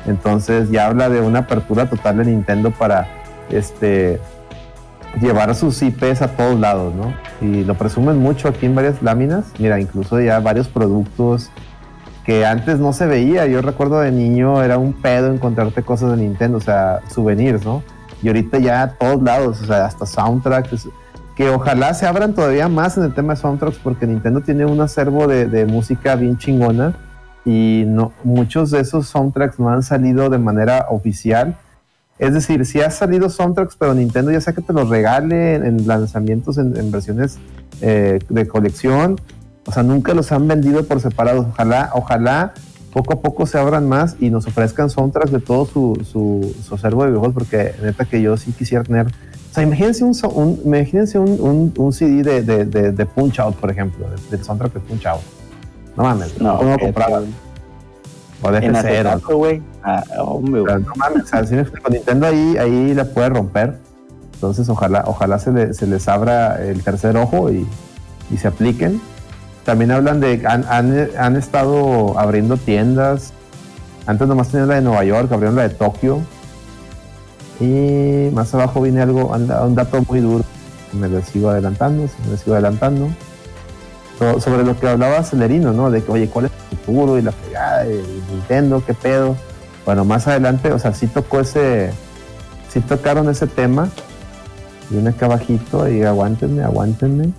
Entonces 0.07 0.69
ya 0.71 0.87
habla 0.87 1.09
de 1.09 1.21
una 1.21 1.41
apertura 1.41 1.89
total 1.89 2.19
de 2.19 2.25
Nintendo 2.25 2.73
para 2.73 3.07
este 3.51 4.19
llevar 5.21 5.55
sus 5.55 5.81
IPs 5.81 6.23
a 6.23 6.29
todos 6.29 6.59
lados, 6.59 6.93
¿no? 6.95 7.15
Y 7.41 7.65
lo 7.65 7.75
presumen 7.75 8.19
mucho 8.19 8.49
aquí 8.49 8.67
en 8.67 8.75
varias 8.75 9.03
láminas. 9.03 9.45
Mira, 9.59 9.79
incluso 9.81 10.21
ya 10.21 10.41
varios 10.41 10.69
productos 10.69 11.51
que 12.25 12.45
antes 12.45 12.79
no 12.79 12.93
se 12.93 13.07
veía. 13.07 13.47
Yo 13.47 13.63
recuerdo 13.63 14.01
de 14.01 14.11
niño 14.11 14.63
era 14.63 14.79
un 14.79 14.93
pedo 14.93 15.33
encontrarte 15.33 15.83
cosas 15.83 16.11
de 16.11 16.17
Nintendo, 16.17 16.59
o 16.59 16.61
sea, 16.61 17.01
souvenirs, 17.09 17.65
¿no? 17.65 17.83
Y 18.25 18.29
ahorita 18.29 18.59
ya 18.59 18.83
a 18.83 18.89
todos 18.95 19.23
lados, 19.23 19.61
o 19.61 19.67
sea, 19.67 19.85
hasta 19.85 20.07
soundtracks, 20.07 20.89
que 21.37 21.51
ojalá 21.51 21.93
se 21.93 22.07
abran 22.07 22.33
todavía 22.33 22.69
más 22.69 22.97
en 22.97 23.05
el 23.05 23.13
tema 23.13 23.35
de 23.35 23.41
soundtracks 23.41 23.79
porque 23.83 24.07
Nintendo 24.07 24.41
tiene 24.41 24.65
un 24.65 24.81
acervo 24.81 25.27
de, 25.27 25.67
música 25.67 26.17
bien 26.17 26.39
chingona 26.39 26.95
y 27.45 27.85
no, 27.87 28.13
muchos 28.23 28.71
de 28.71 28.81
esos 28.81 29.09
soundtracks 29.09 29.59
no 29.59 29.69
han 29.69 29.83
salido 29.83 30.31
de 30.31 30.39
manera 30.39 30.87
oficial. 30.89 31.55
Es 32.19 32.33
decir, 32.33 32.65
si 32.65 32.81
ha 32.81 32.91
salido 32.91 33.29
soundtracks, 33.29 33.77
pero 33.77 33.93
Nintendo 33.93 34.31
ya 34.31 34.41
sea 34.41 34.55
que 34.55 34.63
te 34.63 34.73
los 34.73 34.89
regale 34.89 35.57
en, 35.57 35.67
en 35.67 35.87
lanzamientos, 35.87 36.57
en, 36.57 36.75
en 36.79 36.91
versiones 36.91 37.39
eh, 37.83 38.21
de 38.31 38.49
colección, 38.49 39.21
o 39.67 39.73
sea, 39.73 39.83
nunca 39.83 40.15
los 40.15 40.33
han 40.33 40.49
vendido 40.49 40.85
por 40.85 41.01
separado. 41.01 41.49
Ojalá, 41.51 41.91
ojalá 41.93 42.55
poco 42.95 43.13
a 43.13 43.21
poco 43.21 43.45
se 43.45 43.59
abran 43.59 43.87
más 43.89 44.17
y 44.21 44.31
nos 44.31 44.47
ofrezcan 44.47 44.89
soundtracks 44.89 45.31
de 45.33 45.41
todo 45.41 45.67
su, 45.67 46.01
su, 46.11 46.55
su 46.67 46.75
acervo 46.77 47.03
de 47.03 47.09
videojuegos, 47.11 47.35
porque 47.35 47.75
neta 47.83 48.07
que 48.07 48.23
yo 48.23 48.37
sí 48.39 48.53
quisiera 48.53 48.83
tener. 48.85 49.09
O 49.09 49.55
sea, 49.55 49.63
imagínense 49.65 50.05
un, 50.05 50.15
un- 50.35 50.61
imagínense 50.65 51.19
un, 51.19 51.39
un, 51.41 51.75
un 51.77 51.93
CD 51.93 52.23
de, 52.23 52.43
de, 52.43 52.65
de, 52.65 52.93
de 52.93 53.07
Punch 53.07 53.39
Out, 53.41 53.57
por 53.57 53.71
ejemplo, 53.71 54.07
de- 54.09 54.37
del 54.37 54.45
soundtrack 54.45 54.73
de 54.73 54.81
Punch 54.81 55.07
Out. 55.07 55.21
No 55.97 56.05
mames, 56.05 56.41
No, 56.41 56.57
¿cómo 56.59 56.79
compraba? 56.79 57.21
O 58.43 58.51
de 58.51 58.59
En 58.59 58.75
FCR, 58.75 59.07
acetato, 59.09 59.37
güey. 59.39 59.63
Ah, 59.83 60.03
hombre, 60.19 60.61
o 60.61 60.65
sea, 60.67 60.75
güey. 60.77 60.87
no 60.87 60.93
mames, 60.97 61.23
o 61.25 61.27
sea, 61.27 61.41
explico, 61.61 61.91
Nintendo 61.91 62.27
ahí, 62.27 62.57
ahí 62.59 62.95
la 62.95 63.05
puede 63.05 63.29
romper. 63.29 63.79
Entonces, 64.35 64.69
ojalá, 64.69 65.05
ojalá 65.07 65.39
se, 65.39 65.53
le- 65.53 65.75
se 65.75 65.87
les 65.87 66.07
abra 66.09 66.61
el 66.65 66.83
tercer 66.83 67.17
ojo 67.17 67.51
y, 67.51 67.67
y 68.31 68.37
se 68.37 68.49
apliquen. 68.49 69.01
También 69.65 69.91
hablan 69.91 70.21
de, 70.21 70.43
han, 70.47 70.65
han, 70.69 71.09
han 71.19 71.37
estado 71.37 72.19
abriendo 72.19 72.57
tiendas. 72.57 73.33
Antes 74.07 74.29
nomás 74.29 74.49
tenían 74.49 74.69
la 74.69 74.75
de 74.75 74.83
Nueva 74.83 75.05
York, 75.05 75.33
abrieron 75.33 75.57
la 75.57 75.63
de 75.63 75.71
Tokio. 75.71 76.21
Y 77.61 78.29
más 78.33 78.53
abajo 78.55 78.83
viene 78.83 79.01
algo, 79.01 79.29
un 79.29 79.75
dato 79.75 80.05
muy 80.09 80.21
duro. 80.21 80.45
Me 80.93 81.09
lo 81.09 81.23
sigo 81.23 81.49
adelantando, 81.51 82.09
me 82.31 82.37
sigo 82.37 82.53
adelantando. 82.55 83.09
So- 84.19 84.41
sobre 84.41 84.65
lo 84.65 84.79
que 84.79 84.89
hablaba 84.89 85.23
Celerino, 85.23 85.73
¿no? 85.73 85.91
De 85.91 86.03
que, 86.03 86.13
oye, 86.13 86.29
¿cuál 86.29 86.47
es 86.47 86.53
el 86.71 86.79
futuro? 86.79 87.19
Y 87.19 87.23
la 87.23 87.33
fregada, 87.33 87.87
y 87.87 88.03
Nintendo, 88.31 88.83
¿qué 88.87 88.95
pedo? 88.95 89.37
Bueno, 89.85 90.05
más 90.05 90.29
adelante, 90.29 90.73
o 90.73 90.79
sea, 90.79 90.93
sí 90.95 91.07
tocó 91.07 91.41
ese, 91.41 91.91
sí 92.73 92.81
tocaron 92.81 93.29
ese 93.31 93.47
tema. 93.47 93.89
Viene 94.91 95.11
acá 95.11 95.27
abajito 95.27 95.89
y 95.89 96.03
aguántenme, 96.03 96.63
aguántenme. 96.63 97.31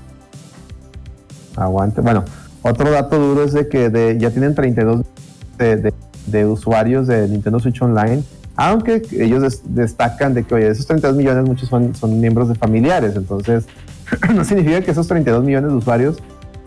Aguante. 1.55 2.01
Bueno, 2.01 2.23
otro 2.61 2.91
dato 2.91 3.17
duro 3.19 3.43
es 3.43 3.53
de 3.53 3.67
que 3.67 3.89
de- 3.89 4.17
ya 4.17 4.31
tienen 4.31 4.55
32 4.55 5.05
de, 5.57 5.75
de- 5.77 5.93
de 6.27 6.45
usuarios 6.45 7.07
de 7.07 7.27
Nintendo 7.27 7.59
Switch 7.59 7.81
Online, 7.81 8.23
aunque 8.55 9.01
ellos 9.11 9.41
des- 9.41 9.61
destacan 9.65 10.33
de 10.33 10.43
que, 10.43 10.55
oye, 10.55 10.65
de 10.65 10.71
esos 10.71 10.87
32 10.87 11.17
millones 11.17 11.45
muchos 11.45 11.69
son, 11.69 11.93
son 11.95 12.19
miembros 12.19 12.49
de 12.49 12.55
familiares, 12.55 13.15
entonces 13.15 13.65
no 14.33 14.43
significa 14.43 14.81
que 14.81 14.91
esos 14.91 15.07
32 15.07 15.43
millones 15.43 15.71
de 15.71 15.77
usuarios 15.77 16.17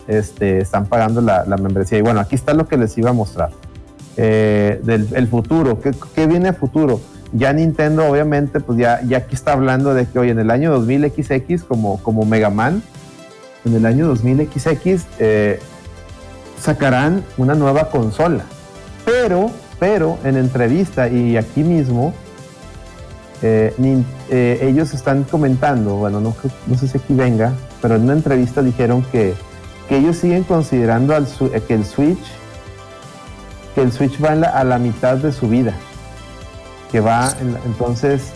este, 0.07 0.59
están 0.59 0.85
pagando 0.87 1.21
la, 1.21 1.45
la 1.45 1.57
membresía. 1.57 1.97
Y 1.97 2.01
bueno, 2.01 2.19
aquí 2.19 2.35
está 2.35 2.53
lo 2.53 2.67
que 2.67 2.77
les 2.77 2.97
iba 2.97 3.09
a 3.11 3.13
mostrar. 3.13 3.49
Eh, 4.17 4.81
del 4.83 5.07
el 5.13 5.27
futuro, 5.27 5.79
¿Qué, 5.81 5.91
¿qué 6.15 6.27
viene 6.27 6.49
a 6.49 6.53
futuro? 6.53 6.99
Ya 7.31 7.53
Nintendo, 7.53 8.07
obviamente, 8.09 8.59
pues 8.59 8.79
ya, 8.79 9.01
ya 9.03 9.17
aquí 9.19 9.35
está 9.35 9.53
hablando 9.53 9.93
de 9.93 10.07
que 10.07 10.17
hoy 10.19 10.29
en 10.31 10.39
el 10.39 10.49
año 10.51 10.71
2000 10.71 11.11
XX, 11.15 11.63
como, 11.63 12.01
como 12.01 12.25
Mega 12.25 12.49
Man, 12.49 12.81
en 13.69 13.75
el 13.75 13.85
año 13.85 14.07
2000 14.07 14.49
XX, 14.51 15.05
eh, 15.19 15.59
sacarán 16.61 17.23
una 17.37 17.55
nueva 17.55 17.89
consola. 17.89 18.43
Pero, 19.05 19.51
pero 19.79 20.17
en 20.23 20.37
entrevista 20.37 21.07
y 21.07 21.37
aquí 21.37 21.63
mismo, 21.63 22.13
eh, 23.41 23.73
eh, 24.29 24.59
ellos 24.61 24.93
están 24.93 25.23
comentando, 25.23 25.95
bueno, 25.95 26.19
no, 26.19 26.35
no 26.67 26.77
sé 26.77 26.87
si 26.87 26.97
aquí 26.97 27.13
venga, 27.13 27.53
pero 27.81 27.95
en 27.95 28.03
una 28.03 28.13
entrevista 28.13 28.61
dijeron 28.61 29.03
que, 29.11 29.33
que 29.87 29.97
ellos 29.97 30.17
siguen 30.17 30.43
considerando 30.43 31.15
al 31.15 31.27
que 31.67 31.73
el 31.73 31.85
Switch, 31.85 32.19
que 33.75 33.81
el 33.81 33.91
Switch 33.93 34.21
va 34.23 34.31
a 34.31 34.63
la 34.63 34.77
mitad 34.77 35.17
de 35.17 35.31
su 35.31 35.47
vida, 35.47 35.73
que 36.91 36.99
va, 36.99 37.33
en 37.39 37.53
la- 37.53 37.59
entonces 37.65 38.31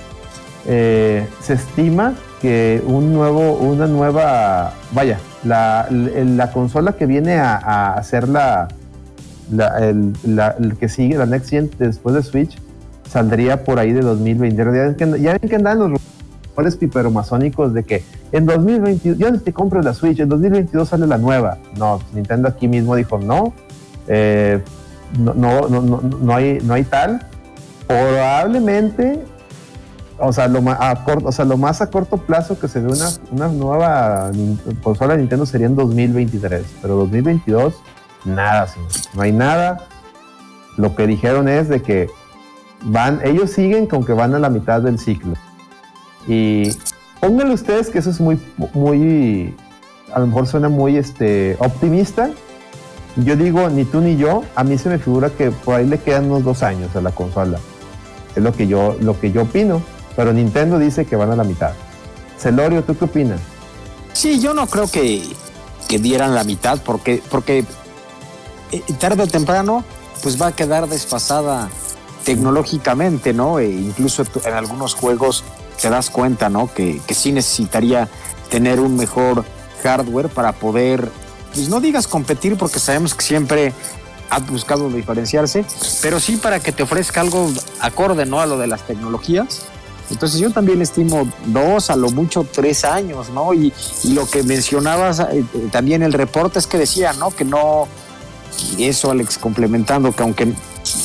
se 0.66 1.54
estima 1.54 2.14
que 2.44 2.84
un 2.86 3.14
nuevo, 3.14 3.54
una 3.54 3.88
nueva, 3.88 4.74
vaya, 4.92 5.18
la, 5.46 5.88
la- 5.90 6.24
la 6.26 6.52
consola 6.52 6.92
que 6.92 7.06
viene 7.06 7.36
a, 7.40 7.56
a 7.56 7.94
hacer 7.94 8.28
la, 8.28 8.68
la- 9.50 9.78
el, 9.80 10.12
la- 10.26 10.54
el 10.60 10.76
que 10.76 10.90
sigue, 10.90 11.18
la 11.18 11.26
Next 11.26 11.50
Gen 11.50 11.72
después 11.80 12.14
de 12.14 12.22
Switch, 12.22 12.58
saldría 13.10 13.64
por 13.64 13.80
ahí 13.80 13.94
de 13.94 14.02
2020. 14.02 14.58
Ya 14.58 15.32
ven 15.32 15.40
que, 15.50 15.56
andan 15.56 15.80
los 15.80 16.02
rumores 16.54 16.76
piperomasónicos 16.76 17.74
de 17.74 17.84
que 17.86 18.04
en 18.34 18.46
2022, 18.46 19.18
ya 19.18 19.32
te 19.40 19.54
compres 19.54 19.86
la 19.86 19.94
Switch, 19.94 20.20
en 20.20 20.28
2022 20.28 20.90
sale 20.90 21.08
la 21.08 21.18
nueva. 21.18 21.58
No, 21.78 22.02
Nintendo 22.14 22.50
aquí 22.50 22.68
mismo 22.68 22.96
dijo 22.98 23.18
no, 23.20 23.54
eh, 24.10 24.60
no, 25.18 25.34
no, 25.34 25.70
no, 25.70 25.82
no, 25.82 26.02
no 26.02 26.36
hay, 26.36 26.60
no 26.62 26.74
hay 26.74 26.84
tal. 26.84 27.22
Probablemente, 27.88 29.20
o 30.26 30.34
sea, 30.34 30.48
lo 30.48 30.62
más 30.62 30.78
a 30.80 31.04
corto, 31.04 31.28
o 31.28 31.32
sea, 31.32 31.46
lo 31.46 31.58
más 31.58 31.82
a 31.82 31.90
corto 31.90 32.18
plazo 32.18 32.58
que 32.58 32.68
se 32.68 32.80
ve 32.80 32.94
una, 33.32 33.48
nueva 33.50 34.32
consola 34.82 35.14
de 35.14 35.20
Nintendo 35.20 35.46
sería 35.46 35.68
en 35.68 35.76
2023, 35.76 36.66
pero 36.82 36.96
2022, 36.96 37.76
nada, 38.26 38.68
señor. 38.68 38.90
no 39.14 39.22
hay 39.22 39.32
nada. 39.32 39.88
Lo 40.78 40.96
que 40.96 41.08
dijeron 41.08 41.50
es 41.50 41.68
de 41.68 41.82
que 41.82 42.10
van, 42.84 43.20
ellos 43.24 43.52
siguen 43.52 43.86
con 43.86 44.06
que 44.06 44.14
van 44.14 44.34
a 44.34 44.40
la 44.40 44.50
mitad 44.50 44.82
del 44.82 44.98
ciclo. 44.98 45.34
Y 46.28 46.72
pónganle 47.20 47.54
ustedes 47.54 47.90
que 47.90 48.00
eso 48.00 48.10
es 48.10 48.22
muy, 48.22 48.40
muy, 48.74 49.56
a 50.14 50.20
lo 50.20 50.28
mejor 50.28 50.48
suena 50.48 50.70
muy 50.70 50.96
este, 50.98 51.58
optimista. 51.60 52.30
Yo 53.18 53.36
digo, 53.36 53.70
ni 53.70 53.86
tú 53.86 54.02
ni 54.02 54.16
yo, 54.16 54.44
a 54.56 54.64
mí 54.64 54.78
se 54.78 54.90
me 54.90 54.98
figura 54.98 55.30
que 55.30 55.52
por 55.52 55.76
ahí 55.76 55.86
le 55.86 56.00
quedan 56.00 56.26
unos 56.26 56.44
dos 56.44 56.64
años 56.64 56.96
a 56.96 57.02
la 57.02 57.12
consola. 57.12 57.60
Es 58.36 58.42
lo 58.42 58.54
que 58.54 58.68
yo, 58.68 58.96
lo 59.02 59.20
que 59.20 59.32
yo 59.32 59.44
opino. 59.44 59.82
Pero 60.16 60.34
Nintendo 60.34 60.80
dice 60.80 61.06
que 61.06 61.16
van 61.16 61.32
a 61.32 61.36
la 61.36 61.44
mitad. 61.44 61.74
Celorio, 62.38 62.84
¿tú 62.84 62.98
qué 62.98 63.06
opinas? 63.06 63.40
Sí, 64.14 64.40
yo 64.40 64.54
no 64.54 64.68
creo 64.68 64.90
que, 64.90 65.24
que 65.88 66.00
dieran 66.00 66.36
la 66.36 66.44
mitad 66.44 66.80
porque, 66.84 67.22
porque 67.30 67.66
eh, 68.72 68.82
tarde 69.00 69.24
o 69.24 69.28
temprano 69.28 69.84
pues 70.22 70.42
va 70.42 70.48
a 70.48 70.52
quedar 70.52 70.88
desfasada 70.88 71.70
tecnológicamente, 72.24 73.34
¿no? 73.34 73.60
E 73.60 73.70
incluso 73.70 74.24
en 74.46 74.54
algunos 74.54 74.94
juegos 74.94 75.44
te 75.82 75.90
das 75.90 76.10
cuenta, 76.10 76.50
¿no? 76.50 76.74
Que, 76.74 77.02
que 77.06 77.14
sí 77.14 77.32
necesitaría 77.32 78.08
tener 78.50 78.80
un 78.80 78.96
mejor 78.96 79.44
hardware 79.84 80.30
para 80.30 80.54
poder, 80.54 81.10
pues 81.54 81.70
no 81.70 81.82
digas 81.82 82.08
competir 82.08 82.58
porque 82.58 82.80
sabemos 82.80 83.14
que 83.14 83.24
siempre 83.24 83.74
ha 84.30 84.40
buscado 84.40 84.90
diferenciarse, 84.90 85.66
pero 86.02 86.20
sí 86.20 86.38
para 86.38 86.60
que 86.60 86.72
te 86.72 86.84
ofrezca 86.84 87.22
algo 87.22 87.52
acorde, 87.80 88.26
¿no? 88.26 88.40
A 88.40 88.46
lo 88.46 88.58
de 88.58 88.68
las 88.68 88.82
tecnologías. 88.88 89.64
Entonces 90.10 90.40
yo 90.40 90.52
también 90.52 90.82
estimo 90.82 91.28
dos, 91.46 91.90
a 91.90 91.96
lo 91.96 92.10
mucho 92.12 92.46
tres 92.52 92.84
años, 92.86 93.30
¿no? 93.30 93.54
Y, 93.54 93.74
lo 94.14 94.30
que 94.30 94.44
mencionabas 94.44 95.20
eh, 95.20 95.44
eh, 95.54 95.70
también 95.72 96.04
el 96.04 96.14
reporte 96.14 96.60
es 96.60 96.68
que 96.68 96.78
decía, 96.78 97.14
¿no? 97.14 97.32
Que 97.32 97.46
no, 97.46 97.88
y 98.78 98.86
eso 98.86 99.10
Alex 99.12 99.38
complementando, 99.38 100.12
que 100.12 100.22
aunque 100.24 100.54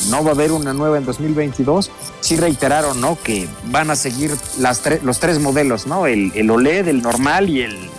no 0.09 0.23
va 0.23 0.31
a 0.31 0.33
haber 0.33 0.51
una 0.51 0.73
nueva 0.73 0.97
en 0.97 1.05
2022, 1.05 1.89
sí 2.19 2.35
reiteraron, 2.35 2.99
¿no? 3.01 3.17
Que 3.23 3.47
van 3.71 3.89
a 3.89 3.95
seguir 3.95 4.35
las 4.59 4.83
tre- 4.85 5.01
los 5.01 5.19
tres 5.19 5.39
modelos, 5.39 5.87
¿no? 5.87 6.05
El, 6.05 6.31
el 6.35 6.49
OLED, 6.51 6.89
el 6.89 7.01
normal 7.01 7.49
y 7.49 7.61
el, 7.61 7.89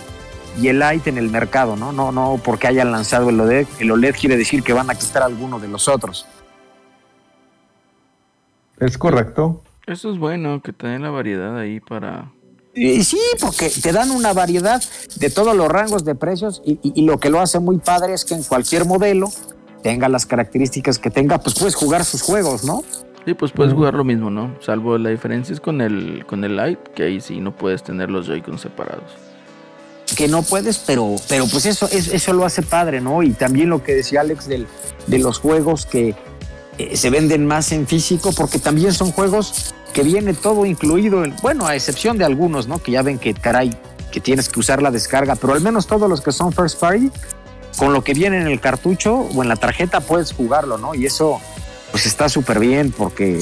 y 0.61 0.67
el 0.67 0.79
Lite 0.79 1.09
en 1.09 1.17
el 1.17 1.29
mercado, 1.29 1.75
¿no? 1.75 1.91
No, 1.91 2.11
no 2.11 2.39
porque 2.43 2.67
hayan 2.67 2.91
lanzado 2.91 3.29
el 3.31 3.39
OLED, 3.41 3.67
el 3.79 3.91
OLED 3.91 4.15
quiere 4.15 4.37
decir 4.37 4.63
que 4.63 4.71
van 4.73 4.89
a 4.91 4.95
quitar 4.95 5.23
alguno 5.23 5.59
de 5.59 5.67
los 5.67 5.87
otros. 5.87 6.25
Es 8.79 8.97
correcto. 8.97 9.61
Eso 9.87 10.11
es 10.11 10.19
bueno, 10.19 10.61
que 10.61 10.73
te 10.73 10.87
den 10.87 11.01
la 11.03 11.09
variedad 11.09 11.57
ahí 11.57 11.79
para... 11.79 12.31
Y 12.73 13.03
sí, 13.03 13.19
porque 13.41 13.69
te 13.69 13.91
dan 13.91 14.11
una 14.11 14.31
variedad 14.31 14.81
de 15.17 15.29
todos 15.29 15.55
los 15.55 15.67
rangos 15.67 16.05
de 16.05 16.15
precios 16.15 16.61
y, 16.65 16.73
y- 16.81 16.93
y 16.95 17.05
lo 17.05 17.19
que 17.19 17.29
lo 17.29 17.41
hace 17.41 17.59
muy 17.59 17.79
padre 17.79 18.13
es 18.13 18.23
que 18.23 18.33
en 18.33 18.43
cualquier 18.43 18.85
modelo 18.85 19.27
tenga 19.83 20.07
las 20.07 20.25
características 20.25 20.97
que 20.97 21.09
tenga, 21.09 21.39
pues 21.39 21.57
puedes 21.59 21.75
jugar 21.75 22.05
sus 22.05 22.21
juegos, 22.21 22.63
¿no? 22.63 22.83
Sí, 23.25 23.33
pues 23.33 23.51
puedes 23.51 23.73
jugar 23.73 23.93
lo 23.95 24.03
mismo, 24.05 24.29
¿no? 24.29 24.55
Salvo 24.61 24.97
la 24.97 25.09
diferencia 25.09 25.53
es 25.53 25.59
con 25.59 25.81
el, 25.81 26.25
con 26.25 26.43
el 26.45 26.55
Lite, 26.55 26.91
que 26.95 27.03
ahí 27.03 27.19
sí 27.19 27.41
no 27.41 27.53
puedes 27.55 27.83
tener 27.83 28.09
los 28.09 28.25
Joy-Con 28.27 28.57
separados. 28.57 29.11
Que 30.15 30.27
no 30.27 30.41
puedes, 30.41 30.77
pero, 30.79 31.15
pero 31.27 31.45
pues 31.47 31.65
eso, 31.65 31.87
es- 31.91 32.07
eso 32.13 32.31
lo 32.33 32.45
hace 32.45 32.61
padre, 32.61 33.01
¿no? 33.01 33.21
Y 33.21 33.31
también 33.31 33.69
lo 33.69 33.83
que 33.83 33.93
decía 33.95 34.21
Alex 34.21 34.47
del, 34.47 34.65
de 35.07 35.19
los 35.19 35.39
juegos 35.39 35.85
que, 35.85 36.15
eh, 36.77 36.95
se 36.95 37.09
venden 37.09 37.45
más 37.45 37.71
en 37.71 37.87
físico 37.87 38.31
porque 38.35 38.59
también 38.59 38.93
son 38.93 39.11
juegos 39.11 39.73
que 39.93 40.03
viene 40.03 40.33
todo 40.33 40.65
incluido, 40.65 41.23
en- 41.23 41.35
bueno, 41.41 41.67
a 41.67 41.75
excepción 41.75 42.17
de 42.17 42.25
algunos, 42.25 42.67
¿no? 42.67 42.79
Que 42.79 42.91
ya 42.93 43.01
ven 43.01 43.19
que, 43.19 43.33
caray, 43.33 43.75
que 44.11 44.19
tienes 44.21 44.49
que 44.49 44.59
usar 44.59 44.81
la 44.81 44.91
descarga, 44.91 45.35
pero 45.35 45.53
al 45.53 45.61
menos 45.61 45.87
todos 45.87 46.09
los 46.09 46.21
que 46.21 46.31
son 46.31 46.51
first 46.53 46.79
party, 46.79 47.11
con 47.77 47.93
lo 47.93 48.03
que 48.03 48.13
viene 48.13 48.39
en 48.41 48.47
el 48.47 48.59
cartucho 48.59 49.15
o 49.15 49.41
en 49.43 49.49
la 49.49 49.55
tarjeta 49.55 50.01
puedes 50.01 50.33
jugarlo, 50.33 50.77
¿no? 50.77 50.93
Y 50.95 51.05
eso, 51.05 51.39
pues 51.91 52.05
está 52.05 52.27
súper 52.29 52.59
bien 52.59 52.91
porque 52.91 53.39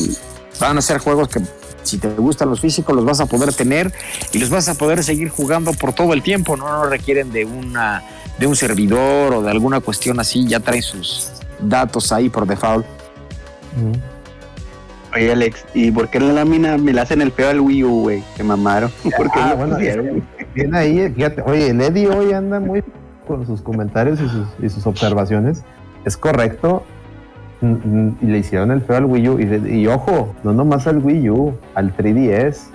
van 0.59 0.77
a 0.77 0.81
ser 0.81 0.99
juegos 0.99 1.27
que 1.29 1.41
si 1.83 1.97
te 1.97 2.09
gustan 2.09 2.49
los 2.49 2.59
físicos 2.59 2.95
los 2.95 3.05
vas 3.05 3.19
a 3.21 3.25
poder 3.25 3.53
tener 3.53 3.91
y 4.31 4.37
los 4.37 4.49
vas 4.49 4.67
a 4.69 4.75
poder 4.75 5.03
seguir 5.03 5.29
jugando 5.29 5.71
por 5.73 5.93
todo 5.93 6.13
el 6.13 6.21
tiempo, 6.21 6.57
no, 6.57 6.67
no 6.67 6.83
requieren 6.85 7.31
de 7.31 7.45
una 7.45 8.03
de 8.37 8.47
un 8.47 8.55
servidor 8.55 9.33
o 9.33 9.41
de 9.41 9.49
alguna 9.51 9.79
cuestión 9.81 10.19
así, 10.19 10.45
ya 10.47 10.59
traen 10.59 10.81
sus 10.83 11.29
datos 11.59 12.11
ahí 12.11 12.29
por 12.29 12.45
default. 12.47 12.85
Oye, 15.15 15.31
Alex, 15.31 15.65
¿y 15.73 15.89
por 15.91 16.09
qué 16.09 16.19
la 16.19 16.33
lámina 16.33 16.77
me 16.77 16.93
la 16.93 17.01
hacen 17.01 17.21
el 17.21 17.31
feo 17.31 17.49
al 17.49 17.59
Wii 17.59 17.83
U, 17.83 18.01
güey? 18.01 18.23
Se 18.35 18.43
mamaron. 18.43 18.91
¿Por 19.17 19.31
qué 19.31 19.39
Ah, 19.39 19.55
bueno, 19.57 19.77
que 19.77 20.21
viene 20.53 20.77
ahí, 20.77 21.11
fíjate, 21.15 21.41
oye, 21.41 21.69
el 21.71 21.81
Eddie 21.81 22.07
hoy 22.09 22.31
anda 22.33 22.59
muy 22.59 22.83
con 23.27 23.45
sus 23.45 23.61
comentarios 23.61 24.19
y 24.21 24.27
sus, 24.29 24.47
y 24.61 24.69
sus 24.69 24.85
observaciones. 24.85 25.63
Es 26.05 26.15
correcto. 26.15 26.83
Mm, 27.61 27.71
mm, 27.73 28.17
Y 28.21 28.25
le 28.27 28.37
hicieron 28.37 28.71
el 28.71 28.81
feo 28.81 28.97
al 28.97 29.05
Wii 29.05 29.29
U. 29.29 29.39
Y, 29.39 29.87
ojo, 29.87 30.33
no 30.43 30.53
nomás 30.53 30.85
al 30.87 30.99
Wii 30.99 31.29
U, 31.29 31.53
al 31.75 31.95
3DS. 31.95 32.67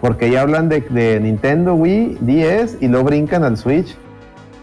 Porque 0.00 0.30
ya 0.30 0.42
hablan 0.42 0.68
de, 0.68 0.80
de 0.80 1.20
Nintendo 1.20 1.74
Wii, 1.74 2.18
10 2.20 2.78
y 2.80 2.88
luego 2.88 3.04
brincan 3.06 3.44
al 3.44 3.56
Switch. 3.56 3.94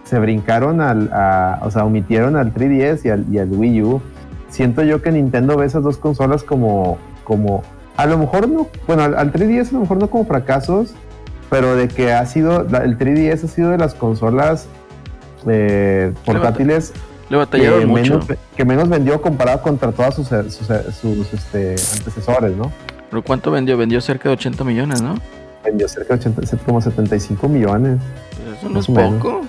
Se 0.05 0.17
brincaron 0.19 0.81
al, 0.81 1.09
a- 1.13 1.59
o 1.61 1.69
sea, 1.71 1.85
omitieron 1.85 2.35
al 2.35 2.53
3DS 2.53 3.05
y 3.05 3.09
al, 3.09 3.25
y 3.31 3.37
al 3.39 3.49
Wii 3.51 3.81
U. 3.83 4.01
Siento 4.49 4.83
yo 4.83 5.01
que 5.01 5.11
Nintendo 5.11 5.57
ve 5.57 5.65
esas 5.65 5.83
dos 5.83 5.97
consolas 5.97 6.43
como, 6.43 6.97
como, 7.23 7.63
a 7.97 8.05
lo 8.05 8.17
mejor 8.17 8.47
no, 8.47 8.67
bueno, 8.87 9.03
al, 9.03 9.15
al 9.17 9.33
3DS 9.33 9.69
a 9.69 9.73
lo 9.73 9.79
mejor 9.81 9.97
no 9.97 10.09
como 10.09 10.25
fracasos, 10.25 10.93
pero 11.49 11.75
de 11.75 11.87
que 11.87 12.13
ha 12.13 12.25
sido, 12.25 12.61
el 12.61 12.97
3DS 12.97 13.43
ha 13.43 13.47
sido 13.47 13.69
de 13.71 13.77
las 13.77 13.93
consolas 13.93 14.67
eh, 15.47 16.11
portátiles 16.25 16.93
Le 17.29 17.37
batallaron 17.37 17.79
que 17.81 17.85
mucho. 17.85 18.19
menos, 18.19 18.27
que 18.55 18.65
menos 18.65 18.89
vendió 18.89 19.21
comparado 19.21 19.61
contra 19.61 19.91
todos 19.91 20.15
sus, 20.15 20.27
sus, 20.27 20.67
sus, 20.95 21.33
este, 21.33 21.75
antecesores, 21.97 22.55
¿no? 22.55 22.71
¿Pero 23.09 23.23
cuánto 23.23 23.51
vendió? 23.51 23.77
Vendió 23.77 24.01
cerca 24.01 24.29
de 24.29 24.33
80 24.33 24.63
millones, 24.63 25.01
¿no? 25.01 25.15
Vendió 25.63 25.87
cerca 25.87 26.15
de 26.15 26.27
80, 26.27 26.57
como 26.65 26.81
75 26.81 27.47
millones. 27.47 27.99
Pues 28.43 28.57
Eso 28.57 28.69
no 28.69 28.79
es 28.79 28.87
poco. 28.87 29.41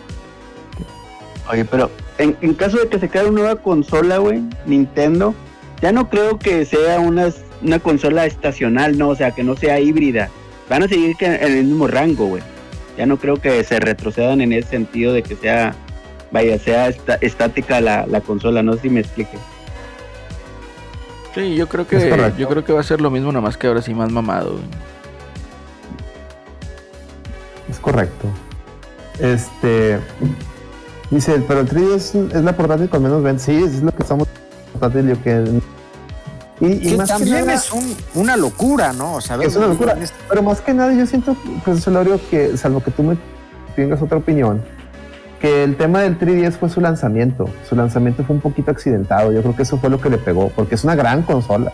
Oye, 1.51 1.65
pero 1.65 1.91
en, 2.19 2.37
en 2.41 2.55
caso 2.55 2.79
de 2.79 2.89
que 2.89 2.99
se 2.99 3.09
cree 3.09 3.25
una 3.25 3.41
nueva 3.41 3.57
consola, 3.57 4.19
güey, 4.19 4.43
Nintendo, 4.67 5.35
ya 5.83 5.93
no 5.93 6.09
creo 6.09 6.39
que 6.39 6.65
sea 6.65 7.01
una, 7.01 7.29
una 7.63 7.79
consola 7.79 8.27
estacional, 8.27 8.97
¿no? 8.99 9.09
O 9.11 9.15
sea, 9.17 9.31
que 9.33 9.45
no 9.45 9.57
sea 9.57 9.79
híbrida. 9.81 10.31
Van 10.69 10.83
a 10.83 10.89
seguir 10.89 11.17
que- 11.17 11.27
en 11.27 11.43
el 11.59 11.65
mismo 11.65 11.87
rango, 11.87 12.27
güey. 12.27 12.43
Ya 12.97 13.05
no 13.07 13.19
creo 13.19 13.37
que 13.37 13.63
se 13.65 13.79
retrocedan 13.79 14.41
en 14.41 14.53
ese 14.55 14.69
sentido 14.71 15.13
de 15.13 15.23
que 15.23 15.37
sea, 15.37 15.75
vaya, 16.33 16.59
sea 16.59 16.89
esta- 16.89 17.17
estática 17.21 17.81
la, 17.81 18.07
la 18.07 18.21
consola, 18.23 18.63
no 18.63 18.73
sé 18.75 18.81
si 18.83 18.91
me 18.91 19.01
explique. 19.01 19.37
Sí, 21.35 21.55
yo 21.55 21.69
creo 21.69 21.87
que 21.87 21.99
yo 22.39 22.49
creo 22.49 22.65
que 22.65 22.73
va 22.73 22.81
a 22.81 22.85
ser 22.85 23.03
lo 23.03 23.11
mismo, 23.11 23.31
nada 23.31 23.43
más 23.43 23.59
que 23.59 23.67
ahora 23.67 23.83
sí 23.83 23.93
más 23.93 24.11
mamado. 24.11 24.53
güey. 24.53 24.65
Es 27.69 27.79
correcto. 27.79 28.29
Este. 29.19 29.99
Dice, 31.11 31.43
pero 31.47 31.61
el 31.61 31.69
3DS 31.69 31.95
es, 31.95 32.15
es 32.15 32.43
la 32.45 32.57
portátil 32.57 32.89
con 32.89 33.03
menos 33.03 33.23
ventas. 33.23 33.45
Sí, 33.45 33.55
es 33.55 33.83
lo 33.83 33.93
que 33.95 34.03
estamos 34.03 34.27
portátil. 34.73 35.09
Yo 35.09 35.23
que. 35.23 35.61
Y, 36.61 36.67
y 36.67 36.79
Que 36.91 36.97
más 36.97 37.09
que 37.11 37.19
también 37.19 37.41
nada- 37.47 37.55
es 37.55 37.71
un- 37.73 37.97
una 38.15 38.37
locura, 38.37 38.93
¿no? 38.93 39.15
O 39.15 39.21
sea, 39.21 39.37
Es 39.37 39.55
una 39.57 39.67
locura. 39.69 39.97
Pero 40.29 40.43
más 40.43 40.61
que 40.61 40.73
nada, 40.75 40.93
yo 40.95 41.07
siento, 41.07 41.37
pues, 41.65 41.85
Celorio, 41.85 42.19
que 42.31 42.57
salvo 42.57 42.83
que 42.83 42.91
tú 42.91 43.03
me 43.03 43.17
tengas 43.77 44.01
otra 44.01 44.17
opinión, 44.19 44.63
que 45.41 45.63
el 45.65 45.77
tema 45.77 46.01
del 46.01 46.19
3DS 46.19 46.57
fue 46.57 46.71
su 46.71 46.81
lanzamiento. 46.81 47.49
Su 47.69 47.77
lanzamiento 47.77 48.25
fue 48.25 48.37
un 48.37 48.41
poquito 48.43 48.71
accidentado. 48.71 49.33
Yo 49.33 49.43
creo 49.43 49.55
que 49.55 49.63
eso 49.65 49.77
fue 49.79 49.91
lo 49.91 50.01
que 50.01 50.09
le 50.09 50.17
pegó, 50.19 50.49
porque 50.57 50.75
es 50.77 50.85
una 50.85 50.95
gran 50.95 51.23
consola. 51.23 51.73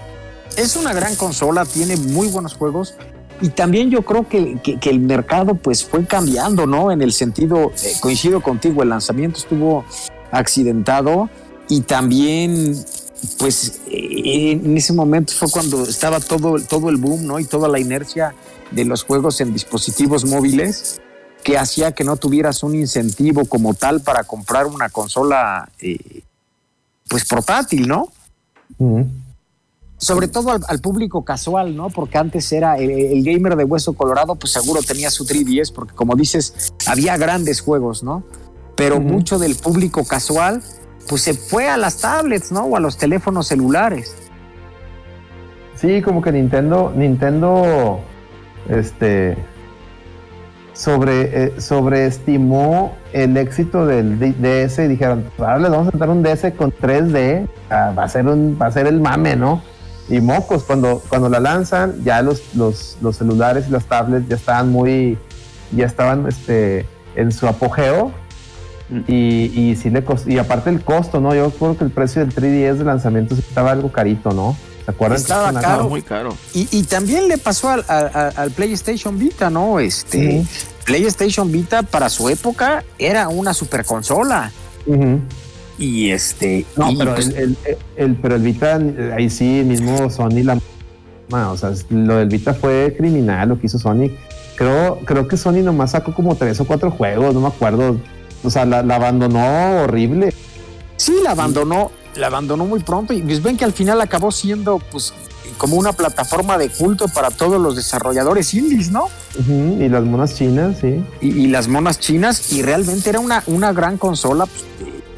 es 0.56 0.76
una 0.76 0.92
gran 0.92 1.14
consola, 1.16 1.64
tiene 1.64 1.96
muy 1.96 2.28
buenos 2.28 2.52
juegos 2.54 2.96
y 3.42 3.48
también 3.50 3.90
yo 3.90 4.02
creo 4.02 4.26
que, 4.28 4.58
que- 4.62 4.90
el 4.90 5.00
mercado 5.00 5.54
pues 5.56 5.84
fue 5.84 6.06
cambiando, 6.06 6.66
¿no? 6.66 6.90
En 6.92 7.02
el 7.02 7.12
sentido, 7.12 7.72
eh, 7.82 7.92
coincido 8.00 8.40
contigo, 8.40 8.82
el 8.82 8.88
lanzamiento 8.88 9.38
estuvo 9.38 9.84
accidentado 10.30 11.28
y 11.68 11.80
también 11.82 12.74
pues 13.38 13.80
eh, 13.88 14.52
en 14.52 14.76
ese 14.76 14.92
momento 14.92 15.32
fue 15.32 15.50
cuando 15.50 15.84
estaba 15.84 16.20
todo, 16.20 16.58
todo 16.60 16.88
el 16.88 16.96
boom, 16.96 17.26
¿no? 17.26 17.38
Y 17.38 17.44
toda 17.44 17.68
la 17.68 17.78
inercia 17.78 18.34
de 18.70 18.84
los 18.84 19.02
juegos 19.04 19.40
en 19.40 19.52
dispositivos 19.52 20.24
móviles 20.24 21.00
que 21.44 21.58
hacía 21.58 21.92
que 21.92 22.04
no 22.04 22.16
tuvieras 22.16 22.62
un 22.62 22.74
incentivo 22.76 23.44
como 23.46 23.74
tal 23.74 24.00
para 24.00 24.22
comprar 24.24 24.66
una 24.66 24.88
consola 24.88 25.68
eh, 25.80 26.22
pues 27.08 27.24
portátil, 27.24 27.88
¿no? 27.88 28.12
Ujú. 28.78 29.06
Sobre 30.02 30.26
todo 30.26 30.50
al, 30.50 30.62
al 30.66 30.80
público 30.80 31.24
casual, 31.24 31.76
¿no? 31.76 31.88
Porque 31.88 32.18
antes 32.18 32.50
era 32.50 32.76
el, 32.76 32.90
el 32.90 33.22
gamer 33.22 33.54
de 33.54 33.62
hueso 33.62 33.92
colorado, 33.92 34.34
pues 34.34 34.52
seguro 34.52 34.80
tenía 34.82 35.10
su 35.12 35.24
3DS, 35.24 35.72
porque 35.72 35.94
como 35.94 36.16
dices, 36.16 36.74
había 36.88 37.16
grandes 37.16 37.60
juegos, 37.60 38.02
¿no? 38.02 38.24
Pero 38.74 38.98
mucho 38.98 39.38
del 39.38 39.54
público 39.54 40.04
casual, 40.04 40.60
pues 41.08 41.22
se 41.22 41.34
fue 41.34 41.68
a 41.68 41.76
las 41.76 41.98
tablets, 41.98 42.50
¿no? 42.50 42.64
O 42.64 42.76
a 42.76 42.80
los 42.80 42.96
teléfonos 42.96 43.46
celulares. 43.46 44.16
Sí, 45.76 46.02
como 46.02 46.20
que 46.20 46.32
Nintendo, 46.32 46.92
Nintendo, 46.96 48.00
este, 48.68 49.36
sobre, 50.72 51.44
eh, 51.44 51.60
sobreestimó 51.60 52.96
el 53.12 53.36
éxito 53.36 53.86
del 53.86 54.18
DS 54.18 54.80
y 54.80 54.88
dijeron, 54.88 55.26
les 55.38 55.70
vamos 55.70 55.94
a 55.94 55.96
dar 55.96 56.10
un 56.10 56.24
DS 56.24 56.52
con 56.56 56.72
3D, 56.72 57.46
ah, 57.70 57.94
va 57.96 58.02
a 58.02 58.08
ser 58.08 58.26
un, 58.26 58.58
va 58.60 58.66
a 58.66 58.72
ser 58.72 58.88
el 58.88 59.00
mame, 59.00 59.36
¿no? 59.36 59.62
Y 60.08 60.20
mocos, 60.20 60.64
cuando, 60.64 61.02
cuando 61.08 61.28
la 61.28 61.40
lanzan, 61.40 62.02
ya 62.04 62.22
los, 62.22 62.42
los, 62.54 62.96
los 63.00 63.16
celulares 63.16 63.66
y 63.68 63.70
las 63.70 63.84
tablets 63.84 64.28
ya 64.28 64.36
estaban 64.36 64.70
muy, 64.70 65.16
ya 65.70 65.86
estaban, 65.86 66.26
este, 66.26 66.86
en 67.14 67.32
su 67.32 67.46
apogeo. 67.46 68.12
Y, 69.08 69.50
y 69.58 69.76
sí 69.76 69.88
le 69.88 70.04
costó, 70.04 70.28
y 70.28 70.38
aparte 70.38 70.68
el 70.68 70.84
costo, 70.84 71.18
¿no? 71.18 71.34
Yo 71.34 71.50
creo 71.50 71.78
que 71.78 71.84
el 71.84 71.90
precio 71.90 72.20
del 72.20 72.34
3DS 72.34 72.74
de 72.74 72.84
lanzamiento 72.84 73.34
sí 73.34 73.42
estaba 73.46 73.70
algo 73.70 73.90
carito, 73.90 74.32
¿no? 74.32 74.54
¿Se 74.84 74.90
acuerdan? 74.90 75.16
Estaba 75.18 75.60
caro. 75.60 75.88
Muy 75.88 76.02
caro. 76.02 76.36
Y, 76.52 76.68
y 76.70 76.82
también 76.82 77.26
le 77.28 77.38
pasó 77.38 77.70
al, 77.70 77.84
al 77.88 78.50
PlayStation 78.50 79.18
Vita, 79.18 79.48
¿no? 79.48 79.80
Este, 79.80 80.44
PlayStation 80.84 81.50
Vita 81.50 81.82
para 81.84 82.10
su 82.10 82.28
época 82.28 82.84
era 82.98 83.28
una 83.28 83.54
super 83.54 83.84
consola. 83.86 84.50
Ujú. 84.84 85.20
Y 85.78 86.10
este. 86.10 86.66
No, 86.76 86.90
y, 86.90 86.96
pero 86.96 87.14
pues, 87.14 87.28
el, 87.28 87.56
el- 87.64 87.78
el- 87.96 88.14
pero 88.16 88.34
el 88.36 88.42
Vita, 88.42 88.78
ahí 89.16 89.30
sí, 89.30 89.62
mismo 89.64 90.10
Sony 90.10 90.42
la 90.44 90.58
o 91.34 91.56
sea, 91.56 91.72
lo 91.88 92.16
del 92.16 92.28
Vita 92.28 92.52
fue 92.52 92.94
criminal 92.96 93.48
lo 93.48 93.58
que 93.58 93.66
hizo 93.66 93.78
Sony. 93.78 94.10
Creo, 94.56 94.98
creo 95.06 95.26
que 95.28 95.36
Sony 95.38 95.62
nomás 95.62 95.92
sacó 95.92 96.12
como 96.14 96.34
tres 96.36 96.60
o 96.60 96.66
cuatro 96.66 96.90
juegos, 96.90 97.32
no 97.34 97.40
me 97.40 97.48
acuerdo. 97.48 97.96
O 98.44 98.50
sea, 98.50 98.66
la, 98.66 98.82
la 98.82 98.96
abandonó 98.96 99.82
horrible. 99.82 100.34
Sí, 100.96 101.14
la 101.24 101.30
abandonó, 101.30 101.90
la 102.16 102.26
abandonó 102.26 102.66
muy 102.66 102.80
pronto 102.80 103.14
y 103.14 103.22
pues 103.22 103.42
ven 103.42 103.56
que 103.56 103.64
al 103.64 103.72
final 103.72 104.00
acabó 104.02 104.30
siendo 104.30 104.78
pues 104.90 105.14
como 105.56 105.76
una 105.76 105.92
plataforma 105.92 106.58
de 106.58 106.68
culto 106.68 107.08
para 107.08 107.30
todos 107.30 107.60
los 107.60 107.76
desarrolladores 107.76 108.52
indies, 108.52 108.90
¿no? 108.90 109.06
Y 109.48 109.88
las 109.88 110.04
monas 110.04 110.34
chinas, 110.34 110.78
sí. 110.80 111.02
Y, 111.20 111.28
y 111.28 111.46
las 111.46 111.66
monas 111.68 111.98
chinas 111.98 112.52
y 112.52 112.62
realmente 112.62 113.08
era 113.10 113.20
una, 113.20 113.42
una 113.46 113.72
gran 113.72 113.96
consola 113.96 114.44
pues, 114.46 114.64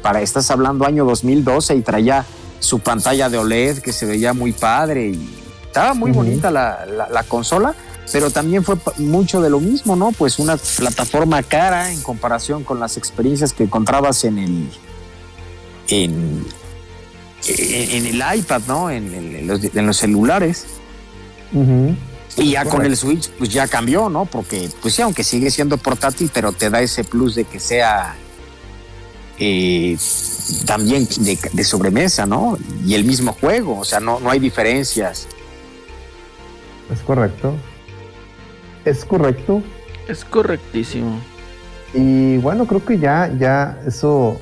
para 0.05 0.21
estás 0.21 0.51
hablando 0.51 0.85
año 0.85 1.03
2012 1.03 1.77
y 1.77 1.81
traía 1.81 2.23
su 2.59 2.77
pantalla 2.77 3.27
de 3.27 3.39
OLED 3.39 3.79
que 3.79 3.91
se 3.91 4.05
veía 4.05 4.33
muy 4.33 4.51
padre 4.51 5.07
y 5.07 5.35
estaba 5.65 5.95
muy 5.95 6.11
bonita 6.11 6.51
la, 6.51 6.85
la- 6.85 7.09
la 7.09 7.23
consola, 7.23 7.73
pero 8.11 8.29
también 8.29 8.63
fue 8.63 8.75
mucho 8.97 9.41
de 9.41 9.49
lo 9.49 9.59
mismo, 9.59 9.95
¿no? 9.95 10.11
Pues 10.11 10.37
una 10.37 10.57
plataforma 10.57 11.41
cara 11.41 11.91
en 11.91 12.03
comparación 12.03 12.63
con 12.63 12.79
las 12.79 12.97
experiencias 12.97 13.51
que 13.51 13.63
encontrabas 13.63 14.23
en 14.25 14.37
el 14.37 14.69
en, 15.87 16.45
en, 17.47 18.05
en 18.05 18.05
el 18.05 18.37
iPad, 18.39 18.61
¿no? 18.67 18.91
En, 18.91 19.47
los, 19.47 19.97
celulares. 19.97 20.65
Y 22.37 22.51
ya 22.51 22.65
con 22.65 22.85
el 22.85 22.95
Switch, 22.95 23.31
pues 23.39 23.49
ya 23.49 23.67
cambió, 23.67 24.07
¿no? 24.09 24.25
Porque, 24.25 24.69
pues 24.83 24.93
sí, 24.93 25.01
aunque 25.01 25.23
sigue 25.23 25.49
siendo 25.49 25.77
portátil, 25.77 26.29
pero 26.31 26.51
te 26.51 26.69
da 26.69 26.79
ese 26.81 27.03
plus 27.03 27.33
de 27.33 27.45
que 27.45 27.59
sea 27.59 28.15
eh, 29.39 29.97
también 30.65 31.07
de, 31.19 31.37
de 31.51 31.63
sobremesa, 31.63 32.25
¿no? 32.25 32.57
Y 32.85 32.93
el 32.95 33.05
mismo 33.05 33.33
juego, 33.33 33.79
o 33.79 33.85
sea, 33.85 33.99
no, 33.99 34.19
no 34.19 34.29
hay 34.29 34.39
diferencias. 34.39 35.27
Es 36.91 36.99
correcto. 37.01 37.53
Es 38.85 39.05
correcto. 39.05 39.63
Es 40.07 40.23
correctísimo. 40.23 41.19
Y 41.93 42.37
bueno, 42.37 42.67
creo 42.67 42.83
que 42.85 42.99
ya, 42.99 43.33
ya 43.39 43.79
eso 43.87 44.39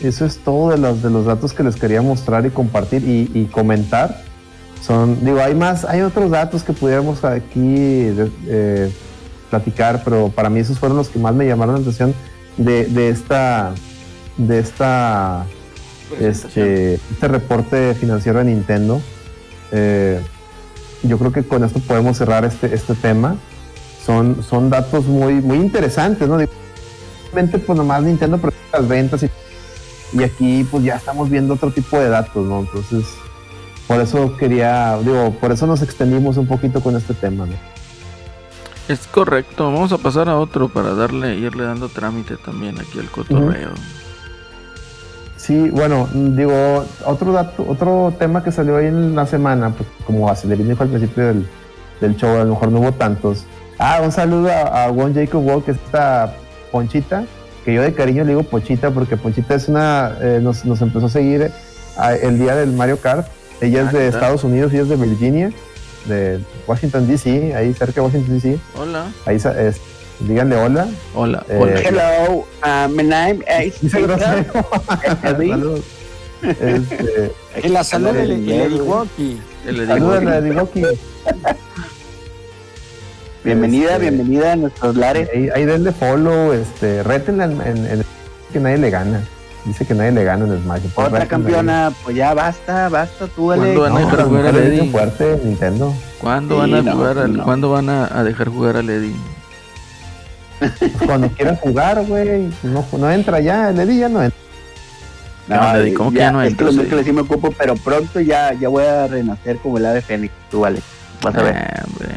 eso 0.00 0.24
es 0.24 0.38
todo 0.38 0.70
de 0.70 0.78
los, 0.78 1.02
de 1.02 1.10
los 1.10 1.26
datos 1.26 1.52
que 1.52 1.62
les 1.62 1.76
quería 1.76 2.02
mostrar 2.02 2.46
y 2.46 2.50
compartir 2.50 3.02
y, 3.04 3.30
y 3.34 3.46
comentar. 3.46 4.22
Son, 4.80 5.24
digo, 5.24 5.40
hay 5.40 5.54
más, 5.54 5.84
hay 5.84 6.02
otros 6.02 6.30
datos 6.30 6.62
que 6.62 6.72
pudiéramos 6.72 7.24
aquí 7.24 7.74
eh, 8.46 8.92
platicar, 9.50 10.02
pero 10.04 10.28
para 10.28 10.48
mí 10.50 10.60
esos 10.60 10.78
fueron 10.78 10.96
los 10.96 11.08
que 11.08 11.18
más 11.18 11.34
me 11.34 11.46
llamaron 11.46 11.74
la 11.74 11.80
atención 11.80 12.14
de, 12.56 12.86
de 12.86 13.08
esta, 13.08 13.74
de 14.38 14.58
esta, 14.60 15.44
este, 16.18 16.94
este 16.94 17.28
reporte 17.28 17.94
financiero 17.94 18.38
de 18.38 18.46
Nintendo. 18.46 19.02
Eh, 19.72 20.22
yo 21.02 21.18
creo 21.18 21.32
que 21.32 21.44
con 21.44 21.64
esto 21.64 21.80
podemos 21.80 22.16
cerrar 22.16 22.44
este, 22.44 22.74
este 22.74 22.94
tema. 22.94 23.36
Son, 24.04 24.42
son 24.42 24.70
datos 24.70 25.04
muy, 25.04 25.34
muy 25.34 25.58
interesantes, 25.58 26.26
¿no? 26.26 26.36
Obviamente, 26.36 27.58
pues 27.58 27.76
nomás 27.76 28.02
Nintendo 28.02 28.38
pero 28.38 28.54
las 28.72 28.88
ventas 28.88 29.22
y, 29.22 29.30
y 30.14 30.22
aquí 30.22 30.66
pues 30.70 30.82
ya 30.82 30.96
estamos 30.96 31.28
viendo 31.28 31.54
otro 31.54 31.70
tipo 31.70 31.98
de 31.98 32.08
datos, 32.08 32.46
¿no? 32.46 32.60
Entonces, 32.60 33.04
por 33.86 34.00
eso 34.00 34.34
quería, 34.36 34.98
digo, 35.02 35.32
por 35.32 35.52
eso 35.52 35.66
nos 35.66 35.82
extendimos 35.82 36.38
un 36.38 36.46
poquito 36.46 36.80
con 36.80 36.96
este 36.96 37.12
tema, 37.12 37.44
¿no? 37.44 37.54
Es 38.88 39.06
correcto, 39.06 39.64
vamos 39.64 39.92
a 39.92 39.98
pasar 39.98 40.30
a 40.30 40.38
otro 40.38 40.70
para 40.70 40.94
darle, 40.94 41.36
irle 41.36 41.64
dando 41.64 41.90
trámite 41.90 42.38
también 42.38 42.80
aquí 42.80 42.98
al 42.98 43.10
cotorreo. 43.10 43.72
Sí, 45.48 45.70
bueno, 45.70 46.06
digo, 46.12 46.84
otro 47.06 47.32
dato, 47.32 47.64
otro 47.66 48.12
tema 48.18 48.44
que 48.44 48.52
salió 48.52 48.76
ahí 48.76 48.84
en 48.86 49.16
la 49.16 49.24
semana, 49.26 49.70
pues 49.70 49.88
como 50.06 50.28
Acelerino 50.28 50.68
dijo 50.68 50.82
al 50.82 50.90
principio 50.90 51.24
del, 51.26 51.48
del 52.02 52.16
show, 52.16 52.36
a 52.36 52.44
lo 52.44 52.50
mejor 52.50 52.70
no 52.70 52.80
hubo 52.80 52.92
tantos. 52.92 53.46
Ah, 53.78 54.00
un 54.04 54.12
saludo 54.12 54.50
a, 54.52 54.84
a 54.84 54.88
Juan 54.92 55.14
Jacob 55.14 55.42
Wall, 55.46 55.64
que 55.64 55.70
es 55.70 55.78
esta 55.78 56.34
Ponchita, 56.70 57.24
que 57.64 57.72
yo 57.72 57.80
de 57.80 57.94
cariño 57.94 58.24
le 58.24 58.30
digo 58.32 58.42
Ponchita 58.42 58.90
porque 58.90 59.16
Ponchita 59.16 59.54
es 59.54 59.68
una, 59.68 60.12
eh, 60.20 60.38
nos, 60.42 60.66
nos 60.66 60.82
empezó 60.82 61.06
a 61.06 61.08
seguir 61.08 61.40
eh, 61.40 61.50
a- 61.96 62.14
el 62.14 62.38
día 62.38 62.54
del 62.54 62.72
Mario 62.74 62.98
Kart. 63.00 63.26
Ella 63.62 63.80
es 63.80 63.88
Ah, 63.88 63.92
de 63.92 64.04
¿neta? 64.04 64.16
Estados 64.18 64.44
Unidos 64.44 64.74
y 64.74 64.76
es 64.76 64.88
de 64.90 64.96
Virginia, 64.96 65.50
de 66.04 66.40
Washington 66.66 67.06
DC, 67.08 67.54
ahí 67.56 67.72
cerca 67.72 67.94
de 67.94 68.00
Washington 68.02 68.34
DC. 68.34 68.58
Hola. 68.78 69.06
Ahí 69.24 69.36
es- 69.36 69.80
díganle 70.20 70.56
hola. 70.56 70.86
Hola, 71.14 71.44
Eh, 71.48 71.58
hola. 71.60 71.80
Hello, 71.80 72.46
uh, 72.64 72.88
my 72.88 73.02
name 73.02 73.44
is. 73.64 73.74
Este, 76.40 77.32
Que 77.60 77.68
la 77.68 77.82
salud 77.82 78.06
Ándale, 78.08 78.24
el, 78.26 78.30
el 78.30 78.40
bien, 78.42 78.60
Eddie 78.60 78.76
güey. 78.78 78.88
Wonky. 78.88 79.40
Él 79.66 79.76
le 79.76 79.82
dijo, 79.82 79.94
Salúdale 79.94 80.30
a 80.30 80.40
Digoki. 80.40 80.82
Bienvenida, 83.44 83.92
Este, 83.94 84.10
bienvenida 84.10 84.52
a 84.52 84.56
nuestros 84.56 84.96
lares. 84.96 85.28
Ahí, 85.34 85.48
ahí 85.54 85.64
denle 85.64 85.92
follow, 85.92 86.52
este, 86.52 87.02
rétenla 87.02 87.44
en, 87.46 87.60
en- 87.62 87.86
en- 87.86 88.04
que 88.52 88.60
nadie 88.60 88.78
le 88.78 88.90
gana. 88.90 89.22
Dice 89.64 89.84
que 89.84 89.94
nadie 89.94 90.12
le 90.12 90.22
gana 90.24 90.44
en 90.44 90.62
Smash. 90.62 90.82
pues 90.82 90.92
Otra 91.08 91.20
rétenla 91.20 91.26
campeona, 91.28 91.92
pues 92.04 92.16
ya 92.16 92.32
basta, 92.34 92.88
basta, 92.88 93.26
tú 93.26 93.50
dale. 93.50 93.74
¿Cuándo 93.74 93.80
van 93.82 93.92
a 93.92 93.96
ahí. 93.98 94.04
dejar 94.04 94.18
No, 94.20 94.26
jugar 94.28 94.46
a 94.46 94.52
Lady? 94.52 94.90
fuerte 94.90 95.40
Nintendo. 95.44 95.94
¿Cuándo 96.20 96.54
Sí, 96.54 96.60
van 96.60 96.74
a 96.74 96.82
no, 96.82 96.92
jugar 96.96 97.18
al- 97.18 97.36
no. 97.36 97.44
¿Cuándo 97.44 97.70
van 97.70 97.88
a, 97.90 98.18
a 98.18 98.24
dejar 98.24 98.48
jugar 98.48 98.76
a 98.76 98.82
Lady? 98.82 99.14
Cuando 101.06 101.28
quieran 101.28 101.56
jugar, 101.56 102.04
güey, 102.06 102.50
no, 102.62 102.84
no 102.92 103.10
entra 103.10 103.40
ya, 103.40 103.70
el 103.70 103.80
Eddie 103.80 103.98
ya 103.98 104.08
no 104.08 104.22
entra. 104.22 104.38
No, 105.48 105.56
Lady, 105.56 105.94
¿cómo 105.94 106.10
que 106.10 106.18
ya 106.18 106.30
no 106.30 106.42
es 106.42 106.54
que 106.54 106.64
ahí? 106.64 106.74
miércoles 106.74 107.06
sí 107.06 107.12
me 107.12 107.22
ocupo, 107.22 107.50
pero 107.56 107.74
pronto 107.76 108.20
ya, 108.20 108.52
ya 108.52 108.68
voy 108.68 108.84
a 108.84 109.06
renacer 109.06 109.56
como 109.58 109.78
el 109.78 109.86
ave 109.86 110.02
fénix, 110.02 110.32
tú 110.50 110.60
vale. 110.60 110.80
Vas 111.22 111.34
a 111.34 111.42
ver. 111.42 111.84
Hombre. 111.86 112.08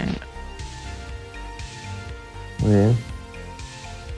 Muy 2.59 2.72
bien. 2.72 2.97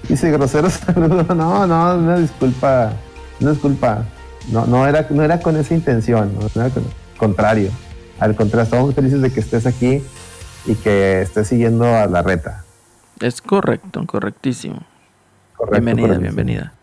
Dice 0.09 0.31
grosero 0.31 0.69
saludo. 0.69 1.23
No, 1.35 1.67
no, 1.67 1.95
una 1.95 2.17
disculpa. 2.17 2.93
Una 3.39 3.51
disculpa. 3.51 4.03
No, 4.51 4.65
no 4.65 4.87
era, 4.87 5.05
no 5.09 5.23
era 5.23 5.39
con 5.39 5.55
esa 5.57 5.73
intención, 5.73 6.33
no 6.35 6.61
era 6.61 6.73
con 6.73 6.83
contrario. 7.17 7.71
Al 8.19 8.35
contrario, 8.35 8.63
estamos 8.63 8.85
muy 8.85 8.93
felices 8.93 9.21
de 9.21 9.31
que 9.31 9.39
estés 9.39 9.65
aquí 9.65 10.03
y 10.65 10.75
que 10.75 11.21
estés 11.21 11.47
siguiendo 11.47 11.85
a 11.85 12.07
la 12.07 12.21
reta. 12.21 12.62
Es 13.23 13.41
correcto, 13.41 14.05
correctísimo. 14.05 14.81
Correcto, 15.55 15.81
bienvenida, 15.85 16.07
correcto. 16.15 16.21
bienvenida. 16.35 16.73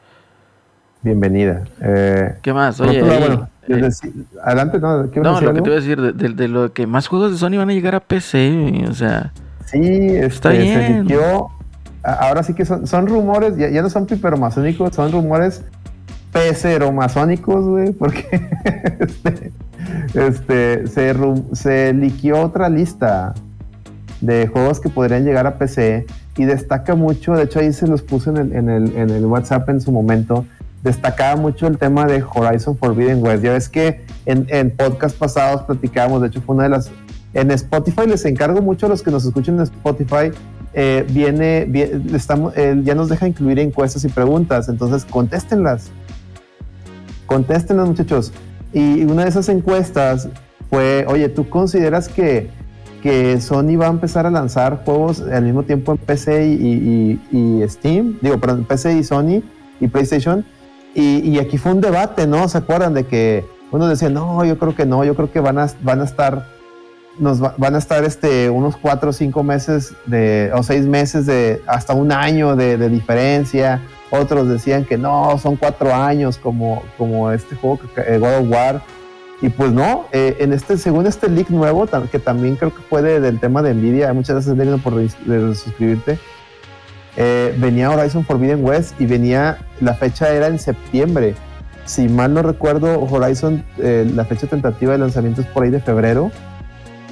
Bienvenida. 1.03 1.65
Eh, 1.83 2.35
¿Qué 2.43 2.53
más? 2.55 2.81
Oye, 2.81 3.03
bueno, 3.03 3.49
eh, 3.69 3.75
deci- 3.75 4.25
adelante, 4.43 4.79
no, 4.79 5.11
¿qué 5.11 5.21
no, 5.21 5.33
decir 5.35 5.49
lo 5.49 5.55
que 5.55 5.61
te 5.63 5.69
iba 5.69 5.77
a 5.77 5.81
decir, 5.81 6.01
de, 6.01 6.13
de- 6.13 6.35
de 6.35 6.49
lo 6.49 6.73
que 6.73 6.87
más 6.87 7.09
juegos 7.09 7.33
de 7.33 7.39
Sony 7.39 7.59
van 7.59 7.69
a 7.71 7.73
llegar 7.75 7.95
a 7.95 8.01
PC, 8.01 8.85
o 8.89 8.95
sea, 8.95 9.33
Sí, 9.67 9.79
este, 9.79 10.27
Está 10.27 10.51
se 10.53 10.59
bien. 10.59 11.03
liqueó. 11.03 11.51
A- 12.03 12.13
Ahora 12.29 12.43
sí 12.43 12.55
que 12.55 12.65
son, 12.65 12.87
son 12.87 13.07
rumores, 13.07 13.57
ya, 13.59 13.69
ya 13.69 13.83
no 13.83 13.91
son 13.91 14.07
piperomasónicos, 14.07 14.95
son 14.95 15.13
rumores 15.13 15.63
peceromasónicos, 16.33 17.65
güey, 17.67 17.93
porque 17.93 18.27
este, 19.01 19.53
este, 20.15 20.87
se, 20.87 21.15
se 21.53 21.93
liqueó 21.93 22.41
otra 22.43 22.69
lista 22.71 23.35
de 24.21 24.47
juegos 24.49 24.81
que 24.81 24.89
podrían 24.89 25.25
llegar 25.25 25.47
a 25.47 25.55
PC 25.57 26.07
y 26.37 26.45
destaca 26.45 26.95
mucho, 26.95 27.35
de 27.35 27.45
hecho 27.45 27.59
ahí 27.59 27.73
se 27.73 27.87
los 27.87 28.03
puse 28.03 28.31
en 28.31 28.37
el, 28.37 28.53
en 28.53 28.69
el, 28.69 28.97
en 28.97 29.11
el 29.11 29.27
WhatsApp 29.27 29.69
en 29.69 29.81
su 29.81 29.93
momento, 29.93 30.47
destacaba 30.83 31.37
mucho 31.37 31.67
el 31.67 31.77
tema 31.77 32.07
de 32.07 32.23
Horizon 32.23 32.77
Forbidden 32.77 33.23
West. 33.23 33.43
Ya 33.43 33.53
ves 33.53 33.69
que 33.69 34.01
en, 34.27 34.47
en 34.49 34.71
podcast 34.71 35.17
pasados 35.19 35.63
platicábamos, 35.63 36.23
de 36.23 36.29
hecho 36.29 36.41
fue 36.41 36.55
una 36.55 36.65
de 36.65 36.71
las... 36.71 36.91
En 37.35 37.51
Spotify 37.51 38.07
les 38.07 38.25
encargo 38.25 38.63
mucho 38.63 38.87
a 38.87 38.89
los 38.89 39.03
que 39.03 39.11
nos 39.11 39.25
escuchen 39.25 39.57
en 39.57 39.63
Spotify, 39.63 40.33
eh, 40.73 41.05
viene, 41.11 41.67
vie- 41.67 42.15
estamos, 42.15 42.57
él 42.57 42.83
ya 42.85 42.95
nos 42.95 43.09
deja 43.09 43.29
incluir 43.29 43.59
encuestas 43.59 44.05
y 44.05 44.09
preguntas, 44.09 44.69
entonces 44.69 45.05
contéstenlas. 45.05 45.91
Contéstenlas 47.27 47.87
muchachos. 47.87 48.33
Y 48.73 49.05
una 49.05 49.25
de 49.25 49.29
esas 49.31 49.49
encuestas 49.49 50.29
fue, 50.71 51.05
oye, 51.09 51.29
¿tú 51.29 51.49
consideras 51.49 52.09
que, 52.09 52.51
que 53.03 53.41
Sony 53.41 53.77
va 53.81 53.87
a 53.87 53.91
empezar 53.91 54.27
a 54.27 54.31
lanzar 54.31 54.83
juegos 54.85 55.21
al 55.23 55.45
mismo 55.45 55.63
tiempo 55.63 55.93
en 55.93 55.99
PC 55.99 56.47
y, 56.49 57.19
y- 57.33 57.63
y 57.63 57.69
Steam? 57.69 58.19
Digo, 58.21 58.39
PC 58.39 58.93
y 58.99 59.05
Sony 59.05 59.43
y 59.81 59.89
PlayStation. 59.89 60.45
Y, 60.95 61.19
y 61.29 61.39
aquí 61.39 61.57
fue 61.59 61.73
un 61.73 61.81
debate, 61.81 62.27
¿no? 62.27 62.49
¿Se 62.49 62.59
acuerdan 62.59 62.95
de 62.95 63.07
que 63.07 63.45
uno 63.71 63.87
decía, 63.87 64.09
no, 64.11 64.45
yo 64.45 64.59
creo 64.59 64.75
que 64.75 64.87
no, 64.87 65.05
yo 65.05 65.15
creo 65.15 65.31
que 65.31 65.41
van 65.41 65.59
a, 65.59 65.69
van 65.83 66.01
a 66.01 66.05
estar, 66.05 66.47
nos 67.19 67.43
va- 67.43 67.55
van 67.57 67.75
a 67.77 67.79
estar 67.79 68.03
este, 68.05 68.51
unos 68.51 68.77
cuatro 68.77 69.11
o 69.11 69.13
cinco 69.13 69.43
meses 69.45 69.95
de, 70.07 70.51
o 70.55 70.63
seis 70.63 70.85
meses 70.87 71.27
de, 71.27 71.63
hasta 71.67 71.95
un 71.95 72.11
año 72.13 72.57
de, 72.57 72.77
de 72.77 72.89
diferencia. 72.89 73.81
Otros 74.11 74.49
decían 74.49 74.85
que 74.85 74.99
no, 74.99 75.39
son 75.39 75.55
cuatro 75.55 75.95
años 75.95 76.37
como, 76.39 76.83
como 76.99 77.31
este 77.31 77.55
juego, 77.55 77.79
eh, 77.97 78.19
God 78.19 78.39
of 78.47 78.51
War. 78.51 78.83
Y 79.43 79.49
pues 79.49 79.73
no, 79.73 80.07
eh, 80.13 80.37
en 80.41 80.53
este, 80.53 80.77
según 80.77 81.07
este 81.07 81.29
leak 81.31 81.49
nuevo, 81.51 81.87
que 82.13 82.19
también 82.19 82.57
creo 82.57 82.75
que 82.75 82.83
fue 82.83 83.01
de- 83.03 83.21
del 83.21 83.41
tema 83.41 83.63
de 83.63 83.73
Nvidia, 83.75 84.13
muchas 84.13 84.35
gracias 84.37 84.55
Nelly, 84.57 84.79
por 84.79 84.95
suscribirte, 85.57 86.19
eh, 87.17 87.55
venía 87.59 87.91
Horizon 87.91 88.25
Forbidden 88.25 88.63
West 88.65 89.01
y 89.01 89.07
venía, 89.07 89.59
la 89.81 89.95
fecha 89.95 90.29
era 90.31 90.47
en 90.49 90.59
septiembre. 90.59 91.35
Si 91.87 92.09
mal 92.09 92.35
no 92.35 92.43
recuerdo, 92.43 93.01
Horizon, 93.03 93.65
eh, 93.79 94.09
la 94.15 94.25
fecha 94.27 94.47
tentativa 94.47 94.93
de 94.93 94.99
lanzamiento 94.99 95.41
es 95.41 95.47
por 95.49 95.65
ahí 95.65 95.71
de 95.71 95.81
febrero. 95.81 96.31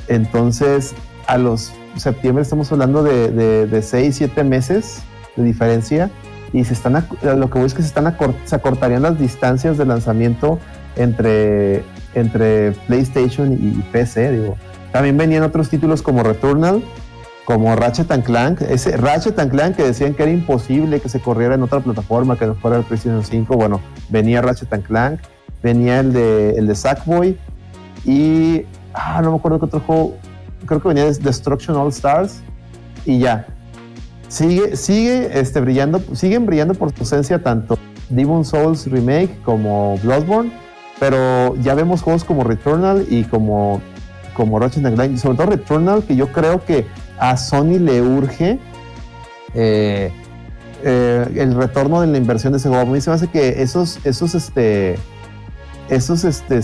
Entonces, 0.06 0.94
a 1.26 1.38
los 1.38 1.72
septiembre 1.96 2.42
estamos 2.42 2.70
hablando 2.70 3.02
de, 3.02 3.30
de, 3.30 3.66
de 3.66 3.82
6, 3.82 4.14
7 4.16 4.44
meses 4.44 5.00
de 5.36 5.42
diferencia. 5.44 6.10
Y 6.52 6.64
se 6.64 6.72
están, 6.74 7.04
lo 7.22 7.50
que 7.50 7.58
voy 7.58 7.66
es 7.66 7.74
que 7.74 7.82
se, 7.82 7.88
están 7.88 8.06
acor- 8.06 8.34
se 8.44 8.54
acortarían 8.56 9.02
las 9.02 9.18
distancias 9.18 9.76
de 9.76 9.84
lanzamiento 9.84 10.58
entre, 10.98 11.84
entre 12.14 12.72
PlayStation 12.86 13.52
y 13.52 13.82
PC. 13.92 14.32
Digo. 14.32 14.56
También 14.92 15.16
venían 15.16 15.42
otros 15.42 15.68
títulos 15.68 16.02
como 16.02 16.22
Returnal, 16.22 16.82
como 17.44 17.74
Ratchet 17.76 18.10
and 18.10 18.24
Clank. 18.24 18.60
Ese 18.62 18.96
Ratchet 18.96 19.38
and 19.38 19.50
Clank 19.50 19.76
que 19.76 19.84
decían 19.84 20.14
que 20.14 20.22
era 20.22 20.32
imposible 20.32 21.00
que 21.00 21.08
se 21.08 21.20
corriera 21.20 21.54
en 21.54 21.62
otra 21.62 21.80
plataforma 21.80 22.36
que 22.36 22.46
no 22.46 22.54
fuera 22.54 22.78
el 22.78 22.84
PlayStation 22.84 23.24
5. 23.24 23.56
Bueno, 23.56 23.80
venía 24.08 24.42
Ratchet 24.42 24.72
and 24.72 24.84
Clank, 24.84 25.20
venía 25.62 26.00
el 26.00 26.12
de, 26.12 26.50
el 26.52 26.66
de 26.66 26.74
Sackboy 26.74 27.38
y 28.04 28.64
ah, 28.94 29.20
no 29.22 29.32
me 29.32 29.38
acuerdo 29.38 29.58
qué 29.58 29.66
otro 29.66 29.80
juego. 29.80 30.16
Creo 30.66 30.82
que 30.82 30.88
venía 30.88 31.04
de 31.04 31.14
Destruction 31.14 31.76
All 31.76 31.88
Stars 31.88 32.40
y 33.04 33.18
ya. 33.20 33.46
Sigue, 34.28 34.76
sigue 34.76 35.40
este, 35.40 35.60
brillando, 35.60 36.02
siguen 36.14 36.44
brillando 36.44 36.74
por 36.74 36.92
su 36.92 37.00
ausencia 37.00 37.42
tanto 37.42 37.78
Demon 38.10 38.44
Souls 38.44 38.86
Remake 38.86 39.30
como 39.44 39.96
Bloodborne, 40.02 40.52
pero 41.00 41.54
ya 41.56 41.74
vemos 41.74 42.02
juegos 42.02 42.24
como 42.24 42.44
Returnal 42.44 43.06
y 43.08 43.24
como, 43.24 43.80
como 44.34 44.58
Ratchet 44.58 44.94
Clank, 44.94 45.16
sobre 45.16 45.36
todo 45.36 45.46
Returnal, 45.48 46.02
que 46.04 46.16
yo 46.16 46.32
creo 46.32 46.64
que 46.64 46.86
a 47.18 47.36
Sony 47.36 47.78
le 47.78 48.02
urge 48.02 48.58
eh, 49.54 50.12
eh, 50.84 51.26
el 51.36 51.54
retorno 51.54 52.00
de 52.00 52.06
la 52.08 52.18
inversión 52.18 52.52
de 52.52 52.58
ese 52.58 52.68
juego. 52.68 52.82
A 52.82 52.86
mí 52.86 53.00
se 53.00 53.10
me 53.10 53.16
hace 53.16 53.28
que 53.28 53.62
esos, 53.62 53.98
esos, 54.04 54.34
este, 54.34 54.98
esos, 55.88 56.24
este, 56.24 56.60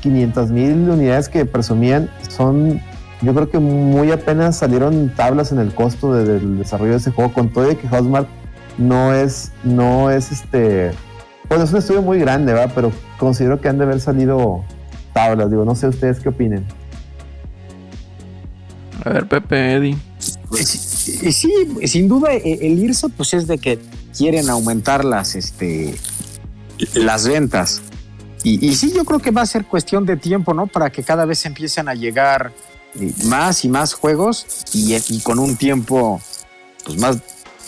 500 0.00 0.50
mil 0.50 0.88
unidades 0.88 1.28
que 1.28 1.44
presumían 1.44 2.08
son, 2.28 2.80
yo 3.22 3.34
creo 3.34 3.50
que 3.50 3.58
muy 3.58 4.10
apenas 4.12 4.56
salieron 4.56 5.12
tablas 5.14 5.52
en 5.52 5.58
el 5.58 5.74
costo 5.74 6.14
de- 6.14 6.24
del 6.24 6.58
desarrollo 6.58 6.92
de 6.92 6.96
ese 6.98 7.10
juego, 7.10 7.32
con 7.32 7.50
todo 7.50 7.64
de 7.66 7.76
que 7.76 7.88
Housemark 7.88 8.26
no 8.78 9.12
es, 9.14 9.52
no 9.62 10.10
es 10.10 10.32
este, 10.32 10.90
Bueno, 11.48 11.64
es 11.64 11.72
un 11.72 11.78
estudio 11.78 12.02
muy 12.02 12.18
grande, 12.18 12.52
¿va? 12.52 12.68
Pero 12.68 12.92
considero 13.18 13.60
que 13.60 13.68
han 13.68 13.78
de 13.78 13.84
haber 13.84 14.00
salido 14.00 14.64
tablas. 15.12 15.50
Digo, 15.50 15.64
no 15.64 15.74
sé 15.74 15.88
ustedes 15.88 16.20
qué 16.20 16.30
opinen. 16.30 16.64
A 19.04 19.10
ver, 19.10 19.28
Pepe, 19.28 19.74
Eddie. 19.74 19.96
Sí, 20.52 21.32
sí, 21.32 21.52
sin 21.86 22.08
duda 22.08 22.32
eh, 22.32 22.58
el 22.62 22.78
irse 22.78 23.08
pues 23.10 23.34
es 23.34 23.46
de 23.46 23.58
que 23.58 23.78
quieren 24.16 24.48
aumentar 24.48 25.04
las 25.04 25.34
este 25.34 25.98
las 26.94 27.28
ventas. 27.28 27.82
Y, 28.42 28.66
y 28.66 28.74
sí, 28.74 28.92
yo 28.94 29.04
creo 29.04 29.20
que 29.20 29.30
va 29.30 29.42
a 29.42 29.46
ser 29.46 29.64
cuestión 29.64 30.06
de 30.06 30.16
tiempo, 30.16 30.54
¿no? 30.54 30.66
Para 30.66 30.90
que 30.90 31.02
cada 31.02 31.24
vez 31.24 31.44
empiecen 31.46 31.88
a 31.88 31.94
llegar 31.94 32.52
eh, 32.98 33.12
más 33.24 33.64
y 33.64 33.68
más 33.68 33.94
juegos 33.94 34.46
y, 34.72 34.94
y 34.94 35.20
con 35.20 35.38
un 35.38 35.56
tiempo 35.56 36.20
pues 36.84 36.98
más, 36.98 37.18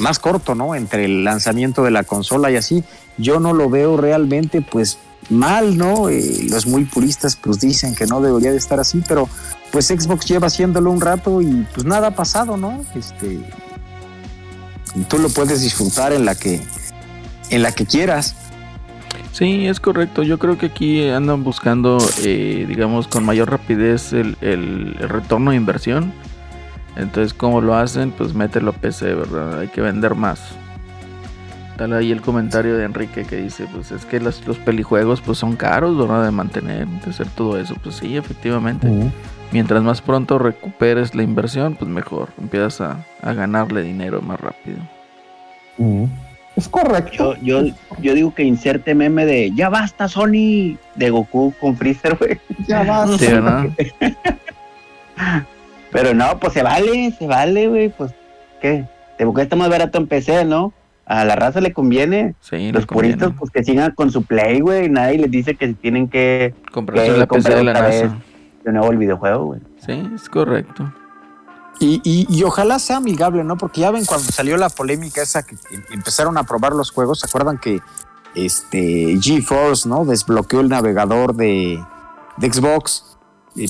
más 0.01 0.18
corto, 0.18 0.55
¿no? 0.55 0.74
Entre 0.74 1.05
el 1.05 1.24
lanzamiento 1.24 1.82
de 1.85 1.90
la 1.90 2.05
consola 2.05 2.51
y 2.51 2.56
así. 2.56 2.85
Yo 3.18 3.40
no 3.40 3.52
lo 3.52 3.70
veo 3.70 3.97
realmente 3.97 4.60
pues 4.62 4.98
mal, 5.31 5.77
¿no? 5.77 6.09
Eh, 6.09 6.47
los 6.51 6.66
muy 6.66 6.85
puristas 6.85 7.36
pues 7.36 7.60
dicen 7.60 7.94
que 7.94 8.06
no 8.06 8.20
debería 8.20 8.51
de 8.52 8.59
estar 8.59 8.78
así, 8.78 9.02
pero 9.09 9.28
pues 9.73 9.86
Xbox 9.86 10.27
lleva 10.27 10.47
haciéndolo 10.48 10.90
un 10.90 11.01
rato 11.01 11.40
y 11.43 11.66
pues 11.74 11.85
nada 11.86 12.09
ha 12.09 12.14
pasado, 12.14 12.56
¿no? 12.56 12.85
Este 12.94 13.40
tú 15.09 15.18
lo 15.18 15.28
puedes 15.28 15.60
disfrutar 15.62 16.12
en 16.12 16.24
la 16.24 16.35
que 16.35 16.60
en 17.51 17.62
la 17.62 17.73
que 17.73 17.86
quieras. 17.86 18.35
Sí, 19.32 19.66
es 19.66 19.81
correcto. 19.81 20.23
Yo 20.23 20.39
creo 20.39 20.56
que 20.56 20.66
aquí 20.66 21.09
andan 21.09 21.44
buscando, 21.44 21.98
eh, 22.24 22.64
digamos, 22.66 23.06
con 23.06 23.24
mayor 23.24 23.51
rapidez 23.51 24.12
el, 24.14 24.36
el- 24.40 24.97
el 24.98 25.09
retorno 25.10 25.51
de 25.51 25.59
inversión. 25.59 26.12
Entonces, 26.97 27.35
¿cómo 27.35 27.60
lo 27.60 27.74
hacen? 27.74 28.10
Pues 28.10 28.35
mételo 28.35 28.70
a 28.70 28.74
PC, 28.74 29.14
¿verdad? 29.14 29.60
Hay 29.60 29.68
que 29.68 29.81
vender 29.81 30.14
más. 30.14 30.40
Dale 31.77 31.97
ahí 31.97 32.10
el 32.10 32.23
comentario 32.23 32.78
de 32.78 32.85
Enrique 32.85 33.24
que 33.24 33.36
dice, 33.36 33.66
pues 33.70 33.93
es 33.93 34.06
que 34.06 34.18
los, 34.18 34.47
los 34.47 34.56
pelijuegos 34.56 35.20
pues 35.20 35.36
son 35.36 35.56
caros, 35.56 35.98
¿verdad? 35.98 36.24
De 36.24 36.31
mantener, 36.31 36.86
de 36.86 37.10
hacer 37.10 37.27
todo 37.28 37.59
eso. 37.60 37.74
Pues 37.82 37.97
sí, 37.97 38.16
efectivamente. 38.16 38.89
Mientras 39.52 39.82
más 39.82 40.01
pronto 40.01 40.39
recuperes 40.39 41.14
la 41.14 41.23
inversión, 41.23 41.74
pues 41.74 41.90
mejor. 41.90 42.31
Empiezas 42.40 42.81
a, 42.81 43.05
a 43.20 43.35
ganarle 43.35 43.82
dinero 43.82 44.23
más 44.23 44.40
rápido. 44.40 44.78
Ujú. 45.77 46.09
Es 46.56 46.66
correcto. 46.70 47.36
Yo, 47.43 47.62
yo, 47.62 47.74
yo 48.01 48.14
digo 48.14 48.35
que 48.35 48.43
inserte 48.43 48.94
meme 48.94 49.27
de 49.27 49.52
ya 49.55 49.68
basta 49.68 50.09
Sony 50.09 50.78
de 50.94 51.10
Goku 51.10 51.52
con 51.60 51.77
Freezer, 51.77 52.16
güey. 52.16 52.40
Ya 52.66 52.82
vas. 52.85 53.18
Sí, 53.18 53.27
¿verdad? 53.27 53.66
Pero 55.92 56.14
no, 56.14 56.38
pues 56.40 56.52
se 56.52 56.62
vale, 56.62 57.12
se 57.18 57.26
vale, 57.26 57.68
güey. 57.68 57.88
Pues, 57.90 58.12
¿qué? 58.60 58.84
Te 59.18 59.24
cuesta 59.26 59.56
más 59.56 59.68
barato 59.70 59.98
en 59.98 60.06
PC, 60.06 60.44
¿no? 60.44 60.72
A 61.06 61.24
la 61.24 61.36
raza 61.36 61.60
le 61.60 61.72
conviene. 61.72 62.34
Sí, 62.40 62.72
Los 62.72 62.84
conviene. 62.86 63.16
puristas, 63.16 63.38
pues 63.38 63.50
que 63.52 63.62
sigan 63.64 63.92
con 63.94 64.10
su 64.10 64.24
play, 64.24 64.60
güey. 64.60 64.88
Nadie 64.90 65.18
les 65.18 65.30
dice 65.30 65.54
que 65.54 65.68
tienen 65.74 66.08
que 66.08 66.52
Comprarse 66.72 67.12
que 67.12 67.18
la 67.18 67.26
PC 67.26 67.28
comprar 67.28 67.58
de 67.58 67.64
la. 67.64 67.72
NASA. 67.74 68.16
de 68.64 68.72
nuevo 68.72 68.90
el 68.90 68.98
videojuego, 68.98 69.44
güey. 69.46 69.60
Sí, 69.78 70.10
es 70.14 70.28
correcto. 70.28 70.92
Y, 71.78 72.00
y- 72.04 72.26
y 72.28 72.42
ojalá 72.42 72.78
sea 72.80 72.96
amigable, 72.96 73.44
¿no? 73.44 73.56
Porque 73.56 73.82
ya 73.82 73.90
ven 73.90 74.04
cuando 74.04 74.26
salió 74.32 74.56
la 74.56 74.68
polémica 74.70 75.22
esa 75.22 75.44
que 75.44 75.54
em- 75.70 75.82
empezaron 75.92 76.36
a 76.38 76.42
probar 76.44 76.72
los 76.72 76.90
juegos, 76.90 77.20
¿se 77.20 77.26
acuerdan 77.26 77.58
que 77.58 77.80
este 78.34 79.16
GeForce, 79.20 79.88
¿no? 79.88 80.04
Desbloqueó 80.04 80.60
el 80.60 80.68
navegador 80.68 81.34
de, 81.34 81.80
de 82.38 82.52
Xbox 82.52 83.15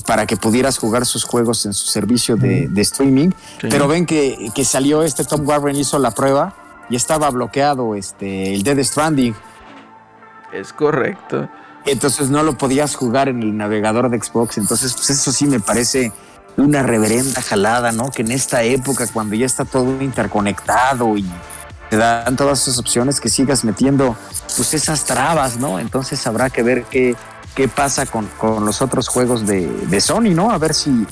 para 0.05 0.25
que 0.25 0.37
pudieras 0.37 0.77
jugar 0.77 1.05
sus 1.05 1.23
juegos 1.23 1.65
en 1.65 1.73
su 1.73 1.87
servicio 1.87 2.35
de, 2.35 2.67
de 2.67 2.81
streaming. 2.81 3.29
Sí. 3.61 3.67
Pero 3.69 3.87
ven 3.87 4.05
que, 4.05 4.51
que 4.53 4.65
salió 4.65 5.03
este 5.03 5.23
Tom 5.23 5.47
Warren 5.47 5.75
hizo 5.75 5.99
la 5.99 6.11
prueba 6.11 6.55
y 6.89 6.95
estaba 6.95 7.29
bloqueado 7.29 7.95
este 7.95 8.53
el 8.53 8.63
Dead 8.63 8.83
Stranding. 8.83 9.35
Es 10.53 10.73
correcto. 10.73 11.49
Entonces 11.85 12.29
no 12.29 12.43
lo 12.43 12.57
podías 12.57 12.95
jugar 12.95 13.29
en 13.29 13.41
el 13.41 13.55
navegador 13.55 14.09
de 14.09 14.21
Xbox. 14.21 14.57
Entonces, 14.57 14.93
pues 14.93 15.09
eso 15.09 15.31
sí 15.31 15.45
me 15.45 15.59
parece 15.59 16.11
una 16.57 16.83
reverenda 16.83 17.41
jalada, 17.41 17.91
¿no? 17.91 18.11
Que 18.11 18.23
en 18.23 18.31
esta 18.31 18.63
época, 18.63 19.07
cuando 19.13 19.35
ya 19.35 19.45
está 19.45 19.63
todo 19.63 20.01
interconectado 20.01 21.17
y 21.17 21.25
te 21.89 21.95
dan 21.95 22.35
todas 22.35 22.63
esas 22.63 22.79
opciones, 22.79 23.21
que 23.21 23.29
sigas 23.29 23.63
metiendo 23.63 24.17
pues 24.55 24.73
esas 24.73 25.05
trabas, 25.05 25.57
¿no? 25.57 25.79
Entonces 25.79 26.25
habrá 26.27 26.49
que 26.49 26.63
ver 26.63 26.83
qué, 26.85 27.15
qué 27.57 27.67
pasa 27.67 28.05
con, 28.05 28.27
con 28.37 28.67
los 28.67 28.83
otros 28.83 29.07
juegos 29.07 29.47
de, 29.47 29.65
de 29.67 29.99
Sony, 29.99 30.29
¿no? 30.35 30.51
A 30.51 30.59
ver 30.59 30.75
si, 30.75 31.07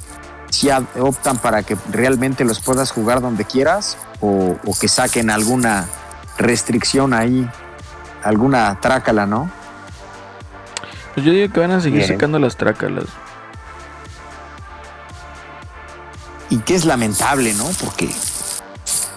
si 0.51 0.69
optan 0.99 1.39
para 1.39 1.63
que 1.63 1.75
realmente 1.91 2.45
los 2.45 2.59
puedas 2.59 2.91
jugar 2.91 3.19
donde 3.19 3.45
quieras 3.45 3.97
o, 4.21 4.55
o 4.63 4.79
que 4.79 4.87
saquen 4.87 5.31
alguna 5.31 5.87
restricción 6.37 7.15
ahí, 7.15 7.49
alguna 8.23 8.79
trácala, 8.79 9.25
¿no? 9.25 9.49
Pues 11.15 11.25
yo 11.25 11.31
digo 11.31 11.51
que 11.51 11.59
van 11.61 11.71
a 11.71 11.81
seguir 11.81 12.01
Bien. 12.01 12.13
sacando 12.13 12.37
las 12.37 12.55
trácalas. 12.55 13.05
y 16.51 16.59
que 16.59 16.75
es 16.75 16.85
lamentable, 16.85 17.55
¿no? 17.55 17.65
Porque, 17.83 18.05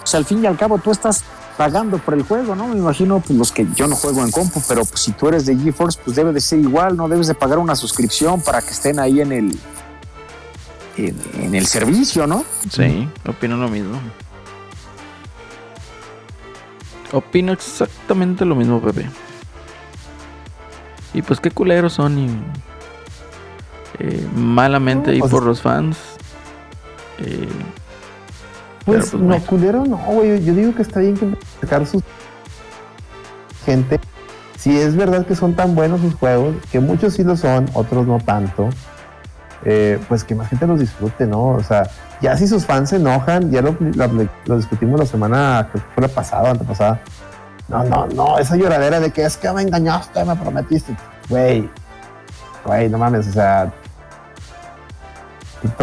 o 0.03 0.07
sea, 0.07 0.17
al 0.17 0.25
fin 0.25 0.43
y 0.43 0.47
al 0.47 0.57
cabo 0.57 0.79
tú 0.79 0.89
estás 0.89 1.23
pagando 1.59 1.97
por 1.97 2.13
el 2.13 2.23
juego, 2.23 2.55
¿no? 2.55 2.69
Me 2.69 2.77
imagino, 2.77 3.19
pues 3.19 3.37
los 3.37 3.51
que 3.51 3.67
yo 3.75 3.85
no 3.85 3.93
juego 3.97 4.23
en 4.23 4.31
compu, 4.31 4.61
pero 4.65 4.85
pues, 4.85 5.01
si 5.01 5.11
tú 5.11 5.27
eres 5.27 5.45
de 5.45 5.57
GeForce, 5.57 5.99
pues 6.05 6.15
debe 6.15 6.31
de 6.31 6.39
ser 6.39 6.57
igual, 6.59 6.95
¿no? 6.95 7.09
Debes 7.09 7.27
de 7.27 7.33
pagar 7.35 7.59
una 7.59 7.75
suscripción 7.75 8.39
para 8.41 8.61
que 8.61 8.69
estén 8.69 8.97
ahí 8.97 9.19
en 9.19 9.33
el, 9.33 9.59
en, 10.95 11.17
en 11.33 11.55
el 11.55 11.67
servicio, 11.67 12.25
¿no? 12.27 12.45
Sí, 12.71 13.09
opino 13.27 13.57
lo 13.57 13.67
mismo. 13.67 13.99
Opino 17.11 17.51
exactamente 17.51 18.45
lo 18.45 18.55
mismo, 18.55 18.79
Pepe. 18.79 19.09
Y 21.13 21.21
pues 21.23 21.41
qué 21.41 21.51
culeros 21.51 21.91
son 21.91 22.17
y 22.19 22.29
eh, 23.99 24.25
malamente 24.33 25.07
No, 25.07 25.13
ahí 25.15 25.19
pues- 25.19 25.31
por 25.31 25.43
los 25.43 25.61
fans. 25.61 25.97
Eh, 27.17 27.49
Pues, 28.91 29.09
pues, 29.11 29.21
no, 29.21 29.27
bueno. 29.29 29.45
culero 29.45 29.85
no, 29.85 29.97
güey. 29.97 30.43
Yo 30.43 30.53
digo 30.53 30.73
que 30.75 30.81
está 30.81 30.99
bien 30.99 31.15
que 31.15 31.27
sacar 31.61 31.85
sus 31.85 32.03
gente. 33.65 33.99
Si 34.57 34.77
es 34.77 34.95
verdad 34.95 35.25
que 35.25 35.35
son 35.35 35.53
tan 35.55 35.73
buenos 35.75 36.01
sus 36.01 36.15
juegos, 36.15 36.55
que 36.71 36.79
muchos 36.79 37.13
sí 37.13 37.23
lo 37.23 37.37
son, 37.37 37.69
otros 37.73 38.05
no 38.07 38.19
tanto. 38.19 38.69
eh, 39.65 39.99
pues 40.07 40.23
que 40.23 40.35
más 40.35 40.47
gente 40.47 40.65
los 40.67 40.79
disfrute, 40.79 41.27
¿no? 41.27 41.47
O 41.49 41.61
sea, 41.63 41.83
ya 42.21 42.37
si 42.37 42.47
sus 42.47 42.65
fans 42.65 42.91
se 42.91 42.95
enojan, 42.95 43.51
ya 43.51 43.61
lo, 43.61 43.75
lo- 43.79 44.27
lo 44.45 44.55
discutimos 44.57 44.97
la 44.97 45.05
semana, 45.05 45.67
que 45.73 45.79
fue 45.79 46.01
la 46.01 46.07
pasada, 46.07 46.51
antepasada. 46.51 47.01
No, 47.67 47.83
no, 47.83 48.07
no, 48.07 48.37
esa 48.39 48.55
lloradera 48.55 49.01
de 49.01 49.11
que 49.11 49.25
es 49.25 49.35
que 49.35 49.51
me 49.51 49.61
engañaste, 49.61 50.23
me 50.23 50.33
prometiste. 50.37 50.95
Güey, 51.27 51.69
güey, 52.65 52.87
no 52.89 52.97
mames, 52.97 53.27
o 53.27 53.31
sea, 53.33 53.71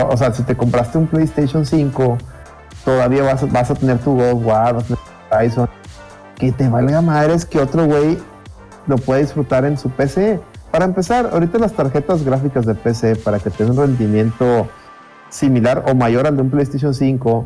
o 0.09 0.17
sea, 0.17 0.33
si 0.33 0.43
te 0.43 0.57
compraste 0.57 0.97
un 0.99 1.07
PlayStation 1.07 1.65
5, 1.67 2.17
todavía 2.87 3.23
vas, 3.23 3.43
a- 3.43 3.47
vas 3.47 3.71
a 3.71 3.75
tener 3.75 3.99
tu 3.99 4.15
God 4.15 4.33
of 4.33 4.47
War, 4.47 4.75
vas 4.77 4.85
a 4.85 4.87
tener 4.87 4.99
tu 5.29 5.35
Horizon. 5.37 5.69
Que 6.37 6.53
te 6.53 6.69
valga 6.71 7.03
madres 7.03 7.45
que 7.45 7.59
otro 7.59 7.85
güey 7.87 8.19
lo 8.87 8.97
pueda 8.97 9.21
disfrutar 9.21 9.65
en 9.67 9.77
su 9.77 9.91
PC. 9.91 10.41
Para 10.71 10.85
empezar, 10.87 11.29
ahorita 11.33 11.59
las 11.59 11.73
tarjetas 11.73 12.25
gráficas 12.25 12.65
de 12.65 12.75
PC 12.75 13.17
para 13.17 13.39
que 13.39 13.51
tengan 13.51 13.79
un 13.79 13.87
rendimiento 13.87 14.69
similar 15.29 15.85
o 15.87 15.95
mayor 15.95 16.27
al 16.27 16.37
de 16.37 16.43
un 16.43 16.51
PlayStation 16.51 16.95
5, 16.95 17.45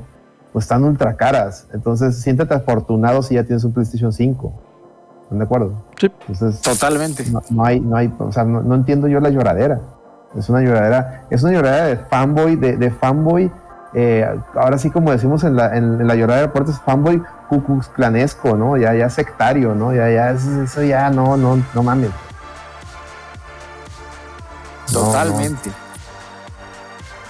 pues 0.53 0.65
están 0.65 0.85
ultra 0.85 1.17
caras. 1.17 1.67
Entonces, 1.73 2.21
siéntate 2.21 2.55
afortunado 2.55 3.23
si 3.23 3.35
ya 3.37 3.45
tienes 3.45 3.65
un 3.65 3.73
PlayStation 3.73 4.13
5. 4.13 4.53
¿Están 5.25 5.39
de 5.39 5.45
acuerdo? 5.45 5.73
Sí. 5.99 6.11
Entonces, 6.29 6.61
Totalmente. 6.61 7.25
no, 7.31 7.41
no 7.51 7.65
hay, 7.65 7.81
no 7.81 7.97
hay, 7.97 8.13
o 8.19 8.33
sea, 8.33 8.45
no, 8.45 8.61
no 8.63 8.75
entiendo 8.75 9.07
yo 9.09 9.21
la 9.21 9.31
lloradera. 9.31 9.81
Es 10.37 10.49
una 10.49 10.61
lloradera, 10.63 11.27
es 11.31 11.43
una 11.43 11.53
lloradera 11.53 11.87
de 11.87 11.97
fanboy, 11.97 12.57
de, 12.57 12.77
de 12.77 12.91
fanboy. 12.91 13.51
Eh, 13.95 14.27
ahora 14.55 14.79
sí, 14.79 14.91
como 14.91 15.11
decimos 15.11 15.43
en 15.45 15.57
la, 15.57 15.77
en, 15.77 16.01
en 16.01 16.07
la 16.07 16.15
lloradera 16.15 16.43
de 16.43 16.47
deportes, 16.49 16.81
fanboy 16.85 17.23
cucux 17.49 17.89
clanesco, 17.89 18.57
¿no? 18.57 18.77
Ya, 18.77 18.95
ya 18.95 19.11
sectario, 19.11 19.75
¿no? 19.75 19.93
Ya, 19.93 20.09
ya, 20.11 20.31
eso, 20.31 20.83
ya, 20.83 21.11
no, 21.11 21.37
no, 21.37 21.63
no 21.75 21.83
mames. 21.83 22.11
No, 24.93 25.01
Totalmente. 25.01 25.71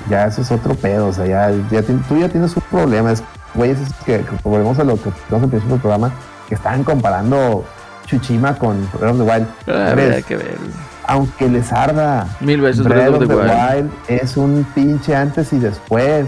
ya 0.09 0.27
eso 0.27 0.43
es 0.43 0.51
otro 0.51 0.75
pedo, 0.75 1.09
o 1.09 1.13
sea, 1.13 1.27
ya, 1.27 1.51
ya 1.71 1.83
tú 1.83 2.17
ya 2.19 2.29
tienes 2.29 2.57
un 2.57 2.63
problema, 2.71 3.13
es 3.13 3.23
güeyes 3.55 3.79
que, 4.05 4.21
que 4.21 4.37
volvemos 4.43 4.79
a 4.79 4.85
lo 4.85 4.97
que 4.97 5.11
hablamos 5.27 5.45
al 5.45 5.51
principio 5.51 5.75
del 5.75 5.81
programa, 5.81 6.11
que 6.49 6.55
estaban 6.55 6.85
comparando 6.85 7.65
Chuchima 8.07 8.55
con 8.57 8.89
Breath 8.99 9.13
of 9.13 9.19
the 9.19 9.23
Wild. 9.23 9.47
ah, 9.69 10.23
que 10.27 10.37
ver. 10.37 10.59
aunque 11.07 11.49
les 11.49 11.73
arda, 11.73 12.27
Mil 12.41 12.61
veces 12.61 12.83
Breath 12.85 13.15
of 13.15 13.29
the. 13.29 13.35
Wild 13.37 13.91
es 14.09 14.37
un 14.37 14.67
pinche 14.75 15.15
antes 15.15 15.53
y 15.53 15.59
después. 15.59 16.27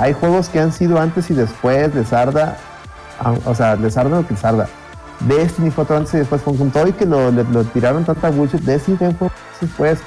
Hay 0.00 0.14
juegos 0.14 0.48
que 0.48 0.58
han 0.58 0.72
sido 0.72 0.98
antes 0.98 1.30
y 1.30 1.34
después, 1.34 1.94
les 1.94 2.14
arda, 2.14 2.56
ah, 3.18 3.34
o 3.44 3.54
sea, 3.54 3.76
les 3.76 3.98
arda 3.98 4.16
lo 4.16 4.26
que 4.26 4.32
les 4.32 4.44
arda. 4.44 4.66
Destiny 5.20 5.70
fue 5.70 5.84
otro 5.84 5.98
antes 5.98 6.14
y 6.14 6.16
después, 6.16 6.40
con, 6.40 6.70
todo 6.70 6.88
y 6.88 6.92
que 6.92 7.04
lo, 7.04 7.30
tiraron 7.64 8.06
tanta 8.06 8.30
bullshit, 8.30 8.62
Destiny 8.62 8.96
fue 8.96 9.08
antes 9.08 9.30
y 9.60 9.66
después. 9.66 9.98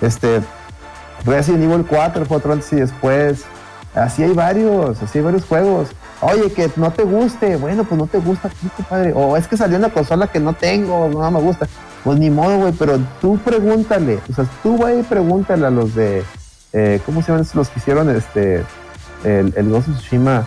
Este, 0.00 0.40
Resident 1.24 1.64
Evil 1.64 1.84
4 1.84 2.26
fue 2.26 2.36
otro 2.36 2.52
antes 2.52 2.72
y 2.72 2.76
después. 2.76 3.44
Así 3.92 4.22
hay 4.22 4.32
varios, 4.32 5.02
así 5.02 5.18
hay 5.18 5.24
varios 5.24 5.44
juegos. 5.44 5.88
Oye, 6.20 6.52
que 6.52 6.70
no 6.76 6.92
te 6.92 7.02
guste, 7.02 7.56
bueno, 7.56 7.82
pues 7.82 7.98
no 7.98 8.06
te 8.06 8.18
gusta, 8.18 8.50
¿qué, 8.50 8.68
compadre? 8.76 9.12
O 9.16 9.36
es 9.36 9.48
que 9.48 9.56
salió 9.56 9.78
una 9.78 9.88
consola 9.88 10.28
que 10.28 10.38
no 10.38 10.52
tengo, 10.52 11.08
no 11.08 11.28
me 11.28 11.40
gusta. 11.40 11.66
Pues 12.04 12.20
ni 12.20 12.30
modo, 12.30 12.56
güey, 12.56 12.72
pero 12.72 13.00
tú 13.20 13.36
pregúntale, 13.38 14.20
o 14.30 14.32
sea, 14.32 14.46
tú, 14.62 14.76
güey, 14.76 15.02
pregúntale 15.02 15.66
a 15.66 15.70
los 15.70 15.92
de, 15.96 16.22
eh, 16.72 17.00
¿cómo 17.04 17.20
se 17.20 17.32
llaman 17.32 17.46
los 17.52 17.68
que 17.68 17.80
hicieron 17.80 18.08
este, 18.10 18.64
el, 19.24 19.52
el 19.56 19.68
Ghost 19.70 19.88
of 19.88 19.96
Tsushima? 19.96 20.44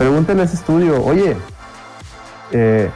A 0.00 0.42
ese 0.42 0.54
estudio, 0.54 1.04
oye, 1.04 1.36
eh, 2.52 2.88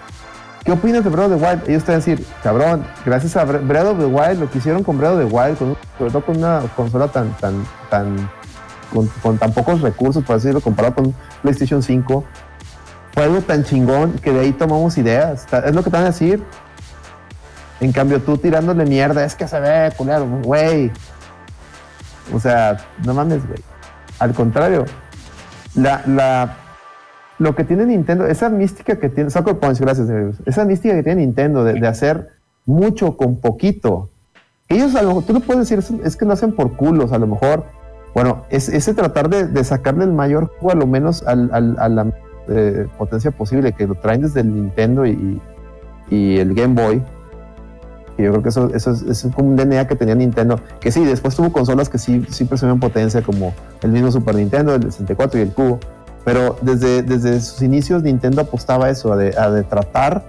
¿qué 0.64 0.72
opinas 0.72 1.02
de 1.04 1.10
Breath 1.10 1.32
of 1.32 1.40
the 1.40 1.44
Wild? 1.46 1.68
Ellos 1.68 1.82
te 1.84 1.92
van 1.92 2.00
a 2.00 2.04
decir, 2.04 2.26
cabrón, 2.42 2.84
gracias 3.04 3.36
a 3.36 3.44
Bre- 3.44 3.66
Breath 3.66 3.86
of 3.86 3.98
the 3.98 4.06
Wild, 4.06 4.38
lo 4.40 4.50
que 4.50 4.58
hicieron 4.58 4.82
con 4.84 4.98
Breath 4.98 5.14
of 5.14 5.18
the 5.18 5.24
Wild, 5.24 5.58
sobre 5.58 6.10
todo 6.10 6.24
con 6.24 6.36
una 6.36 6.60
consola 6.76 7.08
tan, 7.08 7.32
tan, 7.38 7.66
tan, 7.90 8.30
con, 8.92 9.08
con 9.22 9.38
tan 9.38 9.52
pocos 9.52 9.80
recursos, 9.80 10.22
por 10.24 10.36
así 10.36 10.46
decirlo, 10.46 10.60
comparado 10.60 10.94
con 10.94 11.14
PlayStation 11.42 11.82
5, 11.82 12.24
fue 13.14 13.24
algo 13.24 13.40
tan 13.42 13.64
chingón 13.64 14.12
que 14.14 14.32
de 14.32 14.40
ahí 14.40 14.52
tomamos 14.52 14.96
ideas. 14.96 15.46
Es 15.64 15.74
lo 15.74 15.82
que 15.82 15.90
te 15.90 15.96
van 15.96 16.04
a 16.04 16.10
decir. 16.10 16.42
En 17.80 17.90
cambio, 17.90 18.22
tú 18.22 18.38
tirándole 18.38 18.84
mierda, 18.86 19.24
es 19.24 19.34
que 19.34 19.48
se 19.48 19.58
ve 19.58 19.92
culero, 19.96 20.24
güey. 20.42 20.90
O 22.32 22.38
sea, 22.38 22.76
no 23.04 23.12
mames, 23.12 23.44
güey. 23.46 23.58
Al 24.22 24.34
contrario, 24.34 24.84
la, 25.74 26.04
la, 26.06 26.56
lo 27.38 27.56
que 27.56 27.64
tiene 27.64 27.86
Nintendo, 27.86 28.24
esa 28.24 28.48
mística 28.50 28.96
que 29.00 29.08
tiene, 29.08 29.30
Soccer 29.30 29.56
gracias, 29.80 30.08
esa 30.46 30.64
mística 30.64 30.94
que 30.94 31.02
tiene 31.02 31.22
Nintendo 31.22 31.64
de, 31.64 31.84
hacer 31.88 32.28
mucho 32.64 33.16
con 33.16 33.40
poquito. 33.40 34.10
Ellos 34.68 34.94
a 34.94 35.02
lo 35.02 35.08
mejor, 35.08 35.24
tú 35.24 35.32
lo 35.32 35.40
puedes 35.40 35.68
decir, 35.68 36.00
es, 36.04 36.16
que 36.16 36.24
lo 36.24 36.34
hacen 36.34 36.52
por 36.52 36.76
culos, 36.76 37.10
a 37.10 37.18
lo 37.18 37.26
mejor. 37.26 37.64
Bueno, 38.14 38.44
es 38.48 38.68
ese 38.68 38.94
tratar 38.94 39.28
de, 39.28 39.64
sacarle 39.64 40.04
el 40.04 40.12
mayor 40.12 40.52
jugo 40.60 40.70
a 40.70 40.76
lo 40.76 40.86
menos 40.86 41.24
a 41.26 41.34
la 41.34 42.12
eh, 42.48 42.86
potencia 42.96 43.32
posible, 43.32 43.72
que 43.72 43.88
lo 43.88 43.96
traen 43.96 44.22
desde 44.22 44.42
el 44.42 44.54
Nintendo 44.54 45.04
y, 45.04 45.40
y 46.10 46.38
el 46.38 46.54
Game 46.54 46.80
Boy. 46.80 47.02
Y 48.18 48.22
yo 48.22 48.30
creo 48.30 48.42
que 48.42 48.48
eso, 48.50 48.70
es, 48.74 49.26
como 49.34 49.48
un 49.48 49.56
DNA 49.56 49.86
que 49.86 49.96
tenía 49.96 50.14
Nintendo. 50.14 50.60
Que 50.80 50.92
sí, 50.92 51.04
después 51.04 51.34
tuvo 51.34 51.52
consolas 51.52 51.88
que 51.88 51.98
sí, 51.98 52.24
sí 52.30 52.44
presumían 52.44 52.80
potencia, 52.80 53.22
como 53.22 53.54
el 53.82 53.90
mismo 53.90 54.10
Super 54.12 54.34
Nintendo, 54.34 54.74
el 54.74 54.82
64 54.82 55.38
y 55.38 55.42
el 55.42 55.52
Cubo. 55.52 55.80
Pero 56.24 56.56
desde, 56.62 57.02
desde 57.02 57.40
sus 57.40 57.62
inicios 57.62 58.02
Nintendo 58.02 58.42
apostaba 58.42 58.86
a 58.86 58.90
eso, 58.90 59.12
a 59.12 59.16
de 59.16 59.62
tratar. 59.64 60.24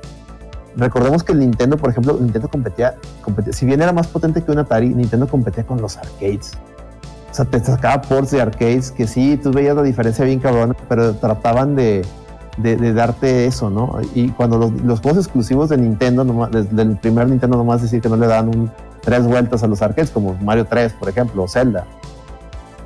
Recordemos 0.76 1.23
que 1.23 1.34
el 1.34 1.39
Nintendo, 1.39 1.77
por 1.77 1.91
ejemplo, 1.91 2.18
Nintendo 2.19 2.47
competía, 2.47 2.95
competía, 3.22 3.53
si 3.53 3.65
bien 3.65 3.81
era 3.81 3.93
más 3.93 4.07
potente 4.07 4.41
que 4.41 4.51
un 4.51 4.57
Atari, 4.57 4.89
Nintendo 4.89 5.27
competía 5.27 5.64
con 5.65 5.80
los 5.80 5.97
arcades. 5.97 6.53
O 7.30 7.35
sea, 7.35 7.45
te 7.45 7.60
sacaba 7.60 8.01
ports 8.01 8.31
de 8.31 8.41
arcades 8.41 8.91
que 8.91 9.07
sí, 9.07 9.39
tú 9.41 9.51
veías 9.51 9.76
la 9.76 9.84
diferencia 9.84 10.26
bien 10.26 10.39
cabrona, 10.39 10.76
pero 10.89 11.14
trataban 11.15 11.76
de, 11.76 12.03
de, 12.57 12.75
de 12.75 12.93
darte 12.93 13.45
eso, 13.45 13.69
¿no? 13.69 13.97
Y 14.13 14.30
cuando 14.30 14.57
los, 14.57 14.71
los 14.81 14.99
juegos 15.01 15.25
exclusivos 15.25 15.69
de 15.69 15.77
Nintendo, 15.77 16.23
nomás- 16.23 16.51
desde 16.51 16.85
primer 16.97 17.27
Nintendo 17.30 17.57
nomás 17.57 17.81
decir 17.81 18.01
que 18.01 18.09
no 18.09 18.15
le 18.17 18.27
dan 18.27 18.47
un, 18.49 18.71
tres 19.01 19.25
vueltas 19.25 19.63
a 19.63 19.67
los 19.67 19.81
arcades, 19.81 20.11
como 20.11 20.35
Mario 20.41 20.65
3, 20.65 20.93
por 20.93 21.09
ejemplo, 21.09 21.43
o 21.43 21.47
Zelda. 21.47 21.85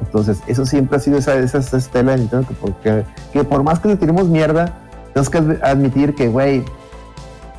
Entonces, 0.02 0.39
eso 0.48 0.65
siempre 0.65 0.98
ha 0.98 0.99
sido 0.99 1.18
esa, 1.18 1.35
esa, 1.35 1.57
estela 1.77 2.11
de 2.14 2.19
Nintendo, 2.19 2.48
que, 2.48 2.53
porque, 2.53 3.03
que 3.34 3.44
por 3.44 3.64
más 3.64 3.80
que 3.80 3.89
le 3.89 3.95
tiremos 3.98 4.27
mierda, 4.27 4.73
tenemos 5.14 5.30
que 5.30 5.39
admi- 5.39 5.60
admitir 5.64 6.15
que, 6.15 6.27
güey, 6.30 6.64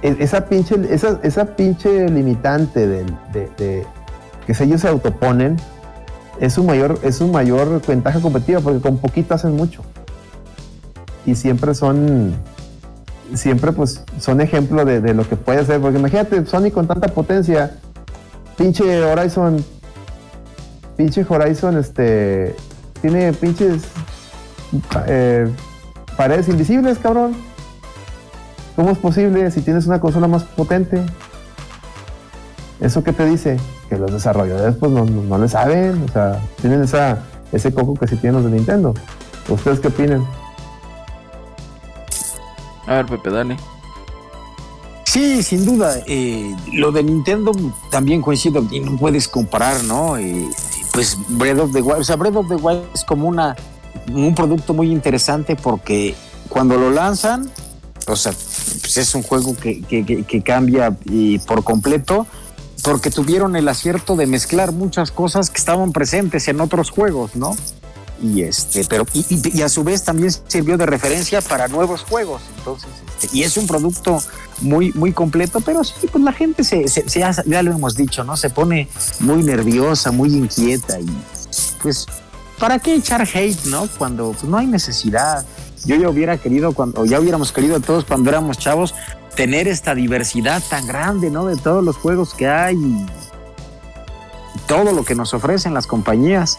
e- 0.02 0.16
esa 0.20 0.46
pinche, 0.46 0.76
esa, 0.90 1.18
esa 1.22 1.44
pinche 1.56 2.08
limitante 2.08 2.86
del- 2.86 3.14
de, 3.32 3.50
de- 3.58 3.86
que 4.46 4.64
ellos 4.64 4.80
se 4.80 4.88
autoponen, 4.88 5.56
es 6.40 6.54
su 6.54 6.62
mayor, 6.64 6.98
es 7.02 7.16
su 7.16 7.26
mayor 7.28 7.82
ventaja 7.86 8.20
competitiva, 8.20 8.60
porque 8.60 8.80
con 8.80 8.96
poquito 8.98 9.34
hacen 9.34 9.54
mucho. 9.56 9.82
Y 11.28 11.34
siempre 11.34 11.74
son, 11.74 12.32
siempre 13.34 13.72
pues 13.72 14.02
son 14.18 14.40
ejemplo 14.40 14.86
de, 14.86 15.12
lo 15.12 15.28
que 15.28 15.36
puede 15.36 15.58
hacer, 15.60 15.78
porque 15.78 15.98
imagínate, 15.98 16.46
Sony 16.46 16.70
con 16.72 16.86
tanta 16.86 17.08
potencia, 17.08 17.76
pinche 18.56 19.04
Horizon, 19.04 19.62
pinche 20.96 21.26
Horizon, 21.28 21.76
este, 21.76 22.56
tiene 23.02 23.34
pinches 23.34 23.82
eh, 25.06 25.50
paredes 26.16 26.48
invisibles, 26.48 26.96
cabrón. 26.96 27.34
¿Cómo 28.74 28.92
es 28.92 28.98
posible 28.98 29.50
si 29.50 29.60
tienes 29.60 29.86
una 29.86 30.00
consola 30.00 30.28
más 30.28 30.44
potente? 30.44 31.04
¿Eso 32.80 33.04
qué 33.04 33.12
te 33.12 33.26
dice? 33.26 33.58
Que 33.90 33.98
los 33.98 34.10
desarrolladores 34.10 34.76
pues 34.76 34.90
no, 34.90 35.04
no, 35.04 35.24
no 35.24 35.36
le 35.36 35.48
saben, 35.50 36.04
o 36.08 36.10
sea, 36.10 36.40
tienen 36.62 36.84
esa, 36.84 37.18
ese 37.52 37.74
coco 37.74 37.92
que 37.96 38.06
sí 38.06 38.16
tienen 38.16 38.40
los 38.40 38.50
de 38.50 38.56
Nintendo. 38.56 38.94
¿Ustedes 39.50 39.80
qué 39.80 39.88
opinan? 39.88 40.24
A 42.88 42.94
ver, 42.94 43.06
Pepe, 43.06 43.30
dale. 43.30 43.56
Sí, 45.04 45.42
sin 45.42 45.64
duda. 45.64 46.00
eh, 46.06 46.54
lo 46.72 46.92
de 46.92 47.02
Nintendo 47.02 47.52
también 47.90 48.20
coincido 48.22 48.64
y 48.70 48.80
no 48.80 48.96
puedes 48.98 49.26
comparar, 49.28 49.82
¿no? 49.84 50.16
Eh, 50.18 50.48
pues 50.92 51.16
Breath 51.28 51.58
of 51.60 51.72
the 51.72 51.80
Wild, 51.82 52.00
o 52.00 52.04
sea, 52.04 52.16
Breath 52.16 52.36
of 52.36 52.48
the 52.48 52.56
Wild 52.56 52.84
es 52.94 53.04
como 53.04 53.28
una 53.28 53.56
un 54.12 54.34
producto 54.34 54.72
muy 54.74 54.90
interesante 54.90 55.54
porque 55.54 56.14
cuando 56.48 56.76
lo 56.78 56.90
lanzan, 56.90 57.50
o 58.06 58.16
sea, 58.16 58.32
pues 58.80 58.96
es 58.96 59.14
un 59.14 59.22
juego 59.22 59.54
que, 59.56 59.82
que- 59.82 60.24
que- 60.24 60.42
cambia 60.42 60.96
y 61.04 61.38
por 61.40 61.62
completo 61.62 62.26
porque 62.82 63.10
tuvieron 63.10 63.54
el 63.56 63.68
acierto 63.68 64.16
de 64.16 64.26
mezclar 64.26 64.72
muchas 64.72 65.10
cosas 65.10 65.50
que 65.50 65.58
estaban 65.58 65.92
presentes 65.92 66.48
en 66.48 66.60
otros 66.60 66.90
juegos, 66.90 67.34
¿no? 67.36 67.54
Y 68.20 68.42
este, 68.42 68.84
pero 68.84 69.06
y, 69.12 69.24
y- 69.58 69.62
a 69.62 69.68
su 69.68 69.84
vez 69.84 70.02
también 70.02 70.32
sirvió 70.48 70.76
de 70.76 70.86
referencia 70.86 71.40
para 71.40 71.68
nuevos 71.68 72.02
juegos. 72.02 72.42
Entonces, 72.58 72.88
este, 73.20 73.36
y 73.36 73.44
es 73.44 73.56
un 73.56 73.66
producto 73.68 74.20
muy, 74.60 74.92
muy 74.94 75.12
completo, 75.12 75.60
pero 75.60 75.84
sí, 75.84 75.94
pues 76.10 76.24
la 76.24 76.32
gente 76.32 76.64
se, 76.64 76.88
se- 76.88 77.08
se 77.08 77.20
ya 77.20 77.62
lo 77.62 77.70
hemos 77.72 77.94
dicho, 77.94 78.24
¿no? 78.24 78.36
Se 78.36 78.50
pone 78.50 78.88
muy 79.20 79.44
nerviosa, 79.44 80.10
muy 80.10 80.30
inquieta 80.34 80.98
y 80.98 81.06
pues, 81.80 82.06
¿para 82.58 82.80
qué 82.80 82.96
echar 82.96 83.22
hate, 83.22 83.64
no? 83.66 83.86
Cuando 83.98 84.32
pues, 84.32 84.44
no 84.44 84.56
hay 84.58 84.66
necesidad. 84.66 85.46
Yo 85.84 85.94
ya 85.94 86.08
hubiera 86.10 86.38
querido, 86.38 86.72
cuando, 86.72 87.02
o 87.02 87.04
ya 87.04 87.20
hubiéramos 87.20 87.52
querido 87.52 87.78
todos 87.78 88.04
cuando 88.04 88.30
éramos 88.30 88.58
chavos, 88.58 88.96
tener 89.36 89.68
esta 89.68 89.94
diversidad 89.94 90.60
tan 90.68 90.88
grande, 90.88 91.30
¿no? 91.30 91.46
De 91.46 91.54
todos 91.56 91.84
los 91.84 91.96
juegos 91.96 92.34
que 92.34 92.48
hay 92.48 92.74
y 92.74 93.06
todo 94.66 94.92
lo 94.92 95.04
que 95.04 95.14
nos 95.14 95.34
ofrecen 95.34 95.72
las 95.72 95.86
compañías. 95.86 96.56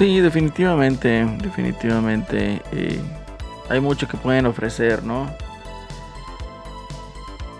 Sí, 0.00 0.18
definitivamente, 0.20 1.26
definitivamente. 1.42 2.62
eh, 2.72 2.98
hay 3.68 3.80
mucho 3.80 4.08
que 4.08 4.16
pueden 4.16 4.46
ofrecer, 4.46 5.04
¿no? 5.04 5.30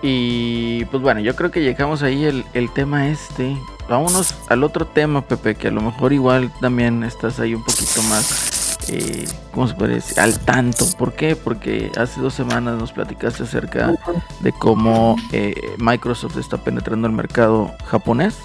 Y 0.01 0.87
pues 0.87 1.03
bueno, 1.03 1.21
yo 1.21 1.37
creo 1.37 1.51
que 1.51 1.61
llegamos 1.61 2.03
ahí 2.03 2.25
el, 2.25 2.47
el 2.55 2.73
tema 2.73 3.09
este. 3.09 3.59
Vámonos 3.91 4.35
al 4.49 4.65
otro 4.65 4.87
tema, 4.87 5.21
Pepe, 5.21 5.55
que 5.55 5.69
a 5.69 5.71
lo 5.71 5.83
mejor 5.83 6.15
igual 6.15 6.51
también 6.63 7.05
estás 7.05 7.39
ahí 7.41 7.55
un 7.55 7.63
poquito 7.63 8.03
más, 8.05 8.79
eh, 8.89 9.29
¿cómo 9.53 9.69
se 9.69 9.75
puede 9.75 9.97
decir? 9.97 10.19
Al 10.19 10.41
tanto. 10.41 10.87
¿Por 10.97 11.13
qué? 11.13 11.37
Porque 11.37 11.93
hace 11.99 12.23
dos 12.23 12.33
semanas 12.33 12.79
nos 12.79 12.91
platicaste 12.93 13.43
acerca 13.43 13.93
de 14.41 14.53
cómo 14.53 15.17
eh, 15.33 15.55
Microsoft 15.77 16.39
está 16.39 16.57
penetrando 16.57 17.07
el 17.07 17.13
mercado 17.13 17.71
japonés. 17.85 18.39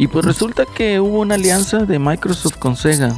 Y 0.00 0.08
pues 0.08 0.24
resulta 0.24 0.64
que 0.64 0.98
hubo 0.98 1.20
una 1.20 1.34
alianza 1.34 1.78
de 1.84 1.98
Microsoft 1.98 2.56
con 2.56 2.74
Sega. 2.74 3.14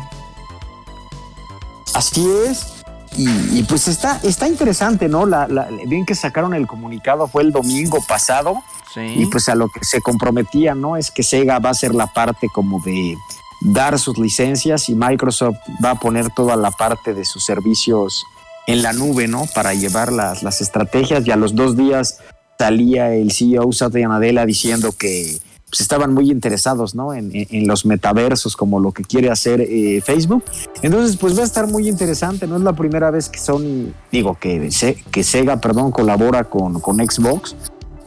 Así 1.94 2.26
es. 2.48 2.82
Y, 3.16 3.28
y 3.58 3.62
pues 3.64 3.88
está, 3.88 4.18
está 4.22 4.48
interesante, 4.48 5.08
¿no? 5.08 5.26
La, 5.26 5.46
la- 5.46 5.68
bien 5.86 6.06
que 6.06 6.14
sacaron 6.14 6.54
el 6.54 6.66
comunicado 6.66 7.28
fue 7.28 7.42
el 7.42 7.52
domingo 7.52 7.98
pasado 8.08 8.56
Sí. 8.92 9.00
y 9.00 9.26
pues 9.26 9.48
a 9.48 9.54
lo 9.54 9.68
que 9.68 9.84
se 9.84 10.00
comprometía, 10.02 10.74
¿no? 10.74 10.96
Es 10.98 11.10
que 11.10 11.22
Sega 11.22 11.58
va 11.58 11.70
a 11.70 11.74
ser 11.74 11.94
la 11.94 12.08
parte 12.08 12.48
como 12.52 12.78
de 12.80 13.16
dar 13.62 13.98
sus 13.98 14.18
licencias 14.18 14.88
y 14.90 14.94
Microsoft 14.94 15.56
va 15.82 15.92
a 15.92 15.94
poner 15.94 16.30
toda 16.30 16.56
la 16.56 16.70
parte 16.72 17.14
de 17.14 17.24
sus 17.24 17.44
servicios 17.44 18.24
en 18.66 18.82
la 18.82 18.92
nube, 18.92 19.28
¿no? 19.28 19.46
Para 19.54 19.72
llevar 19.72 20.12
las, 20.12 20.42
las 20.42 20.60
estrategias 20.60 21.26
y 21.26 21.30
a 21.30 21.36
los 21.36 21.54
dos 21.54 21.74
días 21.76 22.18
salía 22.58 23.14
el 23.14 23.32
CEO 23.32 23.72
Satya 23.72 24.08
Nadella 24.08 24.44
diciendo 24.44 24.92
que 24.92 25.40
pues, 25.72 25.80
estaban 25.80 26.12
muy 26.12 26.30
interesados, 26.30 26.94
¿no? 26.94 27.14
En, 27.14 27.30
en- 27.32 27.66
los 27.66 27.86
metaversos 27.86 28.56
como 28.56 28.78
lo 28.78 28.92
que 28.92 29.02
quiere 29.04 29.30
hacer 29.30 29.62
eh, 29.62 30.02
Facebook. 30.04 30.44
Entonces, 30.82 31.16
pues 31.16 31.34
va 31.34 31.40
a 31.40 31.46
estar 31.46 31.66
muy 31.66 31.88
interesante. 31.88 32.46
No 32.46 32.56
es 32.56 32.62
la 32.62 32.74
primera 32.74 33.10
vez 33.10 33.30
que 33.30 33.38
Sony, 33.40 33.90
digo, 34.10 34.36
que, 34.38 34.68
que 35.10 35.24
Sega, 35.24 35.62
perdón, 35.62 35.90
colabora 35.90 36.44
con, 36.44 36.78
con 36.80 36.96
Xbox. 36.98 37.56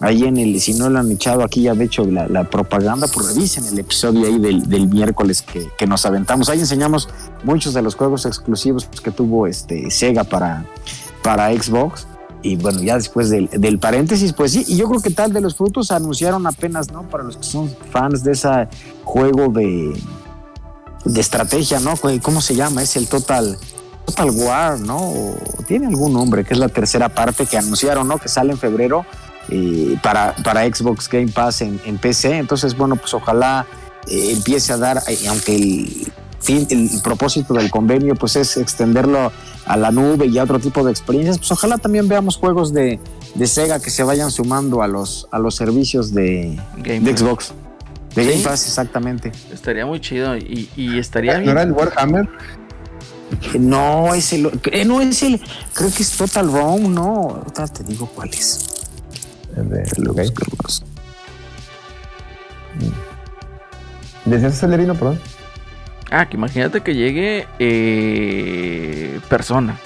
Ahí 0.01 0.25
en 0.25 0.37
el, 0.37 0.59
si 0.61 0.73
no 0.75 0.89
lo 0.89 0.99
han 0.99 1.09
echado 1.09 1.41
aquí 1.41 1.63
ya 1.63 1.73
de 1.73 1.85
hecho 1.85 2.05
la, 2.05 2.27
la 2.27 2.43
propaganda, 2.47 3.07
pues 3.07 3.33
revisen 3.33 3.65
el 3.65 3.79
episodio 3.79 4.27
ahí 4.27 4.37
del, 4.37 4.67
del 4.69 4.87
miércoles 4.87 5.41
que, 5.41 5.67
que 5.77 5.87
nos 5.87 6.05
aventamos. 6.05 6.49
Ahí 6.49 6.59
enseñamos 6.59 7.07
muchos 7.45 7.73
de 7.73 7.81
los 7.81 7.95
juegos 7.95 8.25
exclusivos 8.27 8.87
que 9.03 9.09
tuvo 9.09 9.47
este 9.47 9.89
Sega 9.89 10.23
para, 10.25 10.65
para 11.23 11.49
Xbox. 11.51 12.05
Y 12.45 12.55
bueno, 12.57 12.81
ya 12.81 12.95
después 12.95 13.29
del, 13.29 13.49
del 13.49 13.79
paréntesis, 13.79 14.33
pues 14.33 14.51
sí, 14.51 14.63
y 14.67 14.77
yo 14.77 14.87
creo 14.87 15.01
que 15.01 15.09
tal 15.09 15.33
de 15.33 15.41
los 15.41 15.55
frutos 15.55 15.91
anunciaron 15.91 16.45
apenas, 16.45 16.91
¿no? 16.91 17.03
Para 17.09 17.23
los 17.23 17.37
que 17.37 17.43
son 17.43 17.75
fans 17.91 18.23
de 18.23 18.33
ese 18.33 18.67
juego 19.03 19.51
de 19.51 19.93
de 21.05 21.21
estrategia, 21.21 21.79
¿no? 21.79 21.93
¿Cómo 22.21 22.41
se 22.41 22.55
llama? 22.55 22.81
Es 22.81 22.95
el 22.95 23.07
Total 23.07 23.57
Total 24.05 24.29
War, 24.31 24.79
¿no? 24.79 25.13
Tiene 25.67 25.87
algún 25.87 26.13
nombre, 26.13 26.43
que 26.43 26.53
es 26.53 26.59
la 26.59 26.69
tercera 26.69 27.09
parte 27.09 27.45
que 27.45 27.57
anunciaron, 27.57 28.07
¿no? 28.07 28.17
Que 28.17 28.27
sale 28.27 28.51
en 28.51 28.57
febrero 28.57 29.05
eh, 29.49 29.97
para, 30.03 30.35
para 30.43 30.63
Xbox 30.65 31.07
Game 31.09 31.27
Pass 31.27 31.61
en, 31.61 31.79
en 31.85 31.97
PC. 31.97 32.37
Entonces, 32.37 32.75
bueno, 32.75 32.95
pues 32.95 33.13
ojalá 33.13 33.65
eh, 34.07 34.31
empiece 34.31 34.73
a 34.73 34.77
dar, 34.77 35.01
eh, 35.07 35.17
aunque 35.27 35.55
el 35.55 36.11
fin, 36.39 36.67
el 36.69 36.89
propósito 37.03 37.53
del 37.53 37.71
convenio 37.71 38.15
pues 38.15 38.35
es 38.35 38.57
extenderlo 38.57 39.31
a 39.65 39.77
la 39.77 39.91
nube 39.91 40.27
y 40.27 40.37
a 40.37 40.43
otro 40.43 40.59
tipo 40.59 40.83
de 40.83 40.91
experiencias, 40.91 41.37
pues 41.37 41.51
ojalá 41.51 41.77
también 41.77 42.07
veamos 42.07 42.37
juegos 42.37 42.73
de, 42.73 42.99
de 43.33 43.47
Sega 43.47 43.79
que 43.79 43.89
se 43.89 44.03
vayan 44.03 44.29
sumando 44.31 44.81
a 44.81 44.87
los, 44.87 45.27
a 45.31 45.39
los 45.39 45.55
servicios 45.55 46.13
de, 46.13 46.59
Game 46.77 46.99
de. 47.01 47.17
Xbox. 47.17 47.53
De 48.15 48.23
Sí. 48.23 48.29
Game 48.31 48.43
Pass, 48.43 48.65
exactamente. 48.67 49.31
Estaría 49.51 49.85
muy 49.85 49.99
chido 49.99 50.37
y, 50.37 50.69
y 50.77 50.97
estaría 50.99 51.33
¿No 51.33 51.39
bien. 51.39 51.49
era 51.51 51.63
el 51.63 51.71
Warhammer? 51.73 52.29
No, 53.59 54.13
es 54.13 54.31
el, 54.33 54.49
eh, 54.71 54.85
no 54.85 55.01
es 55.01 55.21
el, 55.23 55.41
creo 55.73 55.91
que 55.91 56.03
es 56.03 56.11
Total 56.15 56.49
Rome, 56.49 56.87
no, 56.87 57.41
ahorita 57.43 57.67
te 57.67 57.83
digo 57.83 58.07
cuál 58.15 58.29
es. 58.29 58.59
El 59.57 59.67
de, 59.69 59.83
Lo 59.97 60.11
ok. 60.11 60.19
buscamos. 60.19 60.83
¿Decías 64.25 64.59
Celerino, 64.59 64.93
perdón? 64.95 65.19
Ah, 66.11 66.27
que 66.27 66.37
imagínate 66.37 66.81
que 66.81 66.93
llegue 66.95 67.47
eh, 67.59 69.19
persona. 69.29 69.77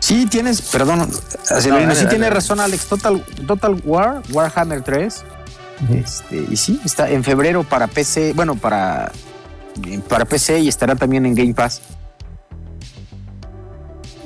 Sí, 0.00 0.26
tienes, 0.26 0.60
perdón, 0.62 1.00
Acelerino, 1.48 1.76
dale, 1.88 1.94
sí 1.94 1.98
dale, 2.04 2.08
tiene 2.10 2.24
dale. 2.24 2.34
razón 2.34 2.58
Alex, 2.60 2.86
Total, 2.86 3.22
Total 3.46 3.80
War, 3.84 4.20
Warhammer 4.32 4.82
3, 4.82 5.24
este, 5.94 6.46
y 6.50 6.56
sí, 6.56 6.80
está 6.84 7.08
en 7.08 7.22
febrero 7.22 7.62
para 7.62 7.86
PC, 7.86 8.32
bueno, 8.34 8.56
para, 8.56 9.12
para 10.08 10.24
PC 10.24 10.58
y 10.58 10.68
estará 10.68 10.96
también 10.96 11.24
en 11.24 11.34
Game 11.36 11.54
Pass. 11.54 11.80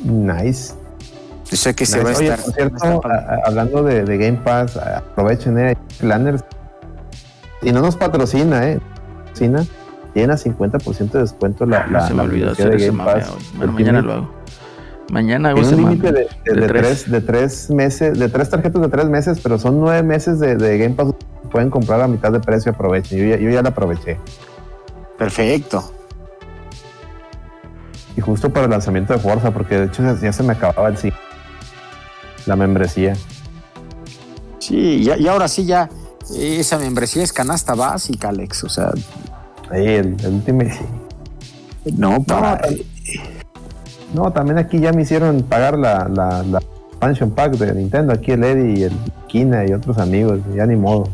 Nice. 0.03 0.75
Yo 1.51 1.57
sé 1.57 1.75
que 1.75 1.87
se 1.87 2.03
va 2.03 2.11
a 2.11 2.17
Oye, 2.17 2.29
estar. 2.29 2.45
por 2.45 2.55
cierto, 2.55 3.01
a 3.07 3.09
a- 3.15 3.41
hablando 3.47 3.83
de, 3.83 4.03
de 4.05 4.17
Game 4.19 4.39
Pass, 4.39 4.77
aprovechen, 4.79 5.59
eh, 5.59 5.77
Planners. 5.99 6.43
Y 7.63 7.71
no 7.73 7.81
nos 7.83 7.97
patrocina, 7.97 8.67
¿eh? 8.67 8.81
Tiene 9.39 10.33
a 10.33 10.37
50% 10.37 11.11
de 11.11 11.21
descuento 11.21 11.67
la, 11.67 11.87
la, 11.89 12.07
se 12.07 12.15
me 12.15 12.19
la 12.19 12.23
olvidó 12.25 12.53
hacer 12.53 12.71
de 12.79 12.87
Game 12.87 13.05
Pass. 13.05 13.31
Bueno, 13.57 13.73
mañana 13.73 14.01
tiene- 14.01 14.03
lo 14.03 14.13
hago. 14.13 14.37
Mañana 15.13 15.51
hago 15.51 15.61
un 15.61 15.77
límite 15.77 16.11
de, 16.11 16.21
de- 16.45 16.55
De 16.55 16.61
de 16.63 16.67
tres. 16.67 16.83
tres, 17.05 17.11
de 17.13 17.21
tres 17.21 17.71
meses, 17.71 18.19
de 18.19 18.29
tres 18.29 18.51
tarjetas 18.51 18.83
de 18.83 18.89
tres 18.89 19.07
meses, 19.07 19.39
pero 19.43 19.59
son 19.59 19.79
nueve 19.79 20.03
meses 20.03 20.41
de, 20.41 20.57
de 20.57 20.79
Game 20.79 20.95
Pass. 20.95 21.09
Pueden 21.51 21.71
comprar 21.71 22.01
a 22.01 22.09
mitad 22.09 22.33
de 22.33 22.41
precio, 22.41 22.73
aprovechen. 22.73 23.19
Yo 23.19 23.25
ya, 23.27 23.37
yo 23.37 23.51
ya 23.51 23.63
la 23.63 23.69
aproveché. 23.69 24.19
Perfecto. 25.19 25.93
Y 28.17 28.21
justo 28.21 28.51
para 28.51 28.65
el 28.65 28.71
lanzamiento 28.71 29.13
de 29.13 29.19
Forza, 29.19 29.51
porque 29.53 29.79
de 29.79 29.85
hecho 29.87 30.03
ya, 30.21 30.33
se 30.33 30.43
me 30.43 30.55
acababa 30.55 30.89
el 30.89 30.97
sí. 30.97 31.13
La 32.47 32.57
membresía. 32.57 33.15
Sí, 34.59 35.03
y, 35.07 35.11
y 35.23 35.29
ahora 35.29 35.47
sí 35.49 35.67
ya, 35.67 35.89
esa 36.35 36.79
membresía 36.79 37.23
es 37.23 37.33
canasta 37.33 37.75
básica, 37.75 38.31
Alex, 38.31 38.65
o 38.65 38.69
sea, 38.69 38.91
Ahí 39.71 39.87
el, 39.87 40.17
el 40.23 40.35
último. 40.35 40.63
no 41.97 42.23
para... 42.23 42.61
No, 44.15 44.33
también 44.33 44.59
aquí 44.59 44.79
ya 44.79 44.93
me 44.93 45.03
hicieron 45.03 45.43
pagar 45.43 45.77
la, 45.79 46.09
la, 46.09 46.43
la 46.45 46.59
expansion 46.91 47.31
pack 47.31 47.53
de 47.57 47.75
Nintendo. 47.75 48.13
Aquí 48.13 48.33
el 48.33 48.45
Eddie 48.45 48.79
y 48.79 48.83
el 48.85 48.93
Kina 49.27 49.67
y 49.67 49.73
otros 49.73 49.99
amigos. 49.99 50.39
Ya 50.55 50.65
ni 50.67 50.77
modo. 50.77 51.09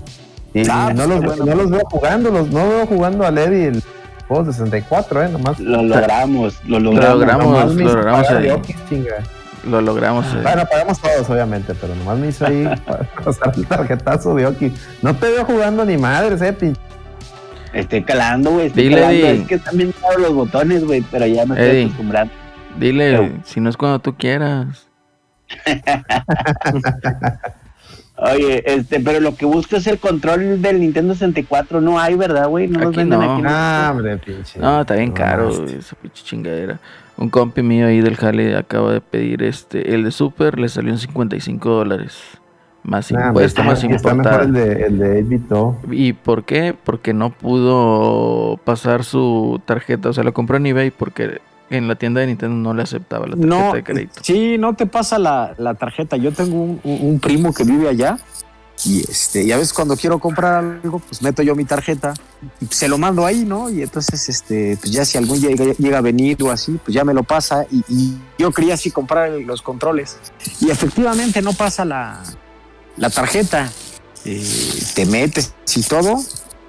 Y, 0.55 0.69
Ah, 0.69 0.91
y 0.93 0.95
no, 0.95 1.05
pues 1.07 1.09
los, 1.09 1.25
bueno. 1.25 1.45
no 1.47 1.55
los 1.63 1.71
veo 1.71 1.83
jugando. 1.91 2.31
Los, 2.31 2.49
no 2.51 2.69
veo 2.69 2.87
jugando 2.87 3.27
al 3.27 3.39
Eddie 3.39 3.69
el 3.69 3.83
juego 4.29 4.45
64, 4.45 5.23
¿eh? 5.25 5.29
Nomás. 5.31 5.59
Lo 5.59 5.83
logramos, 5.83 6.55
lo 6.67 6.79
Lo 6.79 6.93
logramos. 6.93 7.19
logramos. 7.19 7.75
lo 7.75 7.95
logramos 7.95 8.29
ahí. 8.31 8.49
Lo 9.69 9.81
logramos. 9.81 10.27
eh. 10.35 10.41
Bueno, 10.43 10.63
pagamos 10.71 10.99
todos, 11.01 11.31
obviamente, 11.31 11.75
pero 11.81 11.95
nomás 11.95 12.19
me 12.19 12.29
hizo 12.29 12.47
ahí 12.47 12.69
pasar 13.25 13.53
el 13.57 13.67
tarjetazo 13.67 14.35
de 14.35 14.47
Oki. 14.47 14.73
No 15.01 15.15
te 15.17 15.29
veo 15.31 15.45
jugando 15.45 15.85
ni 15.85 15.97
madres, 15.97 16.43
eh, 16.43 16.53
pinche. 16.53 16.81
Estoy 17.73 18.03
calando, 18.03 18.51
güey. 18.53 18.67
Estoy 18.67 18.85
Dile, 18.85 18.97
calando. 19.01 19.27
Es 19.27 19.47
que 19.49 19.55
están 19.55 19.77
bien 19.77 19.93
caros 19.93 20.21
los 20.21 20.35
botones, 20.35 20.85
güey, 20.85 21.03
pero 21.11 21.27
ya 21.27 21.47
me 21.47 21.55
estoy 21.61 21.83
acostumbrando. 21.85 22.33
Dile, 22.79 23.11
Pero- 23.13 23.33
si 23.45 23.61
no 23.61 23.71
es 23.71 23.77
cuando 23.77 23.99
tú 23.99 24.15
quieras. 24.17 24.89
Oye, 28.17 28.63
este, 28.67 29.01
pero 29.01 29.19
lo 29.21 29.35
que 29.35 29.45
busco 29.47 29.77
es 29.77 29.87
el 29.87 29.99
control 29.99 30.63
del 30.63 30.81
Nintendo 30.81 31.15
64. 31.15 31.81
No 31.81 31.99
hay, 31.99 32.15
¿verdad, 32.15 32.47
güey? 32.49 32.69
No 32.69 32.79
los 32.79 32.95
venden 32.95 33.19
no. 33.19 33.33
aquí. 33.35 33.43
Ah, 33.47 33.89
hombre, 33.93 34.17
pinche. 34.19 34.61
No, 34.61 34.83
está 34.83 34.95
bien 34.95 35.09
No, 35.09 35.15
caro 35.15 35.49
este. 35.51 35.63
güey, 35.63 35.75
esa 35.77 35.97
pinche 35.97 36.23
chingadera. 36.25 36.79
Un 37.17 37.31
compi 37.31 37.63
mío 37.63 37.87
ahí 37.87 38.01
del 38.01 38.17
Jale 38.17 38.57
acaba 38.57 38.93
de 38.93 39.01
pedir 39.01 39.43
este. 39.43 39.95
El 39.95 40.05
de 40.05 40.13
Super 40.13 40.59
le 40.59 40.69
salió 40.69 40.93
en 40.93 40.99
55 40.99 41.69
dólares. 41.69 42.17
Más 42.85 43.13
Nah, 43.13 43.33
más 43.33 43.45
está- 43.45 43.63
Está 43.73 43.85
mejor 43.85 44.13
importada. 44.13 44.43
el 44.45 44.53
de, 44.53 44.83
el 44.87 44.99
de 44.99 45.25
8-bit, 45.25 45.93
¿Y 45.93 46.13
por 46.15 46.45
qué? 46.45 46.75
Porque 46.85 47.13
no 47.15 47.31
pudo 47.31 48.57
pasar 48.65 49.05
su 49.05 49.61
tarjeta. 49.65 50.09
O 50.09 50.13
sea, 50.13 50.25
lo 50.25 50.33
compró 50.35 50.57
en 50.57 50.67
eBay 50.67 50.91
porque 50.91 51.41
en 51.71 51.87
la 51.89 51.95
tienda 51.95 52.21
de 52.21 52.27
Nintendo 52.27 52.57
no 52.57 52.75
le 52.75 52.83
aceptaba 52.83 53.27
la 53.27 53.37
tarjeta 53.37 53.47
No, 53.57 53.73
de 53.73 53.83
crédito. 53.85 54.21
sí, 54.23 54.57
no 54.59 54.75
te 54.75 54.87
pasa 54.87 55.19
la, 55.19 55.55
la 55.59 55.75
tarjeta. 55.75 56.17
Yo 56.17 56.33
tengo 56.33 56.57
un, 56.83 57.21
primo 57.23 57.55
que 57.55 57.65
vive 57.65 57.89
allá 57.89 58.19
y 58.85 59.01
este, 59.09 59.47
ya 59.47 59.57
ves 59.59 59.73
cuando 59.73 59.97
quiero 59.97 60.19
comprar 60.19 60.65
algo, 60.83 60.99
pues 60.99 61.23
meto 61.23 61.41
yo 61.43 61.55
mi 61.55 61.65
tarjeta 61.65 62.15
y 62.61 62.67
se 62.67 62.89
lo 62.89 62.99
mando 62.99 63.25
ahí, 63.25 63.45
¿no? 63.45 63.71
Y 63.71 63.81
entonces, 63.83 64.29
este, 64.29 64.77
pues 64.81 64.91
ya 64.93 65.05
si 65.05 65.17
algún 65.19 65.41
día 65.41 65.51
llega, 65.51 65.73
llega 65.79 65.99
a 65.99 66.01
venir 66.01 66.43
o 66.43 66.51
así, 66.51 66.79
pues 66.85 66.93
ya 66.93 67.05
me 67.05 67.15
lo 67.15 67.23
pasa 67.23 67.65
y, 67.71 67.85
y 67.89 68.19
yo 68.39 68.51
quería 68.51 68.75
así 68.75 68.91
comprar 68.91 69.31
los 69.31 69.63
controles 69.63 70.19
y 70.61 70.69
efectivamente 70.71 71.41
no 71.43 71.53
pasa 71.53 71.85
la, 71.85 72.21
la 72.97 73.11
tarjeta. 73.11 73.71
Eh, 74.25 74.45
te 74.95 75.05
metes 75.07 75.53
y 75.75 75.83
todo, 75.83 76.17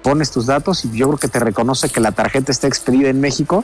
pones 0.02 0.30
tus 0.32 0.46
datos 0.46 0.84
y 0.84 0.90
yo 0.90 1.06
creo 1.06 1.18
que 1.18 1.28
te 1.28 1.38
reconoce 1.38 1.88
que 1.88 2.00
la 2.00 2.10
tarjeta 2.12 2.50
está 2.50 2.66
expedida 2.66 3.08
en 3.10 3.20
México 3.20 3.62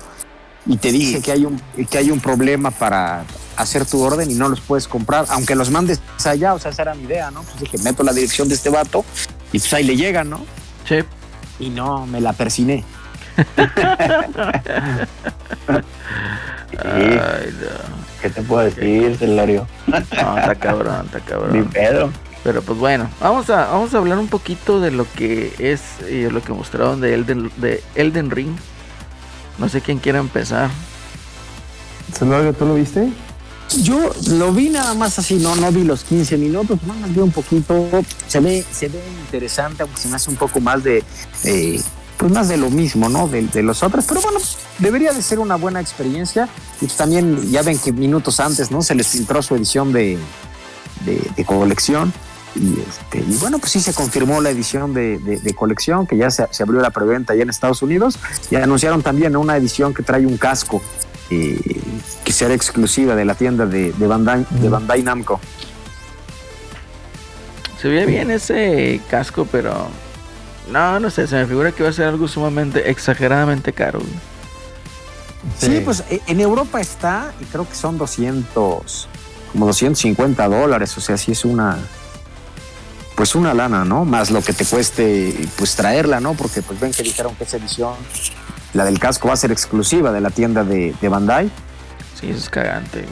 y 0.65 0.77
te 0.77 0.93
dice 0.93 1.21
que 1.23 1.33
hay 1.33 1.45
un 1.45 1.61
que 1.91 1.99
hay 1.99 2.11
un 2.11 2.21
problema 2.21 2.71
para 2.71 3.25
hacer 3.57 3.85
tu 3.87 4.01
orden 4.01 4.31
y 4.31 4.35
no 4.35 4.49
los 4.49 4.61
puedes 4.61 4.87
comprar, 4.87 5.27
aunque 5.31 5.57
los 5.57 5.71
mandes 5.71 6.01
allá, 6.25 6.55
o 6.55 6.59
sea, 6.61 6.71
esa 6.71 6.83
era 6.83 6.95
mi 6.95 7.05
idea, 7.05 7.31
¿no? 7.33 7.43
Pues 7.43 7.59
dije, 7.61 7.79
meto 7.79 8.05
la 8.05 8.13
dirección 8.13 8.49
de 8.49 8.55
este 8.55 8.71
vato 8.71 9.05
y 9.53 9.59
pues 9.59 9.73
ahí 9.75 9.83
le 9.85 9.97
llegan, 9.97 10.31
¿no? 10.31 10.45
Sí. 10.89 10.99
Y 11.59 11.71
no, 11.71 12.07
me 12.07 12.21
la 12.21 12.33
persiné. 12.33 12.85
Ay, 16.79 17.55
no. 17.61 18.01
¿Qué 18.23 18.31
te 18.31 18.43
puedo 18.43 18.63
decir, 18.65 19.17
Celorio? 19.19 19.67
No, 19.87 19.97
está 19.99 20.55
cabrón, 20.55 21.07
está 21.07 21.19
Ni 21.19 21.25
cabrón. 21.25 21.71
pedo. 21.73 22.11
Pero 22.43 22.63
pues 22.63 22.79
bueno, 22.79 23.11
vamos 23.21 23.51
a, 23.51 23.67
vamos 23.67 23.93
a 23.95 23.99
hablar 23.99 24.19
un 24.19 24.29
poquito 24.29 24.81
de 24.81 24.91
lo 24.91 25.07
que 25.13 25.55
es 25.59 25.81
eh, 26.05 26.29
lo 26.31 26.43
que 26.43 26.53
mostraron 26.53 27.01
de 27.01 27.15
Elden, 27.15 27.51
de 27.57 27.83
Elden 27.95 28.31
Ring. 28.31 28.57
No 29.59 29.69
sé 29.69 29.83
quién 29.83 29.99
quiera 29.99 30.21
empezar. 30.21 30.71
Celorio, 32.15 32.53
¿tú 32.55 32.65
lo 32.65 32.75
viste? 32.75 33.11
Yo 33.83 34.11
lo 34.29 34.53
vi 34.53 34.71
nada 34.71 34.95
más 34.95 35.19
así, 35.19 35.37
no, 35.37 35.55
no 35.55 35.71
vi 35.71 35.85
los 35.85 36.03
15 36.03 36.37
minutos, 36.39 36.79
nada 36.85 36.99
más 37.01 37.15
vi 37.15 37.21
un 37.21 37.31
poquito, 37.31 37.89
se 38.27 38.41
ve, 38.41 38.65
se 38.73 38.89
ve 38.89 39.01
interesante, 39.21 39.85
aunque 39.85 40.01
se 40.01 40.09
me 40.09 40.17
hace 40.17 40.29
un 40.29 40.35
poco 40.35 40.59
más 40.59 40.83
de, 40.83 41.05
eh, 41.45 41.81
pues 42.17 42.33
más 42.33 42.49
de 42.49 42.57
lo 42.57 42.69
mismo, 42.69 43.09
¿no? 43.09 43.29
De, 43.29 43.43
de 43.43 43.63
los 43.63 43.85
otros, 43.85 44.07
pero 44.09 44.21
bueno, 44.23 44.41
debería 44.79 45.13
de 45.13 45.23
ser 45.23 45.39
una 45.39 45.55
buena 45.55 45.81
experiencia. 45.81 46.49
Y 46.81 46.87
pues 46.87 46.97
también, 46.97 47.49
ya 47.51 47.63
ven 47.63 47.79
que 47.79 47.93
minutos 47.93 48.41
antes, 48.41 48.73
¿no? 48.73 48.83
Se 48.83 48.95
les 48.97 49.07
filtró 49.07 49.41
su 49.41 49.55
edición 49.55 49.93
de, 49.93 50.19
de, 51.05 51.31
de 51.37 51.45
colección. 51.45 52.13
Y, 52.57 52.81
este, 52.81 53.19
y 53.21 53.37
bueno, 53.39 53.59
pues 53.59 53.71
sí 53.73 53.81
se 53.81 53.95
confirmó 53.95 54.41
la 54.41 54.51
edición 54.51 54.93
de, 54.93 55.19
de- 55.19 55.39
de 55.39 55.55
colección, 55.55 56.07
que 56.07 56.17
ya 56.17 56.31
se, 56.31 56.47
se 56.51 56.63
abrió 56.65 56.81
la 56.81 56.91
preventa 56.91 57.33
allá 57.33 57.43
en 57.45 57.51
Estados 57.51 57.81
Unidos. 57.83 58.19
Y 58.51 58.57
anunciaron 58.57 59.03
también 59.03 59.37
una 59.37 59.57
edición 59.57 59.95
que 59.95 60.03
trae 60.03 60.27
un 60.27 60.37
casco 60.37 60.83
eh, 61.31 61.81
que 62.25 62.33
será 62.33 62.55
exclusiva 62.55 63.15
de 63.15 63.25
la 63.25 63.35
tienda 63.37 63.67
de, 63.67 63.93
de, 63.93 64.07
Bandai, 64.07 64.45
de 64.51 64.69
Bandai 64.69 65.03
Namco. 65.05 65.41
Se 67.81 67.89
ve 67.89 68.05
bien 68.05 68.31
ese 68.31 69.01
casco, 69.09 69.47
pero 69.51 69.89
no, 70.71 71.01
no 71.01 71.09
sé, 71.09 71.27
se 71.27 71.37
me 71.37 71.47
figura 71.47 71.73
que 71.73 71.83
va 71.83 71.89
a 71.89 71.93
ser 71.93 72.09
algo 72.09 72.29
sumamente 72.29 72.91
exageradamente 72.91 73.73
caro. 73.73 74.01
güey. 74.01 74.13
Sí, 75.59 75.81
pues 75.85 76.05
eh, 76.11 76.21
en 76.27 76.41
Europa 76.41 76.81
está, 76.81 77.33
y 77.41 77.45
creo 77.45 77.67
que 77.67 77.75
son 77.75 77.97
200, 77.97 79.09
como 79.53 79.67
250 79.67 80.49
dólares, 80.49 80.99
o 80.99 81.01
sea, 81.01 81.17
sí 81.17 81.33
es 81.33 81.47
una, 81.47 81.79
pues 83.21 83.35
una 83.35 83.53
lana, 83.53 83.85
¿no? 83.85 84.07
Más 84.07 84.31
lo 84.31 84.41
que 84.41 84.55
te 84.55 84.65
cueste, 84.65 85.47
pues 85.59 85.77
traerla, 85.77 86.21
¿no? 86.21 86.33
Porque 86.33 86.63
pues 86.63 86.81
ven 86.81 86.91
que 86.91 87.03
dijeron 87.03 87.35
que 87.35 87.45
esa 87.45 87.59
edición, 87.59 87.93
la 88.73 88.87
del 88.87 88.99
casco 88.99 89.29
va 89.29 89.35
a 89.35 89.37
ser 89.37 89.53
exclusiva 89.53 90.11
de 90.11 90.23
la 90.23 90.31
tienda 90.31 90.65
de, 90.65 90.95
de 90.99 91.09
Bandai. 91.11 91.51
Sí, 92.19 92.31
eso 92.31 92.39
es 92.39 92.49
cagante. 92.49 93.05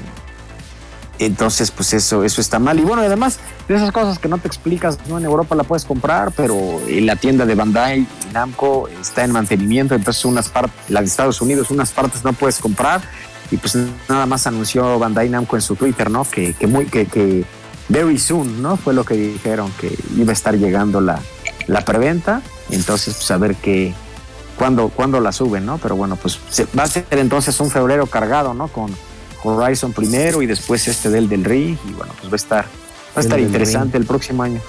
entonces, 1.18 1.70
pues 1.70 1.93
eso, 1.93 2.24
eso 2.24 2.40
está 2.40 2.59
mal. 2.59 2.80
Y 2.80 2.85
bueno, 2.85 3.02
además, 3.02 3.39
de 3.68 3.74
esas 3.74 3.93
cosas 3.93 4.18
que 4.18 4.28
no 4.28 4.39
te 4.39 4.48
explicas, 4.48 4.98
¿no? 5.09 5.18
En 5.18 5.26
Europa 5.26 5.55
la 5.55 5.64
puedes 5.64 5.85
comprar, 5.85 6.32
pero 6.35 6.56
en 6.86 7.05
la 7.05 7.16
tienda 7.16 7.44
de 7.44 7.55
Bandai 7.55 8.06
Namco 8.32 8.89
está 8.89 9.24
en 9.24 9.32
mantenimiento, 9.32 9.94
entonces 9.94 10.24
unas 10.24 10.48
partes, 10.48 10.89
la 10.89 11.01
de 11.01 11.06
Estados 11.06 11.43
Unidos, 11.43 11.70
unas 11.70 11.90
partes 11.90 12.24
no 12.24 12.32
puedes 12.32 12.60
comprar. 12.60 13.02
Y 13.51 13.59
pues 13.59 13.76
nada 14.09 14.24
más 14.24 14.47
anunció 14.47 14.98
Bandai 14.98 15.28
Namco 15.28 15.56
en 15.56 15.60
su 15.60 15.76
Twitter, 15.76 16.10
¿no? 16.10 16.24
Que, 16.24 16.55
que 16.55 16.66
muy, 16.66 16.86
que, 16.86 17.05
que 17.05 17.44
very 17.89 18.19
soon, 18.19 18.62
¿no? 18.62 18.77
Fue 18.77 18.94
lo 18.94 19.05
que 19.05 19.15
dijeron, 19.15 19.70
que 19.81 19.97
iba 20.16 20.31
a 20.31 20.32
estar 20.32 20.56
llegando 20.56 21.01
la, 21.01 21.20
la 21.66 21.85
preventa. 21.85 22.43
Entonces, 22.70 23.15
pues 23.15 23.31
a 23.31 23.39
ver 23.39 23.55
qué, 23.56 23.94
cuándo, 24.56 24.89
cuándo 24.90 25.20
la 25.20 25.32
suben, 25.32 25.65
¿no? 25.66 25.78
Pero 25.78 25.97
bueno, 25.97 26.16
pues 26.16 26.39
se- 26.51 26.66
va 26.78 26.85
a 26.85 26.89
ser 26.89 27.06
entonces 27.10 27.59
un 27.60 27.70
febrero 27.70 28.06
cargado, 28.06 28.55
¿no? 28.55 28.69
Con 28.69 28.90
Horizon 29.44 29.93
primero 29.93 30.43
y 30.43 30.47
después 30.47 30.86
este 30.89 31.10
del 31.10 31.28
del 31.28 31.44
Ring. 31.44 31.77
Y 31.89 31.93
bueno, 31.93 32.12
pues 32.19 32.31
va 32.31 32.35
a 32.35 32.36
estar, 32.36 32.65
va 32.65 32.69
a 33.16 33.20
estar 33.20 33.39
interesante 33.47 33.97
el 33.97 34.05
próximo 34.05 34.43
año. 34.43 34.60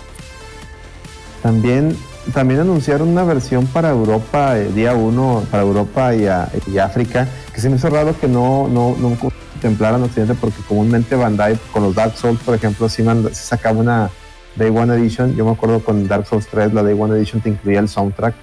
También, 1.41 1.95
también 2.33 2.59
anunciaron 2.59 3.07
una 3.07 3.23
versión 3.23 3.65
para 3.67 3.89
Europa, 3.89 4.57
eh, 4.57 4.69
día 4.73 4.93
1, 4.93 5.45
para 5.49 5.63
Europa 5.63 6.13
y, 6.15 6.25
a- 6.27 6.49
y 6.67 6.77
África, 6.77 7.27
que 7.53 7.61
se 7.61 7.69
me 7.69 7.77
hizo 7.77 7.89
raro 7.89 8.17
que 8.19 8.27
no, 8.27 8.67
no, 8.67 8.95
no 8.99 9.17
contemplaran 9.59 10.01
Occidente, 10.03 10.35
porque 10.39 10.61
comúnmente 10.67 11.15
Bandai 11.15 11.57
con 11.73 11.83
los 11.83 11.93
Dark 11.95 12.13
Souls, 12.15 12.39
por 12.43 12.55
ejemplo, 12.55 12.87
sí, 12.87 13.03
sacaba 13.33 13.77
una 13.79 14.09
Day 14.55 14.69
One 14.69 14.95
Edition. 14.95 15.35
Yo 15.35 15.45
me 15.45 15.51
acuerdo 15.51 15.83
con 15.83 16.07
Dark 16.07 16.25
Souls 16.25 16.47
3, 16.47 16.73
la 16.73 16.81
Day 16.81 16.95
One 16.99 17.15
Edition 17.15 17.41
te 17.41 17.49
incluía 17.49 17.79
el 17.79 17.89
soundtrack. 17.89 18.33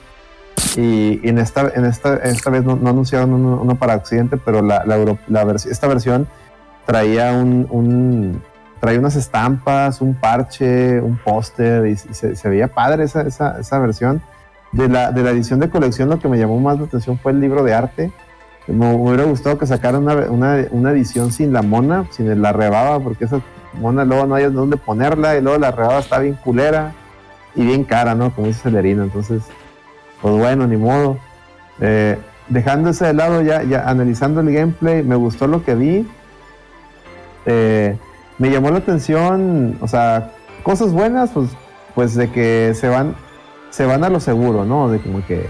Y, 0.77 1.21
y 1.25 1.29
en, 1.29 1.39
esta, 1.39 1.71
en, 1.75 1.85
esta, 1.87 2.17
esta 2.17 2.51
vez 2.51 2.65
no, 2.65 2.77
no 2.77 2.91
anunciaron 2.91 3.33
uno, 3.33 3.59
uno 3.63 3.77
para 3.77 3.97
Occidente, 3.97 4.37
pero 4.37 4.61
la, 4.63 4.85
la, 4.85 4.99
la 5.29 5.55
esta 5.55 5.87
versión 5.87 6.29
traía 6.87 7.33
un, 7.33 7.67
un- 7.71 8.43
traía 8.81 8.99
unas 8.99 9.17
estampas, 9.17 10.03
un 10.03 10.15
parche, 10.15 11.01
un 11.01 11.17
póster 11.17 11.87
y, 11.87 11.93
y 11.93 11.97
se, 11.97 12.37
se 12.37 12.49
veía 12.49 12.69
padre 12.69 13.05
esa, 13.05 13.23
esa, 13.23 13.59
esa 13.59 13.79
versión. 13.79 14.21
De 14.73 14.89
la, 14.89 15.13
de 15.13 15.23
la 15.23 15.31
edición 15.31 15.61
de 15.61 15.71
colección 15.71 16.11
lo 16.11 16.19
que 16.19 16.29
me 16.29 16.37
llamó 16.37 16.61
más 16.61 16.79
la 16.79 16.85
atención 16.85 17.19
fue 17.19 17.33
el 17.33 17.41
libro 17.41 17.63
de 17.63 17.73
arte. 17.73 18.13
Me, 18.67 18.95
hubiera 18.95 19.25
gustado 19.25 19.59
que 19.59 19.67
sacaran 19.67 20.03
una, 20.03 20.15
una, 20.31 20.67
una 20.71 20.91
edición 20.91 21.33
sin 21.33 21.53
la 21.53 21.63
mona, 21.63 22.07
sin 22.11 22.43
la 22.43 22.53
rebaba, 22.53 23.01
porque 23.01 23.27
esa 23.27 23.41
mona 23.81 24.05
luego 24.05 24.27
no 24.27 24.35
hay 24.35 24.45
dónde 24.51 24.77
ponerla 24.77 25.37
y 25.37 25.43
luego 25.43 25.59
la 25.59 25.71
rebaba 25.71 25.99
está 25.99 26.19
bien 26.19 26.35
culera 26.35 26.93
y 27.55 27.65
bien 27.65 27.85
cara, 27.85 28.15
¿no? 28.15 28.35
Como 28.35 28.49
dice 28.49 28.63
Celerino. 28.63 29.03
Entonces, 29.03 29.43
pues 30.21 30.35
bueno, 30.35 30.67
ni 30.67 30.77
modo. 30.77 31.19
Eh, 31.81 32.19
dejando 32.49 32.91
ese 32.91 33.07
de 33.07 33.13
lado, 33.15 33.43
ya, 33.43 33.63
ya 33.63 33.89
analizando 33.89 34.41
el 34.41 34.53
gameplay, 34.53 35.03
me 35.03 35.17
gustó 35.17 35.47
lo 35.47 35.65
que 35.65 35.75
vi. 35.75 36.09
Eh, 37.47 37.97
me 38.39 38.51
llamó 38.51 38.71
la 38.71 38.79
atención, 38.79 39.79
o 39.81 39.89
sea, 39.89 40.33
cosas 40.63 40.93
buenas, 40.93 41.31
pues, 41.31 41.51
pues 41.95 42.15
de 42.15 42.31
que 42.31 42.73
se 42.75 42.89
van, 42.89 43.15
se 43.71 43.87
van 43.87 44.05
a 44.05 44.11
lo 44.11 44.21
seguro, 44.21 44.65
¿no? 44.65 44.91
De 44.91 45.01
como 45.01 45.25
que, 45.27 45.49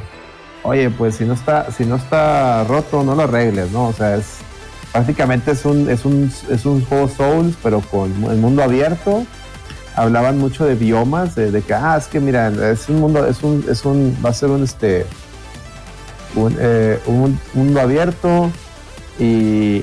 oye, 0.66 0.90
pues 0.90 1.16
si 1.16 1.24
no 1.24 1.34
está, 1.34 1.70
si 1.70 1.84
no 1.84 1.96
está 1.96 2.64
roto, 2.64 3.02
no 3.02 3.14
lo 3.14 3.22
arregles, 3.22 3.70
¿no? 3.70 3.88
O 3.88 3.92
sea, 3.92 4.16
es 4.16 4.38
prácticamente 4.92 5.50
es 5.52 5.64
un, 5.64 5.90
es 5.90 6.04
un, 6.04 6.32
es 6.50 6.64
un 6.64 6.84
juego 6.84 7.08
Souls, 7.08 7.56
pero 7.62 7.80
con 7.80 8.10
el 8.24 8.38
mundo 8.38 8.62
abierto. 8.62 9.26
Hablaban 9.94 10.38
mucho 10.38 10.66
de 10.66 10.74
biomas, 10.74 11.34
de, 11.34 11.62
que, 11.62 11.72
ah, 11.72 11.96
es 11.98 12.06
que 12.06 12.20
mira, 12.20 12.48
es 12.70 12.88
un 12.90 13.00
mundo, 13.00 13.26
es 13.26 13.42
un, 13.42 13.64
es 13.68 13.84
un, 13.86 14.16
va 14.24 14.28
a 14.28 14.34
ser 14.34 14.50
un 14.50 14.62
este, 14.62 15.06
un, 16.34 16.54
eh, 16.58 17.00
un 17.06 17.38
mundo 17.54 17.80
abierto 17.80 18.50
y 19.18 19.82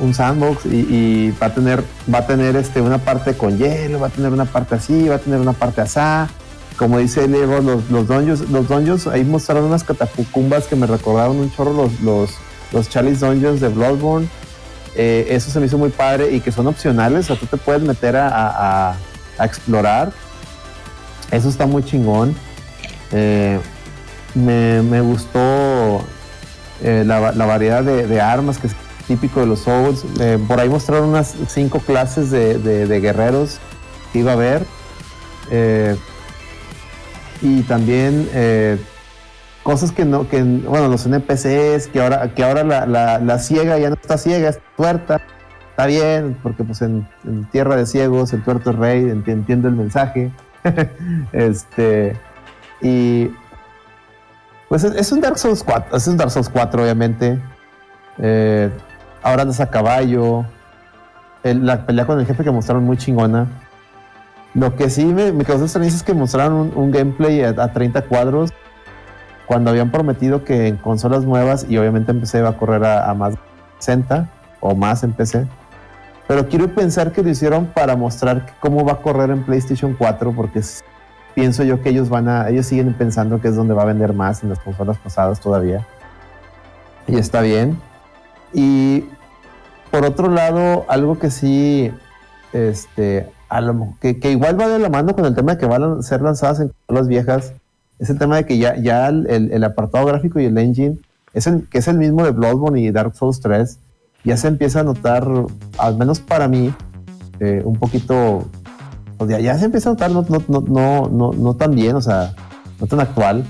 un, 0.00 0.14
sandbox 0.14 0.66
y, 0.66 0.68
y 0.68 1.34
va 1.42 1.46
a 1.48 1.54
tener 1.54 1.82
va 2.12 2.18
a 2.18 2.26
tener 2.26 2.56
este 2.56 2.80
una 2.80 2.98
parte 2.98 3.34
con 3.34 3.58
hielo 3.58 4.00
va 4.00 4.06
a 4.06 4.10
tener 4.10 4.32
una 4.32 4.44
parte 4.46 4.74
así 4.74 5.08
va 5.08 5.16
a 5.16 5.18
tener 5.18 5.40
una 5.40 5.52
parte 5.52 5.82
asá 5.82 6.28
como 6.78 6.98
dice 6.98 7.26
Lego 7.28 7.60
los 7.60 7.90
los 7.90 8.06
dungeons 8.06 8.48
los 8.50 8.68
dungeons 8.68 9.06
ahí 9.06 9.24
mostraron 9.24 9.64
unas 9.64 9.82
catacumbas 9.84 10.66
que 10.66 10.76
me 10.76 10.86
recordaron 10.86 11.36
un 11.38 11.50
chorro 11.52 11.72
los 11.72 12.00
los 12.00 12.30
los 12.72 12.90
Dungeons 13.20 13.60
de 13.60 13.68
Bloodborne 13.68 14.28
Eh, 14.98 15.26
eso 15.30 15.50
se 15.50 15.60
me 15.60 15.66
hizo 15.66 15.76
muy 15.78 15.90
padre 15.90 16.32
y 16.34 16.40
que 16.40 16.50
son 16.50 16.66
opcionales 16.66 17.26
o 17.26 17.34
sea 17.34 17.36
tú 17.36 17.46
te 17.46 17.56
puedes 17.58 17.82
meter 17.82 18.16
a, 18.16 18.28
a- 18.28 18.96
explorar 19.44 20.10
eso 21.30 21.48
está 21.48 21.66
muy 21.66 21.82
chingón 21.84 22.34
Eh, 23.12 23.58
me, 24.34 24.82
me 24.82 25.00
gustó 25.00 26.02
eh, 26.82 27.04
la, 27.06 27.32
la 27.32 27.46
variedad 27.46 27.82
de, 27.82 28.06
armas 28.20 28.58
que 28.58 28.66
es 28.66 28.74
típico 29.06 29.40
de 29.40 29.46
los 29.46 29.60
Souls. 29.60 30.04
Por 30.48 30.60
ahí 30.60 30.68
mostraron 30.68 31.08
unas 31.10 31.34
cinco 31.48 31.78
clases 31.78 32.30
de, 32.30 32.58
de- 32.58 32.86
de 32.86 33.00
guerreros 33.00 33.58
que 34.12 34.18
iba 34.18 34.32
a 34.32 34.34
haber. 34.34 34.66
Y 37.42 37.62
también 37.62 38.28
eh, 38.32 38.78
cosas 39.62 39.92
que 39.92 40.04
no, 40.04 40.28
que 40.28 40.42
bueno, 40.42 40.88
los 40.88 41.06
NPCs, 41.06 41.88
que 41.88 42.00
ahora, 42.00 42.34
que 42.34 42.44
ahora 42.44 42.62
la, 42.62 43.38
ciega 43.38 43.78
ya 43.78 43.90
no 43.90 43.96
está 43.96 44.18
ciega, 44.18 44.48
es 44.48 44.60
tuerta. 44.76 45.20
Está 45.70 45.86
bien, 45.86 46.36
porque 46.42 46.64
pues 46.64 46.80
en, 46.82 47.06
tierra 47.52 47.76
de 47.76 47.84
ciegos 47.84 48.32
el 48.32 48.42
tuerto 48.42 48.70
es 48.70 48.76
rey, 48.76 49.02
enti- 49.04 49.32
entiende 49.32 49.68
el 49.68 49.74
mensaje. 49.74 50.30
este, 51.32 52.16
y 52.80 53.30
pues 54.68 54.84
es, 54.84 55.12
un 55.12 55.20
Dark 55.20 55.38
Souls 55.38 55.62
4, 55.62 55.96
es 55.96 56.06
un 56.08 56.16
Dark 56.16 56.30
Souls 56.30 56.48
4 56.48 56.82
obviamente. 56.82 57.38
Eh, 58.18 58.70
ahora 59.22 59.42
andas 59.42 59.60
a 59.60 59.68
caballo. 59.68 60.44
La 61.42 61.86
pelea 61.86 62.06
con 62.06 62.18
el 62.18 62.26
jefe 62.26 62.42
que 62.42 62.50
mostraron 62.50 62.84
muy 62.84 62.96
chingona. 62.96 63.46
Lo 64.56 64.74
que 64.74 64.88
sí 64.88 65.04
me, 65.04 65.32
me 65.32 65.44
causó 65.44 65.64
extrañeza 65.64 65.96
es 65.96 66.02
que 66.02 66.14
mostraron 66.14 66.72
un, 66.74 66.90
gameplay 66.90 67.42
a, 67.42 67.50
a 67.50 67.72
30 67.74 68.00
cuadros 68.06 68.54
cuando 69.44 69.68
habían 69.68 69.90
prometido 69.90 70.44
que 70.44 70.66
en 70.66 70.76
consolas 70.76 71.24
nuevas 71.24 71.66
y 71.68 71.76
obviamente 71.76 72.10
en 72.10 72.20
PC 72.20 72.40
va 72.40 72.48
a 72.48 72.56
correr 72.56 72.82
a, 72.86 73.10
a 73.10 73.12
más 73.12 73.34
de 73.34 73.38
60 73.80 74.30
o 74.60 74.74
más 74.74 75.04
en 75.04 75.12
PC. 75.12 75.46
Pero 76.26 76.48
quiero 76.48 76.74
pensar 76.74 77.12
que 77.12 77.22
lo 77.22 77.28
hicieron 77.28 77.66
para 77.66 77.96
mostrar 77.96 78.46
cómo 78.58 78.82
va 78.82 78.94
a 78.94 78.96
correr 79.02 79.28
en 79.28 79.44
PlayStation 79.44 79.92
4 79.92 80.32
porque 80.32 80.62
pienso 81.34 81.62
yo 81.62 81.82
que 81.82 81.90
ellos 81.90 82.08
van 82.08 82.26
a, 82.26 82.48
ellos 82.48 82.64
siguen 82.64 82.94
pensando 82.94 83.42
que 83.42 83.48
es 83.48 83.56
donde 83.56 83.74
va 83.74 83.82
a 83.82 83.86
vender 83.86 84.14
más 84.14 84.42
en 84.42 84.48
las 84.48 84.58
consolas 84.60 84.96
pasadas 84.96 85.38
todavía. 85.38 85.86
Y 87.06 87.18
está 87.18 87.42
bien. 87.42 87.78
Y 88.54 89.04
por 89.90 90.06
otro 90.06 90.30
lado, 90.30 90.86
algo 90.88 91.18
que 91.18 91.30
sí, 91.30 91.92
este, 92.54 93.35
a 93.48 93.60
lo 93.60 93.94
que, 94.00 94.18
que 94.18 94.32
igual 94.32 94.58
va 94.60 94.68
de 94.68 94.78
la 94.78 94.88
mano 94.88 95.14
con 95.14 95.24
el 95.24 95.34
tema 95.34 95.52
de 95.52 95.58
que 95.58 95.66
van 95.66 95.82
a 95.82 96.02
ser 96.02 96.20
lanzadas 96.22 96.60
en 96.60 96.72
consolas 96.86 97.08
viejas, 97.08 97.52
es 97.98 98.10
el 98.10 98.18
tema 98.18 98.36
de 98.36 98.44
que 98.46 98.58
ya, 98.58 98.76
ya 98.76 99.08
el, 99.08 99.26
el- 99.50 99.64
apartado 99.64 100.04
gráfico 100.06 100.38
y 100.40 100.44
el 100.46 100.58
engine, 100.58 100.98
es 101.32 101.46
el, 101.46 101.68
que 101.68 101.78
es 101.78 101.88
el 101.88 101.98
mismo 101.98 102.24
de 102.24 102.30
Bloodborne 102.32 102.80
y 102.80 102.90
Dark 102.90 103.14
Souls 103.14 103.40
3, 103.40 103.78
ya 104.24 104.36
se 104.36 104.48
empieza 104.48 104.80
a 104.80 104.82
notar, 104.82 105.26
al 105.78 105.96
menos 105.96 106.20
para 106.20 106.48
mí, 106.48 106.74
eh, 107.40 107.62
un 107.64 107.76
poquito 107.76 108.44
pues 109.18 109.30
ya, 109.30 109.40
ya 109.40 109.56
se 109.58 109.64
empieza 109.66 109.90
a 109.90 109.92
notar 109.92 110.10
no, 110.10 110.26
no, 110.28 110.60
no, 110.68 111.08
no, 111.08 111.32
no, 111.32 111.54
tan 111.54 111.74
bien, 111.74 111.96
o 111.96 112.02
sea, 112.02 112.34
no 112.80 112.86
tan 112.86 113.00
actual. 113.00 113.44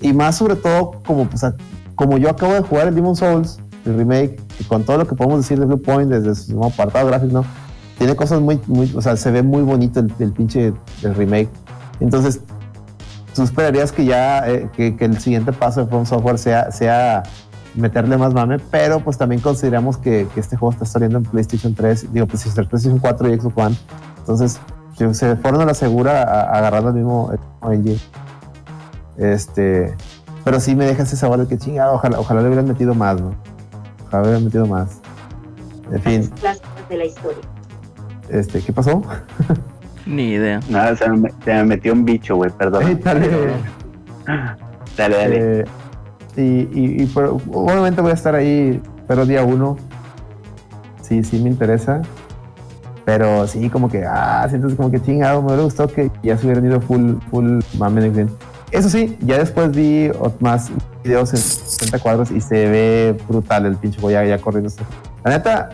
Y 0.00 0.12
más 0.12 0.36
sobre 0.36 0.54
todo, 0.54 0.92
como, 1.04 1.28
sea, 1.36 1.54
como 1.96 2.18
yo 2.18 2.30
acabo 2.30 2.52
de 2.52 2.60
jugar 2.60 2.86
el 2.88 2.94
Demon 2.94 3.16
Souls, 3.16 3.58
el 3.84 3.96
remake, 3.96 4.40
y 4.60 4.64
con 4.64 4.84
todo 4.84 4.98
lo 4.98 5.08
que 5.08 5.16
podemos 5.16 5.38
decir 5.40 5.58
de 5.58 5.66
Blue 5.66 5.82
Point 5.82 6.08
desde 6.10 6.34
su 6.36 6.62
apartado 6.62 7.08
gráfico, 7.08 7.32
¿no? 7.32 7.44
Tiene 7.98 8.14
cosas 8.14 8.40
muy, 8.40 8.60
muy, 8.66 8.92
o 8.94 9.02
sea, 9.02 9.16
se 9.16 9.30
ve 9.30 9.42
muy 9.42 9.62
bonito 9.62 10.00
el, 10.00 10.12
el 10.20 10.32
pinche 10.32 10.72
el 11.02 11.14
remake. 11.14 11.48
Entonces, 12.00 12.40
tú 13.34 13.42
esperarías 13.42 13.92
que 13.92 14.04
ya, 14.04 14.48
eh, 14.48 14.68
que, 14.74 14.96
que 14.96 15.04
el 15.04 15.18
siguiente 15.18 15.52
paso 15.52 15.80
de 15.80 15.86
From 15.88 16.06
Software 16.06 16.38
sea, 16.38 16.70
sea 16.70 17.24
meterle 17.74 18.16
más 18.16 18.34
mame, 18.34 18.58
pero 18.70 19.00
pues 19.00 19.18
también 19.18 19.40
consideramos 19.40 19.96
que, 19.96 20.26
que 20.34 20.40
este 20.40 20.56
juego 20.56 20.72
está 20.72 20.84
saliendo 20.84 21.18
en 21.18 21.24
PlayStation 21.24 21.74
3, 21.74 22.12
digo, 22.12 22.26
pues, 22.26 22.42
PlayStation 22.42 22.68
3, 22.68 22.68
PlayStation 22.68 22.98
4 22.98 23.28
y 23.28 23.40
Xbox 23.40 23.56
One. 23.56 23.76
Entonces, 24.18 24.60
se 25.12 25.36
fueron 25.36 25.60
a 25.60 25.64
la 25.64 25.74
segura 25.74 26.22
agarrando 26.52 26.90
el 26.90 26.96
mismo, 26.96 27.32
engine. 27.62 28.00
Este, 29.16 29.94
pero 30.44 30.60
sí 30.60 30.74
me 30.74 30.86
deja 30.86 31.02
ese 31.02 31.16
sabor 31.16 31.38
de 31.38 31.46
que 31.46 31.58
chingado, 31.58 31.94
ojalá, 31.94 32.18
ojalá 32.18 32.40
le 32.40 32.48
hubieran 32.48 32.66
metido 32.66 32.94
más, 32.94 33.20
¿no? 33.20 33.34
Ojalá 34.06 34.22
le 34.22 34.28
hubieran 34.28 34.44
metido 34.44 34.66
más. 34.66 34.98
En 35.92 36.02
fin, 36.02 36.26
clásicos 36.40 36.88
de 36.88 36.96
la 36.96 37.04
historia. 37.04 37.57
Este, 38.30 38.60
¿qué 38.60 38.72
pasó? 38.72 39.02
Ni 40.06 40.30
idea. 40.30 40.60
Nada, 40.68 40.96
se 40.96 41.08
me, 41.10 41.30
se 41.44 41.52
me 41.54 41.64
metió 41.64 41.92
un 41.92 42.04
bicho, 42.04 42.36
güey, 42.36 42.50
perdón. 42.50 43.00
Dale. 43.04 43.28
Dale, 44.96 45.16
dale. 45.16 45.60
Eh, 45.60 45.64
y, 46.36 46.40
y, 46.80 47.02
y 47.02 47.06
pero, 47.06 47.38
obviamente 47.52 48.00
voy 48.00 48.10
a 48.12 48.14
estar 48.14 48.34
ahí, 48.34 48.80
pero 49.06 49.26
día 49.26 49.42
uno. 49.42 49.76
Sí, 51.02 51.22
sí 51.24 51.38
me 51.40 51.50
interesa. 51.50 52.02
Pero 53.04 53.46
sí, 53.46 53.70
como 53.70 53.88
que, 53.88 54.04
ah, 54.04 54.46
sientes 54.50 54.74
como 54.74 54.90
que 54.90 55.00
chingado, 55.00 55.40
me 55.40 55.48
hubiera 55.48 55.62
gustado 55.62 55.88
que 55.88 56.10
ya 56.22 56.36
se 56.36 56.44
hubieran 56.44 56.66
ido 56.66 56.80
full, 56.80 57.14
full 57.30 57.60
mame 57.78 58.02
next 58.02 58.16
gen. 58.16 58.30
Eso 58.70 58.90
sí, 58.90 59.16
ya 59.22 59.38
después 59.38 59.70
vi 59.74 60.10
más 60.40 60.70
videos 61.02 61.30
en 61.32 61.38
60 61.38 61.98
cuadros 62.00 62.30
y 62.30 62.40
se 62.42 62.68
ve 62.68 63.16
brutal 63.26 63.64
el 63.64 63.76
pinche 63.76 63.98
juego 63.98 64.10
ya, 64.20 64.24
ya 64.26 64.38
corriendo. 64.38 64.70
La 65.24 65.30
neta, 65.30 65.70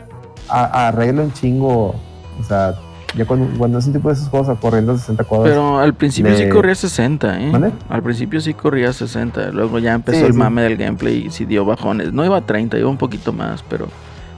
a- 0.48 0.88
arregla 0.88 1.22
un 1.22 1.32
chingo 1.32 1.96
O 2.40 2.44
sea, 2.44 2.74
ya 3.16 3.24
cuando, 3.26 3.46
cuando 3.58 3.78
es 3.78 3.86
un 3.86 3.92
tipo 3.92 4.08
de 4.08 4.14
esos 4.14 4.28
juegos 4.28 4.48
a 4.48 4.54
corriendo 4.56 4.92
a 4.92 4.98
60 4.98 5.24
cuadros. 5.24 5.48
Pero 5.50 5.78
al 5.78 5.94
principio 5.94 6.36
sí 6.36 6.48
corría 6.48 6.74
60, 6.74 7.40
¿eh? 7.40 7.50
¿Mande? 7.52 7.72
Al 7.88 8.02
principio 8.02 8.40
sí 8.40 8.54
corría 8.54 8.92
60. 8.92 9.50
Luego 9.52 9.78
ya 9.78 9.94
empezó 9.94 10.18
Sí, 10.20 10.24
el 10.26 10.32
sí. 10.32 10.38
mame 10.38 10.62
del 10.62 10.76
gameplay 10.76 11.26
y 11.26 11.30
sí 11.30 11.44
dio 11.44 11.64
bajones. 11.64 12.12
No 12.12 12.24
iba 12.24 12.36
a 12.36 12.40
30, 12.46 12.76
iba 12.78 12.88
un 12.90 12.96
poquito 12.98 13.32
más, 13.32 13.62
pero 13.68 13.86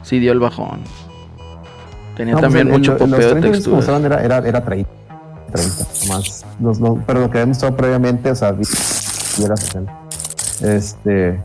sí 0.03 0.19
dio 0.19 0.33
el 0.33 0.41
bajón. 0.41 0.81
Tenía 2.17 2.35
No, 2.35 2.41
pues, 2.41 2.49
también 2.51 2.69
el- 2.69 2.73
el- 2.75 2.79
mucho 2.81 2.93
los 2.93 3.01
popeo 3.01 3.17
de 3.19 3.25
30 3.25 3.35
minutos 3.35 3.51
que 3.51 3.57
texturas. 3.57 3.77
mostraban 3.77 4.05
era, 4.05 4.23
era, 4.25 4.49
era 4.49 4.65
30. 4.65 4.91
30 5.53 5.85
más. 6.09 6.45
Los- 6.61 6.81
los- 6.81 6.99
pero 7.07 7.21
lo 7.21 7.31
que 7.31 7.39
había 7.39 7.47
mostrado 7.47 7.77
previamente, 7.77 8.31
o 8.31 8.35
sea, 8.35 8.49
era 8.51 9.57
60. 9.57 9.93
Este. 10.63 11.41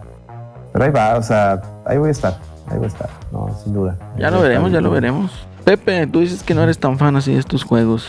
Pero 0.73 0.85
ahí 0.85 0.91
va, 0.91 1.17
o 1.17 1.23
sea, 1.23 1.61
ahí 1.85 1.97
voy 1.97 2.09
a 2.09 2.11
estar. 2.11 2.37
Ahí 2.67 2.77
voy 2.77 2.85
a 2.85 2.87
estar, 2.87 3.09
no, 3.33 3.49
sin 3.63 3.73
duda. 3.73 3.97
Ya 4.17 4.31
lo 4.31 4.41
veremos, 4.41 4.71
ya 4.71 4.79
lo 4.79 4.91
veremos. 4.91 5.29
Pepe, 5.63 6.07
tú 6.07 6.19
dices 6.21 6.43
que 6.43 6.53
no 6.55 6.63
eres 6.63 6.79
tan 6.79 6.97
fan 6.97 7.15
así 7.15 7.33
de 7.33 7.39
estos 7.39 7.63
juegos. 7.63 8.05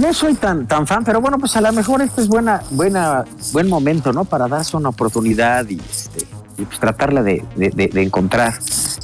No 0.00 0.12
soy 0.12 0.34
tan, 0.34 0.66
tan 0.66 0.86
fan, 0.86 1.04
pero 1.04 1.20
bueno, 1.20 1.38
pues 1.38 1.56
a 1.56 1.60
lo 1.60 1.72
mejor 1.72 2.02
este 2.02 2.20
es 2.20 2.28
buena, 2.28 2.60
buena, 2.70 3.24
buen 3.52 3.68
momento, 3.68 4.12
¿no? 4.12 4.24
Para 4.24 4.48
darse 4.48 4.76
una 4.76 4.88
oportunidad 4.88 5.68
y, 5.68 5.78
este, 5.80 6.26
y 6.58 6.64
pues 6.64 6.78
tratarla 6.80 7.22
de, 7.22 7.44
de- 7.56 7.70
de- 7.70 7.88
de 7.88 8.02
encontrar 8.02 8.54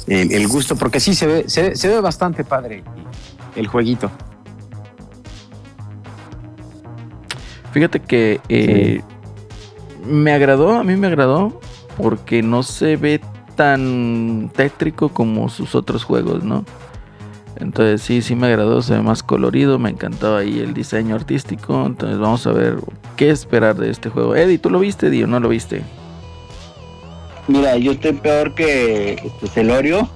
el, 0.07 0.31
el 0.31 0.47
gusto, 0.47 0.75
porque 0.75 0.99
sí 0.99 1.13
se 1.15 1.25
ve, 1.27 1.43
se, 1.47 1.69
ve- 1.69 1.75
se 1.75 1.87
ve 1.87 1.99
bastante 2.01 2.43
padre 2.43 2.83
el 3.55 3.67
jueguito. 3.67 4.11
Fíjate 7.71 7.99
que 8.01 8.41
eh, 8.49 9.01
me 10.05 10.31
agradó, 10.33 10.77
a 10.77 10.83
mí 10.83 10.95
me 10.95 11.07
agradó, 11.07 11.59
porque 11.97 12.41
no 12.41 12.63
se 12.63 12.95
ve 12.97 13.21
tan 13.55 14.51
tétrico 14.55 15.09
como 15.09 15.49
sus 15.49 15.75
otros 15.75 16.03
juegos, 16.03 16.43
¿no? 16.43 16.63
Entonces 17.59 18.01
sí, 18.01 18.21
sí 18.21 18.35
me 18.35 18.47
agradó, 18.47 18.81
se 18.81 18.93
ve 18.93 19.01
más 19.01 19.23
colorido, 19.23 19.79
me 19.79 19.89
encantó 19.89 20.37
ahí 20.37 20.59
el 20.59 20.73
diseño 20.73 21.15
artístico, 21.15 21.85
entonces 21.85 22.19
vamos 22.19 22.45
a 22.45 22.51
ver 22.51 22.77
qué 23.15 23.29
esperar 23.29 23.75
de 23.75 23.89
este 23.89 24.09
juego. 24.09 24.35
Eddie, 24.35 24.59
¿tú 24.59 24.69
lo 24.69 24.79
viste, 24.79 25.09
Dio? 25.09 25.27
¿No 25.27 25.39
lo 25.39 25.49
viste? 25.49 25.81
Mira, 27.47 27.77
yo 27.77 27.93
estoy 27.93 28.13
peor 28.13 28.53
que 28.53 29.13
este, 29.13 29.47
Celorio. 29.47 30.09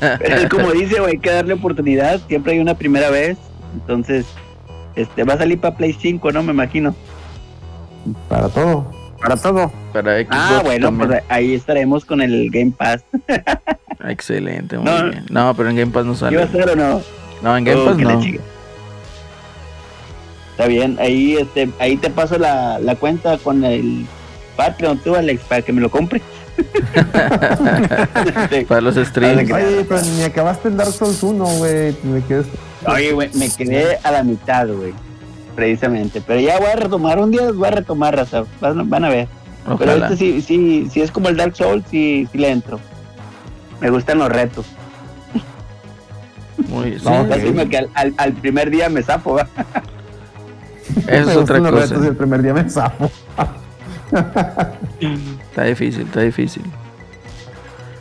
Pero 0.00 0.36
es 0.36 0.48
como 0.48 0.72
dice, 0.72 0.98
güey, 0.98 1.12
hay 1.12 1.18
que 1.18 1.30
darle 1.30 1.54
oportunidad. 1.54 2.20
Siempre 2.26 2.54
hay 2.54 2.58
una 2.58 2.74
primera 2.74 3.10
vez. 3.10 3.36
Entonces, 3.74 4.26
este 4.96 5.24
va 5.24 5.34
a 5.34 5.38
salir 5.38 5.60
para 5.60 5.76
Play 5.76 5.92
5, 5.92 6.32
¿no? 6.32 6.42
Me 6.42 6.52
imagino. 6.52 6.94
Para 8.28 8.48
todo. 8.48 8.90
Para 9.24 9.36
todo. 9.40 9.72
Para 9.92 10.18
Xbox 10.20 10.28
Ah, 10.36 10.60
bueno, 10.64 10.86
también. 10.88 11.08
pues 11.08 11.22
ahí 11.28 11.54
estaremos 11.54 12.04
con 12.04 12.20
el 12.22 12.50
Game 12.50 12.72
Pass. 12.76 13.02
Excelente, 14.06 14.78
muy 14.78 14.86
No. 14.90 15.10
bien. 15.10 15.26
No, 15.30 15.54
pero 15.56 15.70
en 15.70 15.76
Game 15.76 15.92
Pass 15.92 16.04
no 16.04 16.12
¿Qué 16.14 16.36
va 16.36 16.42
a 16.44 16.46
sale. 16.46 16.62
ser 16.64 16.70
o 16.70 16.76
no? 16.76 17.02
No, 17.42 17.56
en 17.56 17.64
Game 17.64 17.80
Oh, 17.80 17.84
Pass 17.86 17.96
no. 17.98 18.20
Está 20.50 20.66
bien, 20.68 20.96
ahí 21.00 21.36
este, 21.36 21.68
ahí 21.80 21.96
te 21.96 22.10
paso 22.10 22.38
la, 22.38 22.78
la 22.78 22.94
cuenta 22.94 23.38
con 23.38 23.64
el 23.64 24.06
Patreon 24.56 24.98
tú, 24.98 25.16
Alex, 25.16 25.42
para 25.44 25.62
que 25.62 25.72
me 25.72 25.80
lo 25.80 25.90
compre. 25.90 26.22
Sí. 26.56 26.64
Para 28.68 28.80
los 28.80 28.94
streams. 28.94 29.50
Oye, 29.50 29.84
pero 29.88 30.00
ni 30.02 30.22
acabaste 30.22 30.68
el 30.68 30.76
Dark 30.76 30.92
Souls 30.92 31.20
1, 31.22 31.44
güey. 31.44 31.96
Me 32.04 32.20
quedé. 32.22 32.44
Oye, 32.86 33.12
güey, 33.12 33.30
me 33.34 33.50
quedé 33.50 33.98
a 34.04 34.12
la 34.12 34.22
mitad, 34.22 34.68
güey. 34.68 34.94
Precisamente. 35.54 36.20
Pero 36.26 36.40
ya 36.40 36.58
voy 36.58 36.68
a 36.68 36.76
retomar 36.76 37.18
un 37.18 37.30
día, 37.30 37.50
voy 37.52 37.68
a 37.68 37.70
retomar, 37.72 38.16
raza. 38.16 38.44
Van, 38.60 38.88
van 38.90 39.04
a 39.04 39.08
ver. 39.08 39.28
Pero 39.78 39.92
este 39.92 40.16
sí, 40.16 40.42
sí, 40.42 40.88
sí 40.90 41.00
es 41.00 41.10
como 41.10 41.28
el 41.28 41.36
Dark 41.36 41.56
Souls, 41.56 41.84
sí, 41.90 42.28
sí 42.30 42.38
le 42.38 42.50
entro. 42.50 42.78
Me 43.80 43.88
gustan 43.90 44.18
los 44.18 44.28
retos. 44.28 44.66
Muy, 46.68 46.98
sí, 46.98 47.04
No, 47.04 47.24
Lástima 47.28 47.66
que 47.66 47.78
al, 47.78 47.90
al- 47.94 48.14
al 48.16 48.32
primer 48.34 48.70
día 48.70 48.88
me 48.88 49.02
zafo, 49.02 49.34
¿va? 49.34 49.48
Eso 51.08 51.30
es 51.30 51.36
otra 51.36 51.58
los 51.58 51.70
cosa. 51.70 51.86
retos 51.86 52.04
y 52.04 52.08
el 52.08 52.16
primer 52.16 52.42
día 52.42 52.52
me 52.54 52.68
zafo. 52.68 53.10
Está 55.50 55.64
difícil, 55.64 56.02
está 56.02 56.20
difícil. 56.20 56.62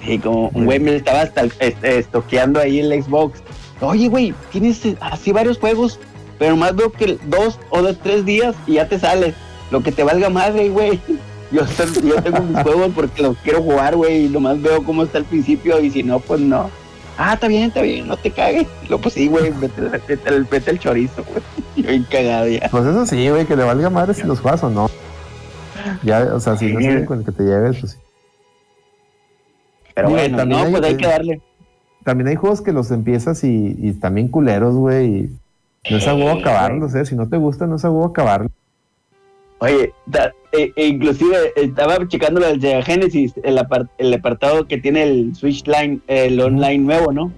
Y 0.06 0.20
como 0.20 0.50
un 0.50 0.66
güey 0.66 0.80
me 0.80 0.96
estaba 0.96 1.22
hasta 1.22 1.44
este, 1.60 1.98
estoqueando 2.00 2.60
ahí 2.60 2.80
el 2.80 3.04
Xbox. 3.04 3.42
Oye, 3.80 4.10
güey, 4.10 4.34
tienes 4.52 4.82
así 5.00 5.32
varios 5.32 5.58
juegos, 5.58 6.00
pero 6.40 6.56
más 6.56 6.76
veo 6.76 6.92
que 6.92 7.18
dos 7.26 7.60
o 7.70 7.82
dos, 7.82 7.98
tres 8.02 8.26
días 8.26 8.56
y 8.68 8.74
ya 8.74 8.88
te 8.88 9.00
sale. 9.00 9.34
Lo 9.72 9.82
que 9.82 9.92
te 9.92 10.04
valga 10.04 10.30
madre, 10.30 10.70
güey. 10.70 11.00
Yo, 11.52 11.62
yo 12.04 12.16
tengo 12.24 12.42
mis 12.42 12.60
juegos 12.64 12.92
porque 12.96 13.22
los 13.22 13.38
quiero 13.38 13.62
jugar, 13.62 13.96
güey, 13.96 14.26
y 14.26 14.30
nomás 14.30 14.60
veo 14.60 14.84
cómo 14.84 15.04
está 15.04 15.20
el 15.20 15.26
principio 15.26 15.80
y 15.80 15.92
si 15.92 16.02
no, 16.02 16.20
pues 16.20 16.42
no. 16.42 16.72
Ah, 17.16 17.36
está 17.36 17.48
bien, 17.48 17.66
está 17.66 17.84
bien, 17.84 18.08
no 18.08 18.18
te 18.18 18.32
cagues. 18.32 18.66
Lo 18.90 19.00
pues 19.00 19.14
sí, 19.14 19.28
güey, 19.28 19.52
vete, 19.52 19.82
vete, 19.82 20.16
vete, 20.50 20.72
el 20.72 20.80
chorizo, 20.80 21.24
güey. 21.24 21.44
Yo 21.76 21.90
bien 21.92 22.08
cagado 22.10 22.48
ya. 22.48 22.70
Pues 22.72 22.86
eso 22.88 23.06
sí, 23.06 23.30
güey, 23.30 23.46
que 23.46 23.56
le 23.56 23.64
valga 23.64 23.92
madre 23.92 24.16
si 24.16 24.24
los 24.24 24.40
juegas 24.40 24.64
o 24.64 24.70
no. 24.72 24.90
Ya, 26.02 26.22
o 26.34 26.40
sea, 26.40 26.58
si 26.58 26.72
no 26.72 26.80
alguien 26.80 27.06
con 27.06 27.20
el 27.20 27.26
que 27.26 27.32
te 27.34 27.44
lleves, 27.44 27.78
pues 27.80 27.92
sí. 27.92 27.98
Pero 29.94 30.10
bueno, 30.10 30.38
también 30.38 30.60
no, 30.60 30.66
hay- 30.66 30.72
pues 30.72 30.84
hay 30.86 30.98
que 30.98 31.08
darle. 31.08 31.42
También 32.04 32.28
hay 32.30 32.36
juegos 32.36 32.62
que 32.62 32.72
los 32.74 32.90
empiezas 32.90 33.44
y, 33.44 33.76
y 33.78 33.94
también 33.94 34.28
culeros, 34.28 34.74
güey. 34.76 35.08
y 35.08 35.30
No 35.90 35.98
es 35.98 36.08
a 36.08 36.16
huevo 36.16 36.34
Sí, 36.36 36.42
acabarlos, 36.42 36.96
eh. 36.96 37.06
Si 37.06 37.16
no 37.16 37.28
te 37.28 37.38
gusta, 37.38 37.68
no 37.68 37.76
es 37.76 37.86
a 37.86 37.90
huevo 37.92 38.06
acabarlos. 38.06 38.52
Oye, 39.60 39.94
da- 40.06 40.32
e- 40.52 40.72
e 40.76 40.88
inclusive 40.88 41.54
estaba 41.56 42.06
checando 42.08 42.40
lo 42.42 42.48
del 42.56 42.84
Genesis, 42.84 43.34
el, 43.44 43.58
apar- 43.58 43.90
el 43.98 44.14
apartado 44.14 44.68
que 44.68 44.78
tiene 44.78 45.04
el 45.04 45.36
Switch 45.36 45.66
Line, 45.68 46.00
el 46.08 46.40
online 46.40 46.80
nuevo, 46.80 47.12
¿no? 47.14 47.32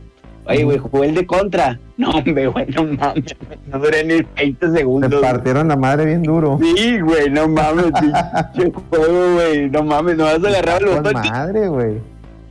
Oye, 0.48 0.64
güey, 0.64 0.78
jugué 0.78 1.08
el 1.10 1.16
de 1.16 1.26
contra. 1.26 1.80
No, 1.98 2.10
hombre, 2.10 2.48
güey, 2.48 2.66
no 2.76 2.84
mames. 2.84 3.24
No 3.72 3.80
duré 3.80 4.04
ni 4.04 4.16
20 4.36 4.68
Te 4.68 4.70
segundos. 4.80 5.22
partieron 5.22 5.70
la 5.70 5.78
madre 5.78 6.06
bien 6.08 6.24
duro. 6.24 6.60
Sí, 6.62 7.00
güey, 7.00 7.30
no 7.30 7.48
mames. 7.48 7.86
pinche 8.54 8.74
juego, 8.90 9.34
güey. 9.36 9.70
No 9.70 9.82
mames, 9.84 10.18
no 10.18 10.26
vas 10.26 10.44
a 10.44 10.48
agarrar 10.50 10.84
el 10.84 10.90
botón. 10.90 11.14
madre, 11.14 11.68
güey. 11.70 11.94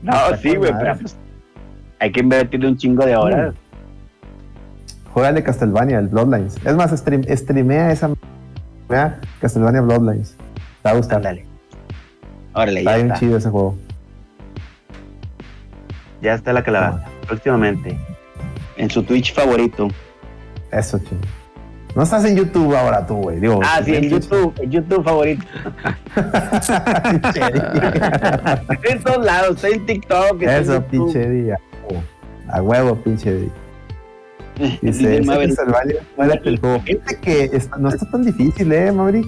No, 0.03 0.15
sí, 0.41 0.57
güey, 0.57 0.73
pero 0.79 0.97
pues, 0.99 1.15
hay 1.99 2.11
que 2.11 2.21
invertirle 2.21 2.69
un 2.69 2.77
chingo 2.79 3.05
de 3.05 3.17
horas. 3.17 3.55
Juega 5.15 5.29
el 5.31 5.35
de 5.37 5.43
Castlevania, 5.45 5.99
el 6.01 6.09
Bloodlines. 6.09 6.57
Es 6.65 6.75
más, 6.75 6.91
stream, 6.91 7.23
streamea 7.29 7.93
esa. 7.93 8.11
Streamea 8.85 9.21
Castlevania 9.41 9.81
Bloodlines. 9.81 10.37
Te 10.37 10.89
va 10.89 10.91
a 10.91 10.95
gustar. 10.97 11.17
Ándale. 11.19 11.47
Órale, 12.53 12.81
Está 12.81 12.91
ya 12.91 12.97
bien 12.97 13.07
está. 13.09 13.21
chido 13.21 13.37
ese 13.39 13.49
juego. 13.51 13.77
Ya 16.21 16.35
está 16.35 16.53
la 16.53 16.63
calabaza. 16.63 17.05
Próximamente. 17.27 17.99
En 18.77 18.91
su 18.91 19.03
Twitch 19.05 19.33
favorito. 19.35 19.89
Eso, 20.73 20.99
chido. 20.99 21.21
No 21.95 22.03
estás 22.03 22.25
en 22.25 22.37
YouTube 22.37 22.75
ahora 22.75 23.07
tú, 23.07 23.15
güey. 23.15 23.39
Digo, 23.39 23.61
Ah, 23.63 23.81
sí, 23.85 23.95
en 23.95 24.11
YouTube, 24.11 24.53
en 24.61 24.71
YouTube 24.71 25.05
favorito. 25.05 25.45
En 28.83 29.03
todos 29.03 29.25
lados, 29.25 29.57
estoy 29.57 29.73
en 29.75 29.87
TikTok. 29.87 30.43
estoy 30.43 30.49
en 30.49 30.63
Eso, 30.63 30.73
YouTube. 30.75 30.91
pinche 30.91 31.31
día. 31.31 31.59
A 32.49 32.63
huevo, 32.63 32.97
pinche 32.97 33.33
día. 33.33 33.51
Dice 34.83 35.17
el 35.17 35.27
Maverick. 35.27 35.59
El. 35.59 36.59
Fíjate 36.81 37.17
que 37.21 37.45
está- 37.57 37.77
no 37.77 37.89
está 37.89 38.07
tan 38.11 38.25
difícil, 38.25 38.73
¿eh, 38.73 38.93
Maverick? 38.93 39.27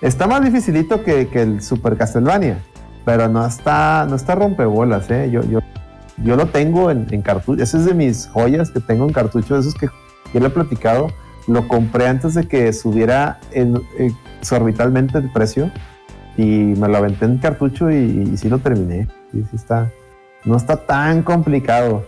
Está 0.00 0.26
más 0.26 0.42
dificilito 0.44 1.02
que, 1.04 1.28
que 1.28 1.42
el 1.42 1.62
Super 1.62 1.96
Castlevania, 1.96 2.58
pero 3.04 3.28
no 3.28 3.46
está, 3.46 4.06
no 4.08 4.16
está 4.16 4.34
rompebolas, 4.34 5.10
¿eh? 5.10 5.30
Yo, 5.30 5.42
yo, 5.44 5.60
yo 6.24 6.36
lo 6.36 6.46
tengo 6.46 6.90
en, 6.90 7.06
en 7.10 7.20
cartucho. 7.22 7.62
Ese 7.62 7.76
es 7.76 7.84
de 7.84 7.92
mis 7.94 8.26
joyas 8.28 8.70
que 8.70 8.80
tengo 8.80 9.06
en 9.06 9.12
cartucho, 9.12 9.58
esos 9.58 9.74
que 9.74 9.88
yo 10.32 10.40
le 10.40 10.46
he 10.46 10.50
platicado. 10.50 11.08
Lo 11.46 11.66
compré 11.68 12.06
antes 12.06 12.34
de 12.34 12.46
que 12.48 12.72
subiera 12.72 13.40
en, 13.52 13.76
eh, 13.98 14.10
exorbitalmente 14.38 15.18
el 15.18 15.30
precio 15.32 15.70
y 16.36 16.44
me 16.46 16.88
lo 16.88 16.96
aventé 16.98 17.24
en 17.26 17.38
cartucho 17.38 17.90
y, 17.90 18.30
y 18.32 18.36
sí 18.38 18.48
lo 18.48 18.58
terminé. 18.58 19.06
Sí, 19.32 19.44
sí 19.50 19.56
está, 19.56 19.90
no 20.44 20.56
está 20.56 20.76
tan 20.76 21.22
complicado. 21.22 22.06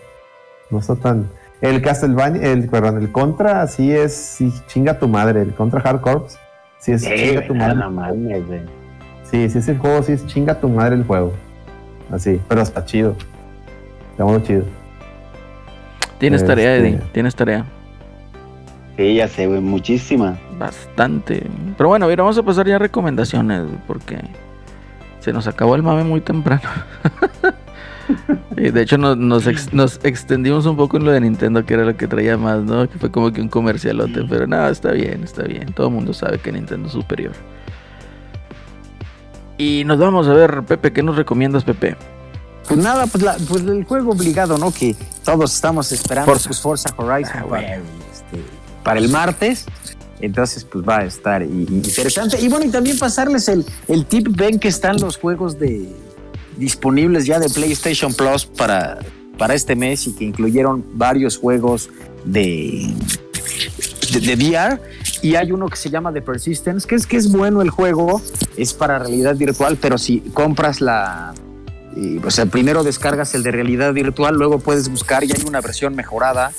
No 0.70 0.78
está 0.78 0.96
tan. 0.96 1.28
El 1.62 1.80
Castlevania, 1.80 2.42
el, 2.42 2.68
perdón, 2.68 2.98
el 2.98 3.10
Contra 3.12 3.66
sí 3.68 3.90
es, 3.92 4.14
sí, 4.14 4.52
chinga 4.66 4.98
tu 4.98 5.08
madre. 5.08 5.40
El 5.42 5.54
Contra 5.54 5.80
Hard 5.80 6.00
Corps, 6.00 6.36
sí 6.78 6.92
es 6.92 7.02
Sí, 7.02 7.10
chinga 7.16 7.42
tu 7.46 7.54
güey, 7.54 7.58
madre. 7.60 7.88
mames. 7.88 8.42
Sí, 9.30 9.48
sí 9.48 9.58
es 9.58 9.68
el 9.68 9.78
juego, 9.78 10.02
sí 10.02 10.12
es 10.12 10.26
chinga 10.26 10.60
tu 10.60 10.68
madre 10.68 10.96
el 10.96 11.04
juego. 11.04 11.32
Así, 12.10 12.40
pero 12.48 12.60
está 12.62 12.84
chido. 12.84 13.14
Está 14.10 14.24
muy 14.24 14.42
chido. 14.42 14.64
Tienes 16.18 16.44
tarea, 16.44 16.76
Este- 16.76 16.88
Eddie. 16.88 17.00
Tienes 17.12 17.34
tarea. 17.34 17.64
Sí, 18.96 19.14
ya 19.14 19.26
sé, 19.28 19.46
güey, 19.46 19.60
muchísima. 19.60 20.36
Bastante. 20.58 21.46
Pero 21.78 21.88
bueno, 21.88 22.06
mira, 22.08 22.22
vamos 22.22 22.36
a 22.38 22.42
pasar 22.42 22.66
ya 22.66 22.76
a 22.76 22.78
recomendaciones, 22.78 23.62
porque 23.86 24.18
se 25.20 25.32
nos 25.32 25.46
acabó 25.46 25.74
el 25.76 25.82
mame 25.82 26.04
muy 26.04 26.20
temprano. 26.20 26.62
De 28.56 28.80
hecho 28.82 28.98
nos, 28.98 29.16
nos, 29.16 29.46
ex- 29.46 29.72
nos 29.72 30.00
extendimos 30.04 30.66
un 30.66 30.76
poco 30.76 30.96
en 30.96 31.04
lo 31.04 31.10
de 31.12 31.20
Nintendo, 31.20 31.64
que 31.64 31.74
era 31.74 31.84
lo 31.84 31.96
que 31.96 32.06
traía 32.06 32.36
más, 32.36 32.60
¿no? 32.62 32.88
Que 32.88 32.98
fue 32.98 33.10
como 33.10 33.32
que 33.32 33.40
un 33.40 33.48
comercialote, 33.48 34.24
pero 34.28 34.46
nada, 34.46 34.70
está 34.70 34.92
bien, 34.92 35.22
está 35.24 35.42
bien. 35.42 35.72
Todo 35.72 35.88
el 35.88 35.94
mundo 35.94 36.12
sabe 36.14 36.38
que 36.38 36.52
Nintendo 36.52 36.86
es 36.86 36.92
superior. 36.92 37.32
Y 39.58 39.84
nos 39.84 39.98
vamos 39.98 40.26
a 40.28 40.32
ver, 40.34 40.62
Pepe, 40.64 40.92
¿qué 40.92 41.02
nos 41.02 41.16
recomiendas, 41.16 41.64
Pepe? 41.64 41.96
Pues 42.68 42.78
nada, 42.82 43.06
pues, 43.06 43.22
la- 43.22 43.36
pues 43.48 43.62
el 43.62 43.84
juego 43.84 44.12
obligado, 44.12 44.56
¿no? 44.58 44.72
Que 44.72 44.96
todos 45.24 45.54
estamos 45.54 45.92
esperando, 45.92 46.30
Forza. 46.30 46.48
pues 46.48 46.60
Forza 46.60 46.88
Horizon 46.96 47.32
Ah, 47.42 47.46
para, 47.48 47.74
este, 47.76 48.42
para 48.82 49.00
el 49.00 49.08
martes. 49.08 49.66
Entonces, 50.20 50.64
pues 50.64 50.88
va 50.88 50.98
a 50.98 51.04
estar 51.04 51.42
interesante. 51.42 52.40
Y 52.40 52.48
bueno, 52.48 52.64
y 52.66 52.68
también 52.70 52.96
pasarles 52.96 53.48
el, 53.48 53.66
el 53.88 54.06
tip, 54.06 54.28
ven 54.36 54.60
que 54.60 54.68
están 54.68 54.98
los 55.00 55.18
juegos 55.18 55.58
de 55.58 55.88
disponibles 56.56 57.26
ya 57.26 57.38
de 57.38 57.48
PlayStation 57.48 58.12
Plus 58.14 58.44
para, 58.46 58.98
para 59.38 59.54
este 59.54 59.74
mes 59.76 60.06
y 60.06 60.14
que 60.14 60.24
incluyeron 60.24 60.84
varios 60.94 61.38
juegos 61.38 61.90
de, 62.24 62.92
de, 64.12 64.20
de 64.20 64.34
VR. 64.34 64.80
Y 65.22 65.36
hay 65.36 65.52
uno 65.52 65.68
que 65.68 65.76
se 65.76 65.88
llama 65.90 66.12
The 66.12 66.22
Persistence, 66.22 66.86
que 66.86 66.96
es 66.96 67.06
que 67.06 67.16
es 67.16 67.30
bueno 67.30 67.62
el 67.62 67.70
juego, 67.70 68.20
es 68.56 68.72
para 68.74 68.98
realidad 68.98 69.36
virtual, 69.36 69.78
pero 69.80 69.96
si 69.96 70.18
compras 70.20 70.80
la, 70.80 71.32
y, 71.96 72.18
o 72.18 72.30
sea, 72.30 72.46
primero 72.46 72.82
descargas 72.82 73.34
el 73.34 73.42
de 73.44 73.52
realidad 73.52 73.92
virtual, 73.92 74.34
luego 74.34 74.58
puedes 74.58 74.88
buscar 74.88 75.22
y 75.24 75.32
hay 75.32 75.42
una 75.46 75.60
versión 75.60 75.94
mejorada 75.94 76.50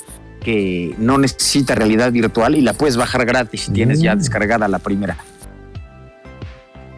que 0.41 0.95
no 0.97 1.17
necesita 1.17 1.75
realidad 1.75 2.11
virtual 2.11 2.55
y 2.55 2.61
la 2.61 2.73
puedes 2.73 2.95
bajar 2.97 3.25
gratis 3.25 3.61
si 3.61 3.71
tienes 3.71 4.01
ya 4.01 4.15
Mm. 4.15 4.19
descargada 4.19 4.67
la 4.67 4.79
primera. 4.79 5.17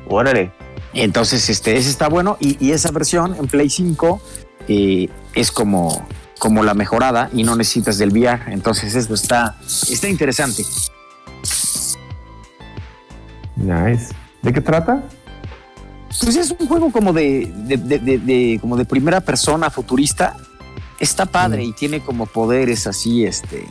Órale. 0.07 0.51
Entonces, 0.95 1.49
este, 1.49 1.77
ese 1.77 1.89
está 1.89 2.07
bueno 2.07 2.37
y, 2.39 2.57
y 2.65 2.71
esa 2.71 2.89
versión 2.91 3.35
en 3.35 3.47
Play 3.47 3.69
5 3.69 4.21
eh, 4.69 5.09
es 5.33 5.51
como, 5.51 6.07
como 6.39 6.63
la 6.63 6.73
mejorada 6.73 7.29
y 7.33 7.43
no 7.43 7.55
necesitas 7.55 7.97
del 7.97 8.11
VR. 8.11 8.51
Entonces, 8.53 8.95
esto 8.95 9.13
está, 9.13 9.57
está 9.89 10.07
interesante. 10.09 10.63
Nice. 13.55 14.13
¿De 14.41 14.53
qué 14.53 14.61
trata? 14.61 15.03
Pues 16.21 16.35
es 16.35 16.55
un 16.57 16.67
juego 16.67 16.91
como 16.91 17.13
de, 17.13 17.51
de- 17.55 17.77
de- 17.77 17.99
de- 17.99 18.17
de- 18.19 18.57
como 18.61 18.77
de 18.77 18.85
primera 18.85 19.21
persona 19.21 19.69
futurista. 19.69 20.37
Está 20.99 21.25
padre 21.25 21.63
y 21.63 21.73
tiene 21.73 21.99
como 21.99 22.25
poderes 22.25 22.87
así, 22.87 23.25
este, 23.25 23.65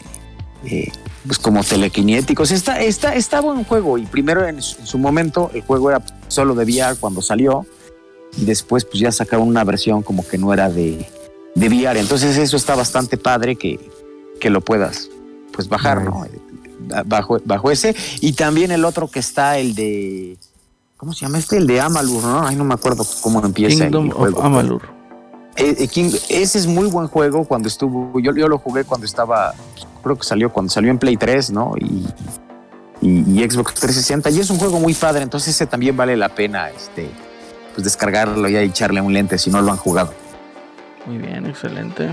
eh, 0.66 0.90
pues 1.26 1.38
como 1.38 1.62
telequinéticos. 1.62 2.50
Está, 2.50 2.80
está, 2.80 3.14
está 3.14 3.40
buen 3.40 3.64
juego. 3.64 3.98
Y 3.98 4.06
primero 4.06 4.46
en 4.46 4.60
su, 4.62 4.80
en 4.80 4.86
su 4.86 4.98
momento 4.98 5.50
el 5.54 5.62
juego 5.62 5.90
era 5.90 6.04
solo 6.28 6.54
de 6.54 6.64
VR 6.64 6.96
cuando 6.98 7.22
salió. 7.22 7.66
Y 8.36 8.44
después 8.44 8.84
pues 8.84 8.98
ya 8.98 9.12
sacaron 9.12 9.48
una 9.48 9.64
versión 9.64 10.02
como 10.02 10.26
que 10.26 10.38
no 10.38 10.52
era 10.52 10.68
de, 10.68 11.08
de 11.54 11.68
VR. 11.68 11.98
Entonces 11.98 12.36
eso 12.36 12.56
está 12.56 12.74
bastante 12.74 13.16
padre 13.16 13.56
que, 13.56 13.78
que 14.40 14.50
lo 14.50 14.60
puedas 14.60 15.08
pues 15.52 15.68
bajar, 15.68 16.02
¿no? 16.02 16.26
Bajo, 17.06 17.40
bajo 17.44 17.70
ese. 17.70 17.94
Y 18.20 18.32
también 18.32 18.70
el 18.72 18.84
otro 18.84 19.08
que 19.08 19.20
está, 19.20 19.58
el 19.58 19.74
de... 19.74 20.36
¿Cómo 20.96 21.12
se 21.12 21.24
llama 21.24 21.38
este? 21.38 21.58
El 21.58 21.66
de 21.66 21.80
Amalur, 21.80 22.22
¿no? 22.22 22.46
Ay, 22.46 22.56
no 22.56 22.64
me 22.64 22.74
acuerdo 22.74 23.06
cómo 23.20 23.44
empieza 23.44 23.84
Kingdom 23.84 24.06
el 24.06 24.12
juego. 24.12 24.38
of 24.38 24.44
Amalur. 24.44 24.82
Eh, 25.56 25.74
eh, 25.78 25.88
King- 25.88 26.12
ese 26.28 26.58
es 26.58 26.66
muy 26.66 26.88
buen 26.88 27.06
juego 27.08 27.44
cuando 27.44 27.68
estuvo. 27.68 28.18
Yo, 28.20 28.34
yo 28.34 28.48
lo 28.48 28.58
jugué 28.58 28.84
cuando 28.84 29.06
estaba. 29.06 29.54
Creo 30.02 30.16
que 30.16 30.24
salió 30.24 30.52
cuando 30.52 30.70
salió 30.70 30.90
en 30.90 30.98
Play 30.98 31.16
3, 31.16 31.50
¿no? 31.52 31.72
Y, 31.78 32.06
y- 33.00 33.40
y 33.42 33.50
Xbox 33.50 33.74
360. 33.74 34.30
Y 34.30 34.40
es 34.40 34.50
un 34.50 34.58
juego 34.58 34.80
muy 34.80 34.94
padre. 34.94 35.22
Entonces, 35.22 35.54
ese 35.54 35.66
también 35.66 35.96
vale 35.96 36.16
la 36.16 36.28
pena 36.28 36.70
este, 36.70 37.08
pues 37.74 37.84
descargarlo 37.84 38.48
y 38.48 38.56
echarle 38.56 39.00
un 39.00 39.12
lente 39.12 39.38
si 39.38 39.50
no 39.50 39.62
lo 39.62 39.70
han 39.70 39.78
jugado. 39.78 40.12
Muy 41.06 41.18
bien, 41.18 41.46
excelente. 41.46 42.08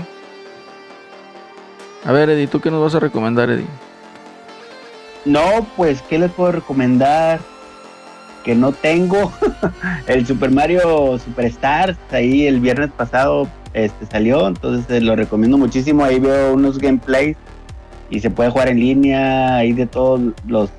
A 2.04 2.12
ver, 2.12 2.30
Eddie, 2.30 2.46
¿tú 2.48 2.60
qué 2.60 2.70
nos 2.70 2.82
vas 2.82 2.94
a 2.94 3.00
recomendar, 3.00 3.48
Eddie? 3.50 3.66
No, 5.24 5.66
pues, 5.76 6.02
¿qué 6.02 6.18
les 6.18 6.32
puedo 6.32 6.50
recomendar? 6.52 7.40
Que 8.44 8.54
no 8.54 8.72
tengo. 8.72 9.32
el 10.06 10.26
Super 10.26 10.50
Mario 10.50 11.18
Superstars, 11.18 11.96
ahí 12.10 12.46
el 12.46 12.60
viernes 12.60 12.90
pasado 12.90 13.48
este, 13.72 14.06
salió, 14.06 14.48
entonces 14.48 14.84
eh, 14.90 15.00
lo 15.00 15.16
recomiendo 15.16 15.58
muchísimo. 15.58 16.04
Ahí 16.04 16.18
veo 16.18 16.54
unos 16.54 16.78
gameplays 16.78 17.36
y 18.10 18.20
se 18.20 18.30
puede 18.30 18.50
jugar 18.50 18.68
en 18.68 18.80
línea, 18.80 19.56
ahí 19.56 19.72
de 19.72 19.86
todos 19.86 20.20
los, 20.46 20.70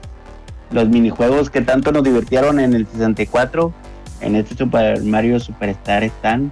los 0.72 0.90
minijuegos 0.90 1.49
que 1.49 1.61
tanto 1.61 1.91
nos 1.91 2.03
divirtieron 2.03 2.60
en 2.60 2.73
el 2.73 2.88
64. 2.88 3.73
En 4.22 4.35
este 4.35 4.56
Super 4.56 5.02
Mario 5.03 5.40
Superstar 5.40 6.03
están. 6.03 6.52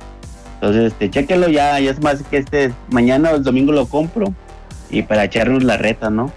Entonces, 0.55 0.91
este, 0.91 1.09
chéquenlo 1.09 1.47
ya, 1.49 1.79
ya 1.79 1.89
es 1.89 2.01
más 2.01 2.21
que 2.23 2.37
este, 2.37 2.73
mañana 2.89 3.31
o 3.31 3.35
el 3.35 3.43
domingo 3.43 3.71
lo 3.71 3.87
compro. 3.87 4.33
Y 4.89 5.03
para 5.03 5.23
echarnos 5.23 5.63
la 5.63 5.77
reta, 5.77 6.09
¿no? 6.09 6.31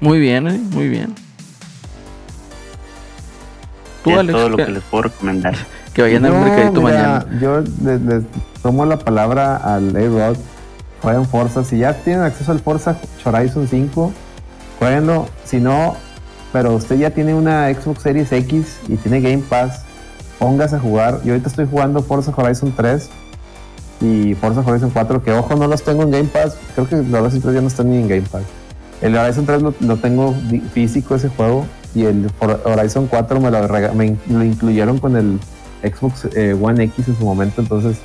Muy 0.00 0.18
bien, 0.18 0.46
Eddie, 0.46 0.58
muy 0.58 0.88
bien. 0.88 1.14
Tú, 4.02 4.10
es 4.10 4.18
Alex, 4.18 4.38
todo 4.38 4.48
lo 4.48 4.56
que, 4.56 4.66
que 4.66 4.72
les 4.72 4.82
puedo 4.82 5.02
recomendar. 5.04 5.54
que 5.94 6.02
vayan 6.02 6.24
al 6.24 6.32
No, 6.32 6.40
mercadito 6.40 6.80
mira, 6.80 7.22
mañana. 7.22 7.40
Yo 7.40 7.60
les, 7.84 8.00
les 8.00 8.22
tomo 8.62 8.84
la 8.84 8.98
palabra 8.98 9.56
al 9.56 9.94
A-Rod. 9.96 10.36
Jueguen 11.02 11.26
Forza. 11.26 11.64
Si 11.64 11.78
ya 11.78 11.94
tienen 11.94 12.22
acceso 12.22 12.52
al 12.52 12.60
Forza 12.60 12.96
Horizon 13.24 13.66
5, 13.66 14.12
jueguenlo. 14.78 15.28
Si 15.44 15.58
no, 15.58 15.96
pero 16.52 16.74
usted 16.74 16.96
ya 16.96 17.10
tiene 17.10 17.34
una 17.34 17.72
Xbox 17.72 18.02
Series 18.02 18.30
X 18.32 18.78
y 18.88 18.96
tiene 18.96 19.20
Game 19.20 19.42
Pass, 19.48 19.82
póngase 20.38 20.76
a 20.76 20.78
jugar. 20.78 21.20
Yo 21.24 21.32
ahorita 21.32 21.48
estoy 21.48 21.66
jugando 21.68 22.02
Forza 22.02 22.32
Horizon 22.36 22.72
3 22.76 23.10
y 24.00 24.34
Forza 24.34 24.60
Horizon 24.60 24.90
4, 24.90 25.22
que 25.22 25.32
ojo, 25.32 25.56
no 25.56 25.66
los 25.66 25.82
tengo 25.82 26.04
en 26.04 26.10
Game 26.12 26.28
Pass. 26.28 26.56
Creo 26.74 26.88
que 26.88 26.96
los 26.96 27.20
Horizon 27.20 27.40
3 27.42 27.54
ya 27.54 27.60
no 27.60 27.68
están 27.68 27.90
ni 27.90 27.96
en 27.96 28.08
Game 28.08 28.26
Pass. 28.30 28.42
El 29.00 29.16
Horizon 29.16 29.44
3 29.44 29.62
lo, 29.62 29.74
lo 29.80 29.96
tengo 29.96 30.34
físico 30.72 31.16
ese 31.16 31.28
juego 31.28 31.66
y 31.94 32.04
el 32.04 32.30
Horizon 32.64 33.06
4 33.06 33.40
me 33.40 33.50
lo, 33.50 34.44
incluyeron 34.44 34.98
con 34.98 35.16
el 35.16 35.38
Xbox 35.82 36.26
eh, 36.36 36.56
One 36.60 36.84
X 36.84 37.08
en 37.08 37.16
su 37.18 37.24
momento, 37.24 37.60
entonces 37.60 37.96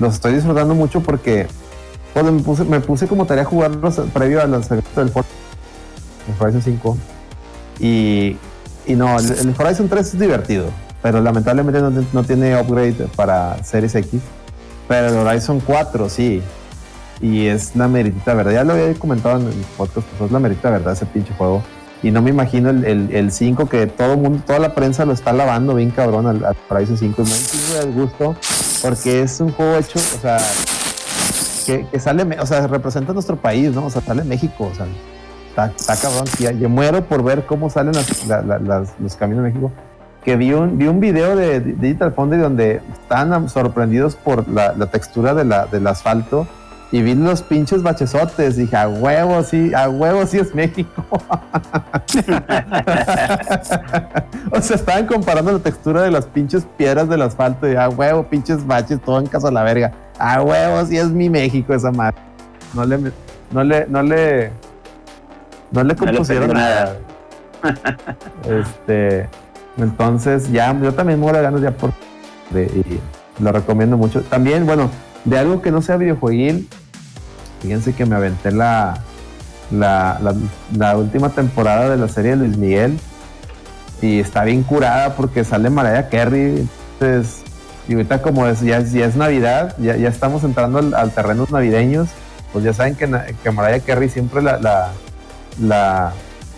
los 0.00 0.14
estoy 0.14 0.34
disfrutando 0.34 0.74
mucho 0.74 1.00
porque 1.00 1.46
pues, 2.14 2.60
me, 2.66 2.80
puse, 2.80 3.06
como 3.06 3.26
tarea 3.26 3.44
jugarlos 3.44 4.00
previo 4.12 4.40
al 4.42 4.50
lanzamiento 4.52 5.00
del 5.00 5.10
For- 5.10 5.24
el 6.28 6.40
Horizon 6.42 6.62
5 6.62 6.96
y, 7.80 8.36
no, 8.88 9.18
el, 9.18 9.54
Horizon 9.58 9.88
3 9.88 10.06
es 10.14 10.18
divertido, 10.18 10.66
pero 11.02 11.20
lamentablemente 11.20 11.80
no, 11.80 11.90
te- 11.90 12.06
no 12.12 12.22
tiene 12.22 12.58
upgrade 12.60 13.08
para 13.16 13.62
Series 13.64 13.94
X, 13.94 14.20
pero 14.88 15.08
el 15.08 15.26
Horizon 15.26 15.60
4 15.60 16.08
sí, 16.08 16.42
y 17.20 17.46
es 17.46 17.74
la 17.76 17.86
meritita 17.88 18.34
verdad. 18.34 18.52
Ya 18.52 18.64
lo 18.64 18.72
había 18.74 18.92
comentado 18.94 19.38
en 19.40 19.46
el 19.46 19.54
podcast, 19.76 20.06
pues 20.18 20.28
es 20.28 20.32
la 20.32 20.38
meritita 20.40 20.70
verdad 20.70 20.92
ese 20.92 21.06
pinche 21.06 21.32
juego. 21.34 21.62
Y 22.02 22.10
no 22.10 22.20
me 22.20 22.30
imagino 22.30 22.70
el, 22.70 22.84
el, 22.84 23.14
el 23.14 23.30
5 23.32 23.68
que 23.68 23.86
todo 23.86 24.16
mundo, 24.16 24.42
toda 24.46 24.58
la 24.58 24.74
prensa 24.74 25.04
lo 25.04 25.12
está 25.12 25.32
lavando 25.32 25.74
bien 25.74 25.90
cabrón 25.90 26.26
al, 26.26 26.44
al 26.44 26.56
Horizon 26.68 26.98
5. 26.98 27.22
Y 27.22 27.24
me 27.24 27.30
chingo 27.30 27.74
de 27.86 27.92
gusto 27.92 28.36
porque 28.82 29.22
es 29.22 29.40
un 29.40 29.52
juego 29.52 29.76
hecho, 29.76 29.98
o 29.98 30.20
sea, 30.20 30.38
que, 31.66 31.86
que 31.86 32.00
sale, 32.00 32.26
o 32.40 32.46
sea, 32.46 32.66
representa 32.66 33.12
nuestro 33.12 33.36
país, 33.36 33.72
¿no? 33.72 33.86
O 33.86 33.90
sea, 33.90 34.02
sale 34.02 34.24
México, 34.24 34.70
o 34.72 34.74
sea, 34.74 34.86
está, 35.78 35.96
cabrón. 35.96 36.24
Yo 36.58 36.68
muero 36.68 37.04
por 37.04 37.22
ver 37.22 37.46
cómo 37.46 37.70
salen 37.70 37.92
las- 37.94 38.26
la- 38.26 38.42
la- 38.42 38.58
las- 38.58 38.94
los 38.98 39.14
caminos 39.14 39.44
de 39.44 39.50
México. 39.50 39.70
Que 40.24 40.36
vi 40.36 40.52
un, 40.52 40.78
vi 40.78 40.86
un 40.88 40.98
video 41.00 41.34
de 41.36 41.60
Digital 41.60 42.12
Foundry 42.14 42.38
donde 42.40 42.80
estaban 42.92 43.48
sorprendidos 43.48 44.14
por 44.16 44.48
la, 44.48 44.72
la 44.72 44.86
textura 44.86 45.34
de 45.34 45.44
del 45.70 45.86
asfalto 45.86 46.46
y 46.92 47.02
vi 47.02 47.14
los 47.14 47.42
pinches 47.42 47.82
bachesotes. 47.82 48.56
Dije, 48.56 48.76
a 48.76 48.86
huevo, 48.86 49.42
sí, 49.42 49.72
a 49.74 49.88
huevo, 49.88 50.24
sí 50.26 50.38
es 50.38 50.54
México. 50.54 51.04
o 54.52 54.60
sea, 54.60 54.76
estaban 54.76 55.06
comparando 55.06 55.52
la 55.52 55.58
textura 55.58 56.02
de 56.02 56.10
las 56.10 56.26
pinches 56.26 56.66
piedras 56.76 57.08
del 57.08 57.22
asfalto 57.22 57.66
y 57.68 57.74
a 57.74 57.88
huevo, 57.88 58.24
pinches 58.24 58.66
baches, 58.66 59.00
todo 59.00 59.18
en 59.18 59.26
casa 59.26 59.48
a 59.48 59.50
la 59.50 59.62
verga. 59.62 59.92
A 60.18 60.42
huevo, 60.42 60.84
sí 60.86 60.98
es 60.98 61.08
mi 61.08 61.30
México 61.30 61.72
esa 61.72 61.90
madre. 61.90 62.18
No 62.74 62.84
le, 62.84 62.98
no 63.50 63.64
le, 63.64 63.86
no 63.86 64.02
le, 64.02 64.50
no 65.70 65.82
le 65.82 65.96
compusieron 65.96 66.52
nada. 66.52 66.98
este, 68.48 69.28
entonces 69.78 70.52
ya, 70.52 70.78
yo 70.78 70.92
también 70.92 71.18
muero 71.20 71.38
de 71.38 71.44
ganas 71.44 71.62
ya 71.62 71.70
por, 71.70 71.92
de- 72.50 72.66
y 72.66 73.00
lo 73.42 73.50
recomiendo 73.50 73.96
mucho. 73.96 74.20
También, 74.22 74.66
bueno, 74.66 74.90
de 75.24 75.38
algo 75.38 75.62
que 75.62 75.70
no 75.70 75.80
sea 75.80 75.96
videojueguil, 75.96 76.68
fíjense 77.62 77.94
que 77.94 78.04
me 78.04 78.16
aventé 78.16 78.50
la, 78.50 78.98
la, 79.70 80.96
última 80.96 81.30
temporada 81.30 81.88
de 81.88 81.96
la 81.96 82.08
serie 82.08 82.32
de 82.32 82.36
Luis 82.38 82.56
Miguel 82.58 82.98
y 84.00 84.18
está 84.18 84.44
bien 84.44 84.64
curada 84.64 85.14
porque 85.14 85.44
sale 85.44 85.70
Mariah 85.70 86.08
Carey. 86.08 86.68
Entonces, 86.94 87.42
y 87.88 87.94
ahorita 87.94 88.20
como 88.20 88.50
ya, 88.50 88.78
es, 88.78 89.16
Navidad, 89.16 89.76
ya, 89.78 89.94
estamos 89.94 90.44
entrando 90.44 90.78
al, 90.78 90.94
al 90.94 91.12
terrenos 91.12 91.50
navideños, 91.50 92.08
pues 92.52 92.64
ya 92.64 92.72
saben 92.72 92.96
que, 92.96 93.08
que 93.42 93.50
Mariah 93.50 93.80
Carey 93.80 94.08
siempre 94.08 94.42
la, 94.42 94.58
la, 94.58 94.90
la, 95.60 96.12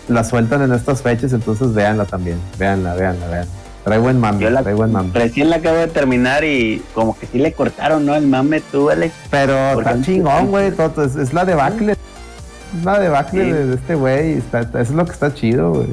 la 0.07 0.23
sueltan 0.23 0.61
en 0.63 0.73
estas 0.73 1.01
fechas, 1.01 1.33
entonces 1.33 1.73
véanla 1.73 2.05
también, 2.05 2.39
véanla, 2.57 2.95
véanla, 2.95 3.27
véanla. 3.27 3.64
Trae 3.85 3.99
buen 3.99 4.19
mame, 4.19 4.41
Yo 4.41 4.49
la- 4.49 4.63
trae 4.63 4.73
buen 4.73 4.91
mame. 4.91 5.11
Recién 5.13 5.49
la 5.51 5.57
acabo 5.57 5.77
de 5.77 5.87
terminar 5.87 6.43
y 6.43 6.81
como 6.95 7.17
que 7.17 7.27
sí 7.27 7.37
le 7.37 7.53
cortaron, 7.53 8.03
¿no? 8.05 8.15
El 8.15 8.27
mame 8.27 8.59
tú, 8.59 8.89
Alex. 8.89 9.13
Pero 9.29 9.79
está 9.79 10.01
chingón, 10.01 10.47
güey. 10.49 10.67
Es, 10.69 11.15
es 11.15 11.33
la 11.33 11.45
debacle. 11.45 11.91
Es 11.93 12.83
la 12.83 12.99
debacle 12.99 13.45
Sí. 13.45 13.51
de, 13.51 13.65
de 13.67 13.75
este 13.75 13.93
güey. 13.95 14.33
Está, 14.33 14.61
está- 14.61 14.81
eso 14.81 14.91
es 14.91 14.97
lo 14.97 15.05
que 15.05 15.11
está 15.11 15.33
chido, 15.33 15.71
güey. 15.71 15.87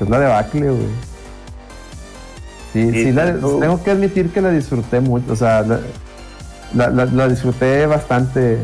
Es 0.00 0.08
la 0.08 0.18
debacle, 0.18 0.70
güey. 0.70 0.86
Sí, 2.72 2.90
Sí, 2.90 3.04
sí, 3.04 3.12
la- 3.12 3.34
tengo 3.34 3.82
que 3.84 3.90
admitir 3.90 4.30
que 4.30 4.40
la 4.40 4.48
disfruté 4.50 5.00
mucho, 5.00 5.30
o 5.32 5.36
sea, 5.36 5.62
la, 6.74 6.88
la- 6.88 7.28
disfruté 7.28 7.84
bastante. 7.86 8.58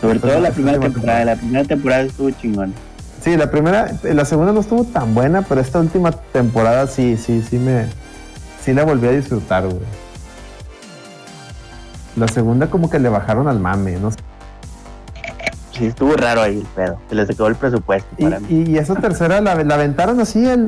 Sobre 0.00 0.18
todo 0.18 0.40
la 0.40 0.50
primera 0.50 0.80
temporada. 0.80 1.24
La 1.26 1.36
primera 1.36 1.64
temporada 1.64 2.02
estuvo 2.04 2.30
chingón. 2.30 2.72
Sí, 3.24 3.36
la 3.38 3.50
primera, 3.50 3.90
la 4.02 4.24
segunda 4.26 4.52
no 4.52 4.60
estuvo 4.60 4.84
tan 4.84 5.14
buena, 5.14 5.40
pero 5.42 5.58
esta 5.58 5.78
última 5.80 6.12
temporada 6.12 6.86
sí, 6.86 7.16
sí, 7.16 7.40
sí 7.42 7.58
me, 7.58 7.86
sí 8.62 8.74
la 8.74 8.84
volví 8.84 9.08
a 9.08 9.12
disfrutar, 9.12 9.64
güey. 9.64 9.80
La 12.16 12.28
segunda 12.28 12.66
como 12.68 12.90
que 12.90 12.98
le 12.98 13.08
bajaron 13.08 13.48
al 13.48 13.58
mame, 13.58 13.92
¿no? 13.96 14.10
Sí, 15.72 15.86
estuvo 15.86 16.12
raro 16.16 16.42
ahí 16.42 16.58
el 16.58 16.66
pedo. 16.66 16.98
Se 17.08 17.14
les 17.14 17.30
acabó 17.30 17.48
el 17.48 17.56
presupuesto 17.56 18.08
Y, 18.18 18.24
para 18.24 18.40
mí. 18.40 18.64
y, 18.68 18.76
esa 18.76 18.94
tercera 18.94 19.40
la, 19.40 19.54
la 19.56 19.74
aventaron 19.74 20.20
así 20.20 20.46
el, 20.46 20.66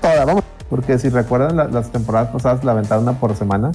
toda, 0.00 0.24
vamos, 0.24 0.42
porque 0.70 0.98
si 0.98 1.10
recuerdan 1.10 1.56
la- 1.58 1.68
las 1.68 1.92
temporadas 1.92 2.30
pasadas 2.30 2.64
la 2.64 2.72
aventaron 2.72 3.04
una 3.04 3.12
por 3.20 3.36
semana. 3.36 3.70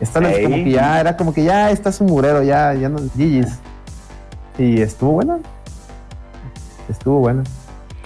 Esta 0.00 0.20
Ey. 0.20 0.44
como 0.44 0.56
que 0.56 0.70
ya 0.70 1.00
era 1.00 1.16
como 1.16 1.34
que 1.34 1.42
ya 1.44 1.70
está 1.72 1.90
su 1.90 2.04
murero, 2.04 2.42
ya, 2.44 2.72
ya 2.74 2.88
no, 2.88 2.98
GG's. 3.16 3.58
Y 4.58 4.80
estuvo 4.80 5.10
buena. 5.12 5.38
Estuvo. 6.88 7.28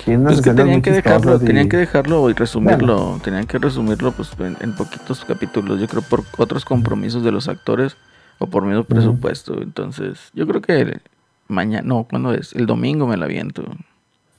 Tiene 0.05 0.21
unas 0.23 0.35
Pues 0.35 0.45
que 0.45 0.55
tenían 0.55 0.81
que 0.81 0.93
dejarlo, 0.93 1.37
y- 1.37 1.45
tenían 1.45 1.69
que 1.69 1.77
dejarlo 1.77 2.31
y 2.31 2.33
resumirlo, 2.33 3.21
tenían 3.23 3.47
que 3.47 3.59
resumirlo 3.59 4.13
pues 4.13 4.31
en, 4.39 4.57
en 4.61 4.75
poquitos 4.75 5.25
capítulos, 5.27 5.79
yo 5.81 5.87
creo 5.89 6.01
por 6.03 6.23
otros 6.39 6.65
compromisos 6.65 7.23
de 7.23 7.31
los 7.33 7.49
actores 7.49 7.97
o 8.39 8.47
por 8.47 8.65
menos 8.65 8.87
presupuesto. 8.87 9.61
Entonces, 9.61 10.31
yo 10.33 10.47
creo 10.47 10.63
que 10.63 11.01
mañana, 11.49 11.83
no, 11.87 12.05
¿cuándo 12.05 12.33
es? 12.33 12.55
El 12.55 12.65
domingo 12.67 13.07
me 13.07 13.19
la 13.19 13.27
aviento. 13.27 13.63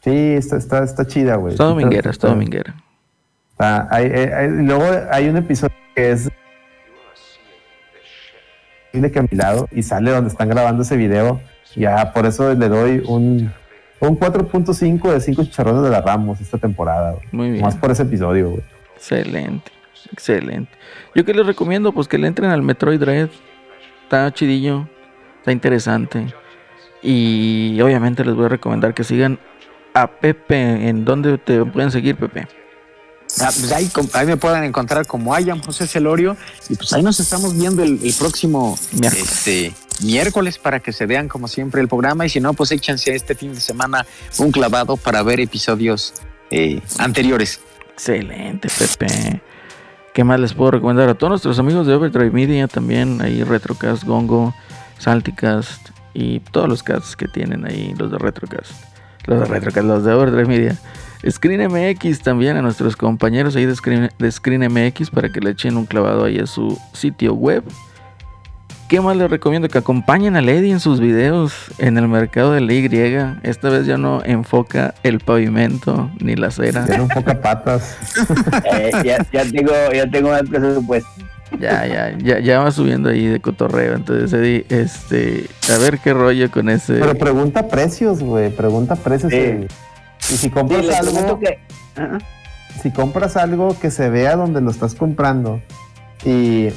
Sí, 0.03 0.09
está, 0.33 0.57
está, 0.57 0.83
está 0.83 1.05
chida, 1.05 1.35
güey. 1.35 1.53
Está 1.53 1.65
Sí, 1.65 1.69
dominguera, 1.69 2.09
está 2.09 2.27
dominguera. 2.29 2.75
está- 3.51 3.87
hay- 3.91 4.05
hay- 4.11 4.29
hay- 4.33 4.47
y 4.47 4.65
luego 4.65 4.85
hay 5.11 5.29
un 5.29 5.37
episodio 5.37 5.75
que 5.95 6.11
es 6.11 6.29
de 8.93 9.11
que 9.11 9.19
a 9.19 9.21
mi 9.21 9.37
lado 9.37 9.67
y 9.71 9.83
sale 9.83 10.11
donde 10.11 10.29
están 10.29 10.49
grabando 10.49 10.81
ese 10.81 10.97
video. 10.97 11.39
Ya, 11.75 12.11
por 12.13 12.25
eso 12.25 12.53
le 12.53 12.67
doy 12.67 13.01
un, 13.07 13.53
un 14.09 14.19
4.5 14.19 15.11
de 15.11 15.21
5 15.21 15.43
chicharrones 15.43 15.83
de 15.83 15.89
la 15.89 16.01
Ramos 16.01 16.41
esta 16.41 16.57
temporada. 16.57 17.15
Muy 17.31 17.51
bien. 17.51 17.61
Más 17.63 17.75
por 17.75 17.91
ese 17.91 18.03
episodio, 18.03 18.49
güey. 18.49 18.63
Excelente, 18.95 19.71
excelente. 20.11 20.71
Yo 21.15 21.23
que 21.25 21.33
les 21.33 21.45
recomiendo, 21.45 21.91
pues 21.91 22.07
que 22.07 22.17
le 22.17 22.27
entren 22.27 22.49
al 22.49 22.61
Metroid 22.61 22.99
Dread. 22.99 23.29
Está 24.03 24.31
chidillo, 24.33 24.87
está 25.39 25.51
interesante. 25.51 26.33
Y 27.01 27.79
obviamente 27.81 28.25
les 28.25 28.35
voy 28.35 28.45
a 28.45 28.49
recomendar 28.49 28.93
que 28.93 29.03
sigan 29.03 29.39
a 29.93 30.07
Pepe. 30.07 30.89
¿En 30.89 31.05
dónde 31.05 31.37
te 31.37 31.63
pueden 31.65 31.91
seguir, 31.91 32.15
Pepe? 32.15 32.47
Ah, 33.39 33.49
pues 33.53 33.71
ahí, 33.71 33.89
me 34.25 34.35
pueden 34.35 34.63
encontrar 34.63 35.07
como 35.07 35.33
Ayam 35.33 35.61
José 35.61 35.87
Celorio 35.87 36.35
y 36.69 36.75
pues 36.75 36.91
ahí 36.91 37.01
nos 37.01 37.19
estamos 37.19 37.57
viendo 37.57 37.81
el, 37.81 37.99
el 38.03 38.13
próximo 38.13 38.77
Miércoles. 38.91 39.47
este, 39.47 39.73
miércoles 40.03 40.57
para 40.57 40.79
que 40.79 40.91
se 40.91 41.05
vean 41.05 41.27
como 41.27 41.47
siempre 41.47 41.81
el 41.81 41.87
programa 41.87 42.25
y 42.25 42.29
si 42.29 42.39
no 42.39 42.53
pues 42.53 42.71
échense 42.71 43.13
este 43.13 43.35
fin 43.35 43.53
de 43.53 43.59
semana 43.59 44.05
un 44.37 44.51
clavado 44.51 44.97
para 44.97 45.23
ver 45.23 45.39
episodios 45.39 46.13
eh, 46.49 46.81
anteriores. 46.99 47.61
Excelente, 47.93 48.67
Pepe. 48.77 49.41
¿Qué 50.13 50.23
más 50.23 50.39
les 50.39 50.53
puedo 50.53 50.71
recomendar? 50.71 51.07
A 51.07 51.13
todos 51.13 51.31
nuestros 51.31 51.59
amigos 51.59 51.87
de 51.87 51.93
Overdrive 51.93 52.31
Media 52.31 52.67
también, 52.67 53.21
ahí 53.21 53.43
Retrocast, 53.43 54.03
Gongo, 54.03 54.53
Salticast 54.97 55.89
y 56.13 56.39
todos 56.39 56.67
los 56.67 56.83
casts 56.83 57.15
que 57.15 57.27
tienen 57.27 57.65
ahí, 57.65 57.93
los 57.97 58.11
de 58.11 58.17
Retrocast. 58.17 58.73
Los 59.25 59.39
de 59.39 59.45
Retrocast, 59.45 59.87
los 59.87 60.03
de 60.03 60.13
Overdrive 60.13 60.47
Media. 60.47 60.77
Screen 61.29 61.71
MX 61.71 62.21
también 62.21 62.57
a 62.57 62.61
nuestros 62.61 62.95
compañeros 62.95 63.55
ahí 63.55 63.65
de 63.65 63.75
Screen, 63.75 64.09
de 64.17 64.31
Screen 64.31 64.63
MX 64.63 65.11
para 65.11 65.29
que 65.29 65.39
le 65.39 65.51
echen 65.51 65.77
un 65.77 65.85
clavado 65.85 66.25
ahí 66.25 66.39
a 66.39 66.47
su 66.47 66.77
sitio 66.93 67.33
web. 67.33 67.63
¿Qué 68.91 68.99
más 68.99 69.15
les 69.15 69.31
recomiendo? 69.31 69.69
Que 69.69 69.77
acompañen 69.77 70.35
a 70.35 70.41
Lady 70.41 70.69
en 70.69 70.81
sus 70.81 70.99
videos 70.99 71.53
en 71.77 71.97
el 71.97 72.09
mercado 72.09 72.51
de 72.51 72.59
la 72.59 72.73
Y. 72.73 72.89
Esta 73.41 73.69
vez 73.69 73.85
ya 73.85 73.97
no 73.97 74.21
enfoca 74.25 74.95
el 75.03 75.21
pavimento 75.21 76.11
ni 76.19 76.35
la 76.35 76.47
acera. 76.47 76.83
Tiene 76.83 77.03
un 77.03 77.07
poco 77.07 77.33
patas. 77.39 77.95
Eh, 78.65 78.91
ya, 79.05 79.25
ya 79.31 79.45
tengo, 79.49 79.71
ya 79.93 80.11
tengo 80.11 80.31
más 80.31 80.41
presupuesto. 80.41 81.09
Ya, 81.57 81.87
ya, 81.87 82.17
ya, 82.17 82.39
ya 82.39 82.59
va 82.59 82.69
subiendo 82.71 83.07
ahí 83.07 83.27
de 83.27 83.39
cotorreo. 83.39 83.95
Entonces, 83.95 84.33
Eddie, 84.33 84.65
este, 84.67 85.45
a 85.73 85.77
ver 85.77 85.99
qué 85.99 86.13
rollo 86.13 86.51
con 86.51 86.67
ese. 86.67 86.95
Pero 86.95 87.15
pregunta 87.15 87.69
precios, 87.69 88.21
güey. 88.21 88.49
Pregunta 88.49 88.97
precios. 88.97 89.31
Sí. 89.31 89.67
Y 90.33 90.37
si 90.37 90.49
compras 90.49 90.89
algo, 90.99 91.39
que. 91.39 91.59
Si 92.83 92.91
compras 92.91 93.37
algo 93.37 93.73
que 93.79 93.89
se 93.89 94.09
vea 94.09 94.35
donde 94.35 94.59
lo 94.59 94.69
estás 94.69 94.95
comprando 94.95 95.61
y. 96.25 96.67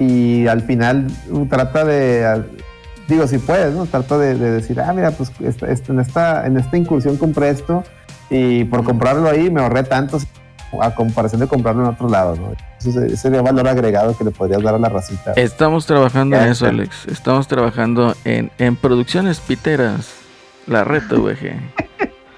y 0.00 0.46
al 0.48 0.62
final 0.62 1.06
uh, 1.30 1.44
trata 1.46 1.84
de 1.84 2.42
digo 3.06 3.26
si 3.28 3.38
puedes 3.38 3.74
no 3.74 3.86
trata 3.86 4.16
de, 4.18 4.34
de 4.34 4.50
decir 4.50 4.80
ah 4.80 4.92
mira 4.92 5.10
pues 5.12 5.30
esta- 5.44 5.70
esta- 5.70 5.92
en 5.92 6.00
esta 6.00 6.46
en 6.46 6.56
esta 6.56 6.76
incursión 6.76 7.16
compré 7.18 7.50
esto 7.50 7.84
y 8.30 8.64
por 8.64 8.82
comprarlo 8.82 9.28
ahí 9.28 9.50
me 9.50 9.60
ahorré 9.60 9.82
tanto 9.84 10.18
a 10.80 10.94
comparación 10.94 11.40
de 11.40 11.48
comprarlo 11.48 11.82
en 11.82 11.88
otro 11.88 12.08
lado 12.08 12.36
no 12.36 12.52
ese 12.78 13.16
sería 13.16 13.42
valor 13.42 13.68
agregado 13.68 14.16
que 14.16 14.24
le 14.24 14.30
podrías 14.30 14.62
dar 14.62 14.74
a 14.74 14.78
la 14.78 14.88
racita 14.88 15.32
Estamos 15.36 15.84
trabajando 15.84 16.36
en 16.36 16.48
eso. 16.48 16.66
Alex. 16.66 17.06
Estamos 17.08 17.46
trabajando 17.46 18.14
en, 18.24 18.50
en 18.56 18.74
producciones 18.76 19.38
piteras. 19.40 20.14
La 20.66 20.82
reta, 20.84 21.16
VG. 21.16 21.60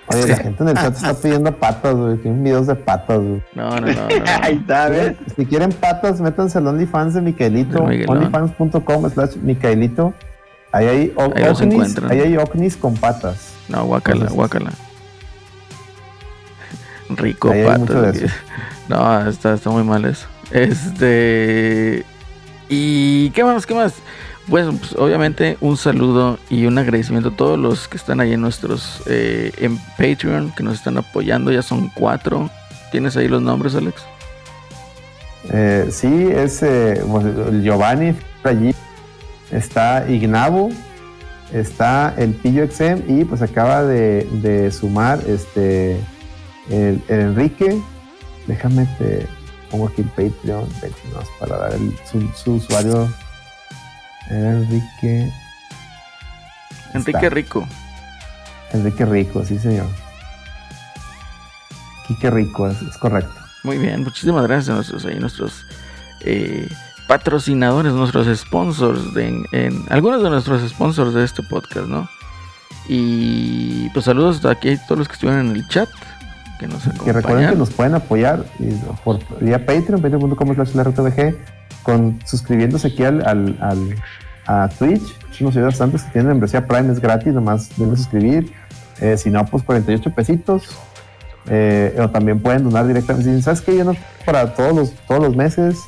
oye 0.08 0.26
la 0.26 0.36
gente 0.36 0.62
en 0.62 0.68
el 0.70 0.74
chat 0.74 0.94
está 0.96 1.14
pidiendo 1.14 1.52
patas 1.56 1.94
güey 1.94 2.16
tienen 2.18 2.42
videos 2.44 2.66
de 2.66 2.74
patas 2.74 3.18
güey 3.20 3.42
No, 3.54 3.70
no, 3.70 3.80
no, 3.80 3.86
no. 3.86 3.92
no. 4.08 4.08
Ahí 4.42 4.56
está, 4.56 4.88
¿ves? 4.88 5.14
Si 5.36 5.46
quieren 5.46 5.70
patas, 5.72 6.20
métanse 6.20 6.58
al 6.58 6.66
OnlyFans 6.66 7.14
de 7.14 7.20
Micaelito, 7.22 7.82
onlyfans.com 7.82 9.10
slash 9.10 9.36
Micaelito. 9.36 10.12
Ahí 10.72 10.86
hay, 10.86 11.14
Ahí 11.18 11.54
encuentran. 11.60 12.10
ahí 12.10 12.20
hay 12.20 12.36
ovnis 12.38 12.76
con 12.76 12.94
patas. 12.94 13.52
No, 13.68 13.84
guácala, 13.84 14.14
Entonces- 14.22 14.36
guácala. 14.36 14.70
Rico 17.10 17.50
Ahí 17.50 17.60
hay 17.60 17.66
pato. 17.66 17.80
mucho 17.80 18.02
de 18.02 18.24
eso. 18.26 18.34
No, 18.88 19.28
está, 19.28 19.54
está 19.54 19.70
muy 19.70 19.84
mal 19.84 20.04
eso. 20.04 20.26
Este. 20.50 22.04
¿Y 22.68 23.30
qué 23.30 23.44
más? 23.44 23.64
¿Qué 23.64 23.74
más? 23.74 23.94
Pues, 24.48 24.66
pues, 24.66 24.94
obviamente 24.96 25.56
un 25.60 25.76
saludo 25.76 26.38
y 26.50 26.66
un 26.66 26.76
agradecimiento 26.76 27.28
a 27.30 27.36
todos 27.36 27.58
los 27.58 27.86
que 27.86 27.96
están 27.96 28.20
ahí 28.20 28.32
en 28.32 28.40
nuestros 28.40 29.02
eh, 29.06 29.52
en 29.58 29.78
Patreon 29.96 30.52
que 30.56 30.62
nos 30.62 30.74
están 30.74 30.98
apoyando. 30.98 31.52
Ya 31.52 31.62
son 31.62 31.88
cuatro. 31.94 32.50
¿Tienes 32.90 33.16
ahí 33.16 33.28
los 33.28 33.40
nombres, 33.40 33.74
Alex? 33.74 34.02
Eh, 35.50 35.88
sí, 35.90 36.28
es 36.30 36.62
eh, 36.62 37.02
Giovanni 37.62 38.14
allí. 38.42 38.74
Está 39.50 40.08
Ignabo. 40.10 40.70
Está 41.52 42.14
el 42.18 42.32
Pillo 42.32 42.64
Exem. 42.64 43.02
Y 43.06 43.24
pues 43.24 43.42
acaba 43.42 43.84
de, 43.84 44.70
sumar 44.72 45.20
este 45.26 45.98
el, 46.68 47.00
Enrique. 47.08 47.80
Déjame 48.48 48.86
te 48.98 49.26
pongo 49.70 49.86
aquí 49.86 50.02
el 50.02 50.08
Patreon. 50.08 50.66
Para 51.38 51.58
dar 51.58 51.74
el, 51.74 51.94
su 52.34 52.54
usuario. 52.54 53.08
Enrique. 54.32 55.30
Enrique 56.94 57.18
Está. 57.18 57.30
Rico. 57.30 57.68
Enrique 58.72 59.04
Rico, 59.04 59.44
sí 59.44 59.58
señor. 59.58 59.86
Quique 62.06 62.30
Rico, 62.30 62.68
es, 62.68 62.80
es 62.82 62.96
correcto. 62.98 63.32
Muy 63.64 63.78
bien, 63.78 64.02
muchísimas 64.02 64.42
gracias 64.46 64.70
a 64.70 64.74
nuestros, 64.74 65.04
eh, 66.24 66.68
patrocinadores, 67.06 67.92
nuestros 67.92 68.26
sponsors, 68.38 69.14
de, 69.14 69.28
en, 69.28 69.44
en- 69.52 69.84
algunos 69.88 70.22
de 70.22 70.30
nuestros 70.30 70.68
sponsors 70.68 71.14
de 71.14 71.24
este 71.24 71.42
podcast, 71.44 71.86
¿no? 71.86 72.08
Y 72.88 73.88
pues 73.90 74.06
saludos 74.06 74.44
aquí 74.44 74.70
a 74.70 74.86
todos 74.86 74.98
los 74.98 75.08
que 75.08 75.14
estuvieron 75.14 75.46
en 75.50 75.56
el 75.56 75.68
chat, 75.68 75.88
que 76.58 76.66
nos 76.66 76.82
Que 77.04 77.12
recuerden 77.12 77.50
que 77.50 77.56
nos 77.56 77.70
pueden 77.70 77.94
apoyar 77.94 78.44
y 78.58 78.72
por 79.04 79.20
vía 79.40 79.64
Patreon, 79.64 80.02
patreon.com 80.02 80.54
slash 80.66 81.34
con 81.84 82.18
suscribiéndose 82.26 82.88
aquí 82.88 83.04
al, 83.04 83.24
al, 83.26 83.56
al- 83.60 83.94
a 84.46 84.68
Twitch. 84.68 85.18
Nos 85.40 85.56
ayuda 85.56 85.66
bastante. 85.66 85.98
Si 85.98 86.08
tienen 86.10 86.28
membresía 86.28 86.66
Prime 86.66 86.92
es 86.92 87.00
gratis, 87.00 87.32
nomás 87.32 87.76
deben 87.76 87.96
suscribir. 87.96 88.52
Eh, 89.00 89.16
si 89.16 89.30
no, 89.30 89.44
pues 89.44 89.62
48 89.64 90.14
pesitos. 90.14 90.76
Eh, 91.46 91.96
o 91.98 92.08
también 92.08 92.38
pueden 92.40 92.64
donar 92.64 92.86
directamente. 92.86 93.42
¿Sabes 93.42 93.60
qué? 93.60 93.76
Yo 93.76 93.84
no 93.84 93.96
para 94.24 94.54
todos 94.54 94.74
los, 94.74 94.92
todos 95.08 95.22
los 95.22 95.36
meses. 95.36 95.80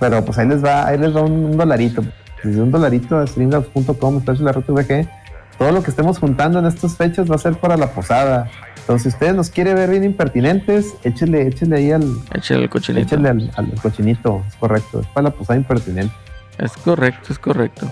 Pero 0.00 0.24
pues 0.24 0.38
ahí 0.38 0.48
les 0.48 0.64
va, 0.64 0.86
ahí 0.86 0.96
les 0.96 1.14
va 1.14 1.22
un, 1.22 1.44
un 1.44 1.56
dolarito. 1.56 2.02
Desde 2.42 2.62
un 2.62 2.70
dolarito 2.70 3.18
a 3.18 3.26
streamlabs.com. 3.26 4.22
Todo 5.58 5.72
lo 5.72 5.82
que 5.82 5.90
estemos 5.90 6.18
juntando 6.18 6.60
en 6.60 6.66
estas 6.66 6.96
fechas 6.96 7.30
va 7.30 7.34
a 7.34 7.38
ser 7.38 7.54
para 7.54 7.76
la 7.76 7.90
posada. 7.90 8.48
Entonces, 8.76 9.02
si 9.02 9.08
ustedes 9.16 9.34
nos 9.34 9.50
quiere 9.50 9.74
ver 9.74 9.90
bien 9.90 10.04
impertinentes, 10.04 10.94
échenle, 11.02 11.46
échenle 11.46 11.76
ahí 11.76 11.92
al, 11.92 12.04
Échale 12.32 12.62
el 12.62 12.70
cochinito. 12.70 13.04
échenle 13.06 13.28
al, 13.28 13.50
al 13.56 13.72
cochinito, 13.82 14.42
es 14.48 14.54
correcto, 14.54 15.00
es 15.00 15.06
para 15.08 15.24
la 15.24 15.30
posada 15.34 15.58
impertinente. 15.58 16.14
Es 16.58 16.72
correcto, 16.76 17.32
es 17.32 17.38
correcto. 17.38 17.90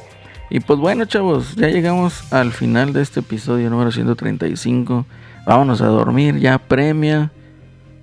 Y 0.51 0.61
pues 0.61 0.79
bueno, 0.79 1.05
chavos, 1.05 1.57
ya 1.57 1.69
llegamos 1.69 2.33
al 2.33 2.53
final 2.53 2.93
de 2.93 3.03
este 3.03 3.21
episodio 3.21 3.69
número 3.71 3.91
135. 3.91 5.07
Vámonos 5.47 5.81
a 5.81 5.87
dormir, 5.87 6.39
ya 6.39 6.59
premia. 6.59 7.33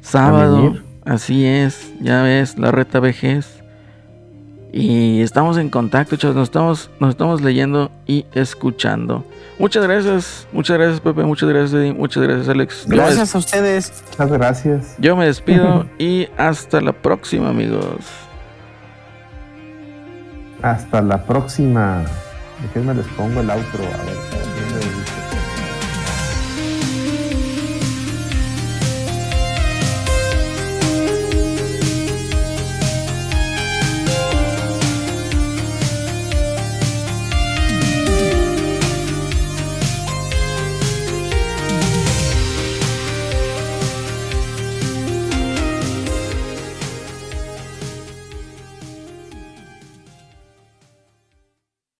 Sábado. 0.01 0.77
Así 1.05 1.45
es, 1.45 1.93
ya 2.01 2.23
ves, 2.23 2.57
la 2.57 2.71
reta 2.71 2.99
vejez. 2.99 3.63
Y 4.71 5.21
estamos 5.21 5.57
en 5.57 5.69
contacto, 5.69 6.15
chavos. 6.15 6.35
Nos 6.35 6.47
estamos, 6.47 6.89
nos 6.99 7.11
estamos 7.11 7.41
leyendo 7.41 7.91
y 8.07 8.25
escuchando. 8.33 9.25
Muchas 9.59 9.83
gracias, 9.83 10.47
muchas 10.51 10.77
gracias, 10.77 10.99
Pepe. 10.99 11.23
Muchas 11.23 11.47
gracias, 11.47 11.73
Eddie, 11.73 11.93
Muchas 11.93 12.23
gracias, 12.23 12.49
Alex. 12.49 12.85
Gracias 12.87 13.35
a 13.35 13.37
ustedes. 13.37 14.03
Muchas 14.09 14.31
gracias. 14.31 14.95
Yo 14.97 15.15
me 15.15 15.25
despido 15.25 15.85
y 15.99 16.27
hasta 16.37 16.81
la 16.81 16.91
próxima, 16.91 17.49
amigos. 17.49 18.05
Hasta 20.63 21.01
la 21.01 21.17
próxima. 21.17 22.05
Déjenme 22.61 22.93
les 22.93 23.05
pongo 23.17 23.41
el 23.41 23.49
outro. 23.49 23.83
A 23.83 24.03
ver, 24.05 25.22